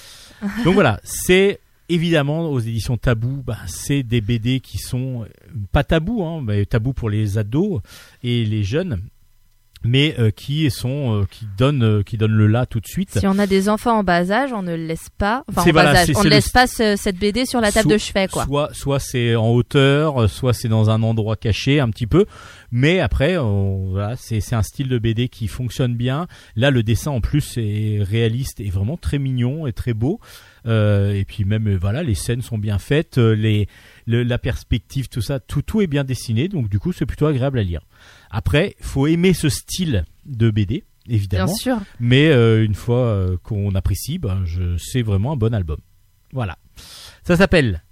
Donc 0.64 0.75
voilà, 0.75 1.01
c'est 1.05 1.61
évidemment 1.89 2.51
aux 2.51 2.61
éditions 2.61 2.97
Tabou, 2.99 3.43
bah, 3.44 3.59
c'est 3.66 4.03
des 4.03 4.20
BD 4.20 4.61
qui 4.61 4.78
sont 4.78 5.23
euh, 5.23 5.27
pas 5.73 5.85
tabous, 5.85 6.23
hein, 6.24 6.43
mais 6.44 6.65
tabous 6.66 6.93
pour 6.93 7.09
les 7.11 7.36
ados 7.39 7.81
et 8.23 8.44
les 8.44 8.62
jeunes, 8.62 9.01
mais 9.82 10.15
euh, 10.19 10.31
qui 10.31 10.70
sont 10.70 11.20
euh, 11.23 11.24
qui 11.31 11.47
donnent 11.57 11.82
euh, 11.82 12.02
qui 12.02 12.16
donnent 12.19 12.32
le 12.36 12.47
là 12.47 12.66
tout 12.66 12.81
de 12.81 12.86
suite. 12.86 13.19
si 13.19 13.27
on 13.27 13.39
a 13.39 13.47
des 13.47 13.69
enfants 13.69 13.98
en 13.98 14.05
bas 14.05 14.31
âge, 14.31 14.52
on 14.52 14.62
ne 14.62 14.74
laisse 14.74 15.09
pas. 15.16 15.43
Enfin, 15.48 15.62
en 15.62 15.73
bas 15.73 15.94
âge, 15.97 16.11
on 16.16 16.19
ne 16.20 16.24
le- 16.24 16.31
laisse 16.31 16.51
pas 16.51 16.66
ce- 16.66 16.97
cette 16.97 17.16
BD 17.16 17.47
sur 17.47 17.61
la 17.61 17.73
table 17.73 17.89
de 17.90 17.97
chevet, 17.98 18.28
quoi. 18.28 18.44
Soit 18.44 18.74
soit 18.74 18.98
c'est 18.98 19.35
en 19.36 19.48
hauteur, 19.48 20.28
soit 20.28 20.52
c'est 20.52 20.69
dans 20.69 20.90
un 20.90 21.02
endroit 21.02 21.36
caché 21.36 21.81
un 21.81 21.89
petit 21.90 22.07
peu, 22.07 22.27
mais 22.70 23.01
après 23.01 23.39
on- 23.39 23.90
voilà, 23.90 24.16
c'est 24.16 24.40
c'est 24.40 24.55
un 24.55 24.62
style 24.62 24.89
de 24.89 24.98
BD 24.98 25.28
qui 25.28 25.48
fonctionne 25.48 25.94
bien. 25.94 26.27
Là 26.57 26.70
le 26.70 26.82
dessin 26.82 27.11
en 27.12 27.20
plus 27.23 27.57
est 27.57 28.02
réaliste 28.02 28.61
et 28.61 28.69
vraiment 28.70 28.97
très 28.98 29.19
mignon 29.19 29.66
et 29.66 29.73
très 29.73 29.94
beau. 29.94 30.20
Euh, 30.66 31.15
et 31.15 31.24
puis 31.24 31.47
même 31.47 31.66
euh, 31.69 31.78
voilà 31.81 32.02
les 32.02 32.15
scènes 32.15 32.43
sont 32.43 32.59
bien 32.59 32.78
faites, 32.78 33.16
euh, 33.16 33.32
les 33.35 33.66
le- 34.07 34.24
la 34.24 34.36
perspective 34.36 35.09
tout 35.09 35.23
ça 35.23 35.40
tout 35.40 35.62
tout 35.62 35.81
est 35.81 35.86
bien 35.86 36.05
dessiné 36.05 36.48
donc 36.48 36.69
du 36.69 36.78
coup 36.78 36.93
c'est 36.93 37.07
plutôt 37.07 37.24
agréable 37.24 37.59
à 37.59 37.62
lire. 37.62 37.81
Après 38.31 38.77
faut 38.81 39.07
aimer 39.07 39.32
ce 39.35 39.48
style 39.48 40.05
de 40.27 40.51
BD 40.51 40.85
Bien 41.07 41.16
évidemment, 41.16 41.55
sûr. 41.55 41.78
mais 41.98 42.28
euh, 42.28 42.65
une 42.65 42.74
fois 42.74 42.98
euh, 43.07 43.36
qu'on 43.43 43.74
apprécie, 43.74 44.19
ben, 44.19 44.43
je 44.44 44.77
c'est 44.77 45.02
vraiment 45.02 45.32
un 45.32 45.36
bon 45.36 45.52
album. 45.55 45.78
Voilà. 46.32 46.57
Ça 47.24 47.36
s'appelle 47.36 47.82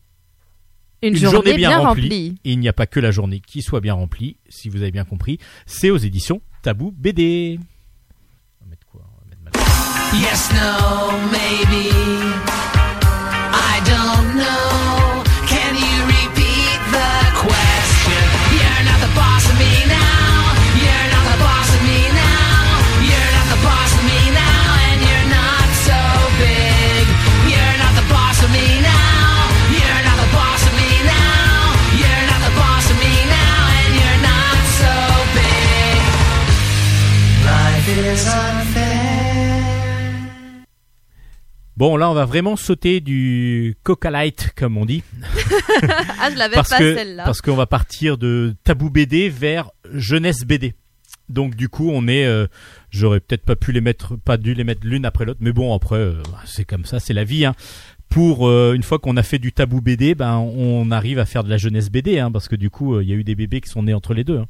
Une, 1.03 1.11
Une 1.11 1.17
journée, 1.17 1.33
journée 1.37 1.55
bien 1.57 1.69
bien 1.71 1.79
remplie. 1.79 2.03
remplie. 2.03 2.35
et 2.45 2.53
il 2.53 2.59
n'y 2.61 2.69
a 2.69 2.73
pas 2.73 2.87
que 2.87 3.01
la 3.01 3.11
journée 3.11 3.41
qui 3.41 3.63
soit 3.63 3.81
bien 3.81 3.95
remplie, 3.95 4.37
si 4.49 4.69
vous 4.69 4.83
avez 4.83 4.93
bien 4.93 5.05
compris. 5.05 5.39
C'est 5.67 5.91
aux 5.91 5.97
éditions 5.97 6.41
Tabou 6.63 6.93
BD. 6.93 7.59
On 8.61 8.65
va 8.65 8.71
mettre 8.71 8.87
quoi? 8.87 9.03
On 9.17 9.25
va 9.25 9.31
mettre 9.31 9.59
ma- 9.59 10.19
Yes, 10.21 10.51
no, 10.53 11.19
maybe. 11.33 11.93
Bon, 41.79 41.97
là, 41.97 42.11
on 42.11 42.15
va 42.15 42.25
vraiment 42.25 42.57
sauter 42.57 43.01
du 43.01 43.77
coca 43.85 44.11
light, 44.11 44.51
comme 44.57 44.77
on 44.77 44.85
dit, 44.85 45.05
Ah, 46.21 46.29
je 46.33 46.37
l'avais 46.37 46.57
parce 46.57 46.71
pas 46.71 46.79
celle-là. 46.79 47.25
parce 47.25 47.41
qu'on 47.41 47.55
va 47.55 47.67
partir 47.67 48.19
de 48.19 48.57
Tabou 48.65 48.91
BD 48.91 49.29
vers 49.29 49.71
jeunesse 49.93 50.45
BD. 50.45 50.75
Donc 51.29 51.55
du 51.55 51.69
coup, 51.69 51.91
on 51.93 52.09
est, 52.09 52.27
euh, 52.27 52.49
j'aurais 52.91 53.21
peut-être 53.21 53.45
pas 53.45 53.55
pu 53.55 53.71
les 53.71 53.81
mettre, 53.81 54.17
pas 54.17 54.39
dû 54.39 54.55
les 54.55 54.65
mettre 54.65 54.81
l'une 54.85 55.05
après 55.05 55.25
l'autre, 55.25 55.39
mais 55.41 55.53
bon, 55.53 55.73
après, 55.73 55.99
euh, 55.99 56.23
c'est 56.47 56.65
comme 56.65 56.85
ça, 56.85 56.99
c'est 56.99 57.15
la 57.15 57.23
vie. 57.25 57.45
Hein. 57.45 57.55
Pour 58.09 58.49
euh, 58.49 58.73
une 58.75 58.83
fois 58.83 58.99
qu'on 58.99 59.17
a 59.17 59.23
fait 59.23 59.39
du 59.39 59.53
tabou 59.53 59.81
BD, 59.81 60.15
ben 60.17 60.37
on 60.39 60.91
arrive 60.91 61.21
à 61.21 61.27
faire 61.27 61.45
de 61.45 61.51
la 61.51 61.59
jeunesse 61.59 61.91
BD, 61.91 62.19
hein, 62.19 62.33
parce 62.33 62.49
que 62.49 62.57
du 62.57 62.71
coup, 62.71 62.99
il 63.01 63.09
y 63.09 63.13
a 63.13 63.17
eu 63.17 63.23
des 63.23 63.37
bébés 63.37 63.61
qui 63.61 63.69
sont 63.69 63.83
nés 63.85 63.95
entre 63.95 64.15
les 64.15 64.25
deux, 64.25 64.39
hein. 64.39 64.47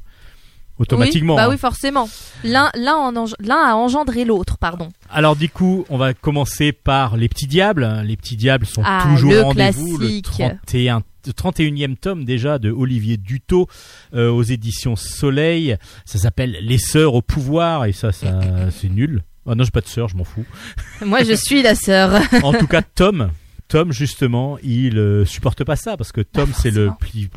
Automatiquement. 0.79 1.33
Oui, 1.33 1.37
bah 1.37 1.45
hein. 1.45 1.49
oui, 1.51 1.57
forcément. 1.57 2.09
L'un, 2.43 2.71
l'un, 2.75 3.13
a 3.49 3.75
engendré 3.75 4.25
l'autre, 4.25 4.57
pardon. 4.57 4.89
Alors 5.09 5.35
du 5.35 5.49
coup, 5.49 5.85
on 5.89 5.97
va 5.97 6.13
commencer 6.13 6.71
par 6.71 7.17
les 7.17 7.29
petits 7.29 7.47
diables. 7.47 8.01
Les 8.03 8.17
petits 8.17 8.37
diables 8.37 8.65
sont 8.65 8.81
Ah, 8.85 9.05
toujours 9.11 9.31
le 9.31 9.41
rendez-vous. 9.41 9.97
Le 9.97 10.21
classique. 10.21 10.25
31, 10.65 11.03
le 11.27 11.31
31e 11.33 11.97
tome 11.97 12.25
déjà 12.25 12.57
de 12.57 12.71
Olivier 12.71 13.17
Dutot 13.17 13.67
euh, 14.13 14.29
aux 14.31 14.43
éditions 14.43 14.95
Soleil. 14.95 15.75
Ça 16.05 16.17
s'appelle 16.17 16.57
Les 16.61 16.77
Sœurs 16.77 17.13
au 17.13 17.21
pouvoir 17.21 17.85
et 17.85 17.91
ça, 17.91 18.11
ça 18.11 18.39
c'est 18.71 18.89
nul. 18.89 19.23
Ah 19.45 19.55
non, 19.55 19.63
j'ai 19.63 19.71
pas 19.71 19.81
de 19.81 19.87
sœur, 19.87 20.07
je 20.09 20.15
m'en 20.15 20.23
fous. 20.23 20.45
Moi, 21.03 21.23
je 21.23 21.33
suis 21.33 21.63
la 21.63 21.73
sœur. 21.73 22.21
En 22.43 22.53
tout 22.53 22.67
cas, 22.67 22.81
Tom. 22.83 23.31
Tom 23.69 23.93
justement, 23.93 24.57
il 24.63 24.97
euh, 24.97 25.25
supporte 25.25 25.63
pas 25.63 25.75
ça 25.75 25.95
parce 25.95 26.11
que 26.11 26.21
Tom 26.21 26.49
c'est 26.55 26.71
le, 26.71 26.89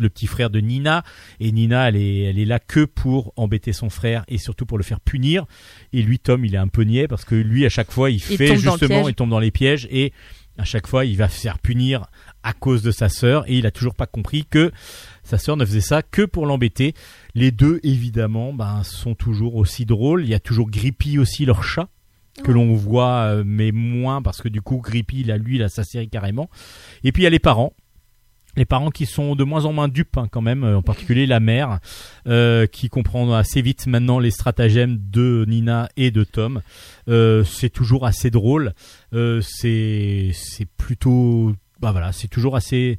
petit 0.08 0.26
frère 0.26 0.48
de 0.48 0.60
Nina 0.60 1.04
et 1.40 1.52
Nina 1.52 1.90
elle 1.90 1.96
est 1.96 2.22
elle 2.22 2.38
est 2.38 2.46
là 2.46 2.58
que 2.58 2.86
pour 2.86 3.34
embêter 3.36 3.74
son 3.74 3.90
frère 3.90 4.24
et 4.28 4.38
surtout 4.38 4.64
pour 4.64 4.78
le 4.78 4.82
faire 4.82 4.98
punir. 4.98 5.44
Et 5.92 6.00
lui 6.00 6.18
Tom 6.18 6.46
il 6.46 6.54
est 6.54 6.58
un 6.58 6.68
peu 6.68 6.84
niais 6.84 7.06
parce 7.06 7.26
que 7.26 7.34
lui 7.34 7.66
à 7.66 7.68
chaque 7.68 7.92
fois 7.92 8.10
il, 8.10 8.16
Il 8.16 8.22
fait 8.38 8.56
justement 8.56 9.10
il 9.10 9.14
tombe 9.14 9.28
dans 9.28 9.38
les 9.40 9.50
pièges 9.50 9.86
et 9.90 10.14
à 10.56 10.64
chaque 10.64 10.86
fois 10.86 11.04
il 11.04 11.18
va 11.18 11.28
se 11.28 11.38
faire 11.38 11.58
punir 11.58 12.06
à 12.42 12.54
cause 12.54 12.80
de 12.80 12.92
sa 12.92 13.10
sœur 13.10 13.44
et 13.46 13.58
il 13.58 13.66
a 13.66 13.70
toujours 13.70 13.94
pas 13.94 14.06
compris 14.06 14.46
que 14.46 14.72
sa 15.24 15.36
sœur 15.36 15.58
ne 15.58 15.66
faisait 15.66 15.82
ça 15.82 16.02
que 16.02 16.22
pour 16.22 16.46
l'embêter. 16.46 16.94
Les 17.34 17.50
deux 17.50 17.78
évidemment 17.82 18.54
ben 18.54 18.82
sont 18.84 19.14
toujours 19.14 19.56
aussi 19.56 19.84
drôles, 19.84 20.24
il 20.24 20.30
y 20.30 20.34
a 20.34 20.40
toujours 20.40 20.70
Grippy 20.70 21.18
aussi 21.18 21.44
leur 21.44 21.62
chat 21.62 21.90
que 22.42 22.52
l'on 22.52 22.74
voit 22.74 23.26
euh, 23.26 23.42
mais 23.46 23.72
moins 23.72 24.22
parce 24.22 24.42
que 24.42 24.48
du 24.48 24.60
coup 24.60 24.78
Grippy 24.78 25.24
là 25.24 25.36
lui 25.36 25.56
il 25.56 25.62
a 25.62 25.68
sa 25.68 25.82
carrément. 26.10 26.50
Et 27.04 27.12
puis 27.12 27.22
il 27.22 27.24
y 27.24 27.26
a 27.26 27.30
les 27.30 27.38
parents. 27.38 27.72
Les 28.54 28.66
parents 28.66 28.90
qui 28.90 29.06
sont 29.06 29.34
de 29.34 29.44
moins 29.44 29.64
en 29.64 29.72
moins 29.72 29.88
dupes 29.88 30.18
hein, 30.18 30.28
quand 30.30 30.42
même 30.42 30.62
euh, 30.62 30.76
en 30.76 30.82
particulier 30.82 31.26
la 31.26 31.40
mère 31.40 31.78
euh, 32.26 32.66
qui 32.66 32.90
comprend 32.90 33.32
assez 33.32 33.62
vite 33.62 33.86
maintenant 33.86 34.18
les 34.18 34.30
stratagèmes 34.30 34.98
de 35.10 35.46
Nina 35.48 35.88
et 35.96 36.10
de 36.10 36.24
Tom. 36.24 36.60
C'est 37.06 37.70
toujours 37.70 38.06
assez 38.06 38.30
drôle. 38.30 38.74
C'est 39.12 40.30
c'est 40.34 40.66
plutôt 40.76 41.54
bah 41.80 41.92
voilà 41.92 42.12
c'est 42.12 42.28
toujours 42.28 42.56
assez 42.56 42.98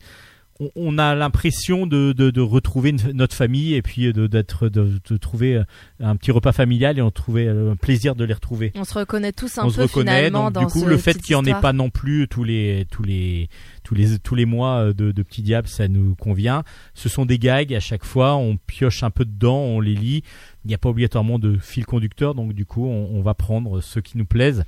on, 0.59 0.69
on 0.75 0.97
a 0.97 1.15
l'impression 1.15 1.87
de, 1.87 2.13
de, 2.13 2.29
de 2.29 2.41
retrouver 2.41 2.93
notre 3.13 3.35
famille 3.35 3.73
et 3.73 3.81
puis 3.81 4.11
de 4.13 4.27
d'être 4.27 4.69
de, 4.69 4.99
de 5.09 5.17
trouver 5.17 5.55
euh, 5.57 5.63
un 5.99 6.15
petit 6.15 6.31
repas 6.31 6.51
familial 6.51 6.97
et 6.97 7.01
on 7.01 7.11
trouvait 7.11 7.47
euh, 7.47 7.71
un 7.71 7.75
plaisir 7.75 8.15
de 8.15 8.23
les 8.23 8.33
retrouver. 8.33 8.71
On 8.75 8.83
se 8.83 8.93
reconnaît 8.93 9.31
tous 9.31 9.57
un 9.57 9.63
on 9.63 9.67
peu 9.67 9.73
se 9.73 9.81
reconnaît 9.81 10.17
finalement 10.17 10.51
donc 10.51 10.53
dans 10.53 10.59
du 10.61 10.67
coup 10.67 10.81
ce 10.81 10.85
le 10.85 10.97
fait 10.97 11.21
qu'il 11.21 11.35
n'y 11.35 11.41
en 11.41 11.45
ait 11.45 11.59
pas 11.59 11.73
non 11.73 11.89
plus 11.89 12.27
tous 12.27 12.43
les 12.43 12.85
tous 12.91 13.03
les 13.03 13.49
tous 13.83 13.95
les 13.95 14.19
tous 14.19 14.35
les 14.35 14.45
mois 14.45 14.77
euh, 14.77 14.93
de, 14.93 15.11
de 15.11 15.23
petits 15.23 15.41
diables 15.41 15.67
ça 15.67 15.87
nous 15.87 16.15
convient. 16.15 16.63
Ce 16.93 17.09
sont 17.09 17.25
des 17.25 17.39
gags 17.39 17.73
à 17.73 17.79
chaque 17.79 18.05
fois 18.05 18.35
on 18.35 18.57
pioche 18.57 19.03
un 19.03 19.11
peu 19.11 19.25
dedans 19.25 19.57
on 19.57 19.79
les 19.79 19.95
lit. 19.95 20.23
Il 20.65 20.69
n'y 20.69 20.75
a 20.75 20.77
pas 20.77 20.89
obligatoirement 20.89 21.39
de 21.39 21.57
fil 21.57 21.85
conducteur 21.85 22.35
donc 22.35 22.53
du 22.53 22.65
coup 22.65 22.85
on, 22.87 23.09
on 23.13 23.21
va 23.21 23.33
prendre 23.33 23.81
ceux 23.81 24.01
qui 24.01 24.17
nous 24.17 24.25
plaisent 24.25 24.63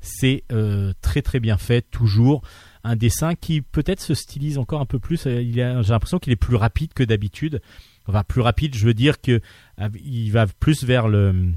c'est 0.00 0.44
euh, 0.52 0.92
très 1.00 1.22
très 1.22 1.40
bien 1.40 1.56
fait 1.56 1.82
toujours 1.82 2.42
un 2.84 2.96
dessin 2.96 3.34
qui 3.34 3.60
peut-être 3.62 4.00
se 4.00 4.14
stylise 4.14 4.58
encore 4.58 4.80
un 4.80 4.86
peu 4.86 4.98
plus. 4.98 5.26
Euh, 5.26 5.42
il 5.42 5.60
a- 5.60 5.82
j'ai 5.82 5.90
l'impression 5.92 6.18
qu'il 6.18 6.32
est 6.32 6.36
plus 6.36 6.56
rapide 6.56 6.92
que 6.94 7.02
d'habitude. 7.02 7.60
Enfin 8.06 8.22
plus 8.22 8.42
rapide 8.42 8.74
je 8.76 8.84
veux 8.86 8.94
dire 8.94 9.20
que 9.20 9.40
euh, 9.80 9.88
il 10.04 10.30
va 10.30 10.46
plus 10.46 10.84
vers 10.84 11.08
le 11.08 11.52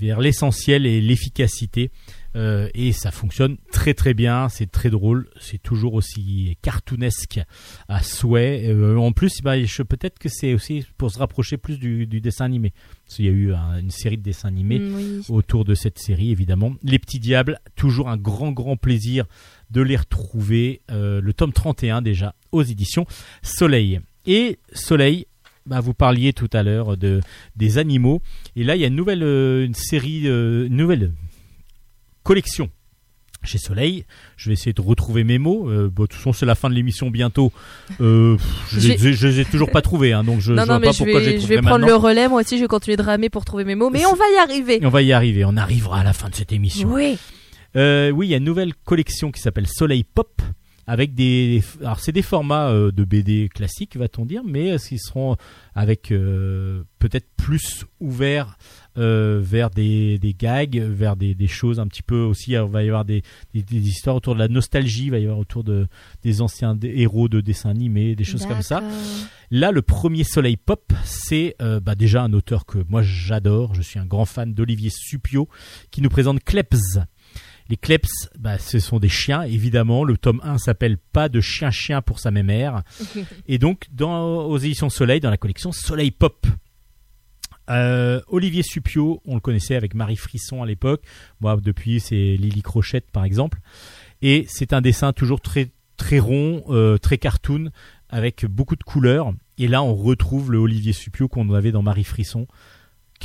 vers 0.00 0.18
l'essentiel 0.20 0.86
et 0.86 1.00
l'efficacité. 1.00 1.92
Euh, 2.34 2.68
et 2.74 2.90
ça 2.90 3.12
fonctionne 3.12 3.58
très 3.70 3.94
très 3.94 4.12
bien. 4.12 4.48
C'est 4.48 4.68
très 4.68 4.90
drôle. 4.90 5.28
C'est 5.40 5.62
toujours 5.62 5.94
aussi 5.94 6.58
cartoonesque 6.62 7.40
à 7.86 8.02
souhait. 8.02 8.64
Euh, 8.66 8.96
en 8.96 9.12
plus 9.12 9.40
bah, 9.40 9.62
je 9.62 9.82
peut-être 9.84 10.18
que 10.18 10.28
c'est 10.28 10.52
aussi 10.52 10.84
pour 10.98 11.12
se 11.12 11.18
rapprocher 11.20 11.58
plus 11.58 11.78
du, 11.78 12.08
du 12.08 12.20
dessin 12.20 12.44
animé. 12.46 12.72
Parce 13.04 13.16
qu'il 13.16 13.26
y 13.26 13.28
a 13.28 13.30
eu 13.30 13.52
un- 13.54 13.78
une 13.78 13.92
série 13.92 14.16
de 14.18 14.22
dessins 14.24 14.48
animés 14.48 14.80
Mm, 14.80 14.94
oui. 14.96 15.20
autour 15.28 15.64
de 15.64 15.76
cette 15.76 16.00
série 16.00 16.32
évidemment. 16.32 16.74
Les 16.82 16.98
petits 16.98 17.20
diables, 17.20 17.60
toujours 17.76 18.08
un 18.08 18.16
grand 18.16 18.50
grand 18.50 18.76
plaisir 18.76 19.26
de 19.70 19.82
les 19.82 19.96
retrouver. 19.96 20.80
Euh, 20.90 21.20
le 21.20 21.32
tome 21.32 21.52
31 21.52 22.02
déjà 22.02 22.34
aux 22.52 22.62
éditions 22.62 23.06
Soleil. 23.42 24.00
Et 24.26 24.58
Soleil, 24.72 25.26
bah, 25.66 25.80
vous 25.80 25.94
parliez 25.94 26.32
tout 26.32 26.48
à 26.52 26.62
l'heure 26.62 26.96
de 26.96 27.20
des 27.56 27.78
animaux. 27.78 28.20
Et 28.56 28.64
là, 28.64 28.76
il 28.76 28.80
y 28.80 28.84
a 28.84 28.88
une 28.88 28.96
nouvelle 28.96 29.22
euh, 29.22 29.64
une 29.64 29.74
série, 29.74 30.22
euh, 30.26 30.66
une 30.66 30.76
nouvelle 30.76 31.12
collection 32.22 32.70
chez 33.42 33.58
Soleil. 33.58 34.06
Je 34.38 34.48
vais 34.48 34.54
essayer 34.54 34.72
de 34.72 34.80
retrouver 34.80 35.22
mes 35.22 35.36
mots. 35.38 35.68
Euh, 35.70 35.90
bon, 35.92 36.04
de 36.04 36.08
toute 36.08 36.16
façon, 36.16 36.32
c'est 36.32 36.46
la 36.46 36.54
fin 36.54 36.70
de 36.70 36.74
l'émission 36.74 37.10
bientôt. 37.10 37.52
Euh, 38.00 38.38
je, 38.70 38.88
les, 38.88 38.96
je- 38.98 39.12
je 39.12 39.26
les 39.28 39.40
ai 39.40 39.44
toujours 39.44 39.70
pas 39.70 39.82
trouvés, 39.82 40.14
hein, 40.14 40.24
donc 40.24 40.40
je, 40.40 40.52
non, 40.54 40.64
vois 40.64 40.80
pas 40.80 40.92
pourquoi 40.94 41.20
je 41.20 41.30
vais, 41.30 41.40
je 41.40 41.46
vais 41.46 41.56
prendre 41.56 41.72
maintenant. 41.80 41.86
le 41.88 41.94
relais. 41.94 42.28
Moi 42.28 42.40
aussi, 42.40 42.56
je 42.56 42.62
vais 42.62 42.68
continuer 42.68 42.96
de 42.96 43.02
ramer 43.02 43.28
pour 43.28 43.44
trouver 43.44 43.64
mes 43.64 43.74
mots. 43.74 43.90
Mais 43.90 44.06
on 44.06 44.14
va 44.14 44.24
y 44.34 44.38
arriver. 44.38 44.82
Et 44.82 44.86
on 44.86 44.90
va 44.90 45.02
y 45.02 45.12
arriver. 45.12 45.44
On 45.44 45.58
arrivera 45.58 46.00
à 46.00 46.04
la 46.04 46.14
fin 46.14 46.30
de 46.30 46.34
cette 46.34 46.52
émission. 46.52 46.90
Oui. 46.90 47.18
Euh, 47.76 48.10
oui, 48.10 48.28
il 48.28 48.30
y 48.30 48.34
a 48.34 48.38
une 48.38 48.44
nouvelle 48.44 48.74
collection 48.74 49.30
qui 49.30 49.40
s'appelle 49.40 49.66
Soleil 49.66 50.04
Pop 50.04 50.42
avec 50.86 51.14
des 51.14 51.62
alors 51.80 52.00
c'est 52.00 52.12
des 52.12 52.22
formats 52.22 52.68
euh, 52.68 52.92
de 52.92 53.04
BD 53.04 53.48
classiques 53.52 53.96
va-t-on 53.96 54.26
dire 54.26 54.42
mais 54.44 54.72
euh, 54.72 54.78
ils 54.90 54.98
seront 54.98 55.36
avec 55.74 56.12
euh, 56.12 56.82
peut-être 56.98 57.26
plus 57.36 57.84
ouverts 58.00 58.58
euh, 58.98 59.40
vers 59.42 59.70
des, 59.70 60.18
des 60.18 60.34
gags 60.34 60.76
vers 60.76 61.16
des, 61.16 61.34
des 61.34 61.46
choses 61.46 61.80
un 61.80 61.86
petit 61.86 62.02
peu 62.02 62.20
aussi 62.20 62.52
il 62.52 62.58
va 62.58 62.82
y 62.82 62.88
avoir 62.88 63.04
des, 63.04 63.22
des, 63.54 63.88
histoires 63.88 64.16
autour 64.16 64.34
de 64.34 64.40
la 64.40 64.48
nostalgie 64.48 65.06
il 65.06 65.10
va 65.10 65.18
y 65.18 65.24
avoir 65.24 65.38
autour 65.38 65.64
de 65.64 65.86
des 66.22 66.42
anciens 66.42 66.78
héros 66.82 67.28
de 67.28 67.40
dessins 67.40 67.70
animés 67.70 68.14
des 68.14 68.24
choses 68.24 68.46
comme 68.46 68.62
ça. 68.62 68.82
Là, 69.50 69.70
le 69.70 69.82
premier 69.82 70.24
Soleil 70.24 70.56
Pop, 70.56 70.92
c'est 71.04 71.54
euh, 71.62 71.78
bah, 71.78 71.94
déjà 71.94 72.22
un 72.22 72.32
auteur 72.32 72.66
que 72.66 72.78
moi 72.88 73.02
j'adore. 73.02 73.74
Je 73.74 73.82
suis 73.82 74.00
un 74.00 74.04
grand 74.04 74.24
fan 74.24 74.52
d'Olivier 74.52 74.90
Supio 74.90 75.48
qui 75.92 76.02
nous 76.02 76.08
présente 76.08 76.42
Kleps. 76.42 76.98
Les 77.70 77.76
Kleps, 77.76 78.28
bah, 78.38 78.58
ce 78.58 78.78
sont 78.78 78.98
des 78.98 79.08
chiens, 79.08 79.42
évidemment. 79.42 80.04
Le 80.04 80.18
tome 80.18 80.40
1 80.44 80.58
s'appelle 80.58 80.98
Pas 80.98 81.28
de 81.28 81.40
chien-chien 81.40 82.02
pour 82.02 82.18
sa 82.18 82.30
mémère. 82.30 82.82
Et 83.48 83.58
donc, 83.58 83.86
dans, 83.92 84.44
aux 84.46 84.58
éditions 84.58 84.90
Soleil, 84.90 85.20
dans 85.20 85.30
la 85.30 85.38
collection 85.38 85.72
Soleil 85.72 86.10
Pop. 86.10 86.46
Euh, 87.70 88.20
Olivier 88.28 88.62
Supio, 88.62 89.22
on 89.24 89.34
le 89.34 89.40
connaissait 89.40 89.76
avec 89.76 89.94
Marie 89.94 90.16
Frisson 90.16 90.62
à 90.62 90.66
l'époque. 90.66 91.02
Moi, 91.40 91.58
depuis, 91.62 92.00
c'est 92.00 92.36
Lily 92.36 92.60
Crochette, 92.60 93.10
par 93.10 93.24
exemple. 93.24 93.60
Et 94.20 94.44
c'est 94.48 94.74
un 94.74 94.82
dessin 94.82 95.14
toujours 95.14 95.40
très, 95.40 95.70
très 95.96 96.18
rond, 96.18 96.64
euh, 96.68 96.98
très 96.98 97.16
cartoon, 97.16 97.70
avec 98.10 98.44
beaucoup 98.44 98.76
de 98.76 98.84
couleurs. 98.84 99.32
Et 99.56 99.68
là, 99.68 99.82
on 99.82 99.94
retrouve 99.94 100.52
le 100.52 100.58
Olivier 100.58 100.92
Supio 100.92 101.28
qu'on 101.28 101.52
avait 101.54 101.72
dans 101.72 101.82
Marie 101.82 102.04
Frisson. 102.04 102.46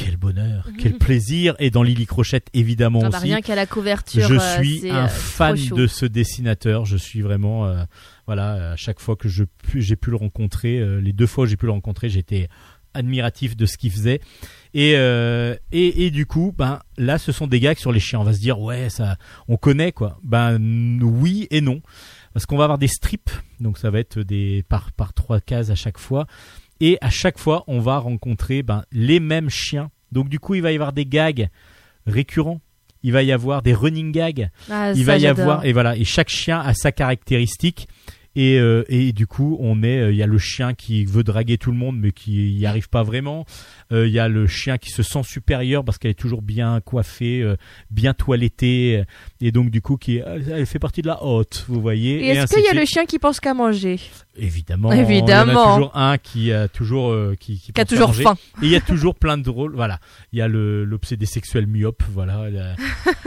Quel 0.01 0.15
bonheur, 0.15 0.65
quel 0.77 0.97
plaisir. 0.97 1.55
Et 1.59 1.71
dans 1.71 1.84
Lily 1.84 2.05
Crochette, 2.05 2.47
évidemment 2.53 3.01
Ah 3.03 3.09
bah, 3.09 3.17
aussi. 3.17 3.27
rien 3.27 3.41
qu'à 3.41 3.55
la 3.55 3.65
couverture. 3.65 4.26
Je 4.27 4.35
euh, 4.35 4.61
suis 4.63 4.89
un 4.89 5.05
euh, 5.05 5.07
fan 5.09 5.55
de 5.55 5.88
ce 5.88 6.05
dessinateur. 6.05 6.85
Je 6.85 6.95
suis 6.95 7.21
vraiment, 7.21 7.65
euh, 7.65 7.84
voilà, 8.26 8.71
à 8.71 8.76
chaque 8.77 8.99
fois 9.01 9.15
que 9.17 9.27
je 9.27 9.43
pu- 9.43 9.81
j'ai 9.81 9.97
pu 9.97 10.09
le 10.09 10.15
rencontrer, 10.15 10.80
euh, 10.80 11.01
les 11.01 11.11
deux 11.11 11.27
fois 11.27 11.43
où 11.43 11.47
j'ai 11.47 11.57
pu 11.57 11.65
le 11.65 11.73
rencontrer, 11.73 12.07
j'étais 12.09 12.47
admiratif 12.93 13.57
de 13.57 13.65
ce 13.65 13.77
qu'il 13.77 13.91
faisait. 13.91 14.21
Et, 14.73 14.93
euh, 14.95 15.55
et 15.71 16.05
et 16.05 16.11
du 16.11 16.26
coup, 16.26 16.53
ben 16.57 16.80
là, 16.97 17.17
ce 17.17 17.31
sont 17.31 17.47
des 17.47 17.59
gags 17.59 17.77
sur 17.77 17.91
les 17.91 17.99
chiens. 17.99 18.19
On 18.19 18.23
va 18.23 18.34
se 18.34 18.39
dire, 18.39 18.59
ouais, 18.59 18.89
ça, 18.89 19.17
on 19.47 19.57
connaît 19.57 19.91
quoi. 19.91 20.17
Ben 20.23 20.57
oui 21.03 21.47
et 21.51 21.59
non, 21.61 21.81
parce 22.34 22.45
qu'on 22.45 22.57
va 22.57 22.63
avoir 22.63 22.77
des 22.80 22.88
strips, 22.88 23.31
donc 23.59 23.77
ça 23.77 23.89
va 23.91 23.99
être 23.99 24.19
des 24.19 24.63
par 24.69 24.91
par 24.93 25.13
trois 25.13 25.39
cases 25.41 25.69
à 25.71 25.76
chaque 25.76 25.97
fois. 25.97 26.26
Et 26.80 26.97
à 27.01 27.10
chaque 27.10 27.38
fois, 27.38 27.64
on 27.68 27.80
va 27.80 27.97
rencontrer 27.97 28.64
ben, 28.64 28.84
les 28.91 29.19
mêmes 29.19 29.49
chiens. 29.49 29.91
Donc 30.11 30.30
du 30.30 30.39
coup, 30.39 30.56
il 30.56 30.61
va 30.61 30.72
y 30.72 30.76
avoir 30.76 30.93
des 30.93 31.06
gags 31.06 31.49
récurrents. 32.06 32.61
Il 33.03 33.14
va 33.14 33.23
y 33.23 33.31
avoir 33.31 33.61
des 33.61 33.73
running 33.73 34.11
gags. 34.11 34.49
Ah, 34.69 34.91
il 34.93 35.06
va 35.06 35.18
y 35.18 35.27
avoir 35.27 35.64
et 35.64 35.72
voilà. 35.72 35.95
Et 35.95 36.03
chaque 36.03 36.30
chien 36.30 36.60
a 36.60 36.73
sa 36.73 36.91
caractéristique. 36.91 37.88
Et, 38.35 38.60
euh, 38.60 38.84
et 38.89 39.11
du 39.11 39.26
coup, 39.26 39.57
on 39.60 39.84
est, 39.84 39.99
euh, 39.99 40.11
il 40.11 40.18
y 40.18 40.23
a 40.23 40.27
le 40.27 40.38
chien 40.38 40.73
qui 40.73 41.03
veut 41.03 41.23
draguer 41.23 41.57
tout 41.57 41.72
le 41.72 41.77
monde, 41.77 41.97
mais 41.99 42.11
qui 42.11 42.51
y 42.51 42.65
arrive 42.65 42.88
pas 42.88 43.03
vraiment. 43.03 43.45
Euh, 43.91 44.07
Il 44.07 44.14
y 44.14 44.20
a 44.20 44.28
le 44.28 44.45
chien 44.45 44.78
qui 44.78 44.91
se 44.91 45.02
sent 45.02 45.24
supérieur 45.24 45.84
parce 45.84 45.98
qu'elle 45.98 46.11
est 46.11 46.14
toujours 46.20 46.41
bien 46.44 46.80
coiffée, 46.82 47.41
euh, 47.41 47.56
bien 47.90 48.14
toilettée, 48.14 48.98
euh, 48.99 49.03
et 49.41 49.52
donc 49.52 49.72
du 49.72 49.82
coup, 49.82 49.98
qui, 49.98 50.18
elle, 50.18 50.66
fait 50.68 50.78
partie 50.78 51.02
de 51.02 51.07
la 51.07 51.24
haute, 51.24 51.66
vous 51.68 51.82
voyez. 51.82 52.24
Et 52.24 52.28
est-ce 52.30 52.53
qu'il 52.53 52.64
y 52.64 52.68
a 52.68 52.74
le 52.74 52.86
chien 52.86 53.06
qui 53.06 53.18
pense 53.18 53.40
qu'à 53.40 53.53
manger? 53.56 53.99
Évidemment, 54.36 54.91
Évidemment. 54.91 55.52
Il 55.52 55.56
y 55.56 55.57
en 55.57 55.72
a 55.72 55.74
toujours 55.76 55.98
un 55.98 56.18
qui 56.20 56.52
a 56.53 56.68
toujours 56.68 57.10
euh, 57.11 57.36
qui, 57.40 57.60
qui 57.60 57.74
Qui 57.74 57.82
a 57.82 57.86
toujours 57.86 58.14
faim. 58.16 58.36
Et 58.61 58.66
il 58.68 58.70
y 58.70 58.76
a 58.76 58.82
toujours 58.82 59.16
plein 59.16 59.38
de 59.38 59.49
rôles. 59.49 59.74
Voilà, 59.76 59.99
il 60.34 60.40
y 60.40 60.41
a 60.41 60.48
le 60.48 60.86
l'obsédé 60.86 61.26
sexuel 61.26 61.66
myope. 61.68 62.03
Voilà, 62.14 62.48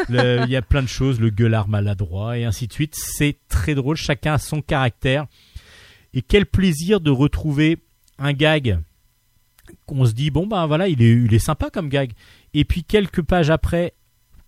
le- 0.09 0.45
il 0.45 0.51
y 0.51 0.57
a 0.57 0.63
plein 0.63 0.83
de 0.83 0.87
choses. 0.89 1.21
Le 1.21 1.31
gueulard 1.31 1.69
maladroit 1.69 2.39
et 2.39 2.45
ainsi 2.45 2.67
de 2.69 2.73
suite. 2.73 2.95
C'est 2.97 3.37
très 3.49 3.75
drôle. 3.75 3.97
Chacun 3.97 4.35
a 4.35 4.39
son 4.39 4.63
caractère. 4.63 5.27
Et 6.15 6.23
quel 6.23 6.47
plaisir 6.47 7.01
de 7.01 7.11
retrouver 7.11 7.79
un 8.19 8.33
gag 8.33 8.79
qu'on 9.87 10.05
se 10.07 10.13
dit 10.13 10.31
bon 10.31 10.47
ben 10.47 10.67
voilà 10.67 10.89
il 10.89 11.03
est 11.03 11.13
il 11.13 11.35
est 11.35 11.39
sympa 11.39 11.71
comme 11.71 11.89
gag. 11.89 12.13
Et 12.55 12.65
puis 12.65 12.85
quelques 12.85 13.23
pages 13.23 13.51
après. 13.51 13.95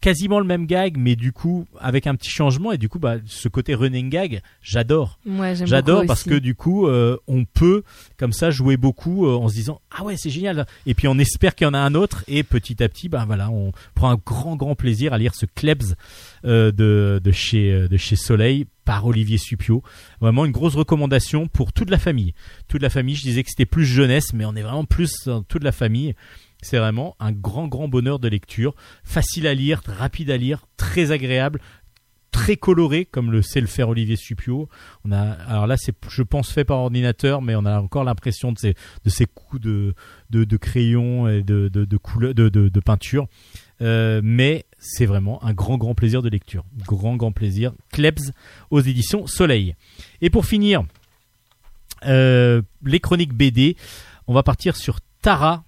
Quasiment 0.05 0.39
le 0.39 0.45
même 0.45 0.67
gag, 0.67 0.99
mais 0.99 1.17
du 1.17 1.33
coup 1.33 1.67
avec 1.81 2.07
un 2.07 2.15
petit 2.15 2.29
changement 2.29 2.73
et 2.73 2.77
du 2.77 2.91
coup 2.91 2.99
bah 2.99 3.15
ce 3.25 3.49
côté 3.49 3.75
running 3.75 4.11
gag, 4.11 4.43
j'adore. 4.61 5.19
Ouais, 5.25 5.55
J'adore 5.57 6.05
parce 6.05 6.21
aussi. 6.21 6.29
que 6.29 6.35
du 6.35 6.55
coup, 6.55 6.87
euh, 6.87 7.17
on 7.27 7.47
peut 7.47 7.85
comme 8.19 8.35
ça 8.35 8.51
jouer 8.51 8.77
beaucoup 8.77 9.27
euh, 9.27 9.35
en 9.35 9.49
se 9.49 9.55
disant 9.55 9.81
ah 9.91 10.05
ouais 10.05 10.19
c'est 10.19 10.29
génial 10.29 10.67
et 10.85 10.93
puis 10.93 11.09
on 11.09 11.19
espère 11.19 11.55
qu'il 11.55 11.65
y 11.67 11.71
en 11.71 11.73
a 11.73 11.79
un 11.79 11.95
autre 11.95 12.23
et 12.29 12.43
petit 12.43 12.83
à 12.83 12.89
petit 12.91 13.09
ben 13.09 13.25
voilà 13.25 13.49
on 13.51 13.73
prend 13.95 14.11
un 14.11 14.17
grand 14.17 14.57
grand 14.57 14.75
plaisir 14.75 15.15
à 15.15 15.19
lire 15.19 15.35
ce 15.35 15.47
Klebs 15.47 15.95
euh, 16.45 16.71
de 16.71 17.19
de 17.25 17.33
chez 17.33 17.89
de 17.89 17.97
chez 17.97 18.17
Soleil 18.17 18.67
par 18.85 19.07
Olivier 19.07 19.39
Supio. 19.39 19.83
Vraiment 20.21 20.45
une 20.45 20.53
grosse 20.53 20.75
recommandation 20.75 21.49
pour 21.49 21.73
toute 21.73 21.89
la 21.89 21.99
famille. 21.99 22.35
Toute 22.69 22.83
la 22.83 22.91
famille, 22.91 23.15
je 23.15 23.23
disais 23.23 23.43
que 23.43 23.49
c'était 23.49 23.65
plus 23.65 23.87
jeunesse 23.87 24.35
mais 24.35 24.45
on 24.45 24.55
est 24.55 24.61
vraiment 24.61 24.85
plus 24.85 25.25
dans 25.25 25.43
toute 25.43 25.65
la 25.65 25.73
famille. 25.73 26.15
C'est 26.65 26.79
vraiment 26.79 27.17
un 27.21 27.33
grand 27.33 27.69
grand 27.69 27.89
bonheur 27.89 28.19
de 28.19 28.29
lecture, 28.29 28.75
facile 29.05 29.47
à 29.47 29.55
lire, 29.55 29.83
rapide 29.87 30.31
à 30.31 30.37
lire, 30.37 30.67
très 30.77 31.13
agréable 31.13 31.61
très 32.35 32.57
coloré 32.57 33.05
comme 33.05 33.31
le 33.31 33.43
sait 33.43 33.61
le 33.61 33.69
faire 33.69 33.89
Olivier 33.89 34.17
Supio. 34.17 34.69
Alors 35.09 35.69
là 35.69 35.77
c'est 35.77 35.95
je 36.09 36.23
pense 36.23 36.51
fait 36.51 36.65
par 36.65 36.79
ordinateur 36.79 37.43
mais 37.43 37.55
on 37.55 37.65
a 37.65 37.79
encore 37.79 38.03
l'impression 38.03 38.51
de 38.51 38.59
ces 38.59 39.27
coups 39.27 39.63
de 39.63 40.57
crayon 40.57 41.29
et 41.29 41.45
de 41.45 42.81
peinture. 42.81 43.29
Euh, 43.81 44.21
mais 44.23 44.65
c'est 44.79 45.07
vraiment 45.07 45.43
un 45.45 45.53
grand 45.53 45.79
grand 45.79 45.95
plaisir 45.95 46.23
de 46.23 46.29
lecture. 46.29 46.65
Grand 46.87 47.17
grand 47.17 47.33
plaisir. 47.33 47.73
Klebs 47.93 48.33
aux 48.71 48.81
éditions 48.81 49.27
Soleil. 49.27 49.75
Et 50.21 50.31
pour 50.31 50.47
finir 50.47 50.85
euh, 52.07 52.63
les 52.85 53.01
chroniques 53.01 53.33
BD, 53.33 53.77
on 54.27 54.35
va 54.35 54.43
partir 54.43 54.77
sur 54.77 54.99
Tara 55.23 55.65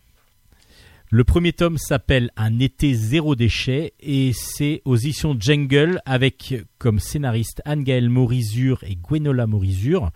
le 1.10 1.22
premier 1.22 1.52
tome 1.52 1.78
s'appelle 1.78 2.30
Un 2.36 2.58
été 2.58 2.92
zéro 2.94 3.36
déchet 3.36 3.94
et 4.00 4.32
c'est 4.32 4.82
aux 4.84 4.96
éditions 4.96 5.36
Jungle 5.38 6.00
avec 6.04 6.54
comme 6.78 6.98
scénariste 6.98 7.62
Anne-Gaëlle 7.64 8.08
Morizur 8.08 8.82
et 8.82 8.96
Gwenola 8.96 9.46
Morizur. 9.46 10.10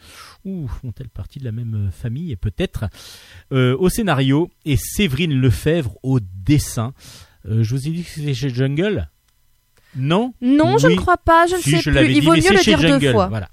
Ou 0.44 0.66
font-elles 0.66 1.08
partie 1.08 1.38
de 1.38 1.44
la 1.44 1.52
même 1.52 1.86
euh, 1.88 1.90
famille 1.92 2.34
Peut-être? 2.34 2.86
Euh, 3.52 3.76
au 3.78 3.88
scénario 3.88 4.50
et 4.64 4.76
Séverine 4.76 5.32
Lefebvre 5.32 5.96
au 6.02 6.18
dessin. 6.20 6.92
Euh, 7.46 7.62
je 7.62 7.74
vous 7.76 7.86
ai 7.86 7.92
dit 7.92 8.02
que 8.02 8.10
c'était 8.10 8.34
chez 8.34 8.50
Jungle? 8.50 9.08
Non? 9.94 10.34
Non, 10.40 10.76
je 10.76 10.88
ne 10.88 10.96
crois 10.96 11.18
pas, 11.18 11.46
je 11.46 11.54
ne 11.54 11.60
si, 11.60 11.70
sais 11.70 11.80
je 11.82 11.90
plus. 11.90 12.12
Il 12.12 12.24
vaut 12.24 12.32
mieux 12.32 12.36
le 12.38 12.62
dire 12.62 12.78
Jungle. 12.80 12.98
deux 12.98 13.12
fois. 13.12 13.28
Voilà. 13.28 13.48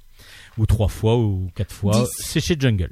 Ou 0.58 0.66
trois 0.66 0.88
fois, 0.88 1.18
ou 1.18 1.52
quatre 1.54 1.74
fois. 1.74 2.08
C'est 2.18 2.40
chez 2.40 2.56
Jungle. 2.60 2.92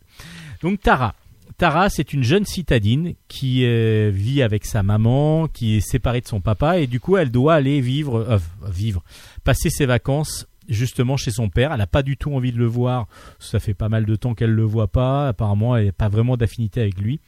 Donc 0.61 0.81
Tara. 0.81 1.15
Tara, 1.57 1.89
c'est 1.89 2.11
une 2.11 2.23
jeune 2.23 2.45
citadine 2.45 3.13
qui 3.27 3.65
euh, 3.65 4.11
vit 4.13 4.41
avec 4.41 4.65
sa 4.65 4.83
maman, 4.83 5.47
qui 5.47 5.77
est 5.77 5.79
séparée 5.79 6.21
de 6.21 6.27
son 6.27 6.41
papa, 6.41 6.79
et 6.79 6.87
du 6.87 6.99
coup, 6.99 7.15
elle 7.15 7.31
doit 7.31 7.53
aller 7.53 7.79
vivre, 7.79 8.17
euh, 8.17 8.39
vivre, 8.69 9.03
passer 9.43 9.69
ses 9.69 9.85
vacances 9.85 10.47
justement 10.67 11.15
chez 11.15 11.31
son 11.31 11.49
père. 11.49 11.71
Elle 11.71 11.77
n'a 11.77 11.87
pas 11.87 12.03
du 12.03 12.17
tout 12.17 12.33
envie 12.33 12.51
de 12.51 12.57
le 12.57 12.65
voir. 12.65 13.07
Ça 13.39 13.59
fait 13.59 13.73
pas 13.73 13.87
mal 13.87 14.05
de 14.05 14.15
temps 14.15 14.33
qu'elle 14.33 14.51
le 14.51 14.63
voit 14.63 14.87
pas. 14.87 15.29
Apparemment, 15.29 15.77
elle 15.77 15.85
n'a 15.85 15.91
pas 15.91 16.09
vraiment 16.09 16.35
d'affinité 16.35 16.81
avec 16.81 16.99
lui. 16.99 17.21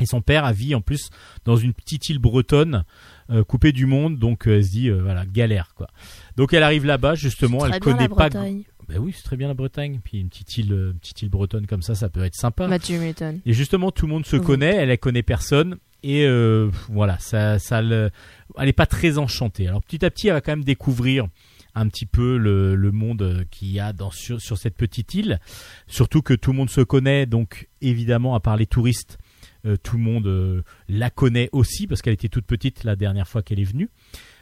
Et 0.00 0.06
son 0.06 0.20
père 0.20 0.44
a 0.44 0.52
vie 0.52 0.74
en 0.74 0.80
plus 0.80 1.10
dans 1.44 1.56
une 1.56 1.72
petite 1.72 2.08
île 2.08 2.18
bretonne 2.18 2.84
euh, 3.30 3.44
coupée 3.44 3.72
du 3.72 3.86
monde, 3.86 4.18
donc 4.18 4.46
euh, 4.46 4.56
elle 4.56 4.64
se 4.64 4.70
dit 4.70 4.90
voilà 4.90 5.24
galère 5.24 5.72
quoi. 5.74 5.88
Donc 6.36 6.52
elle 6.52 6.62
arrive 6.62 6.84
là-bas 6.84 7.14
justement, 7.14 7.64
elle 7.64 7.80
connaît 7.80 8.08
pas. 8.08 8.28
Bretagne. 8.28 8.64
Ben 8.88 8.98
oui, 8.98 9.12
c'est 9.16 9.22
très 9.24 9.36
bien 9.36 9.48
la 9.48 9.54
Bretagne. 9.54 10.00
Puis 10.04 10.20
une 10.20 10.28
petite 10.28 10.56
île, 10.58 10.72
euh, 10.72 10.90
une 10.92 10.98
petite 10.98 11.22
île 11.22 11.28
bretonne 11.28 11.66
comme 11.66 11.82
ça, 11.82 11.94
ça 11.94 12.08
peut 12.08 12.24
être 12.24 12.34
sympa. 12.36 12.68
Bah, 12.68 12.78
tu 12.78 12.98
m'étonnes. 12.98 13.40
Et 13.46 13.52
justement, 13.52 13.90
tout 13.90 14.06
le 14.06 14.12
monde 14.12 14.26
se 14.26 14.36
connaît, 14.36 14.74
elle, 14.76 14.90
elle 14.90 14.98
connaît 14.98 15.22
personne. 15.22 15.76
Et 16.02 16.24
euh, 16.26 16.70
voilà, 16.88 17.18
ça, 17.18 17.58
ça 17.58 17.82
le- 17.82 18.10
elle 18.58 18.68
est 18.68 18.72
pas 18.72 18.86
très 18.86 19.18
enchantée. 19.18 19.66
Alors 19.66 19.82
petit 19.82 20.04
à 20.04 20.10
petit, 20.10 20.28
elle 20.28 20.34
va 20.34 20.40
quand 20.40 20.52
même 20.52 20.62
découvrir 20.64 21.26
un 21.74 21.88
petit 21.88 22.06
peu 22.06 22.36
le, 22.38 22.74
le 22.76 22.92
monde 22.92 23.22
euh, 23.22 23.44
qu'il 23.50 23.68
y 23.72 23.80
a 23.80 23.92
dans, 23.92 24.10
sur, 24.10 24.40
sur 24.40 24.56
cette 24.56 24.76
petite 24.76 25.14
île. 25.14 25.40
Surtout 25.88 26.22
que 26.22 26.32
tout 26.34 26.52
le 26.52 26.56
monde 26.58 26.70
se 26.70 26.80
connaît, 26.80 27.26
donc 27.26 27.68
évidemment, 27.82 28.34
à 28.34 28.40
part 28.40 28.56
les 28.56 28.66
touristes, 28.66 29.18
euh, 29.66 29.76
tout 29.82 29.96
le 29.96 30.02
monde 30.02 30.26
euh, 30.26 30.62
la 30.88 31.10
connaît 31.10 31.48
aussi 31.52 31.86
parce 31.86 32.02
qu'elle 32.02 32.14
était 32.14 32.28
toute 32.28 32.46
petite 32.46 32.84
la 32.84 32.94
dernière 32.96 33.26
fois 33.26 33.42
qu'elle 33.42 33.58
est 33.60 33.64
venue. 33.64 33.88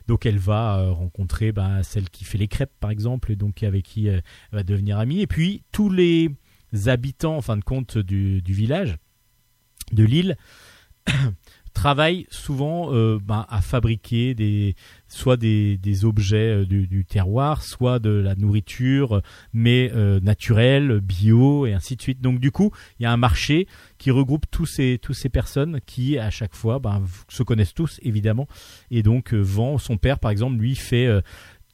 Donc 0.06 0.26
elle 0.26 0.38
va 0.38 0.78
euh, 0.78 0.92
rencontrer 0.92 1.52
ben, 1.52 1.82
celle 1.82 2.10
qui 2.10 2.24
fait 2.24 2.38
les 2.38 2.48
crêpes 2.48 2.72
par 2.80 2.90
exemple, 2.90 3.32
et 3.32 3.36
donc 3.36 3.62
avec 3.62 3.84
qui 3.84 4.08
euh, 4.08 4.20
elle 4.52 4.58
va 4.58 4.62
devenir 4.62 4.98
amie. 4.98 5.20
Et 5.20 5.26
puis 5.26 5.62
tous 5.72 5.90
les 5.90 6.30
habitants, 6.86 7.36
en 7.36 7.42
fin 7.42 7.56
de 7.56 7.64
compte, 7.64 7.98
du 7.98 8.40
village, 8.46 8.96
de 9.92 10.04
l'île, 10.04 10.36
travaillent 11.74 12.26
souvent 12.30 12.94
euh, 12.94 13.18
ben, 13.22 13.44
à 13.50 13.60
fabriquer 13.60 14.34
des, 14.34 14.74
soit 15.08 15.36
des, 15.36 15.76
des 15.76 16.04
objets 16.04 16.62
euh, 16.62 16.64
du, 16.64 17.04
terroir, 17.04 17.62
soit 17.62 17.98
de 17.98 18.10
la 18.10 18.34
nourriture, 18.36 19.20
mais 19.52 19.90
euh, 19.94 20.20
naturelle, 20.20 21.00
bio, 21.00 21.66
et 21.66 21.74
ainsi 21.74 21.96
de 21.96 22.02
suite. 22.02 22.22
Donc 22.22 22.40
du 22.40 22.50
coup, 22.50 22.70
il 22.98 23.02
y 23.02 23.06
a 23.06 23.12
un 23.12 23.18
marché 23.18 23.66
qui 23.98 24.10
regroupe 24.10 24.46
tous 24.50 24.66
ces, 24.66 24.98
tous 25.02 25.12
ces 25.12 25.28
personnes 25.28 25.80
qui, 25.84 26.16
à 26.16 26.30
chaque 26.30 26.54
fois, 26.54 26.78
ben, 26.78 27.02
se 27.28 27.42
connaissent 27.42 27.74
tous, 27.74 28.00
évidemment, 28.02 28.48
et 28.90 29.02
donc 29.02 29.34
euh, 29.34 29.40
vend. 29.40 29.76
Son 29.76 29.98
père, 29.98 30.18
par 30.18 30.30
exemple, 30.30 30.56
lui, 30.56 30.76
fait... 30.76 31.08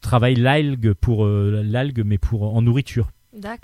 travaille 0.01 0.35
l'algue 0.35 0.95
pour 0.95 1.27
l'algue 1.27 2.03
mais 2.05 2.19
pour 2.19 2.55
en 2.57 2.63
nourriture. 2.63 3.11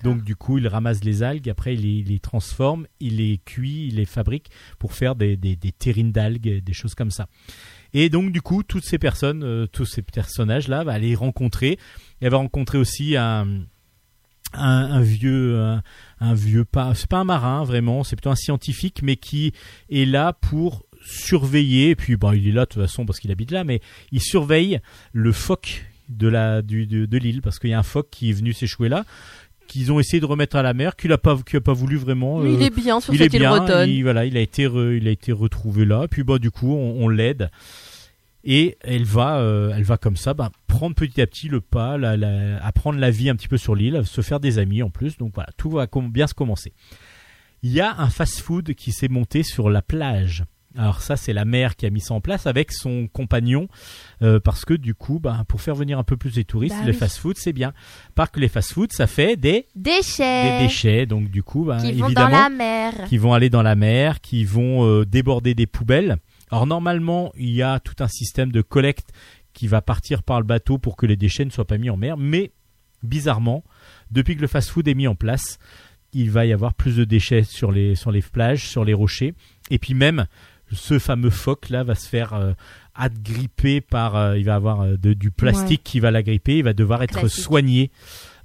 Donc 0.02 0.22
du 0.22 0.36
coup, 0.36 0.58
il 0.58 0.68
ramasse 0.68 1.02
les 1.02 1.22
algues, 1.22 1.48
après 1.48 1.74
il 1.74 2.04
les, 2.06 2.18
transforme, 2.20 2.86
il 3.00 3.16
les 3.16 3.40
cuit, 3.44 3.88
il 3.88 3.96
les 3.96 4.04
fabrique 4.04 4.50
pour 4.78 4.92
faire 4.92 5.16
des, 5.16 5.56
terrines 5.78 6.12
d'algues, 6.12 6.62
des 6.62 6.72
choses 6.72 6.94
comme 6.94 7.10
ça. 7.10 7.26
Et 7.92 8.08
donc 8.08 8.32
du 8.32 8.42
coup, 8.42 8.62
toutes 8.62 8.84
ces 8.84 8.98
personnes, 8.98 9.42
euh, 9.42 9.66
tous 9.66 9.86
ces 9.86 10.02
personnages-là, 10.02 10.84
va 10.84 10.98
les 10.98 11.14
rencontrer. 11.14 11.78
Elle 12.20 12.30
va 12.30 12.36
rencontrer 12.36 12.78
aussi 12.78 13.16
un, 13.16 13.66
vieux, 15.00 15.80
un, 16.20 16.34
vieux 16.34 16.64
pas, 16.64 16.94
c'est 16.94 17.08
pas 17.08 17.18
un 17.18 17.24
marin 17.24 17.64
vraiment, 17.64 18.04
c'est 18.04 18.16
plutôt 18.16 18.30
un 18.30 18.36
scientifique, 18.36 19.02
mais 19.02 19.16
qui 19.16 19.52
est 19.90 20.04
là 20.04 20.32
pour 20.32 20.86
surveiller. 21.04 21.90
Et 21.90 21.96
puis 21.96 22.16
bon, 22.16 22.32
il 22.32 22.46
est 22.46 22.52
là 22.52 22.66
de 22.66 22.70
toute 22.70 22.82
façon 22.82 23.04
parce 23.04 23.18
qu'il 23.18 23.32
habite 23.32 23.50
là, 23.50 23.64
mais 23.64 23.80
il 24.12 24.20
surveille 24.20 24.80
le 25.12 25.32
phoque 25.32 25.86
de 26.08 26.28
la 26.28 26.62
du, 26.62 26.86
de 26.86 27.18
l'île 27.18 27.42
parce 27.42 27.58
qu'il 27.58 27.70
y 27.70 27.74
a 27.74 27.78
un 27.78 27.84
phoque 27.84 28.08
qui 28.10 28.30
est 28.30 28.32
venu 28.32 28.52
s'échouer 28.52 28.88
là 28.88 29.04
qu'ils 29.66 29.92
ont 29.92 30.00
essayé 30.00 30.20
de 30.20 30.26
remettre 30.26 30.56
à 30.56 30.62
la 30.62 30.72
mer 30.74 30.96
qu'il 30.96 31.12
a 31.12 31.18
pas 31.18 31.36
qui 31.44 31.56
a 31.56 31.60
pas 31.60 31.72
voulu 31.72 31.96
vraiment 31.96 32.44
il 32.44 32.54
euh, 32.62 32.66
est 32.66 32.70
bien 32.74 33.00
sur 33.00 33.12
il 33.12 33.18
cette 33.18 33.34
est 33.34 33.36
île 33.36 33.40
bien, 33.42 33.56
bretonne. 33.56 33.90
il, 33.90 34.02
voilà, 34.02 34.24
il 34.24 34.36
a 34.36 34.40
été 34.40 34.66
re- 34.66 34.96
il 34.96 35.06
a 35.08 35.10
été 35.10 35.32
retrouvé 35.32 35.84
là. 35.84 36.06
Puis 36.10 36.22
bah 36.24 36.38
du 36.38 36.50
coup, 36.50 36.72
on, 36.74 37.04
on 37.04 37.08
l'aide 37.08 37.50
et 38.44 38.78
elle 38.82 39.04
va 39.04 39.38
euh, 39.38 39.72
elle 39.74 39.82
va 39.82 39.96
comme 39.96 40.16
ça 40.16 40.32
bah, 40.32 40.50
prendre 40.68 40.94
petit 40.94 41.20
à 41.20 41.26
petit 41.26 41.48
le 41.48 41.60
pas, 41.60 41.98
la, 41.98 42.16
la- 42.16 42.64
apprendre 42.64 42.98
la 42.98 43.10
vie 43.10 43.28
un 43.28 43.34
petit 43.36 43.48
peu 43.48 43.56
sur 43.56 43.74
l'île, 43.74 44.02
se 44.04 44.20
faire 44.20 44.40
des 44.40 44.58
amis 44.58 44.82
en 44.82 44.90
plus. 44.90 45.16
Donc 45.18 45.32
voilà, 45.34 45.50
tout 45.56 45.70
va 45.70 45.86
bien 46.10 46.26
se 46.26 46.34
commencer. 46.34 46.72
Il 47.62 47.72
y 47.72 47.80
a 47.80 47.96
un 47.98 48.08
fast-food 48.10 48.74
qui 48.74 48.92
s'est 48.92 49.08
monté 49.08 49.42
sur 49.42 49.68
la 49.70 49.82
plage. 49.82 50.44
Alors 50.76 51.00
ça, 51.00 51.16
c'est 51.16 51.32
la 51.32 51.44
mère 51.44 51.76
qui 51.76 51.86
a 51.86 51.90
mis 51.90 52.00
ça 52.00 52.14
en 52.14 52.20
place 52.20 52.46
avec 52.46 52.72
son 52.72 53.08
compagnon, 53.08 53.68
euh, 54.22 54.38
parce 54.40 54.64
que 54.64 54.74
du 54.74 54.94
coup, 54.94 55.18
bah, 55.20 55.44
pour 55.48 55.60
faire 55.62 55.74
venir 55.74 55.98
un 55.98 56.04
peu 56.04 56.16
plus 56.16 56.36
les 56.36 56.44
touristes, 56.44 56.76
Bah 56.78 56.84
les 56.84 56.92
oui. 56.92 56.96
fast-food, 56.98 57.36
c'est 57.38 57.52
bien. 57.52 57.72
Parce 58.14 58.30
que 58.30 58.40
les 58.40 58.48
fast-food, 58.48 58.92
ça 58.92 59.06
fait 59.06 59.36
des, 59.36 59.66
Déchets. 59.74 60.58
des 60.58 60.66
déchets, 60.66 61.06
donc 61.06 61.30
du 61.30 61.42
coup, 61.42 61.64
bah, 61.64 61.78
Qui 61.80 61.92
vont 61.92 62.06
évidemment, 62.06 62.30
dans 62.30 62.42
la 62.42 62.50
mer. 62.50 62.92
qui 63.08 63.18
vont 63.18 63.32
aller 63.32 63.50
dans 63.50 63.62
la 63.62 63.74
mer, 63.74 64.20
qui 64.20 64.44
vont 64.44 64.84
euh, 64.86 65.04
déborder 65.06 65.54
des 65.54 65.66
poubelles. 65.66 66.18
Alors 66.50 66.66
normalement, 66.66 67.32
il 67.36 67.50
y 67.50 67.62
a 67.62 67.80
tout 67.80 67.96
un 68.00 68.08
système 68.08 68.52
de 68.52 68.62
collecte 68.62 69.08
qui 69.52 69.66
va 69.68 69.80
partir 69.82 70.22
par 70.22 70.40
le 70.40 70.46
bateau 70.46 70.78
pour 70.78 70.96
que 70.96 71.06
les 71.06 71.16
déchets 71.16 71.44
ne 71.44 71.50
soient 71.50 71.66
pas 71.66 71.78
mis 71.78 71.88
en 71.90 71.96
mer, 71.96 72.16
mais 72.18 72.52
bizarrement, 73.02 73.64
depuis 74.10 74.36
que 74.36 74.40
le 74.42 74.46
fast-food 74.46 74.86
est 74.88 74.94
mis 74.94 75.06
en 75.08 75.14
place, 75.14 75.58
il 76.12 76.30
va 76.30 76.46
y 76.46 76.52
avoir 76.52 76.74
plus 76.74 76.96
de 76.96 77.04
déchets 77.04 77.42
sur 77.42 77.72
les 77.72 77.94
sur 77.94 78.10
les 78.10 78.22
plages, 78.22 78.66
sur 78.68 78.84
les 78.84 78.94
rochers, 78.94 79.34
et 79.70 79.78
puis 79.78 79.94
même 79.94 80.26
ce 80.72 80.98
fameux 80.98 81.30
phoque 81.30 81.68
là 81.70 81.84
va 81.84 81.94
se 81.94 82.08
faire 82.08 82.32
euh, 82.34 82.52
agripper 82.94 83.80
par, 83.80 84.16
euh, 84.16 84.38
il 84.38 84.44
va 84.44 84.54
avoir 84.54 84.80
euh, 84.82 84.96
de- 84.96 85.12
du 85.14 85.30
plastique 85.30 85.82
qui 85.84 86.00
va 86.00 86.10
l'agripper, 86.10 86.58
il 86.58 86.64
va 86.64 86.72
devoir 86.72 87.02
être 87.02 87.18
Classique. 87.20 87.44
soigné, 87.44 87.90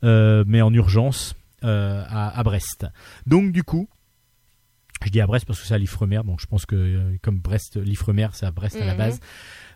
euh, 0.04 0.44
mais 0.48 0.62
en 0.62 0.74
urgence 0.74 1.36
euh, 1.64 2.04
à, 2.08 2.38
à 2.40 2.44
Brest. 2.44 2.86
Donc 3.28 3.52
du 3.52 3.64
coup, 3.64 3.88
je 5.04 5.10
dis 5.10 5.22
à 5.22 5.26
Brest 5.28 5.46
parce 5.46 5.60
que 5.60 5.66
c'est 5.66 5.74
à 5.74 5.78
l'Ifremer, 5.80 6.22
donc 6.26 6.40
je 6.42 6.46
pense 6.46 6.66
que 6.66 6.76
euh, 6.76 7.18
comme 7.24 7.40
Brest, 7.40 7.78
l'Ifremer, 7.78 8.28
c'est 8.34 8.46
à 8.46 8.52
Brest 8.52 8.76
à 8.82 8.86
la 8.86 8.92
Mhm. 8.94 8.98
base. 8.98 9.20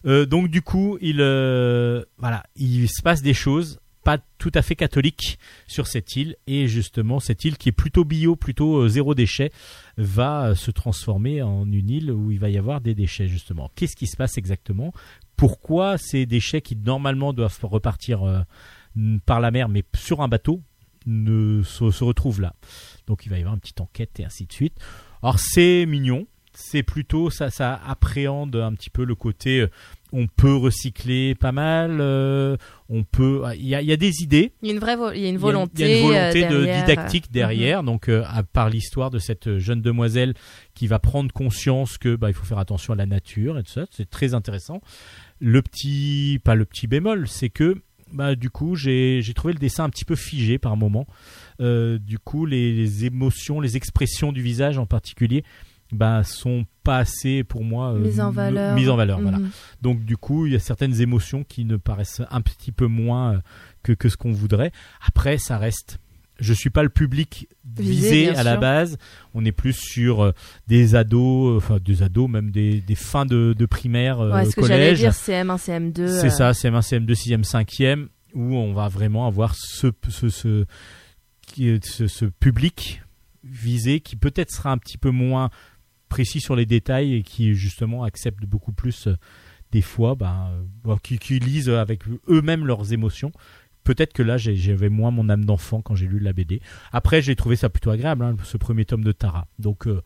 Euh, 0.05 0.25
donc 0.25 0.49
du 0.49 0.61
coup, 0.61 0.97
il 1.01 1.17
euh, 1.19 2.03
voilà, 2.17 2.43
il 2.55 2.87
se 2.89 3.01
passe 3.01 3.21
des 3.23 3.33
choses 3.33 3.79
pas 4.05 4.19
tout 4.37 4.51
à 4.53 4.61
fait 4.61 4.75
catholiques 4.75 5.39
sur 5.67 5.87
cette 5.87 6.15
île 6.15 6.37
et 6.45 6.67
justement 6.67 7.19
cette 7.19 7.43
île 7.43 7.57
qui 7.57 7.69
est 7.69 7.73
plutôt 7.73 8.05
bio, 8.05 8.35
plutôt 8.35 8.83
euh, 8.83 8.87
zéro 8.87 9.15
déchet, 9.15 9.51
va 9.97 10.49
euh, 10.49 10.55
se 10.55 10.69
transformer 10.69 11.41
en 11.41 11.69
une 11.69 11.89
île 11.89 12.11
où 12.11 12.29
il 12.29 12.39
va 12.39 12.49
y 12.49 12.57
avoir 12.57 12.81
des 12.81 12.93
déchets 12.93 13.27
justement. 13.27 13.71
Qu'est-ce 13.75 13.95
qui 13.95 14.05
se 14.05 14.15
passe 14.15 14.37
exactement? 14.37 14.93
Pourquoi 15.35 15.97
ces 15.97 16.27
déchets 16.27 16.61
qui 16.61 16.75
normalement 16.75 17.33
doivent 17.33 17.57
repartir 17.63 18.21
euh, 18.23 18.41
par 19.25 19.39
la 19.39 19.49
mer 19.49 19.69
mais 19.69 19.83
sur 19.95 20.21
un 20.21 20.27
bateau 20.27 20.61
ne 21.07 21.63
se 21.63 22.03
retrouvent 22.03 22.41
là? 22.41 22.53
Donc 23.07 23.25
il 23.25 23.29
va 23.29 23.37
y 23.37 23.39
avoir 23.39 23.55
une 23.55 23.59
petite 23.59 23.81
enquête 23.81 24.19
et 24.19 24.23
ainsi 24.23 24.45
de 24.45 24.53
suite. 24.53 24.75
Alors 25.23 25.39
c'est 25.39 25.87
mignon, 25.87 26.27
c'est 26.55 26.83
plutôt 26.83 27.29
ça, 27.29 27.49
ça 27.49 27.79
appréhende 27.85 28.55
un 28.55 28.73
petit 28.73 28.89
peu 28.89 29.03
le 29.03 29.15
côté 29.15 29.61
euh, 29.61 29.67
on 30.15 30.27
peut 30.27 30.55
recycler 30.55 31.35
pas 31.35 31.51
mal, 31.51 31.97
euh, 31.99 32.55
on 32.87 33.03
peut, 33.03 33.43
il 33.57 33.67
y 33.67 33.75
a, 33.75 33.81
il 33.81 33.87
y 33.87 33.91
a 33.91 33.97
des 33.97 34.21
idées, 34.21 34.53
Il 34.61 34.69
y 34.69 34.71
a 34.71 34.73
une 34.73 34.79
vraie 34.79 34.95
il 35.15 35.21
y 35.21 35.25
a 35.25 35.29
une 35.29 35.37
volonté, 35.37 35.83
il 35.83 35.89
y 35.89 35.93
a 35.93 35.97
une 35.97 36.07
volonté 36.07 36.45
euh, 36.45 36.49
de 36.49 36.65
derrière. 36.65 36.85
didactique 36.85 37.31
derrière, 37.31 37.83
donc 37.83 38.07
euh, 38.07 38.23
à 38.27 38.43
part 38.43 38.69
l'histoire 38.69 39.09
de 39.09 39.19
cette 39.19 39.57
jeune 39.57 39.81
demoiselle 39.81 40.33
qui 40.73 40.87
va 40.87 40.99
prendre 40.99 41.33
conscience 41.33 41.97
que 41.97 42.15
bah, 42.15 42.29
il 42.29 42.33
faut 42.33 42.45
faire 42.45 42.59
attention 42.59 42.93
à 42.93 42.95
la 42.95 43.05
nature 43.05 43.59
et 43.59 43.63
tout 43.63 43.71
ça, 43.71 43.85
c'est 43.91 44.09
très 44.09 44.33
intéressant. 44.33 44.81
Le 45.39 45.61
petit, 45.61 46.39
pas 46.43 46.55
le 46.55 46.63
petit 46.63 46.87
bémol, 46.87 47.27
c'est 47.27 47.49
que 47.49 47.75
bah, 48.13 48.35
du 48.35 48.49
coup 48.49 48.75
j'ai 48.75 49.21
j'ai 49.21 49.33
trouvé 49.33 49.53
le 49.53 49.59
dessin 49.59 49.83
un 49.83 49.89
petit 49.89 50.05
peu 50.05 50.15
figé 50.15 50.57
par 50.59 50.77
moment. 50.77 51.07
Du 51.59 52.19
coup 52.23 52.45
les, 52.45 52.73
les 52.73 53.05
émotions, 53.05 53.59
les 53.59 53.75
expressions 53.75 54.31
du 54.31 54.41
visage 54.41 54.77
en 54.77 54.85
particulier, 54.85 55.43
bah, 55.91 56.23
sont 56.23 56.65
pas 56.83 56.97
assez 56.97 57.43
pour 57.43 57.63
moi 57.63 57.93
euh, 57.93 57.99
Mise 57.99 58.19
en 58.19 58.31
valeur. 58.31 58.75
mises 58.75 58.89
en 58.89 58.95
valeur. 58.95 59.19
Voilà. 59.21 59.39
Mhm. 59.39 59.49
Donc 59.81 60.03
du 60.05 60.17
coup, 60.17 60.45
il 60.45 60.53
y 60.53 60.55
a 60.55 60.59
certaines 60.59 60.99
émotions 61.01 61.43
qui 61.43 61.65
ne 61.65 61.77
paraissent 61.77 62.21
un 62.31 62.41
petit 62.41 62.71
peu 62.71 62.87
moins 62.87 63.33
euh, 63.35 63.39
que, 63.83 63.91
que 63.93 64.09
ce 64.09 64.17
qu'on 64.17 64.31
voudrait. 64.31 64.71
Après, 65.07 65.37
ça 65.37 65.57
reste. 65.57 65.99
Je 66.37 66.51
suis 66.53 66.69
pas 66.69 66.83
le 66.83 66.89
public 66.89 67.47
Visé, 67.77 67.93
visé 68.25 68.29
à 68.35 68.43
la 68.43 68.53
sûr. 68.53 68.59
base. 68.59 68.97
On 69.33 69.45
est 69.45 69.53
plus 69.53 69.71
sur 69.71 70.21
euh, 70.21 70.31
des 70.67 70.93
ados, 70.95 71.53
euh, 71.53 71.57
enfin 71.57 71.77
des 71.79 72.03
ados, 72.03 72.29
même 72.29 72.51
des, 72.51 72.81
des 72.81 72.95
fins 72.95 73.25
de, 73.25 73.55
de 73.57 73.65
primaire, 73.65 74.19
Ouais, 74.19 74.43
ce 74.45 74.53
que 74.55 74.63
j'allais 74.63 74.95
collège. 74.95 74.99
dire, 74.99 75.11
CM1, 75.11 75.57
CM2. 75.57 76.07
C'est 76.19 76.25
euh, 76.25 76.29
ça, 76.29 76.51
CM1, 76.51 76.81
CM2, 76.81 77.13
6e, 77.13 77.43
5e, 77.49 78.07
où 78.33 78.53
on 78.57 78.73
va 78.73 78.89
vraiment 78.89 79.27
avoir 79.27 79.55
ce, 79.55 79.87
ce, 80.09 80.27
ce, 80.27 80.65
ce, 81.55 82.07
ce 82.07 82.25
public 82.25 83.01
visé 83.45 84.01
qui 84.01 84.17
peut-être 84.17 84.51
sera 84.51 84.71
un 84.71 84.77
petit 84.77 84.97
peu 84.97 85.11
moins 85.11 85.49
précis 86.09 86.39
sur 86.41 86.55
les 86.55 86.65
détails 86.65 87.13
et 87.15 87.23
qui 87.23 87.53
justement 87.55 88.03
accepte 88.03 88.45
beaucoup 88.45 88.71
plus 88.71 89.07
euh, 89.07 89.15
des 89.71 89.81
fois, 89.81 90.15
bon, 90.15 90.97
qui, 91.03 91.17
qui 91.19 91.39
lisent 91.39 91.69
avec 91.69 92.01
eux-mêmes 92.29 92.65
leurs 92.65 92.93
émotions. 92.93 93.31
Peut-être 93.83 94.13
que 94.13 94.23
là, 94.23 94.37
j'avais 94.37 94.89
moins 94.89 95.11
mon 95.11 95.29
âme 95.29 95.45
d'enfant 95.45 95.81
quand 95.81 95.93
j'ai 95.95 96.07
lu 96.07 96.19
la 96.19 96.33
BD. 96.33 96.59
Après, 96.91 97.21
j'ai 97.21 97.35
trouvé 97.35 97.55
ça 97.55 97.69
plutôt 97.69 97.91
agréable, 97.91 98.23
hein, 98.23 98.35
ce 98.43 98.57
premier 98.57 98.85
tome 98.85 99.03
de 99.03 99.11
Tara. 99.11 99.47
Donc, 99.59 99.85
euh, 99.87 100.01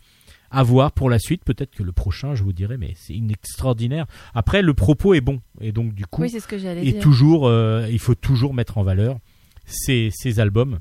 à 0.51 0.63
voir 0.63 0.91
pour 0.91 1.09
la 1.09 1.19
suite. 1.19 1.43
Peut-être 1.45 1.76
que 1.76 1.84
le 1.84 1.91
prochain, 1.93 2.35
je 2.35 2.43
vous 2.43 2.51
dirai, 2.51 2.77
mais 2.77 2.93
c'est 2.97 3.13
une 3.13 3.31
extraordinaire. 3.31 4.05
Après, 4.34 4.61
le 4.61 4.73
propos 4.73 5.13
est 5.13 5.21
bon. 5.21 5.39
Et 5.61 5.71
donc, 5.71 5.93
du 5.93 6.05
coup, 6.05 6.23
Oui, 6.23 6.30
c'est 6.30 6.39
ce 6.41 6.47
que 6.47 6.57
j'allais 6.57 6.85
et 6.85 6.91
dire. 6.93 7.01
toujours, 7.01 7.47
euh, 7.47 7.88
il 7.89 7.99
faut 7.99 8.15
toujours 8.15 8.53
mettre 8.53 8.77
en 8.80 8.84
valeur 8.84 9.19
ces, 9.65 10.09
ces 10.11 10.39
albums 10.39 10.80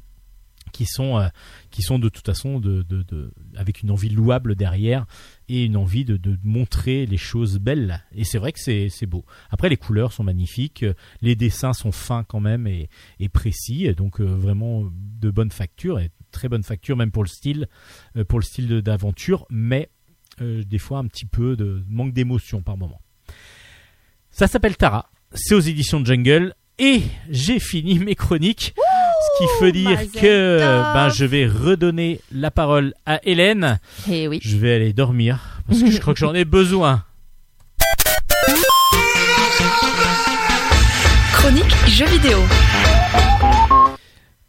qui 0.68 0.86
sont, 0.86 1.18
euh, 1.18 1.28
qui 1.70 1.82
sont 1.82 1.98
de 1.98 2.08
toute 2.08 2.26
façon 2.26 2.60
de, 2.60 2.82
de, 2.82 3.32
avec 3.56 3.82
une 3.82 3.90
envie 3.90 4.08
louable 4.08 4.54
derrière 4.54 5.06
et 5.48 5.64
une 5.64 5.76
envie 5.76 6.04
de, 6.04 6.16
de 6.16 6.38
montrer 6.44 7.06
les 7.06 7.16
choses 7.16 7.58
belles. 7.58 8.04
Et 8.14 8.24
c'est 8.24 8.38
vrai 8.38 8.52
que 8.52 8.60
c'est 8.60 8.88
c'est 8.90 9.06
beau. 9.06 9.24
Après, 9.50 9.68
les 9.68 9.76
couleurs 9.76 10.12
sont 10.12 10.24
magnifiques, 10.24 10.82
euh, 10.82 10.94
les 11.20 11.34
dessins 11.34 11.72
sont 11.72 11.92
fins 11.92 12.24
quand 12.24 12.40
même 12.40 12.66
et, 12.66 12.88
et 13.20 13.28
précis, 13.28 13.92
donc 13.94 14.20
euh, 14.20 14.24
vraiment 14.24 14.90
de 14.92 15.30
bonne 15.30 15.50
facture 15.50 15.98
et 15.98 16.10
très 16.30 16.48
bonne 16.48 16.62
facture 16.62 16.96
même 16.96 17.10
pour 17.10 17.22
le 17.22 17.28
style, 17.28 17.68
pour 18.28 18.38
le 18.38 18.44
style 18.44 18.82
d'aventure, 18.82 19.46
mais 19.50 19.88
des 20.40 20.78
fois 20.78 20.98
un 20.98 21.06
petit 21.06 21.24
peu 21.24 21.56
de 21.56 21.82
manque 21.88 22.12
d'émotion 22.12 22.60
par 22.62 22.76
moment. 22.76 23.00
Ça 24.30 24.46
s'appelle 24.46 24.76
Tara, 24.76 25.10
c'est 25.32 25.54
aux 25.54 25.60
éditions 25.60 26.04
Jungle 26.04 26.54
et 26.78 27.02
j'ai 27.28 27.58
fini 27.58 27.98
mes 27.98 28.14
chroniques. 28.14 28.74
Ce 29.20 29.38
qui 29.38 29.64
veut 29.64 29.72
dire 29.72 29.90
Mazel 29.90 30.08
que 30.20 30.58
ben, 30.94 31.08
je 31.08 31.24
vais 31.24 31.46
redonner 31.46 32.20
la 32.32 32.50
parole 32.50 32.94
à 33.06 33.20
Hélène. 33.24 33.78
Eh 34.10 34.28
oui. 34.28 34.40
Je 34.42 34.56
vais 34.56 34.74
aller 34.74 34.92
dormir 34.92 35.38
parce 35.66 35.82
que 35.82 35.90
je 35.90 35.98
crois 35.98 36.14
que 36.14 36.20
j'en 36.20 36.34
ai 36.34 36.44
besoin. 36.44 37.02
Chronique 41.32 41.74
jeux 41.86 42.06
vidéo. 42.06 42.38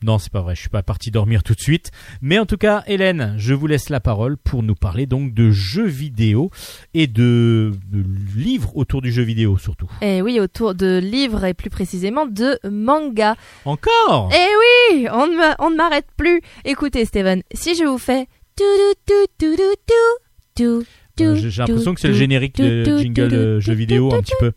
Non, 0.02 0.18
c'est 0.18 0.32
pas 0.32 0.42
vrai, 0.42 0.56
je 0.56 0.62
suis 0.62 0.70
pas 0.70 0.84
parti 0.84 1.12
dormir 1.12 1.44
tout 1.44 1.54
de 1.54 1.60
suite. 1.60 1.92
Mais 2.22 2.40
en 2.40 2.46
tout 2.46 2.58
cas, 2.58 2.84
Hélène, 2.88 3.34
je 3.38 3.54
vous 3.54 3.68
laisse 3.68 3.90
la 3.90 4.00
parole 4.00 4.38
pour 4.38 4.64
nous 4.64 4.76
parler 4.76 5.06
donc 5.06 5.34
de 5.34 5.52
jeux 5.52 5.88
vidéo 5.88 6.52
et 6.94 7.08
de, 7.08 7.74
de 7.92 8.04
livres 8.36 8.76
autour 8.78 9.02
du 9.02 9.12
jeu 9.12 9.24
vidéo 9.24 9.58
surtout. 9.58 9.90
Eh 10.02 10.22
oui, 10.22 10.40
autour 10.40 10.76
de 10.76 11.00
livres 11.00 11.44
et 11.44 11.54
plus 11.54 11.70
précisément 11.70 12.26
de 12.26 12.58
manga. 12.70 13.36
Encore? 13.66 14.32
Eh 14.34 14.96
oui, 14.96 15.08
on 15.12 15.28
ne 15.28 15.76
m'arrête 15.76 16.08
plus. 16.16 16.42
Écoutez, 16.66 17.06
Steven, 17.06 17.44
si 17.54 17.76
je 17.76 17.84
vous 17.84 17.98
fais 17.98 18.28
tout 18.56 18.64
tout 19.06 19.14
tout 19.38 19.56
tout 19.56 19.76
tout 19.86 19.96
tout 20.56 20.84
J'ai 21.20 21.50
j'ai 21.50 21.62
l'impression 21.62 21.94
que 21.94 22.02
c'est 22.02 22.10
le 22.10 22.14
générique 22.14 22.58
de 22.58 22.98
jingle 22.98 23.34
euh, 23.34 23.60
jeu 23.60 23.74
vidéo 23.74 24.14
un 24.14 24.22
petit 24.22 24.34
peu. 24.40 24.52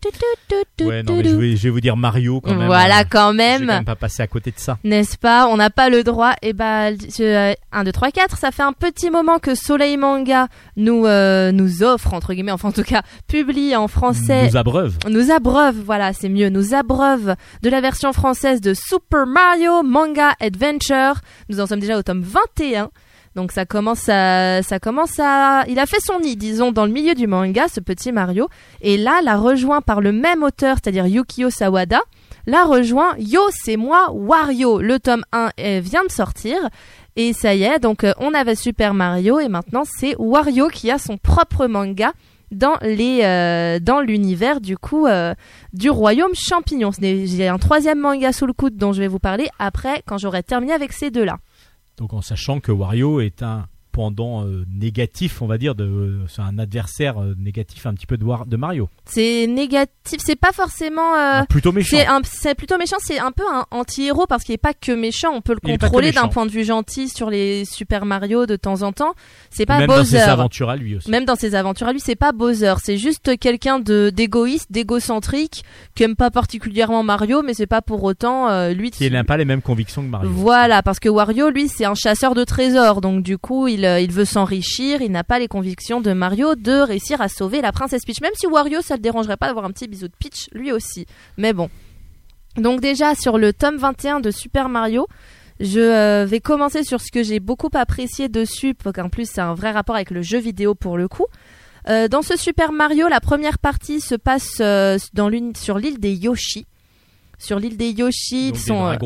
Ouais, 0.81 1.03
non 1.03 1.17
mais 1.17 1.23
je 1.23 1.35
vais, 1.35 1.55
je 1.55 1.63
vais 1.63 1.69
vous 1.69 1.81
dire 1.81 1.95
Mario 1.95 2.41
quand 2.41 2.55
même. 2.55 2.65
Voilà, 2.65 3.01
euh, 3.01 3.03
quand 3.09 3.33
même. 3.33 3.61
quand 3.61 3.73
même 3.73 3.85
pas 3.85 3.95
passer 3.95 4.23
à 4.23 4.27
côté 4.27 4.51
de 4.51 4.59
ça. 4.59 4.77
N'est-ce 4.83 5.17
pas? 5.17 5.47
On 5.47 5.57
n'a 5.57 5.69
pas 5.69 5.89
le 5.89 6.03
droit. 6.03 6.33
Et 6.41 6.53
bah, 6.53 6.89
1, 6.89 7.83
2, 7.83 7.91
3, 7.91 8.11
4, 8.11 8.37
ça 8.37 8.51
fait 8.51 8.63
un 8.63 8.73
petit 8.73 9.09
moment 9.09 9.39
que 9.39 9.55
Soleil 9.55 9.97
Manga 9.97 10.47
nous, 10.75 11.05
euh, 11.05 11.51
nous 11.51 11.83
offre, 11.83 12.13
entre 12.13 12.33
guillemets, 12.33 12.51
enfin 12.51 12.69
en 12.69 12.73
tout 12.73 12.83
cas, 12.83 13.03
publie 13.27 13.75
en 13.75 13.87
français 13.87 14.47
Nous 14.47 14.57
abreuve. 14.57 14.97
nous 15.09 15.31
abreuve, 15.31 15.75
voilà, 15.85 16.13
c'est 16.13 16.29
mieux, 16.29 16.49
nous 16.49 16.73
abreuve 16.73 17.35
de 17.61 17.69
la 17.69 17.81
version 17.81 18.13
française 18.13 18.61
de 18.61 18.73
Super 18.73 19.25
Mario 19.27 19.83
Manga 19.83 20.33
Adventure. 20.39 21.21
Nous 21.49 21.59
en 21.59 21.67
sommes 21.67 21.79
déjà 21.79 21.97
au 21.97 22.03
tome 22.03 22.21
21. 22.21 22.89
Donc 23.35 23.51
ça 23.51 23.65
commence 23.65 24.07
à, 24.09 24.61
ça 24.61 24.79
commence 24.79 25.19
à, 25.19 25.63
il 25.67 25.79
a 25.79 25.85
fait 25.85 25.99
son 25.99 26.19
nid, 26.19 26.35
disons, 26.35 26.71
dans 26.71 26.85
le 26.85 26.91
milieu 26.91 27.15
du 27.15 27.27
manga, 27.27 27.67
ce 27.67 27.79
petit 27.79 28.11
Mario. 28.11 28.47
Et 28.81 28.97
là, 28.97 29.21
l'a 29.23 29.37
rejoint 29.37 29.81
par 29.81 30.01
le 30.01 30.11
même 30.11 30.43
auteur, 30.43 30.77
c'est-à-dire 30.81 31.07
Yukio 31.07 31.49
Sawada. 31.49 32.01
L'a 32.45 32.65
rejoint 32.65 33.15
Yo, 33.17 33.41
c'est 33.51 33.77
moi, 33.77 34.11
Wario. 34.11 34.79
Le 34.79 34.99
tome 34.99 35.23
1 35.31 35.49
euh, 35.59 35.79
vient 35.81 36.03
de 36.03 36.11
sortir. 36.11 36.57
Et 37.15 37.33
ça 37.33 37.53
y 37.53 37.63
est, 37.63 37.79
donc 37.79 38.03
euh, 38.03 38.13
on 38.17 38.33
avait 38.33 38.55
Super 38.55 38.95
Mario 38.95 39.39
et 39.39 39.47
maintenant 39.47 39.83
c'est 39.85 40.15
Wario 40.17 40.67
qui 40.67 40.89
a 40.89 40.97
son 40.97 41.17
propre 41.17 41.67
manga 41.67 42.11
dans 42.53 42.75
les 42.81 43.21
euh, 43.23 43.79
dans 43.79 44.01
l'univers 44.01 44.61
du 44.61 44.77
coup 44.77 45.05
euh, 45.05 45.35
du 45.73 45.91
royaume 45.91 46.33
champignon. 46.33 46.89
J'ai 46.99 47.47
un 47.47 47.59
troisième 47.59 47.99
manga 47.99 48.31
sous 48.31 48.47
le 48.47 48.53
coude 48.53 48.77
dont 48.77 48.93
je 48.93 48.99
vais 48.99 49.07
vous 49.07 49.19
parler 49.19 49.47
après 49.59 50.01
quand 50.07 50.17
j'aurai 50.17 50.41
terminé 50.41 50.73
avec 50.73 50.91
ces 50.91 51.11
deux-là. 51.11 51.37
Donc 51.97 52.13
en 52.13 52.21
sachant 52.21 52.59
que 52.59 52.71
Wario 52.71 53.19
est 53.19 53.43
un 53.43 53.67
pendant 53.93 54.43
euh, 54.45 54.65
négatif, 54.73 55.41
on 55.41 55.47
va 55.47 55.57
dire, 55.57 55.75
de, 55.75 56.19
c'est 56.27 56.41
un 56.41 56.59
adversaire 56.59 57.21
euh, 57.21 57.35
négatif 57.37 57.85
un 57.85 57.93
petit 57.93 58.05
peu 58.07 58.17
de, 58.17 58.25
War- 58.25 58.45
de 58.45 58.57
Mario. 58.57 58.89
C'est 59.05 59.47
négatif, 59.47 60.19
c'est 60.19 60.35
pas 60.35 60.51
forcément 60.51 61.13
euh, 61.13 61.39
Ah, 61.41 61.45
plutôt 61.47 61.71
méchant. 61.71 61.95
c'est 62.23 62.55
plutôt 62.55 62.77
méchant, 62.77 62.97
c'est 62.99 63.19
un 63.19 63.31
peu 63.31 63.43
un 63.53 63.65
anti-héros 63.71 64.25
parce 64.27 64.43
qu'il 64.43 64.53
est 64.55 64.57
pas 64.57 64.73
que 64.73 64.91
méchant, 64.91 65.29
on 65.33 65.41
peut 65.41 65.53
le 65.53 65.59
Il 65.63 65.77
contrôler 65.77 66.11
d'un 66.11 66.27
point 66.27 66.45
de 66.45 66.51
vue 66.51 66.63
gentil 66.65 67.07
sur 67.07 67.29
les 67.29 67.63
Super 67.65 68.05
Mario 68.05 68.45
de 68.47 68.55
temps 68.55 68.81
en 68.81 68.91
temps. 68.91 69.13
C'est 69.51 69.65
pas 69.67 69.77
Même 69.77 69.87
dans 69.87 70.03
ses 70.03 70.17
Bowser. 70.17 70.29
aventures 70.29 70.69
à 70.69 70.75
lui 70.75 70.95
aussi. 70.97 71.09
Même 71.11 71.25
dans 71.25 71.35
ses 71.35 71.53
aventures 71.55 71.87
à 71.87 71.93
lui, 71.93 71.99
c'est 72.01 72.15
pas 72.15 72.31
Bowser, 72.31 72.73
c'est 72.83 72.97
juste 72.97 73.37
quelqu'un 73.39 73.79
de 73.79 74.09
d'égoïste, 74.13 74.71
d'égocentrique, 74.71 75.63
qui 75.95 76.03
aime 76.03 76.15
pas 76.15 76.31
particulièrement 76.31 77.03
Mario, 77.03 77.41
mais 77.43 77.53
c'est 77.53 77.67
pas 77.67 77.81
pour 77.81 78.03
autant 78.03 78.49
euh, 78.49 78.73
lui. 78.73 78.89
Qui 78.91 79.09
n'a 79.11 79.23
pas 79.23 79.37
les 79.37 79.45
mêmes 79.45 79.61
convictions 79.61 80.01
que 80.01 80.07
Mario. 80.07 80.29
Voilà, 80.33 80.81
parce 80.81 80.99
que 80.99 81.09
Wario, 81.09 81.49
lui, 81.51 81.67
c'est 81.67 81.85
un 81.85 81.93
chasseur 81.95 82.33
de 82.33 82.43
trésors, 82.43 83.01
donc 83.01 83.21
du 83.23 83.37
coup, 83.37 83.67
il, 83.67 83.82
euh, 83.85 83.99
il 83.99 84.11
veut 84.11 84.25
s'enrichir, 84.25 85.01
il 85.01 85.11
n'a 85.11 85.23
pas 85.23 85.39
les 85.39 85.47
convictions 85.47 86.01
de 86.01 86.13
Mario 86.13 86.55
de 86.55 86.81
réussir 86.81 87.21
à 87.21 87.29
sauver 87.29 87.61
la 87.61 87.71
princesse 87.71 88.03
Peach. 88.05 88.21
Même 88.21 88.31
si 88.35 88.47
Wario, 88.47 88.81
ça 88.81 88.95
le 88.95 89.01
dérangerait 89.01 89.37
pas 89.37 89.47
d'avoir 89.47 89.65
un 89.65 89.71
petit 89.71 89.87
bisou 89.87 90.07
de 90.07 90.13
Peach, 90.17 90.49
lui 90.53 90.71
aussi. 90.71 91.05
Mais 91.37 91.53
bon. 91.53 91.69
Donc 92.55 92.81
déjà, 92.81 93.15
sur 93.15 93.37
le 93.37 93.53
tome 93.53 93.77
21 93.77 94.19
de 94.19 94.31
Super 94.31 94.69
Mario, 94.69 95.07
je 95.59 95.79
euh, 95.79 96.25
vais 96.25 96.39
commencer 96.39 96.83
sur 96.83 97.01
ce 97.01 97.11
que 97.11 97.23
j'ai 97.23 97.39
beaucoup 97.39 97.69
apprécié 97.73 98.29
dessus, 98.29 98.73
parce 98.73 98.95
qu'en 98.95 99.09
plus, 99.09 99.29
c'est 99.29 99.41
un 99.41 99.53
vrai 99.53 99.71
rapport 99.71 99.95
avec 99.95 100.11
le 100.11 100.21
jeu 100.21 100.39
vidéo 100.39 100.75
pour 100.75 100.97
le 100.97 101.07
coup. 101.07 101.25
Euh, 101.89 102.07
dans 102.07 102.21
ce 102.21 102.37
Super 102.37 102.71
Mario, 102.71 103.07
la 103.07 103.19
première 103.19 103.59
partie 103.59 103.99
se 103.99 104.15
passe 104.15 104.57
euh, 104.61 104.97
dans 105.13 105.29
sur 105.55 105.77
l'île 105.77 105.99
des 105.99 106.13
Yoshi. 106.13 106.65
Sur 107.37 107.59
l'île 107.59 107.77
des 107.77 107.91
Yoshi, 107.91 108.51
Donc 108.51 108.59
ils 108.59 108.59
des 108.61 108.67
sont... 108.67 108.87
euh, 108.87 108.97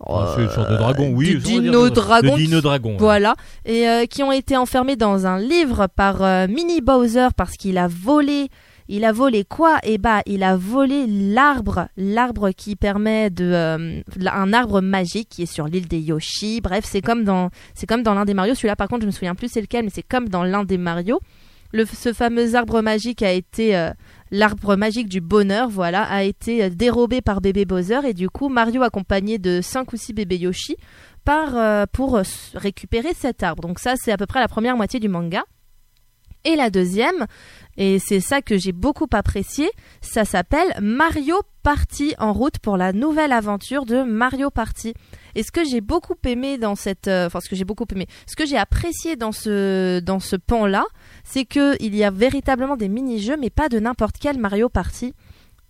dragons. 0.00 0.20
Ah, 0.20 0.32
c'est 0.36 0.42
une 0.42 0.50
sorte 0.50 0.70
de 0.70 0.76
dragon, 0.76 1.10
oui. 1.14 1.34
on 1.34 1.38
va 1.38 1.44
dire 1.44 1.60
dino 1.60 1.90
De 1.90 2.36
dino 2.36 2.60
dragon. 2.60 2.90
ouais. 2.92 2.96
voilà, 2.98 3.34
et 3.64 3.88
euh, 3.88 4.06
qui 4.06 4.22
ont 4.22 4.32
été 4.32 4.56
enfermés 4.56 4.96
dans 4.96 5.26
un 5.26 5.38
livre 5.38 5.86
par 5.94 6.22
euh, 6.22 6.46
Mini 6.48 6.80
Bowser 6.80 7.28
parce 7.36 7.56
qu'il 7.56 7.78
a 7.78 7.88
volé. 7.88 8.48
Il 8.90 9.04
a 9.04 9.12
volé 9.12 9.44
quoi? 9.44 9.76
Eh 9.82 9.98
bah, 9.98 10.22
il 10.24 10.42
a 10.42 10.56
volé 10.56 11.04
l'arbre, 11.06 11.88
l'arbre 11.98 12.52
qui 12.52 12.74
permet 12.74 13.28
de 13.28 13.44
euh, 13.44 14.00
un 14.32 14.52
arbre 14.54 14.80
magique 14.80 15.28
qui 15.28 15.42
est 15.42 15.52
sur 15.52 15.66
l'île 15.66 15.86
des 15.88 16.00
Yoshi. 16.00 16.62
Bref, 16.62 16.86
c'est 16.86 17.02
comme 17.02 17.22
dans 17.22 17.50
c'est 17.74 17.86
comme 17.86 18.02
dans 18.02 18.14
l'un 18.14 18.24
des 18.24 18.32
Mario. 18.32 18.54
Celui-là, 18.54 18.76
par 18.76 18.88
contre, 18.88 19.02
je 19.02 19.06
me 19.08 19.10
souviens 19.12 19.34
plus 19.34 19.48
c'est 19.52 19.60
lequel, 19.60 19.84
mais 19.84 19.90
c'est 19.92 20.02
comme 20.02 20.30
dans 20.30 20.42
l'un 20.42 20.64
des 20.64 20.78
Mario. 20.78 21.20
Ce 21.74 22.14
fameux 22.14 22.54
arbre 22.54 22.80
magique 22.80 23.22
a 23.22 23.32
été 23.32 23.76
euh, 23.76 23.90
l'arbre 24.30 24.76
magique 24.76 25.08
du 25.08 25.20
bonheur, 25.20 25.68
voilà, 25.68 26.02
a 26.04 26.22
été 26.22 26.64
euh, 26.64 26.70
dérobé 26.70 27.20
par 27.20 27.42
bébé 27.42 27.66
Bowser 27.66 28.00
et 28.06 28.14
du 28.14 28.30
coup 28.30 28.48
Mario 28.48 28.82
accompagné 28.82 29.38
de 29.38 29.60
5 29.60 29.92
ou 29.92 29.96
6 29.96 30.14
bébés 30.14 30.38
Yoshi 30.38 30.76
part 31.24 31.56
euh, 31.56 31.84
pour 31.92 32.20
récupérer 32.54 33.12
cet 33.14 33.42
arbre. 33.42 33.62
Donc 33.62 33.80
ça 33.80 33.94
c'est 33.96 34.12
à 34.12 34.16
peu 34.16 34.24
près 34.24 34.40
la 34.40 34.48
première 34.48 34.76
moitié 34.76 34.98
du 34.98 35.08
manga. 35.08 35.44
Et 36.44 36.54
la 36.56 36.70
deuxième, 36.70 37.26
et 37.76 37.98
c'est 37.98 38.20
ça 38.20 38.40
que 38.40 38.56
j'ai 38.56 38.72
beaucoup 38.72 39.08
apprécié, 39.12 39.68
ça 40.00 40.24
s'appelle 40.24 40.72
Mario 40.80 41.34
Party 41.64 42.14
en 42.18 42.32
route 42.32 42.60
pour 42.60 42.76
la 42.76 42.92
nouvelle 42.92 43.32
aventure 43.32 43.84
de 43.84 44.02
Mario 44.04 44.48
Party. 44.48 44.94
Et 45.34 45.42
ce 45.42 45.50
que 45.50 45.64
j'ai 45.64 45.80
beaucoup 45.80 46.14
aimé 46.24 46.56
dans 46.56 46.76
cette, 46.76 47.08
enfin 47.08 47.40
ce 47.40 47.50
que 47.50 47.56
j'ai 47.56 47.64
beaucoup 47.64 47.84
aimé, 47.92 48.06
ce 48.26 48.36
que 48.36 48.46
j'ai 48.46 48.56
apprécié 48.56 49.16
dans 49.16 49.32
ce 49.32 49.98
dans 49.98 50.20
ce 50.20 50.36
pan 50.36 50.64
là, 50.64 50.84
c'est 51.28 51.44
que 51.44 51.76
il 51.82 51.94
y 51.94 52.04
a 52.04 52.10
véritablement 52.10 52.76
des 52.76 52.88
mini-jeux, 52.88 53.36
mais 53.36 53.50
pas 53.50 53.68
de 53.68 53.78
n'importe 53.78 54.16
quel 54.18 54.38
Mario 54.38 54.68
Party. 54.68 55.14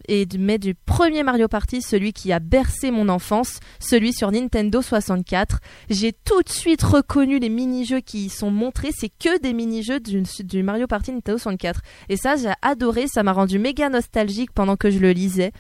Et 0.06 0.26
mais 0.38 0.58
du 0.58 0.74
premier 0.74 1.24
Mario 1.24 1.48
Party, 1.48 1.82
celui 1.82 2.12
qui 2.12 2.32
a 2.32 2.38
bercé 2.38 2.92
mon 2.92 3.08
enfance, 3.08 3.58
celui 3.80 4.12
sur 4.12 4.30
Nintendo 4.30 4.80
64. 4.80 5.58
J'ai 5.90 6.12
tout 6.12 6.40
de 6.42 6.48
suite 6.48 6.82
reconnu 6.82 7.40
les 7.40 7.48
mini-jeux 7.48 8.00
qui 8.00 8.26
y 8.26 8.28
sont 8.28 8.52
montrés. 8.52 8.90
C'est 8.96 9.10
que 9.10 9.40
des 9.40 9.52
mini-jeux 9.52 9.98
du 9.98 10.62
Mario 10.62 10.86
Party 10.86 11.12
Nintendo 11.12 11.38
64. 11.38 11.80
Et 12.08 12.16
ça, 12.16 12.36
j'ai 12.36 12.52
adoré. 12.62 13.08
Ça 13.08 13.24
m'a 13.24 13.32
rendu 13.32 13.58
méga 13.58 13.88
nostalgique 13.88 14.52
pendant 14.52 14.76
que 14.76 14.90
je 14.90 15.00
le 15.00 15.10
lisais. 15.10 15.52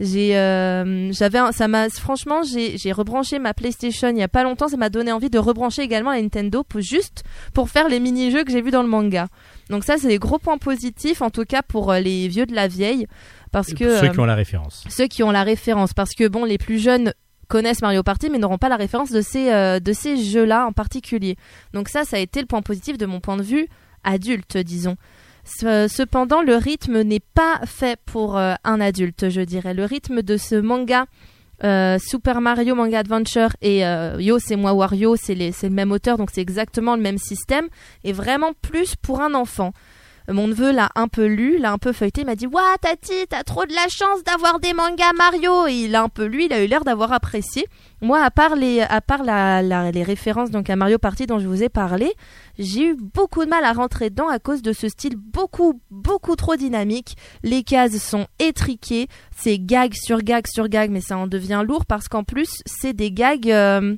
J'ai, 0.00 0.36
euh, 0.36 1.12
j'avais, 1.12 1.38
ça 1.52 1.68
m'a, 1.68 1.88
franchement, 1.88 2.42
j'ai, 2.42 2.76
j'ai 2.78 2.90
rebranché 2.90 3.38
ma 3.38 3.54
PlayStation 3.54 4.08
il 4.08 4.18
y 4.18 4.22
a 4.22 4.28
pas 4.28 4.42
longtemps. 4.42 4.66
Ça 4.68 4.76
m'a 4.76 4.88
donné 4.90 5.12
envie 5.12 5.30
de 5.30 5.38
rebrancher 5.38 5.82
également 5.82 6.10
la 6.10 6.20
Nintendo 6.20 6.64
pour, 6.64 6.80
juste 6.80 7.22
pour 7.52 7.70
faire 7.70 7.88
les 7.88 8.00
mini-jeux 8.00 8.42
que 8.42 8.50
j'ai 8.50 8.60
vus 8.60 8.72
dans 8.72 8.82
le 8.82 8.88
manga. 8.88 9.28
Donc 9.70 9.84
ça, 9.84 9.96
c'est 9.96 10.08
des 10.08 10.18
gros 10.18 10.38
points 10.38 10.58
positifs, 10.58 11.22
en 11.22 11.30
tout 11.30 11.44
cas 11.44 11.62
pour 11.62 11.92
euh, 11.92 12.00
les 12.00 12.28
vieux 12.28 12.44
de 12.46 12.54
la 12.54 12.66
vieille, 12.66 13.06
parce 13.52 13.72
que 13.72 13.98
Ceux 14.00 14.06
euh, 14.06 14.08
qui 14.08 14.20
ont 14.20 14.24
la 14.24 14.34
référence. 14.34 14.84
ceux 14.88 15.06
qui 15.06 15.22
ont 15.22 15.30
la 15.30 15.44
référence 15.44 15.94
parce 15.94 16.14
que 16.14 16.26
bon 16.26 16.44
les 16.44 16.58
plus 16.58 16.80
jeunes 16.80 17.14
connaissent 17.46 17.82
Mario 17.82 18.02
Party 18.02 18.30
mais 18.30 18.38
n'auront 18.38 18.58
pas 18.58 18.68
la 18.68 18.76
référence 18.76 19.12
de 19.12 19.20
ces 19.20 19.52
euh, 19.52 19.78
de 19.78 19.92
ces 19.92 20.16
jeux-là 20.16 20.66
en 20.66 20.72
particulier. 20.72 21.36
Donc 21.72 21.88
ça 21.88 22.04
ça 22.04 22.16
a 22.16 22.18
été 22.18 22.40
le 22.40 22.46
point 22.46 22.62
positif 22.62 22.98
de 22.98 23.06
mon 23.06 23.20
point 23.20 23.36
de 23.36 23.42
vue 23.42 23.68
adulte 24.02 24.56
disons. 24.56 24.96
Ce- 25.44 25.88
Cependant, 25.88 26.42
le 26.42 26.56
rythme 26.56 27.02
n'est 27.02 27.20
pas 27.20 27.60
fait 27.66 27.98
pour 28.06 28.36
euh, 28.38 28.54
un 28.64 28.80
adulte, 28.80 29.28
je 29.28 29.40
dirais. 29.42 29.74
Le 29.74 29.84
rythme 29.84 30.22
de 30.22 30.36
ce 30.36 30.54
manga 30.54 31.06
euh, 31.62 31.98
Super 32.00 32.40
Mario 32.40 32.74
Manga 32.74 32.98
Adventure 32.98 33.50
et 33.62 33.86
euh, 33.86 34.16
Yo 34.20 34.38
c'est 34.40 34.56
moi 34.56 34.72
Wario, 34.72 35.14
c'est 35.16 35.34
le 35.36 35.68
même 35.70 35.92
auteur, 35.92 36.18
donc 36.18 36.30
c'est 36.32 36.40
exactement 36.40 36.96
le 36.96 37.02
même 37.02 37.16
système, 37.18 37.68
est 38.02 38.12
vraiment 38.12 38.52
plus 38.60 38.96
pour 38.96 39.20
un 39.20 39.34
enfant. 39.34 39.72
Mon 40.28 40.48
neveu 40.48 40.72
l'a 40.72 40.90
un 40.94 41.06
peu 41.06 41.26
lu, 41.26 41.58
l'a 41.58 41.72
un 41.72 41.78
peu 41.78 41.92
feuilleté, 41.92 42.22
il 42.22 42.26
m'a 42.26 42.34
dit 42.34 42.46
Ouah, 42.46 42.76
Tati, 42.80 43.26
t'as 43.28 43.42
trop 43.42 43.66
de 43.66 43.74
la 43.74 43.86
chance 43.90 44.24
d'avoir 44.24 44.58
des 44.58 44.72
mangas 44.72 45.12
Mario 45.18 45.66
Et 45.66 45.74
il 45.84 45.94
a 45.94 46.02
un 46.02 46.08
peu 46.08 46.24
lu, 46.24 46.44
il 46.44 46.52
a 46.54 46.64
eu 46.64 46.66
l'air 46.66 46.82
d'avoir 46.82 47.12
apprécié. 47.12 47.66
Moi, 48.00 48.22
à 48.22 48.30
part, 48.30 48.56
les 48.56 48.82
références 50.02 50.50
donc 50.50 50.70
à 50.70 50.76
Mario 50.76 50.98
Party 50.98 51.26
dont 51.26 51.38
je 51.38 51.46
vous 51.46 51.62
ai 51.62 51.68
parlé, 51.68 52.10
j'ai 52.58 52.88
eu 52.90 52.96
beaucoup 52.96 53.44
de 53.44 53.50
mal 53.50 53.64
à 53.64 53.72
rentrer 53.72 54.08
dedans 54.08 54.28
à 54.28 54.38
cause 54.38 54.62
de 54.62 54.72
ce 54.72 54.88
style 54.88 55.16
beaucoup, 55.16 55.80
beaucoup 55.90 56.36
trop 56.36 56.56
dynamique. 56.56 57.16
Les 57.42 57.62
cases 57.62 57.98
sont 57.98 58.26
étriquées, 58.38 59.08
c'est 59.36 59.58
gag 59.58 59.92
sur 59.94 60.22
gag 60.22 60.46
sur 60.46 60.68
gag, 60.68 60.90
mais 60.90 61.02
ça 61.02 61.18
en 61.18 61.26
devient 61.26 61.62
lourd 61.66 61.84
parce 61.84 62.08
qu'en 62.08 62.24
plus, 62.24 62.62
c'est 62.64 62.94
des 62.94 63.12
gags 63.12 63.50
euh, 63.50 63.94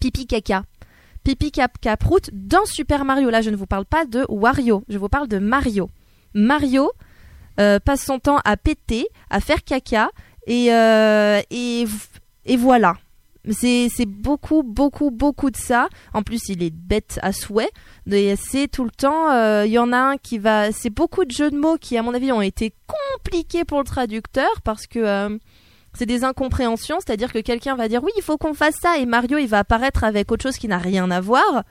pipi 0.00 0.26
caca 0.26 0.62
pipi 1.24 1.50
cap 1.50 1.72
caproute 1.80 2.30
dans 2.32 2.64
Super 2.64 3.04
Mario. 3.04 3.30
Là, 3.30 3.40
je 3.42 3.50
ne 3.50 3.56
vous 3.56 3.66
parle 3.66 3.84
pas 3.84 4.04
de 4.04 4.24
Wario, 4.28 4.84
je 4.88 4.98
vous 4.98 5.08
parle 5.08 5.28
de 5.28 5.38
Mario. 5.38 5.90
Mario 6.34 6.90
euh, 7.60 7.78
passe 7.80 8.04
son 8.04 8.18
temps 8.18 8.38
à 8.44 8.56
péter, 8.56 9.06
à 9.30 9.40
faire 9.40 9.64
caca, 9.64 10.10
et, 10.46 10.72
euh, 10.72 11.40
et, 11.50 11.84
et 12.46 12.56
voilà. 12.56 12.96
C'est 13.50 13.88
beaucoup, 14.06 14.62
beaucoup, 14.62 15.10
beaucoup 15.10 15.50
de 15.50 15.56
ça. 15.56 15.88
En 16.12 16.22
plus, 16.22 16.48
il 16.50 16.62
est 16.62 16.74
bête 16.74 17.18
à 17.22 17.32
souhait. 17.32 17.70
C'est 18.06 18.68
tout 18.70 18.84
le 18.84 18.90
temps. 18.90 19.30
euh, 19.30 19.64
Il 19.64 19.72
y 19.72 19.78
en 19.78 19.90
a 19.92 19.96
un 19.96 20.16
qui 20.18 20.36
va. 20.38 20.70
C'est 20.70 20.90
beaucoup 20.90 21.24
de 21.24 21.30
jeux 21.30 21.50
de 21.50 21.56
mots 21.56 21.78
qui, 21.80 21.96
à 21.96 22.02
mon 22.02 22.12
avis, 22.12 22.30
ont 22.30 22.42
été 22.42 22.74
compliqués 22.86 23.64
pour 23.64 23.78
le 23.78 23.84
traducteur 23.84 24.50
parce 24.64 24.86
que 24.86 25.38
c'est 25.94 26.06
des 26.06 26.24
incompréhensions. 26.24 26.98
C'est-à-dire 27.00 27.32
que 27.32 27.38
quelqu'un 27.38 27.76
va 27.76 27.88
dire 27.88 28.02
oui, 28.02 28.12
il 28.16 28.22
faut 28.22 28.36
qu'on 28.36 28.54
fasse 28.54 28.76
ça, 28.80 28.98
et 28.98 29.06
Mario, 29.06 29.38
il 29.38 29.48
va 29.48 29.60
apparaître 29.60 30.04
avec 30.04 30.30
autre 30.32 30.42
chose 30.42 30.56
qui 30.56 30.68
n'a 30.68 30.78
rien 30.78 31.10
à 31.10 31.20
voir. 31.20 31.64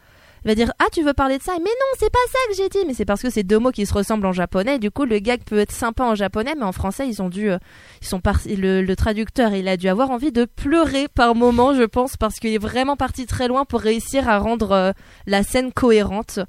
Il 0.47 0.51
va 0.51 0.55
dire 0.55 0.71
ah 0.79 0.85
tu 0.93 1.03
veux 1.03 1.11
parler 1.13 1.37
de 1.37 1.43
ça? 1.43 1.51
Mais 1.57 1.65
non, 1.65 1.97
c'est 1.99 2.09
pas 2.09 2.19
ça 2.31 2.39
que 2.49 2.55
j'ai 2.55 2.69
dit. 2.69 2.85
Mais 2.87 2.93
c'est 2.93 3.03
parce 3.03 3.21
que 3.21 3.29
c'est 3.29 3.43
deux 3.43 3.59
mots 3.59 3.71
qui 3.71 3.85
se 3.85 3.93
ressemblent 3.93 4.25
en 4.25 4.31
japonais. 4.31 4.79
Du 4.79 4.91
coup, 4.91 5.03
le 5.03 5.19
gag 5.19 5.41
peut 5.43 5.59
être 5.59 5.73
sympa 5.73 6.05
en 6.05 6.15
japonais, 6.15 6.53
mais 6.55 6.63
en 6.63 6.71
français, 6.71 7.05
ils 7.05 7.21
ont 7.21 7.27
dû, 7.27 7.51
euh, 7.51 7.57
ils 8.01 8.07
sont 8.07 8.21
partis. 8.21 8.55
Le, 8.55 8.81
le 8.81 8.95
traducteur, 8.95 9.53
il 9.53 9.67
a 9.67 9.75
dû 9.75 9.89
avoir 9.89 10.09
envie 10.09 10.31
de 10.31 10.45
pleurer 10.45 11.09
par 11.09 11.35
moment, 11.35 11.73
je 11.73 11.83
pense, 11.83 12.15
parce 12.15 12.35
qu'il 12.39 12.53
est 12.53 12.57
vraiment 12.59 12.95
parti 12.95 13.25
très 13.25 13.49
loin 13.49 13.65
pour 13.65 13.81
réussir 13.81 14.29
à 14.29 14.37
rendre 14.39 14.71
euh, 14.71 14.91
la 15.25 15.43
scène 15.43 15.73
cohérente. 15.73 16.39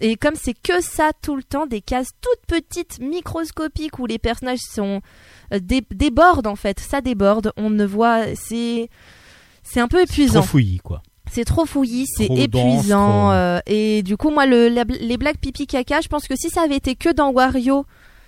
Et 0.00 0.16
comme 0.16 0.34
c'est 0.34 0.54
que 0.54 0.80
ça 0.80 1.10
tout 1.20 1.36
le 1.36 1.42
temps, 1.42 1.66
des 1.66 1.82
cases 1.82 2.12
toutes 2.22 2.46
petites, 2.46 3.00
microscopiques 3.00 3.98
où 3.98 4.06
les 4.06 4.18
personnages 4.18 4.60
sont 4.60 5.02
euh, 5.52 5.58
dé- 5.60 5.86
débordent 5.90 6.46
en 6.46 6.56
fait, 6.56 6.80
ça 6.80 7.02
déborde. 7.02 7.52
On 7.58 7.68
ne 7.68 7.84
voit, 7.84 8.34
c'est 8.34 8.88
c'est 9.62 9.80
un 9.80 9.88
peu 9.88 10.00
épuisant. 10.00 10.40
Trop 10.40 10.48
fouillis, 10.48 10.78
quoi. 10.78 11.02
C'est 11.34 11.44
trop 11.46 11.64
fouillis, 11.64 12.06
c'est 12.06 12.28
dense, 12.28 12.38
épuisant. 12.44 13.30
euh, 13.32 13.58
et 13.66 14.02
du 14.02 14.18
coup, 14.18 14.28
moi, 14.30 14.44
le, 14.44 14.68
la- 14.68 14.84
les 14.84 15.16
blagues 15.16 15.38
pipi 15.38 15.66
caca, 15.66 16.02
je 16.02 16.08
pense 16.08 16.28
que 16.28 16.36
si 16.36 16.50
ça 16.50 16.60
avait 16.62 16.76
été 16.76 16.94
que 16.94 17.08
dans 17.10 17.30
Wario, 17.30 17.86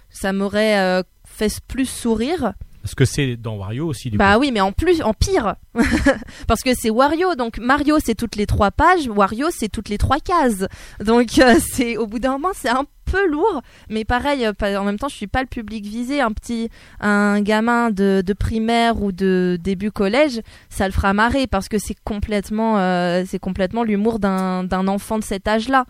ça 0.08 0.32
m'aurait 0.32 0.78
euh, 0.78 1.02
fait 1.26 1.52
plus 1.68 1.84
sourire. 1.86 2.54
Parce 2.84 2.94
que 2.94 3.06
c'est 3.06 3.36
dans 3.36 3.56
Wario 3.56 3.86
aussi, 3.86 4.10
du 4.10 4.18
bah 4.18 4.34
coup. 4.34 4.40
oui, 4.40 4.50
mais 4.52 4.60
en 4.60 4.70
plus, 4.70 5.00
en 5.00 5.14
pire. 5.14 5.54
Parce 6.46 6.60
que 6.60 6.74
c'est 6.74 6.90
Wario, 6.90 7.34
donc 7.34 7.56
Mario 7.56 7.96
c'est 7.98 8.14
toutes 8.14 8.36
les 8.36 8.44
trois 8.44 8.70
pages, 8.70 9.08
Wario 9.08 9.46
c'est 9.50 9.70
toutes 9.70 9.88
les 9.88 9.96
trois 9.96 10.20
cases. 10.20 10.66
Donc 11.02 11.38
euh, 11.38 11.54
c'est 11.72 11.96
au 11.96 12.06
bout 12.06 12.18
d'un 12.18 12.32
moment 12.32 12.50
c'est 12.54 12.68
un 12.68 12.84
peu 13.06 13.26
lourd, 13.26 13.62
mais 13.88 14.04
pareil, 14.04 14.44
euh, 14.44 14.78
en 14.78 14.84
même 14.84 14.98
temps 14.98 15.08
je 15.08 15.14
suis 15.16 15.26
pas 15.26 15.40
le 15.40 15.46
public 15.48 15.86
visé. 15.86 16.20
Un 16.20 16.32
petit, 16.32 16.68
un 17.00 17.40
gamin 17.40 17.88
de, 17.88 18.22
de 18.24 18.32
primaire 18.34 19.02
ou 19.02 19.12
de 19.12 19.58
début 19.58 19.90
collège, 19.90 20.42
ça 20.68 20.86
le 20.86 20.92
fera 20.92 21.14
marrer 21.14 21.46
parce 21.46 21.70
que 21.70 21.78
c'est 21.78 21.96
complètement, 22.04 22.76
euh, 22.76 23.24
c'est 23.26 23.38
complètement 23.38 23.82
l'humour 23.82 24.18
d'un 24.18 24.88
enfant 24.88 25.18
de 25.18 25.24
cet 25.24 25.48
âge-là. 25.48 25.86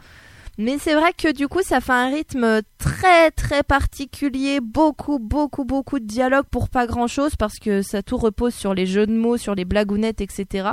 Mais 0.56 0.78
c'est 0.78 0.94
vrai 0.94 1.12
que 1.12 1.32
du 1.32 1.48
coup, 1.48 1.62
ça 1.62 1.80
fait 1.80 1.92
un 1.92 2.08
rythme 2.10 2.60
très 2.78 3.30
très 3.32 3.62
particulier, 3.64 4.60
beaucoup 4.60 5.18
beaucoup 5.18 5.64
beaucoup 5.64 5.98
de 5.98 6.04
dialogue 6.06 6.46
pour 6.50 6.68
pas 6.68 6.86
grand 6.86 7.08
chose 7.08 7.34
parce 7.36 7.58
que 7.58 7.82
ça 7.82 8.02
tout 8.02 8.16
repose 8.16 8.54
sur 8.54 8.72
les 8.72 8.86
jeux 8.86 9.06
de 9.06 9.12
mots, 9.16 9.36
sur 9.36 9.54
les 9.56 9.64
blagounettes, 9.64 10.20
etc. 10.20 10.68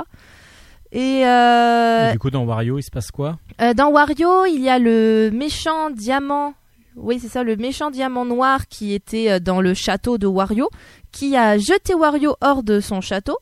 Et, 0.92 1.26
euh, 1.26 2.10
Et 2.10 2.12
du 2.12 2.18
coup, 2.18 2.30
dans 2.30 2.44
Wario, 2.44 2.78
il 2.78 2.82
se 2.82 2.90
passe 2.90 3.10
quoi? 3.10 3.38
euh, 3.60 3.74
dans 3.74 3.88
Wario, 3.90 4.44
il 4.46 4.60
y 4.60 4.68
a 4.68 4.78
le 4.78 5.30
méchant 5.32 5.90
diamant. 5.90 6.54
Oui, 6.94 7.18
c'est 7.18 7.28
ça, 7.28 7.42
le 7.42 7.56
méchant 7.56 7.90
diamant 7.90 8.26
noir 8.26 8.68
qui 8.68 8.92
était 8.92 9.30
euh, 9.32 9.38
dans 9.40 9.60
le 9.62 9.72
château 9.74 10.18
de 10.18 10.26
Wario, 10.26 10.68
qui 11.10 11.34
a 11.36 11.56
jeté 11.58 11.94
Wario 11.94 12.36
hors 12.42 12.62
de 12.62 12.80
son 12.80 13.00
château 13.00 13.38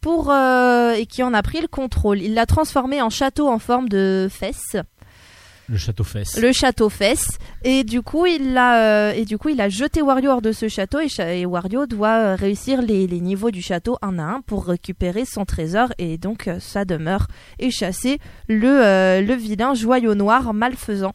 pour 0.00 0.30
euh, 0.30 0.92
et 0.92 1.06
qui 1.06 1.22
en 1.24 1.34
a 1.34 1.42
pris 1.42 1.60
le 1.60 1.66
contrôle. 1.68 2.22
Il 2.22 2.34
l'a 2.34 2.46
transformé 2.46 3.02
en 3.02 3.10
château 3.10 3.48
en 3.48 3.58
forme 3.58 3.88
de 3.88 4.28
fesse 4.30 4.76
Le 5.72 5.78
château 5.78 6.04
fesse. 6.04 6.38
le 6.38 6.52
château 6.52 6.90
fesse 6.90 7.38
et 7.64 7.82
du 7.82 8.02
coup 8.02 8.26
il 8.26 8.58
a 8.58 9.08
euh, 9.08 9.12
et 9.12 9.24
du 9.24 9.38
coup 9.38 9.48
il 9.48 9.58
a 9.58 9.70
jeté 9.70 10.02
Wario 10.02 10.30
hors 10.30 10.42
de 10.42 10.52
ce 10.52 10.68
château 10.68 10.98
et, 11.00 11.46
Wario 11.46 11.86
doit 11.86 12.18
euh, 12.18 12.34
réussir 12.34 12.82
les, 12.82 13.06
les 13.06 13.20
niveaux 13.20 13.50
du 13.50 13.62
château 13.62 13.96
un 14.02 14.18
à 14.18 14.22
un 14.22 14.40
pour 14.42 14.66
récupérer 14.66 15.24
son 15.24 15.46
trésor 15.46 15.88
et 15.96 16.18
donc 16.18 16.46
euh, 16.46 16.58
sa 16.60 16.84
demeure 16.84 17.26
et 17.58 17.70
chasser 17.70 18.18
le 18.48 18.68
euh, 18.68 19.22
le 19.22 19.32
vilain 19.32 19.72
joyau 19.72 20.14
noir 20.14 20.52
malfaisant. 20.52 21.14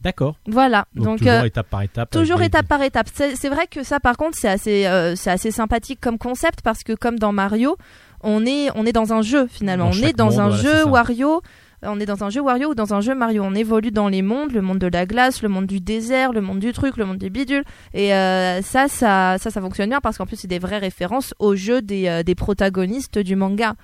D'accord. 0.00 0.36
Voilà. 0.46 0.86
Donc, 0.94 1.04
Donc, 1.04 1.18
toujours 1.18 1.32
euh, 1.34 1.44
étape 1.44 1.68
par 1.68 1.82
étape. 1.82 2.10
Toujours 2.10 2.42
étape 2.42 2.66
par 2.66 2.82
étape. 2.82 3.08
C'est 3.12 3.48
vrai 3.48 3.66
que 3.66 3.82
ça, 3.82 4.00
par 4.00 4.16
contre, 4.16 4.36
c'est 4.38 4.48
assez, 4.48 4.86
euh, 4.86 5.14
c'est 5.14 5.30
assez 5.30 5.50
sympathique 5.50 6.00
comme 6.00 6.16
concept 6.16 6.62
parce 6.62 6.82
que 6.82 6.94
comme 6.94 7.18
dans 7.18 7.32
Mario, 7.32 7.76
on 8.22 8.46
est, 8.46 8.70
on 8.74 8.86
est 8.86 8.92
dans 8.92 9.12
un 9.12 9.22
jeu 9.22 9.46
finalement. 9.46 9.90
Dans 9.90 9.98
on 9.98 10.02
est 10.02 10.12
dans 10.14 10.30
monde, 10.30 10.40
un 10.40 10.48
voilà, 10.48 10.62
jeu. 10.62 10.84
Wario. 10.86 11.42
On 11.82 11.98
est 11.98 12.04
dans 12.06 12.22
un 12.24 12.30
jeu 12.30 12.40
Wario 12.42 12.70
ou 12.70 12.74
dans 12.74 12.92
un 12.92 13.00
jeu 13.00 13.14
Mario. 13.14 13.42
On 13.42 13.54
évolue 13.54 13.90
dans 13.90 14.08
les 14.08 14.20
mondes, 14.22 14.52
le 14.52 14.60
monde 14.60 14.78
de 14.78 14.86
la 14.86 15.06
glace, 15.06 15.42
le 15.42 15.48
monde 15.48 15.66
du 15.66 15.80
désert, 15.80 16.32
le 16.32 16.40
monde 16.42 16.58
du 16.58 16.72
truc, 16.72 16.96
le 16.98 17.06
monde 17.06 17.16
des 17.18 17.30
bidules. 17.30 17.64
Et 17.94 18.14
euh, 18.14 18.60
ça, 18.60 18.88
ça, 18.88 19.36
ça, 19.38 19.50
ça 19.50 19.60
fonctionne 19.62 19.88
bien 19.88 20.00
parce 20.00 20.18
qu'en 20.18 20.26
plus, 20.26 20.36
c'est 20.36 20.46
des 20.48 20.58
vraies 20.58 20.78
références 20.78 21.32
au 21.38 21.56
jeu 21.56 21.80
des, 21.80 22.06
euh, 22.08 22.22
des 22.22 22.34
protagonistes 22.34 23.18
du 23.18 23.34
manga. 23.34 23.74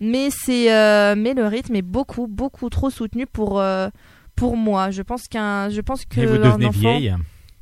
Mais 0.00 0.28
c'est, 0.30 0.72
euh, 0.72 1.14
mais 1.16 1.34
le 1.34 1.46
rythme 1.46 1.74
est 1.76 1.82
beaucoup, 1.82 2.26
beaucoup 2.26 2.70
trop 2.70 2.88
soutenu 2.90 3.26
pour, 3.26 3.62
pour 4.34 4.56
moi. 4.56 4.90
Je 4.90 5.02
pense 5.02 5.28
qu'un, 5.28 5.68
je 5.68 5.80
pense 5.82 6.04
que 6.06 6.20
Et 6.20 6.26
vous 6.26 6.36
un 6.36 6.38
devenez 6.50 6.66
enfant- 6.66 6.78
vieille. 6.78 7.14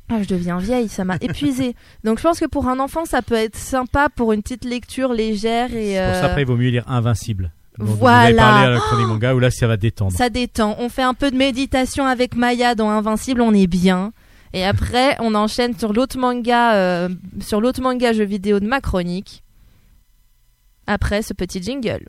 ah, 0.09 0.21
je 0.21 0.27
deviens 0.27 0.57
vieille, 0.57 0.87
ça 0.89 1.03
m'a 1.05 1.15
épuisée. 1.21 1.75
Donc 2.03 2.17
je 2.19 2.23
pense 2.23 2.39
que 2.39 2.45
pour 2.45 2.67
un 2.69 2.79
enfant, 2.79 3.03
ça 3.05 3.21
peut 3.21 3.35
être 3.35 3.55
sympa 3.57 4.07
pour 4.09 4.31
une 4.33 4.41
petite 4.41 4.63
lecture 4.65 5.11
légère 5.13 5.73
et 5.75 5.95
C'est 5.95 6.05
pour 6.05 6.15
ça, 6.15 6.25
après, 6.27 6.41
il 6.43 6.47
vaut 6.47 6.55
mieux 6.57 6.69
lire 6.69 6.83
Invincible. 6.87 7.51
Vous 7.77 7.95
Voilà. 7.97 8.41
parlé 8.41 8.65
à 8.67 8.69
la 8.71 8.79
chronique 8.79 9.07
manga 9.07 9.33
où 9.35 9.39
là, 9.39 9.51
ça 9.51 9.67
va 9.67 9.77
détendre. 9.77 10.11
ça 10.11 10.29
détend. 10.29 10.75
On 10.79 10.89
fait 10.89 11.01
un 11.03 11.13
peu 11.13 11.29
de 11.31 11.35
méditation 11.37 12.05
avec 12.05 12.35
Maya 12.35 12.75
dans 12.75 12.89
Invincible, 12.89 13.41
on 13.41 13.53
est 13.53 13.67
bien. 13.67 14.13
Et 14.53 14.63
après, 14.63 15.17
on 15.19 15.35
enchaîne 15.35 15.77
sur 15.77 15.91
l'autre 15.91 16.17
manga, 16.17 16.75
euh, 16.75 17.09
sur 17.41 17.59
l'autre 17.59 17.81
manga 17.81 18.13
jeu 18.13 18.23
vidéo 18.23 18.59
de 18.61 18.67
ma 18.67 18.79
chronique. 18.79 19.43
Après 20.87 21.21
ce 21.21 21.33
petit 21.33 21.61
jingle. 21.61 22.07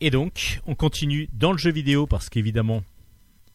Et 0.00 0.10
donc, 0.10 0.60
on 0.66 0.74
continue 0.74 1.28
dans 1.32 1.52
le 1.52 1.58
jeu 1.58 1.72
vidéo 1.72 2.06
parce 2.06 2.28
qu'évidemment, 2.28 2.82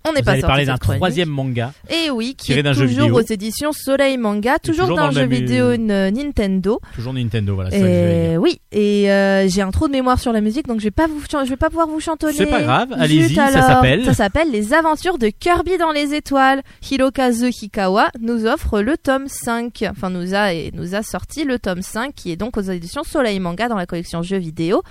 On 0.05 0.11
n'est 0.11 0.21
pas 0.21 0.31
allez 0.31 0.41
parler 0.41 0.65
d'un 0.65 0.77
troisième 0.77 1.29
manga. 1.29 1.71
Et 1.89 2.09
oui, 2.09 2.35
qui 2.37 2.51
est 2.51 2.61
d'un 2.61 2.73
jeu 2.73 2.85
toujours 2.85 3.05
vidéo. 3.05 3.19
aux 3.19 3.21
éditions 3.21 3.71
Soleil 3.71 4.17
Manga, 4.17 4.59
toujours, 4.59 4.87
toujours 4.87 4.97
dans 4.97 5.07
le 5.07 5.13
jeu 5.13 5.25
vidéo 5.25 5.67
euh, 5.67 6.11
Nintendo. 6.11 6.81
Toujours 6.93 7.13
Nintendo, 7.13 7.55
voilà. 7.55 7.71
c'est 7.71 7.79
ça 7.79 7.85
que 7.85 7.89
dire. 7.89 8.31
Et 8.31 8.37
oui, 8.37 8.59
et 8.73 9.09
euh, 9.09 9.47
j'ai 9.47 9.61
un 9.61 9.71
trou 9.71 9.87
de 9.87 9.93
mémoire 9.93 10.19
sur 10.19 10.33
la 10.33 10.41
musique, 10.41 10.67
donc 10.67 10.79
je 10.79 10.83
vais 10.83 10.91
pas 10.91 11.07
vous, 11.07 11.21
je 11.31 11.49
vais 11.49 11.55
pas 11.55 11.69
pouvoir 11.69 11.87
vous 11.87 12.01
chantonner. 12.01 12.33
C'est 12.33 12.45
pas 12.47 12.61
grave, 12.61 12.89
allez-y, 12.97 13.33
ça 13.33 13.49
s'appelle. 13.49 14.03
Ça 14.03 14.13
s'appelle 14.13 14.51
Les 14.51 14.73
Aventures 14.73 15.17
de 15.17 15.29
Kirby 15.29 15.77
dans 15.77 15.93
les 15.93 16.13
étoiles. 16.13 16.61
Hirokazu 16.81 17.51
Hikawa 17.51 18.09
nous 18.19 18.45
offre 18.45 18.81
le 18.81 18.97
tome 18.97 19.29
5, 19.29 19.85
enfin 19.89 20.09
nous 20.09 20.35
a 20.35 20.51
et 20.51 20.71
nous 20.73 20.95
a 20.95 21.01
sorti 21.01 21.45
le 21.45 21.59
tome 21.59 21.81
5 21.81 22.13
qui 22.13 22.33
est 22.33 22.35
donc 22.35 22.57
aux 22.57 22.61
éditions 22.61 23.03
Soleil 23.05 23.39
Manga 23.39 23.69
dans 23.69 23.77
la 23.77 23.85
collection 23.85 24.21
jeux 24.21 24.37
vidéo 24.37 24.83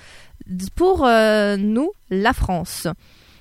pour 0.75 1.05
euh, 1.07 1.57
nous 1.57 1.91
la 2.11 2.33
France. 2.33 2.87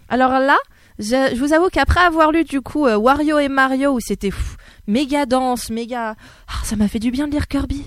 Alors 0.09 0.31
là, 0.31 0.57
je, 0.99 1.35
vous 1.37 1.53
avoue 1.53 1.69
qu'après 1.69 2.01
avoir 2.01 2.31
lu 2.31 2.43
du 2.43 2.61
coup 2.61 2.85
euh, 2.85 2.97
Wario 2.97 3.39
et 3.39 3.49
Mario 3.49 3.91
où 3.93 3.99
c'était 3.99 4.31
méga 4.87 5.25
dense, 5.25 5.69
méga 5.69 6.15
ah, 6.47 6.53
ça 6.63 6.75
m'a 6.75 6.87
fait 6.87 6.99
du 6.99 7.11
bien 7.11 7.27
de 7.27 7.31
lire 7.33 7.47
Kirby. 7.47 7.85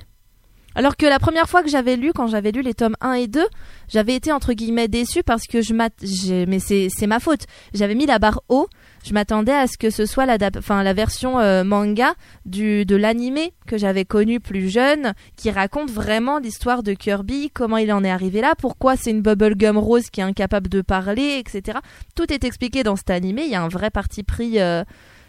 Alors 0.76 0.96
que 0.96 1.06
la 1.06 1.20
première 1.20 1.48
fois 1.48 1.62
que 1.62 1.68
j'avais 1.68 1.96
lu, 1.96 2.12
quand 2.12 2.26
j'avais 2.26 2.50
lu 2.50 2.60
les 2.62 2.74
tomes 2.74 2.96
1 3.00 3.12
et 3.12 3.28
2, 3.28 3.46
j'avais 3.88 4.14
été 4.16 4.32
entre 4.32 4.54
guillemets 4.54 4.88
déçue 4.88 5.22
parce 5.22 5.44
que 5.46 5.62
je 5.62 5.72
m'att... 5.72 5.92
j'ai- 6.02 6.46
Mais 6.46 6.58
c'est 6.58 7.06
ma 7.06 7.20
faute. 7.20 7.42
J'avais 7.74 7.94
mis 7.94 8.06
la 8.06 8.18
barre 8.18 8.40
haut. 8.48 8.66
Je 9.04 9.12
m'attendais 9.12 9.52
à 9.52 9.66
ce 9.66 9.76
que 9.76 9.90
ce 9.90 10.06
soit 10.06 10.24
la, 10.24 10.38
la 10.38 10.92
version 10.94 11.38
euh, 11.38 11.62
manga 11.62 12.14
du, 12.46 12.86
de 12.86 12.96
l'animé 12.96 13.52
que 13.66 13.76
j'avais 13.76 14.06
connu 14.06 14.40
plus 14.40 14.70
jeune, 14.70 15.12
qui 15.36 15.50
raconte 15.50 15.90
vraiment 15.90 16.38
l'histoire 16.38 16.82
de 16.82 16.94
Kirby, 16.94 17.50
comment 17.52 17.76
il 17.76 17.92
en 17.92 18.02
est 18.02 18.10
arrivé 18.10 18.40
là, 18.40 18.54
pourquoi 18.56 18.96
c'est 18.96 19.10
une 19.10 19.20
bubblegum 19.20 19.76
rose 19.76 20.08
qui 20.08 20.20
est 20.20 20.24
incapable 20.24 20.68
de 20.68 20.80
parler, 20.80 21.36
etc. 21.38 21.80
Tout 22.14 22.32
est 22.32 22.44
expliqué 22.44 22.82
dans 22.82 22.96
cet 22.96 23.10
animé. 23.10 23.42
Il 23.44 23.50
y 23.50 23.56
a 23.56 23.62
un 23.62 23.68
vrai 23.68 23.90
parti 23.90 24.22
pris 24.22 24.58
euh, 24.58 24.84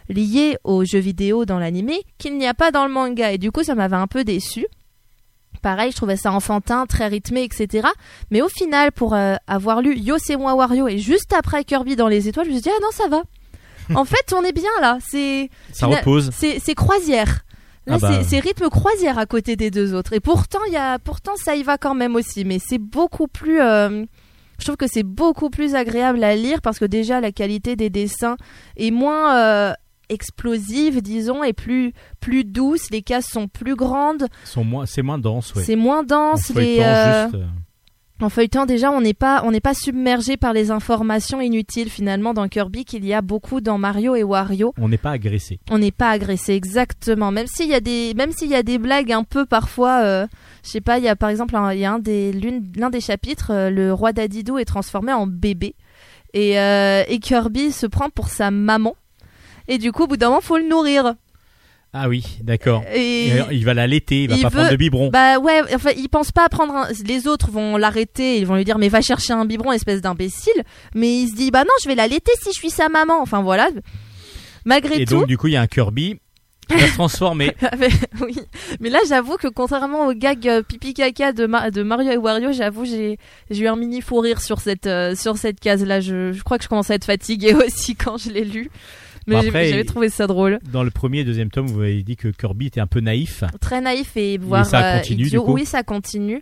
lié 0.08 0.56
aux 0.64 0.84
jeux 0.86 0.98
vidéo 0.98 1.44
dans 1.44 1.58
l'animé 1.58 2.02
qu'il 2.16 2.38
n'y 2.38 2.46
a 2.46 2.54
pas 2.54 2.70
dans 2.70 2.86
le 2.86 2.92
manga. 2.92 3.32
Et 3.32 3.38
du 3.38 3.52
coup, 3.52 3.62
ça 3.62 3.74
m'avait 3.74 3.96
un 3.96 4.06
peu 4.06 4.24
déçu. 4.24 4.66
Pareil, 5.60 5.90
je 5.90 5.96
trouvais 5.96 6.16
ça 6.16 6.32
enfantin, 6.32 6.86
très 6.86 7.08
rythmé, 7.08 7.42
etc. 7.42 7.88
Mais 8.30 8.40
au 8.40 8.48
final, 8.48 8.90
pour 8.92 9.14
euh, 9.14 9.34
avoir 9.46 9.82
lu 9.82 9.98
Yo 9.98 10.16
c'est 10.18 10.36
Wario 10.36 10.88
et 10.88 10.96
juste 10.96 11.34
après 11.34 11.64
Kirby 11.64 11.94
dans 11.96 12.08
les 12.08 12.28
étoiles, 12.28 12.46
je 12.46 12.50
me 12.50 12.54
suis 12.54 12.62
dit 12.62 12.70
ah 12.74 12.80
non 12.80 12.90
ça 12.92 13.08
va. 13.08 13.22
En 13.94 14.04
fait, 14.04 14.32
on 14.36 14.42
est 14.42 14.52
bien 14.52 14.70
là. 14.80 14.98
C'est 15.06 15.50
Ça 15.72 15.86
repose. 15.86 16.30
c'est 16.32 16.74
croisière. 16.74 17.40
Là, 17.88 17.96
Ah 17.96 17.98
bah. 18.00 18.22
c'est- 18.24 18.40
rythme 18.40 18.68
croisière 18.68 19.16
à 19.18 19.26
côté 19.26 19.54
des 19.54 19.70
deux 19.70 19.94
autres. 19.94 20.12
Et 20.12 20.18
pourtant, 20.20 20.58
il 20.66 20.72
y 20.72 20.76
a, 20.76 20.98
pourtant, 20.98 21.32
ça 21.36 21.54
y 21.54 21.62
va 21.62 21.78
quand 21.78 21.94
même 21.94 22.16
aussi. 22.16 22.44
Mais 22.44 22.58
c'est 22.58 22.78
beaucoup 22.78 23.28
plus. 23.28 23.60
euh, 23.60 24.04
je 24.58 24.64
trouve 24.64 24.76
que 24.76 24.88
c'est 24.88 25.02
beaucoup 25.04 25.50
plus 25.50 25.74
agréable 25.76 26.24
à 26.24 26.34
lire 26.34 26.60
parce 26.62 26.78
que 26.80 26.84
déjà 26.84 27.20
la 27.20 27.30
qualité 27.30 27.76
des 27.76 27.90
dessins 27.90 28.36
est 28.76 28.90
moins 28.90 29.36
euh, 29.36 29.72
explosive, 30.08 31.00
disons, 31.02 31.44
et 31.44 31.52
plus 31.52 31.92
plus 32.20 32.44
douce. 32.44 32.90
Les 32.90 33.02
cases 33.02 33.26
sont 33.28 33.46
plus 33.48 33.76
grandes. 33.76 34.26
Sont 34.44 34.64
moins, 34.64 34.86
c'est 34.86 35.02
moins 35.02 35.18
dense, 35.18 35.54
ouais. 35.54 35.62
C'est 35.62 35.76
moins 35.76 36.00
En 36.00 36.04
dense. 36.04 36.48
Les, 36.54 36.80
euh, 36.80 37.24
juste, 37.28 37.36
En 38.20 38.30
feuilletant 38.30 38.64
déjà, 38.64 38.90
on 38.92 39.02
n'est 39.02 39.12
pas 39.12 39.42
on 39.44 39.50
n'est 39.50 39.60
pas 39.60 39.74
submergé 39.74 40.38
par 40.38 40.54
les 40.54 40.70
informations 40.70 41.38
inutiles 41.42 41.90
finalement 41.90 42.32
dans 42.32 42.48
Kirby 42.48 42.86
qu'il 42.86 43.04
y 43.04 43.12
a 43.12 43.20
beaucoup 43.20 43.60
dans 43.60 43.76
Mario 43.76 44.14
et 44.14 44.22
Wario. 44.22 44.72
On 44.80 44.88
n'est 44.88 44.96
pas 44.96 45.10
agressé. 45.10 45.60
On 45.70 45.76
n'est 45.76 45.90
pas 45.90 46.10
agressé 46.10 46.54
exactement. 46.54 47.30
Même 47.30 47.46
s'il 47.46 47.68
y 47.68 47.74
a 47.74 47.80
des 47.80 48.14
même 48.16 48.32
s'il 48.32 48.48
y 48.48 48.54
a 48.54 48.62
des 48.62 48.78
blagues 48.78 49.12
un 49.12 49.22
peu 49.22 49.44
parfois, 49.44 50.00
euh, 50.02 50.26
je 50.64 50.70
sais 50.70 50.80
pas, 50.80 50.96
il 50.96 51.04
y 51.04 51.08
a 51.08 51.16
par 51.16 51.28
exemple 51.28 51.56
un- 51.56 51.74
il 51.74 51.80
y 51.80 51.84
a 51.84 51.92
un 51.92 51.98
des 51.98 52.32
l'une- 52.32 52.72
l'un 52.76 52.88
des 52.88 53.02
chapitres, 53.02 53.50
euh, 53.52 53.68
le 53.70 53.92
roi 53.92 54.12
Dadidou 54.14 54.56
est 54.56 54.64
transformé 54.64 55.12
en 55.12 55.26
bébé 55.26 55.74
et, 56.32 56.58
euh, 56.58 57.02
et 57.08 57.18
Kirby 57.18 57.70
se 57.70 57.86
prend 57.86 58.08
pour 58.08 58.28
sa 58.28 58.50
maman. 58.50 58.96
Et 59.68 59.76
du 59.78 59.92
coup, 59.92 60.04
au 60.04 60.06
bout 60.06 60.16
d'un 60.16 60.28
moment, 60.28 60.40
faut 60.40 60.56
le 60.58 60.68
nourrir. 60.68 61.16
Ah 61.98 62.08
oui, 62.08 62.24
d'accord. 62.42 62.82
Et 62.92 63.28
Et 63.28 63.42
Il 63.52 63.64
va 63.64 63.72
l'allaiter, 63.72 64.24
il 64.24 64.28
va 64.30 64.36
il 64.36 64.42
pas 64.42 64.48
veut- 64.50 64.54
prendre 64.56 64.70
de 64.70 64.76
biberon. 64.76 65.08
Bah 65.08 65.38
ouais, 65.38 65.62
enfin, 65.74 65.90
il 65.96 66.08
pense 66.08 66.30
pas 66.30 66.44
à 66.44 66.48
prendre 66.50 66.74
un... 66.74 66.88
Les 67.06 67.26
autres 67.26 67.50
vont 67.50 67.76
l'arrêter, 67.78 68.38
ils 68.38 68.46
vont 68.46 68.56
lui 68.56 68.64
dire 68.64 68.76
mais 68.78 68.88
va 68.90 69.00
chercher 69.00 69.32
un 69.32 69.46
biberon, 69.46 69.72
espèce 69.72 70.02
d'imbécile. 70.02 70.62
Mais 70.94 71.20
il 71.22 71.28
se 71.28 71.34
dit 71.34 71.50
bah 71.50 71.64
non, 71.64 71.70
je 71.82 71.88
vais 71.88 71.94
l'allaiter 71.94 72.32
si 72.42 72.50
je 72.52 72.58
suis 72.58 72.70
sa 72.70 72.88
maman. 72.90 73.20
Enfin 73.22 73.40
voilà. 73.42 73.68
Malgré 74.64 75.00
Et 75.00 75.06
tout, 75.06 75.14
donc 75.20 75.26
du 75.26 75.38
coup, 75.38 75.46
il 75.46 75.54
y 75.54 75.56
a 75.56 75.62
un 75.62 75.66
Kirby 75.66 76.16
qui 76.68 76.74
va 76.76 76.86
se 76.88 76.94
transformer. 76.94 77.54
mais, 77.78 77.88
oui. 78.20 78.36
Mais 78.80 78.90
là, 78.90 78.98
j'avoue 79.08 79.36
que 79.36 79.46
contrairement 79.48 80.06
au 80.08 80.12
gag 80.12 80.48
euh, 80.48 80.62
pipi 80.62 80.92
caca 80.94 81.32
de, 81.32 81.46
Ma- 81.46 81.70
de 81.70 81.82
Mario 81.84 82.10
et 82.10 82.16
Wario, 82.16 82.52
j'avoue 82.52 82.84
j'ai 82.84 83.16
eu 83.50 83.66
un 83.68 83.76
mini 83.76 84.00
fou 84.00 84.18
rire 84.18 84.40
sur 84.40 84.60
cette 84.60 84.86
euh, 84.88 85.14
sur 85.14 85.36
cette 85.38 85.60
case 85.60 85.84
là. 85.84 86.00
Je, 86.00 86.32
je 86.32 86.42
crois 86.42 86.58
que 86.58 86.64
je 86.64 86.68
commence 86.68 86.90
à 86.90 86.94
être 86.94 87.04
fatiguée 87.04 87.54
aussi 87.66 87.94
quand 87.94 88.16
je 88.16 88.30
l'ai 88.30 88.44
lu. 88.44 88.68
Mais 89.26 89.34
Bon, 89.36 89.42
j'avais 89.42 89.84
trouvé 89.84 90.08
ça 90.08 90.26
drôle. 90.26 90.58
Dans 90.72 90.82
le 90.84 90.90
premier 90.90 91.20
et 91.20 91.24
deuxième 91.24 91.50
tome, 91.50 91.66
vous 91.66 91.80
avez 91.80 92.02
dit 92.02 92.16
que 92.16 92.28
Kirby 92.28 92.66
était 92.66 92.80
un 92.80 92.86
peu 92.86 93.00
naïf. 93.00 93.42
très 93.60 93.80
naïf 93.80 94.16
et 94.16 94.38
voire 94.38 94.64
ça 94.66 94.84
euh, 94.94 94.98
continue, 94.98 95.24
idiot. 95.26 95.40
du 95.40 95.46
coup 95.46 95.52
Oui, 95.54 95.64
ça 95.66 95.82
continue. 95.82 96.40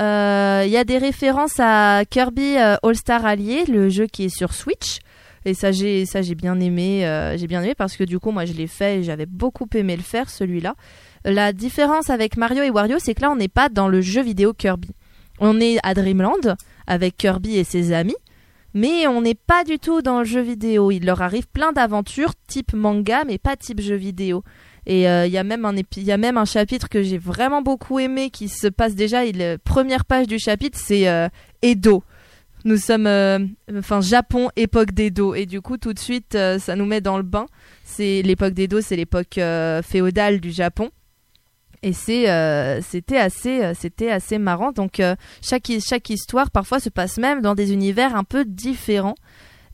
Euh, 0.00 0.62
Il 0.66 0.72
y 0.72 0.76
a 0.76 0.84
des 0.84 0.98
références 0.98 1.60
à 1.60 2.02
Kirby 2.08 2.56
euh, 2.56 2.76
All 2.82 2.96
Star 2.96 3.24
Allié, 3.24 3.64
le 3.68 3.88
jeu 3.88 4.06
qui 4.06 4.24
est 4.24 4.36
sur 4.36 4.52
Switch. 4.52 4.98
Et 5.44 5.54
ça, 5.54 5.70
j'ai 5.72 6.06
ça 6.06 6.22
j'ai 6.22 6.34
bien 6.34 6.58
aimé. 6.58 7.06
euh, 7.06 7.36
j'ai 7.36 7.46
bien 7.46 7.62
aimé 7.62 7.74
parce 7.76 7.96
que 7.96 8.04
du 8.04 8.18
coup, 8.18 8.30
moi, 8.32 8.44
je 8.46 8.52
l'ai 8.54 8.66
fait 8.66 8.98
et 9.00 9.02
j'avais 9.04 9.26
beaucoup 9.26 9.68
aimé 9.74 9.94
le 9.96 10.02
faire, 10.02 10.30
celui-là. 10.30 10.74
La 11.26 11.52
différence 11.52 12.10
avec 12.10 12.36
Mario 12.36 12.62
et 12.62 12.70
Wario, 12.70 12.96
c'est 12.98 13.14
que 13.14 13.20
là, 13.22 13.30
on 13.30 13.36
n'est 13.36 13.48
pas 13.48 13.68
dans 13.68 13.86
le 13.88 14.00
jeu 14.00 14.22
vidéo 14.22 14.52
Kirby. 14.54 14.90
On 15.40 15.60
est 15.60 15.78
à 15.82 15.94
Dreamland 15.94 16.56
avec 16.86 17.16
Kirby 17.16 17.56
et 17.56 17.64
ses 17.64 17.92
amis. 17.92 18.14
Mais 18.74 19.06
on 19.06 19.22
n'est 19.22 19.36
pas 19.36 19.62
du 19.62 19.78
tout 19.78 20.02
dans 20.02 20.18
le 20.18 20.24
jeu 20.24 20.40
vidéo. 20.40 20.90
Il 20.90 21.06
leur 21.06 21.22
arrive 21.22 21.46
plein 21.46 21.72
d'aventures 21.72 22.34
type 22.48 22.74
manga, 22.74 23.22
mais 23.24 23.38
pas 23.38 23.56
type 23.56 23.80
jeu 23.80 23.94
vidéo. 23.94 24.42
Et 24.86 25.08
euh, 25.08 25.26
il 25.26 25.32
y 25.32 25.38
a 25.38 25.44
même 25.44 25.64
un 25.64 25.74
y 25.96 26.12
a 26.12 26.16
même 26.18 26.36
un 26.36 26.44
chapitre 26.44 26.88
que 26.88 27.02
j'ai 27.02 27.16
vraiment 27.16 27.62
beaucoup 27.62 28.00
aimé 28.00 28.30
qui 28.30 28.48
se 28.48 28.66
passe 28.66 28.96
déjà. 28.96 29.24
Il, 29.24 29.40
euh, 29.40 29.56
première 29.62 30.04
page 30.04 30.26
du 30.26 30.38
chapitre, 30.40 30.78
c'est 30.82 31.08
euh, 31.08 31.28
Edo. 31.62 32.02
Nous 32.64 32.78
sommes, 32.78 33.06
enfin 33.76 34.00
Japon, 34.00 34.48
époque 34.56 34.92
d'Edo, 34.92 35.34
et 35.34 35.44
du 35.44 35.60
coup 35.60 35.76
tout 35.76 35.92
de 35.92 35.98
suite 35.98 36.32
ça 36.32 36.76
nous 36.76 36.86
met 36.86 37.02
dans 37.02 37.18
le 37.18 37.22
bain. 37.22 37.44
C'est 37.84 38.22
l'époque 38.22 38.54
d'Edo, 38.54 38.80
c'est 38.80 38.96
l'époque 38.96 39.38
féodale 39.82 40.40
du 40.40 40.50
Japon. 40.50 40.88
Et 41.84 42.30
euh, 42.30 42.80
c'était 42.80 43.18
assez, 43.18 43.62
euh, 43.62 43.74
c'était 43.78 44.10
assez 44.10 44.38
marrant. 44.38 44.72
Donc 44.72 45.00
euh, 45.00 45.14
chaque 45.42 45.68
histoire 46.08 46.50
parfois 46.50 46.80
se 46.80 46.88
passe 46.88 47.18
même 47.18 47.42
dans 47.42 47.54
des 47.54 47.74
univers 47.74 48.16
un 48.16 48.24
peu 48.24 48.46
différents. 48.46 49.16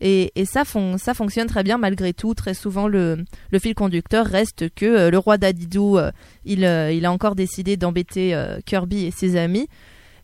Et, 0.03 0.33
ça, 0.47 0.65
fon- 0.65 0.97
ça 0.97 1.13
fonctionne 1.15 1.47
très 1.47 1.63
bien 1.63 1.79
malgré 1.79 2.13
tout. 2.13 2.35
Très 2.35 2.55
souvent, 2.55 2.89
le, 2.89 3.19
fil 3.61 3.75
conducteur 3.75 4.27
reste 4.27 4.75
que 4.75 5.11
le 5.11 5.19
roi 5.19 5.37
d'Adidou, 5.37 5.99
il, 6.47 6.65
a 6.65 7.13
encore 7.13 7.35
décidé 7.35 7.77
d'embêter 7.77 8.35
Kirby 8.65 9.05
et 9.05 9.11
ses 9.11 9.37
amis. 9.37 9.69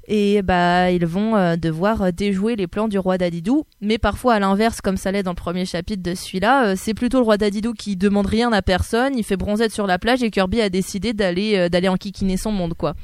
Et 0.08 0.42
bah, 0.42 0.90
ils 0.90 1.06
vont 1.06 1.36
euh, 1.36 1.56
devoir 1.56 2.02
euh, 2.02 2.10
déjouer 2.12 2.56
les 2.56 2.66
plans 2.66 2.88
du 2.88 2.98
roi 2.98 3.18
d'Adidou. 3.18 3.64
Mais 3.80 3.98
parfois, 3.98 4.34
à 4.34 4.38
l'inverse, 4.38 4.80
comme 4.80 4.96
ça 4.96 5.10
l'est 5.10 5.22
dans 5.22 5.32
le 5.32 5.36
premier 5.36 5.64
chapitre 5.64 6.02
de 6.02 6.14
celui-là, 6.14 6.68
euh, 6.68 6.74
c'est 6.76 6.94
plutôt 6.94 7.18
le 7.18 7.24
roi 7.24 7.36
d'Adidou 7.36 7.72
qui 7.72 7.96
demande 7.96 8.26
rien 8.26 8.52
à 8.52 8.62
personne. 8.62 9.16
Il 9.16 9.24
fait 9.24 9.36
bronzette 9.36 9.72
sur 9.72 9.86
la 9.86 9.98
plage 9.98 10.22
et 10.22 10.30
Kirby 10.30 10.60
a 10.60 10.68
décidé 10.68 11.12
d'aller 11.12 11.68
d'aller 11.68 11.88
enquiquiner 11.88 12.36
son 12.36 12.52
monde, 12.52 12.74
quoi. 12.74 12.94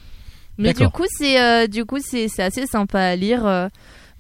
Mais 0.59 0.74
du 0.74 0.89
coup, 0.89 1.07
c'est 1.09 1.41
euh, 1.41 1.66
du 1.66 1.85
coup 1.85 1.99
c'est 2.01 2.29
c'est 2.29 2.43
assez 2.43 2.66
sympa 2.66 3.01
à 3.01 3.16
lire. 3.16 3.70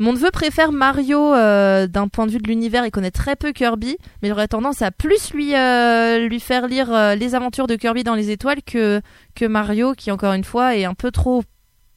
Mon 0.02 0.12
neveu 0.14 0.32
préfère 0.32 0.72
Mario 0.72 1.32
euh, 1.32 1.86
d'un 1.86 2.08
point 2.08 2.26
de 2.26 2.32
vue 2.32 2.38
de 2.38 2.48
l'univers. 2.48 2.84
Il 2.84 2.90
connaît 2.90 3.12
très 3.12 3.36
peu 3.36 3.52
Kirby, 3.52 3.98
mais 4.20 4.28
j'aurais 4.28 4.48
tendance 4.48 4.82
à 4.82 4.90
plus 4.90 5.32
lui 5.32 5.54
euh, 5.54 6.26
lui 6.26 6.40
faire 6.40 6.66
lire 6.66 6.92
euh, 6.92 7.14
les 7.14 7.36
aventures 7.36 7.68
de 7.68 7.76
Kirby 7.76 8.02
dans 8.02 8.16
les 8.16 8.30
étoiles 8.30 8.62
que 8.64 9.00
que 9.36 9.44
Mario, 9.44 9.92
qui 9.92 10.10
encore 10.10 10.32
une 10.32 10.42
fois 10.42 10.76
est 10.76 10.84
un 10.84 10.94
peu 10.94 11.12
trop 11.12 11.44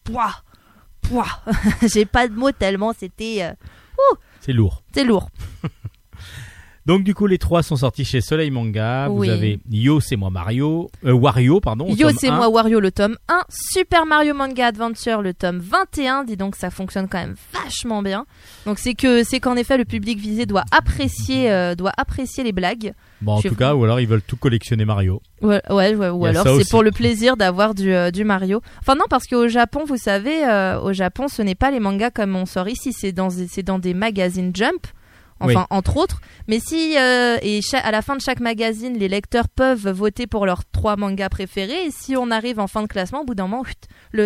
pouah. 0.03 0.43
J'ai 1.93 2.05
pas 2.05 2.27
de 2.27 2.33
mots 2.33 2.51
tellement 2.51 2.93
c'était 2.97 3.43
euh, 3.43 3.53
C'est 4.41 4.53
lourd. 4.53 4.83
c'est 4.93 5.03
lourd. 5.03 5.29
Donc 6.85 7.03
du 7.03 7.15
coup, 7.15 7.25
les 7.25 7.39
trois 7.39 7.63
sont 7.63 7.77
sortis 7.77 8.05
chez 8.05 8.21
Soleil 8.21 8.51
Manga. 8.51 9.07
Oui. 9.09 9.27
Vous 9.27 9.33
avez 9.33 9.59
Yo, 9.71 9.99
c'est 9.99 10.15
moi 10.15 10.29
Mario, 10.29 10.91
euh, 11.03 11.13
Wario, 11.13 11.59
pardon. 11.59 11.87
Yo, 11.87 12.09
c'est 12.17 12.29
1. 12.29 12.35
moi 12.35 12.47
Wario 12.49 12.79
le 12.79 12.91
tome 12.91 13.17
1, 13.27 13.41
Super 13.49 14.05
Mario 14.05 14.35
Manga 14.35 14.67
Adventure 14.67 15.21
le 15.23 15.33
tome 15.33 15.59
21. 15.59 16.25
Dis 16.25 16.37
donc 16.37 16.55
ça 16.55 16.69
fonctionne 16.69 17.07
quand 17.07 17.17
même 17.17 17.35
vachement 17.53 18.03
bien. 18.03 18.25
Donc 18.67 18.77
c'est 18.77 18.93
que 18.93 19.23
c'est 19.23 19.39
qu'en 19.39 19.55
effet 19.55 19.77
le 19.77 19.85
public 19.85 20.19
visé 20.19 20.45
doit 20.45 20.63
apprécier 20.71 21.51
euh, 21.51 21.73
doit 21.73 21.93
apprécier 21.97 22.43
les 22.43 22.51
blagues. 22.51 22.93
Bon, 23.21 23.33
en 23.33 23.41
tout 23.41 23.55
cas, 23.55 23.73
ou 23.73 23.83
alors 23.83 23.99
ils 23.99 24.07
veulent 24.07 24.21
tout 24.21 24.37
collectionner 24.37 24.85
Mario. 24.85 25.21
Ouais, 25.41 25.61
ouais, 25.71 25.95
ouais, 25.95 26.09
ou 26.09 26.25
alors 26.25 26.45
c'est 26.59 26.69
pour 26.69 26.83
le 26.83 26.91
plaisir 26.91 27.37
d'avoir 27.37 27.73
du, 27.73 27.91
euh, 27.91 28.11
du 28.11 28.23
Mario. 28.23 28.61
Enfin 28.81 28.93
non, 28.95 29.05
parce 29.09 29.25
qu'au 29.25 29.47
Japon, 29.47 29.83
vous 29.87 29.97
savez, 29.97 30.45
euh, 30.45 30.79
au 30.79 30.93
Japon, 30.93 31.27
ce 31.27 31.41
n'est 31.41 31.55
pas 31.55 31.71
les 31.71 31.79
mangas 31.79 32.11
comme 32.11 32.35
on 32.35 32.45
sort 32.45 32.67
ici, 32.67 32.93
c'est 32.93 33.11
dans, 33.11 33.29
c'est 33.29 33.63
dans 33.63 33.79
des 33.79 33.93
magazines 33.95 34.51
Jump. 34.53 34.85
Enfin, 35.39 35.67
entre 35.69 35.97
autres. 35.97 36.21
Mais 36.47 36.59
si, 36.59 36.97
euh, 36.97 37.37
et 37.41 37.59
à 37.83 37.91
la 37.91 38.01
fin 38.01 38.15
de 38.15 38.21
chaque 38.21 38.39
magazine, 38.39 38.97
les 38.97 39.07
lecteurs 39.09 39.49
peuvent 39.49 39.89
voter 39.89 40.27
pour 40.27 40.45
leurs 40.45 40.63
trois 40.65 40.95
mangas 40.95 41.29
préférés. 41.29 41.85
Et 41.87 41.91
si 41.91 42.15
on 42.15 42.31
arrive 42.31 42.59
en 42.59 42.67
fin 42.67 42.81
de 42.81 42.87
classement, 42.87 43.21
au 43.21 43.25
bout 43.25 43.35
d'un 43.35 43.47
moment, 43.47 43.63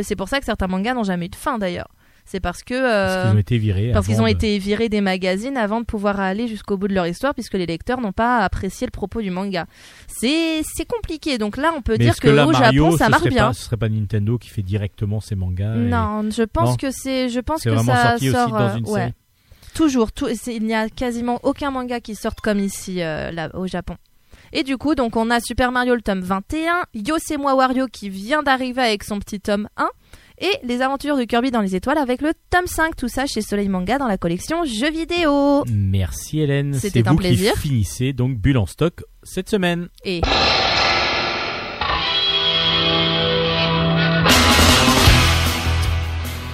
c'est 0.04 0.16
pour 0.16 0.30
ça 0.30 0.40
que 0.40 0.46
certains 0.46 0.68
mangas 0.68 0.94
n'ont 0.94 1.04
jamais 1.04 1.26
eu 1.26 1.30
de 1.30 1.36
fin 1.36 1.58
d'ailleurs. 1.58 1.88
C'est 2.26 2.40
parce 2.40 2.62
que, 2.62 2.76
Parce 2.80 2.86
euh, 3.16 3.24
qu'ils 3.30 3.36
ont 3.38 3.40
été 3.40 3.58
virés. 3.58 3.92
parce 3.92 4.06
qu'ils 4.06 4.22
ont 4.22 4.26
de- 4.26 4.30
été 4.30 4.60
virés 4.60 4.88
des 4.88 5.02
magazines 5.02 5.58
avant 5.58 5.80
de 5.80 5.86
pouvoir 5.86 6.20
aller 6.20 6.48
jusqu'au 6.48 6.78
bout 6.78 6.88
de 6.88 6.94
leur 6.94 7.08
histoire, 7.08 7.34
puisque 7.34 7.56
les 7.56 7.66
lecteurs 7.66 8.00
n'ont 8.02 8.12
pas 8.12 8.38
apprécié 8.42 8.86
le 8.86 8.92
propos 8.92 9.20
du 9.24 9.32
manga. 9.32 9.66
C'est 10.08 10.62
c'est 10.64 10.86
compliqué. 10.86 11.40
Donc 11.40 11.58
là, 11.58 11.72
on 11.76 11.82
peut 11.82 11.96
Mais 11.98 12.06
dire 12.06 12.16
que, 12.20 12.30
là, 12.30 12.46
au 12.48 12.52
Mario, 12.52 12.86
Japon, 12.86 12.98
ça 12.98 13.10
marche 13.10 13.24
bien. 13.24 13.48
Pas, 13.48 13.54
ce 13.54 13.64
serait 13.64 13.78
pas 13.78 13.90
Nintendo 13.90 14.38
qui 14.38 14.50
fait 14.50 14.62
directement 14.62 15.22
ses 15.22 15.34
mangas 15.34 15.74
et- 15.76 15.80
Non, 15.80 16.30
je 16.30 16.44
pense 16.44 16.70
Non. 16.70 16.76
que 16.76 16.92
c'est, 16.92 17.30
je 17.30 17.40
pense 17.40 17.64
que 17.64 17.76
ça 17.78 18.16
aussi 18.16 18.30
sort. 18.30 18.50
dans 18.50 18.60
euh, 18.60 18.78
une 18.78 18.86
ouais. 18.90 19.14
Toujours, 19.80 20.12
tout, 20.12 20.28
il 20.48 20.64
n'y 20.64 20.74
a 20.74 20.90
quasiment 20.90 21.40
aucun 21.42 21.72
manga 21.72 22.02
qui 22.02 22.14
sorte 22.14 22.42
comme 22.42 22.60
ici 22.60 23.02
euh, 23.02 23.32
là, 23.32 23.50
au 23.54 23.66
Japon. 23.66 23.96
Et 24.52 24.64
du 24.64 24.76
coup, 24.76 24.94
donc 24.94 25.16
on 25.16 25.30
a 25.30 25.40
Super 25.40 25.72
Mario 25.72 25.96
le 25.96 26.02
tome 26.02 26.20
21, 26.20 26.84
Yo 26.94 27.16
c'est 27.18 27.38
moi 27.38 27.56
Wario 27.56 27.88
qui 27.88 28.10
vient 28.10 28.44
d'arriver 28.44 28.82
avec 28.82 29.06
son 29.06 29.20
petit 29.20 29.40
tome 29.40 29.70
1 29.78 29.88
et 30.40 30.52
les 30.64 30.82
aventures 30.82 31.16
de 31.16 31.24
Kirby 31.24 31.50
dans 31.50 31.62
les 31.62 31.78
étoiles 31.78 31.98
avec 31.98 32.22
le 32.22 32.34
tome 32.50 32.68
5, 32.68 32.98
tout 32.98 33.08
ça 33.08 33.26
chez 33.26 33.42
Soleil 33.42 33.70
Manga 33.70 33.98
dans 33.98 34.10
la 34.10 34.18
collection 34.18 34.66
jeux 34.66 34.92
vidéo. 34.92 35.64
Merci 35.72 36.42
Hélène. 36.42 36.74
C'était 36.74 37.08
un 37.08 37.12
vous 37.12 37.18
plaisir. 37.18 37.54
qui 37.54 37.60
finissez 37.60 38.12
donc 38.12 38.38
Bulle 38.38 38.58
en 38.58 38.66
stock 38.66 39.06
cette 39.24 39.50
semaine. 39.50 39.88
Et 40.04 40.20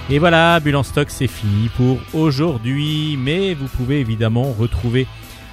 Et 0.08 0.20
voilà, 0.20 0.60
Bulle 0.60 0.76
en 0.76 0.84
stock, 0.84 1.08
c'est 1.10 1.26
fini 1.26 1.68
pour 1.76 1.98
aujourd'hui. 2.12 3.18
Mais 3.20 3.54
vous 3.54 3.66
pouvez 3.66 4.00
évidemment 4.00 4.54
retrouver 4.56 5.06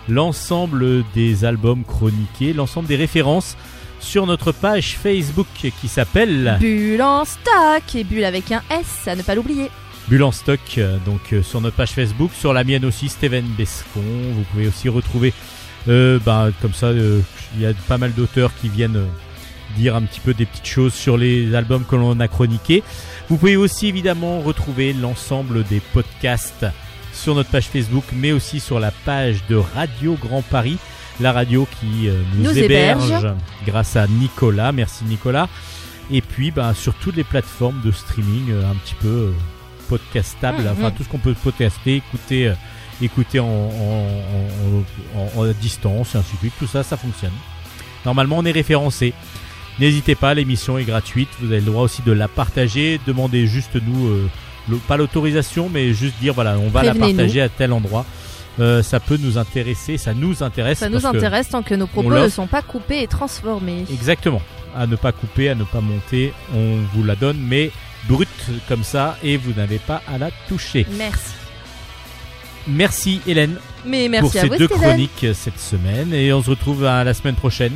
l'ensemble 0.07 1.03
des 1.15 1.43
albums 1.43 1.83
chroniqués, 1.83 2.53
l'ensemble 2.53 2.87
des 2.87 2.95
références 2.95 3.57
sur 3.99 4.27
notre 4.27 4.51
page 4.51 4.95
Facebook 4.97 5.47
qui 5.53 5.87
s'appelle 5.87 6.57
Bulle 6.59 7.01
en 7.01 7.25
stock 7.25 7.95
et 7.95 8.03
Bulle 8.03 8.25
avec 8.25 8.51
un 8.51 8.61
S, 8.69 9.07
à 9.07 9.15
ne 9.15 9.23
pas 9.23 9.33
l'oublier. 9.33 9.71
Bulle 10.07 10.23
en 10.23 10.31
stock. 10.31 10.79
Donc 11.05 11.33
euh, 11.33 11.41
sur 11.41 11.59
notre 11.61 11.77
page 11.77 11.91
Facebook, 11.91 12.31
sur 12.37 12.53
la 12.53 12.63
mienne 12.63 12.85
aussi, 12.85 13.09
Steven 13.09 13.45
Bescon. 13.57 14.01
Vous 14.35 14.43
pouvez 14.51 14.67
aussi 14.67 14.87
retrouver, 14.87 15.33
euh, 15.87 16.19
bah, 16.23 16.49
comme 16.61 16.73
ça, 16.73 16.87
euh, 16.87 17.21
il 17.55 17.61
y 17.61 17.65
a 17.65 17.73
pas 17.87 17.97
mal 17.97 18.13
d'auteurs 18.13 18.51
qui 18.61 18.69
viennent 18.69 18.97
euh, 18.97 19.05
dire 19.77 19.95
un 19.95 20.01
petit 20.03 20.19
peu 20.19 20.33
des 20.33 20.45
petites 20.45 20.65
choses 20.67 20.93
sur 20.93 21.17
les 21.17 21.53
albums 21.55 21.85
que 21.85 21.95
l'on 21.95 22.19
a 22.19 22.27
chroniqués. 22.27 22.83
Vous 23.29 23.37
pouvez 23.37 23.55
aussi 23.57 23.87
évidemment 23.87 24.39
retrouver 24.41 24.93
l'ensemble 24.93 25.63
des 25.65 25.79
podcasts 25.79 26.65
sur 27.13 27.35
notre 27.35 27.49
page 27.49 27.65
Facebook, 27.67 28.03
mais 28.13 28.31
aussi 28.31 28.59
sur 28.59 28.79
la 28.79 28.91
page 28.91 29.37
de 29.49 29.55
Radio 29.55 30.17
Grand 30.21 30.41
Paris, 30.41 30.77
la 31.19 31.31
radio 31.31 31.67
qui 31.79 32.07
euh, 32.09 32.21
nous, 32.35 32.45
Nous 32.51 32.57
héberge, 32.57 33.05
héberge. 33.05 33.33
grâce 33.67 33.95
à 33.95 34.07
Nicolas. 34.07 34.71
Merci 34.71 35.05
Nicolas. 35.05 35.47
Et 36.11 36.21
puis 36.21 36.51
ben, 36.51 36.73
sur 36.73 36.93
toutes 36.95 37.15
les 37.15 37.23
plateformes 37.23 37.81
de 37.83 37.91
streaming, 37.91 38.49
euh, 38.51 38.69
un 38.69 38.75
petit 38.75 38.95
peu 38.95 39.07
euh, 39.07 39.31
podcastable, 39.89 40.63
Mhm. 40.63 40.67
enfin 40.71 40.91
tout 40.91 41.03
ce 41.03 41.09
qu'on 41.09 41.17
peut 41.19 41.33
podcaster, 41.33 41.95
écouter, 41.97 42.51
écouter 43.01 43.39
en, 43.39 43.45
en- 43.45 44.07
en- 45.15 45.39
en- 45.41 45.41
en 45.43 45.51
distance, 45.59 46.15
ainsi 46.15 46.33
de 46.33 46.37
suite. 46.39 46.53
Tout 46.59 46.67
ça, 46.67 46.83
ça 46.83 46.97
fonctionne. 46.97 47.31
Normalement, 48.05 48.37
on 48.39 48.45
est 48.45 48.51
référencé. 48.51 49.13
N'hésitez 49.79 50.15
pas, 50.15 50.33
l'émission 50.33 50.77
est 50.77 50.83
gratuite. 50.83 51.29
Vous 51.41 51.47
avez 51.47 51.59
le 51.59 51.65
droit 51.65 51.83
aussi 51.83 52.01
de 52.03 52.11
la 52.11 52.27
partager. 52.27 52.99
Demandez 53.07 53.47
juste 53.47 53.75
nous 53.75 54.07
euh, 54.07 54.29
le- 54.69 54.77
pas 54.77 54.97
l'autorisation, 54.97 55.69
mais 55.69 55.93
juste 55.93 56.13
dire 56.21 56.33
voilà, 56.33 56.57
on 56.59 56.69
va 56.69 56.83
la 56.83 56.93
partager 56.93 57.41
à 57.41 57.49
tel 57.49 57.73
endroit. 57.73 58.05
Euh, 58.59 58.83
ça 58.83 58.99
peut 58.99 59.17
nous 59.19 59.39
intéresser, 59.39 59.97
ça 59.97 60.13
nous 60.13 60.43
intéresse. 60.43 60.77
Ça 60.77 60.89
nous 60.89 60.99
que- 60.99 61.07
intéresse 61.07 61.49
tant 61.49 61.63
que 61.63 61.73
nos 61.73 61.87
propos 61.87 62.11
ne 62.11 62.29
sont 62.29 62.45
pas 62.47 62.61
coupés 62.61 63.01
et 63.01 63.07
transformés. 63.07 63.85
Exactement. 63.91 64.41
À 64.75 64.85
ne 64.85 64.95
pas 64.95 65.11
couper, 65.11 65.49
à 65.49 65.55
ne 65.55 65.63
pas 65.63 65.81
monter, 65.81 66.33
on 66.55 66.77
vous 66.93 67.03
la 67.03 67.15
donne, 67.15 67.37
mais 67.39 67.71
brute 68.07 68.27
comme 68.67 68.83
ça, 68.83 69.17
et 69.23 69.37
vous 69.37 69.53
n'avez 69.53 69.79
pas 69.79 70.01
à 70.07 70.17
la 70.19 70.29
toucher. 70.47 70.85
Merci. 70.97 71.33
Merci 72.67 73.21
Hélène 73.27 73.57
Mais 73.85 74.05
pour 74.19 74.21
merci 74.23 74.37
à 74.37 74.41
ces 74.43 74.47
vous, 74.49 74.57
deux 74.57 74.67
chroniques 74.67 75.23
euh, 75.25 75.33
cette 75.33 75.59
semaine, 75.59 76.13
et 76.13 76.31
on 76.31 76.41
se 76.41 76.49
retrouve 76.49 76.85
à 76.85 77.03
la 77.03 77.13
semaine 77.13 77.35
prochaine. 77.35 77.73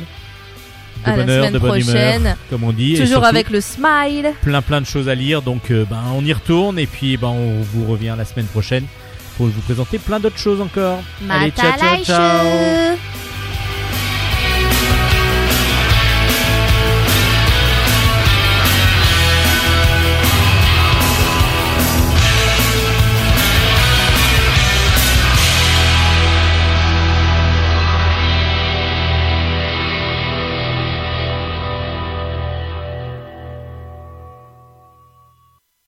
De 1.04 1.10
À 1.10 1.16
la 1.16 1.50
de 1.50 1.58
bonne 1.58 1.82
prochaine. 1.82 2.20
humeur, 2.22 2.36
comme 2.50 2.64
on 2.64 2.72
dit. 2.72 2.92
Toujours 2.94 3.06
surtout, 3.08 3.26
avec 3.26 3.50
le 3.50 3.60
smile. 3.60 4.32
plein 4.42 4.62
plein 4.62 4.80
de 4.80 4.86
choses 4.86 5.08
à 5.08 5.14
lire, 5.14 5.42
donc 5.42 5.70
euh, 5.70 5.84
ben, 5.88 6.02
on 6.14 6.24
y 6.24 6.32
retourne, 6.32 6.78
et 6.78 6.86
puis 6.86 7.16
ben, 7.16 7.28
on 7.28 7.60
vous 7.62 7.86
revient 7.86 8.14
la 8.16 8.24
semaine 8.24 8.46
prochaine 8.46 8.84
pour 9.36 9.46
vous 9.46 9.60
présenter 9.62 9.98
plein 9.98 10.18
d'autres 10.20 10.38
choses 10.38 10.60
encore. 10.60 10.98
Allez, 11.30 11.50
ciao, 11.52 11.72
ciao, 11.78 12.04
ciao. 12.04 13.27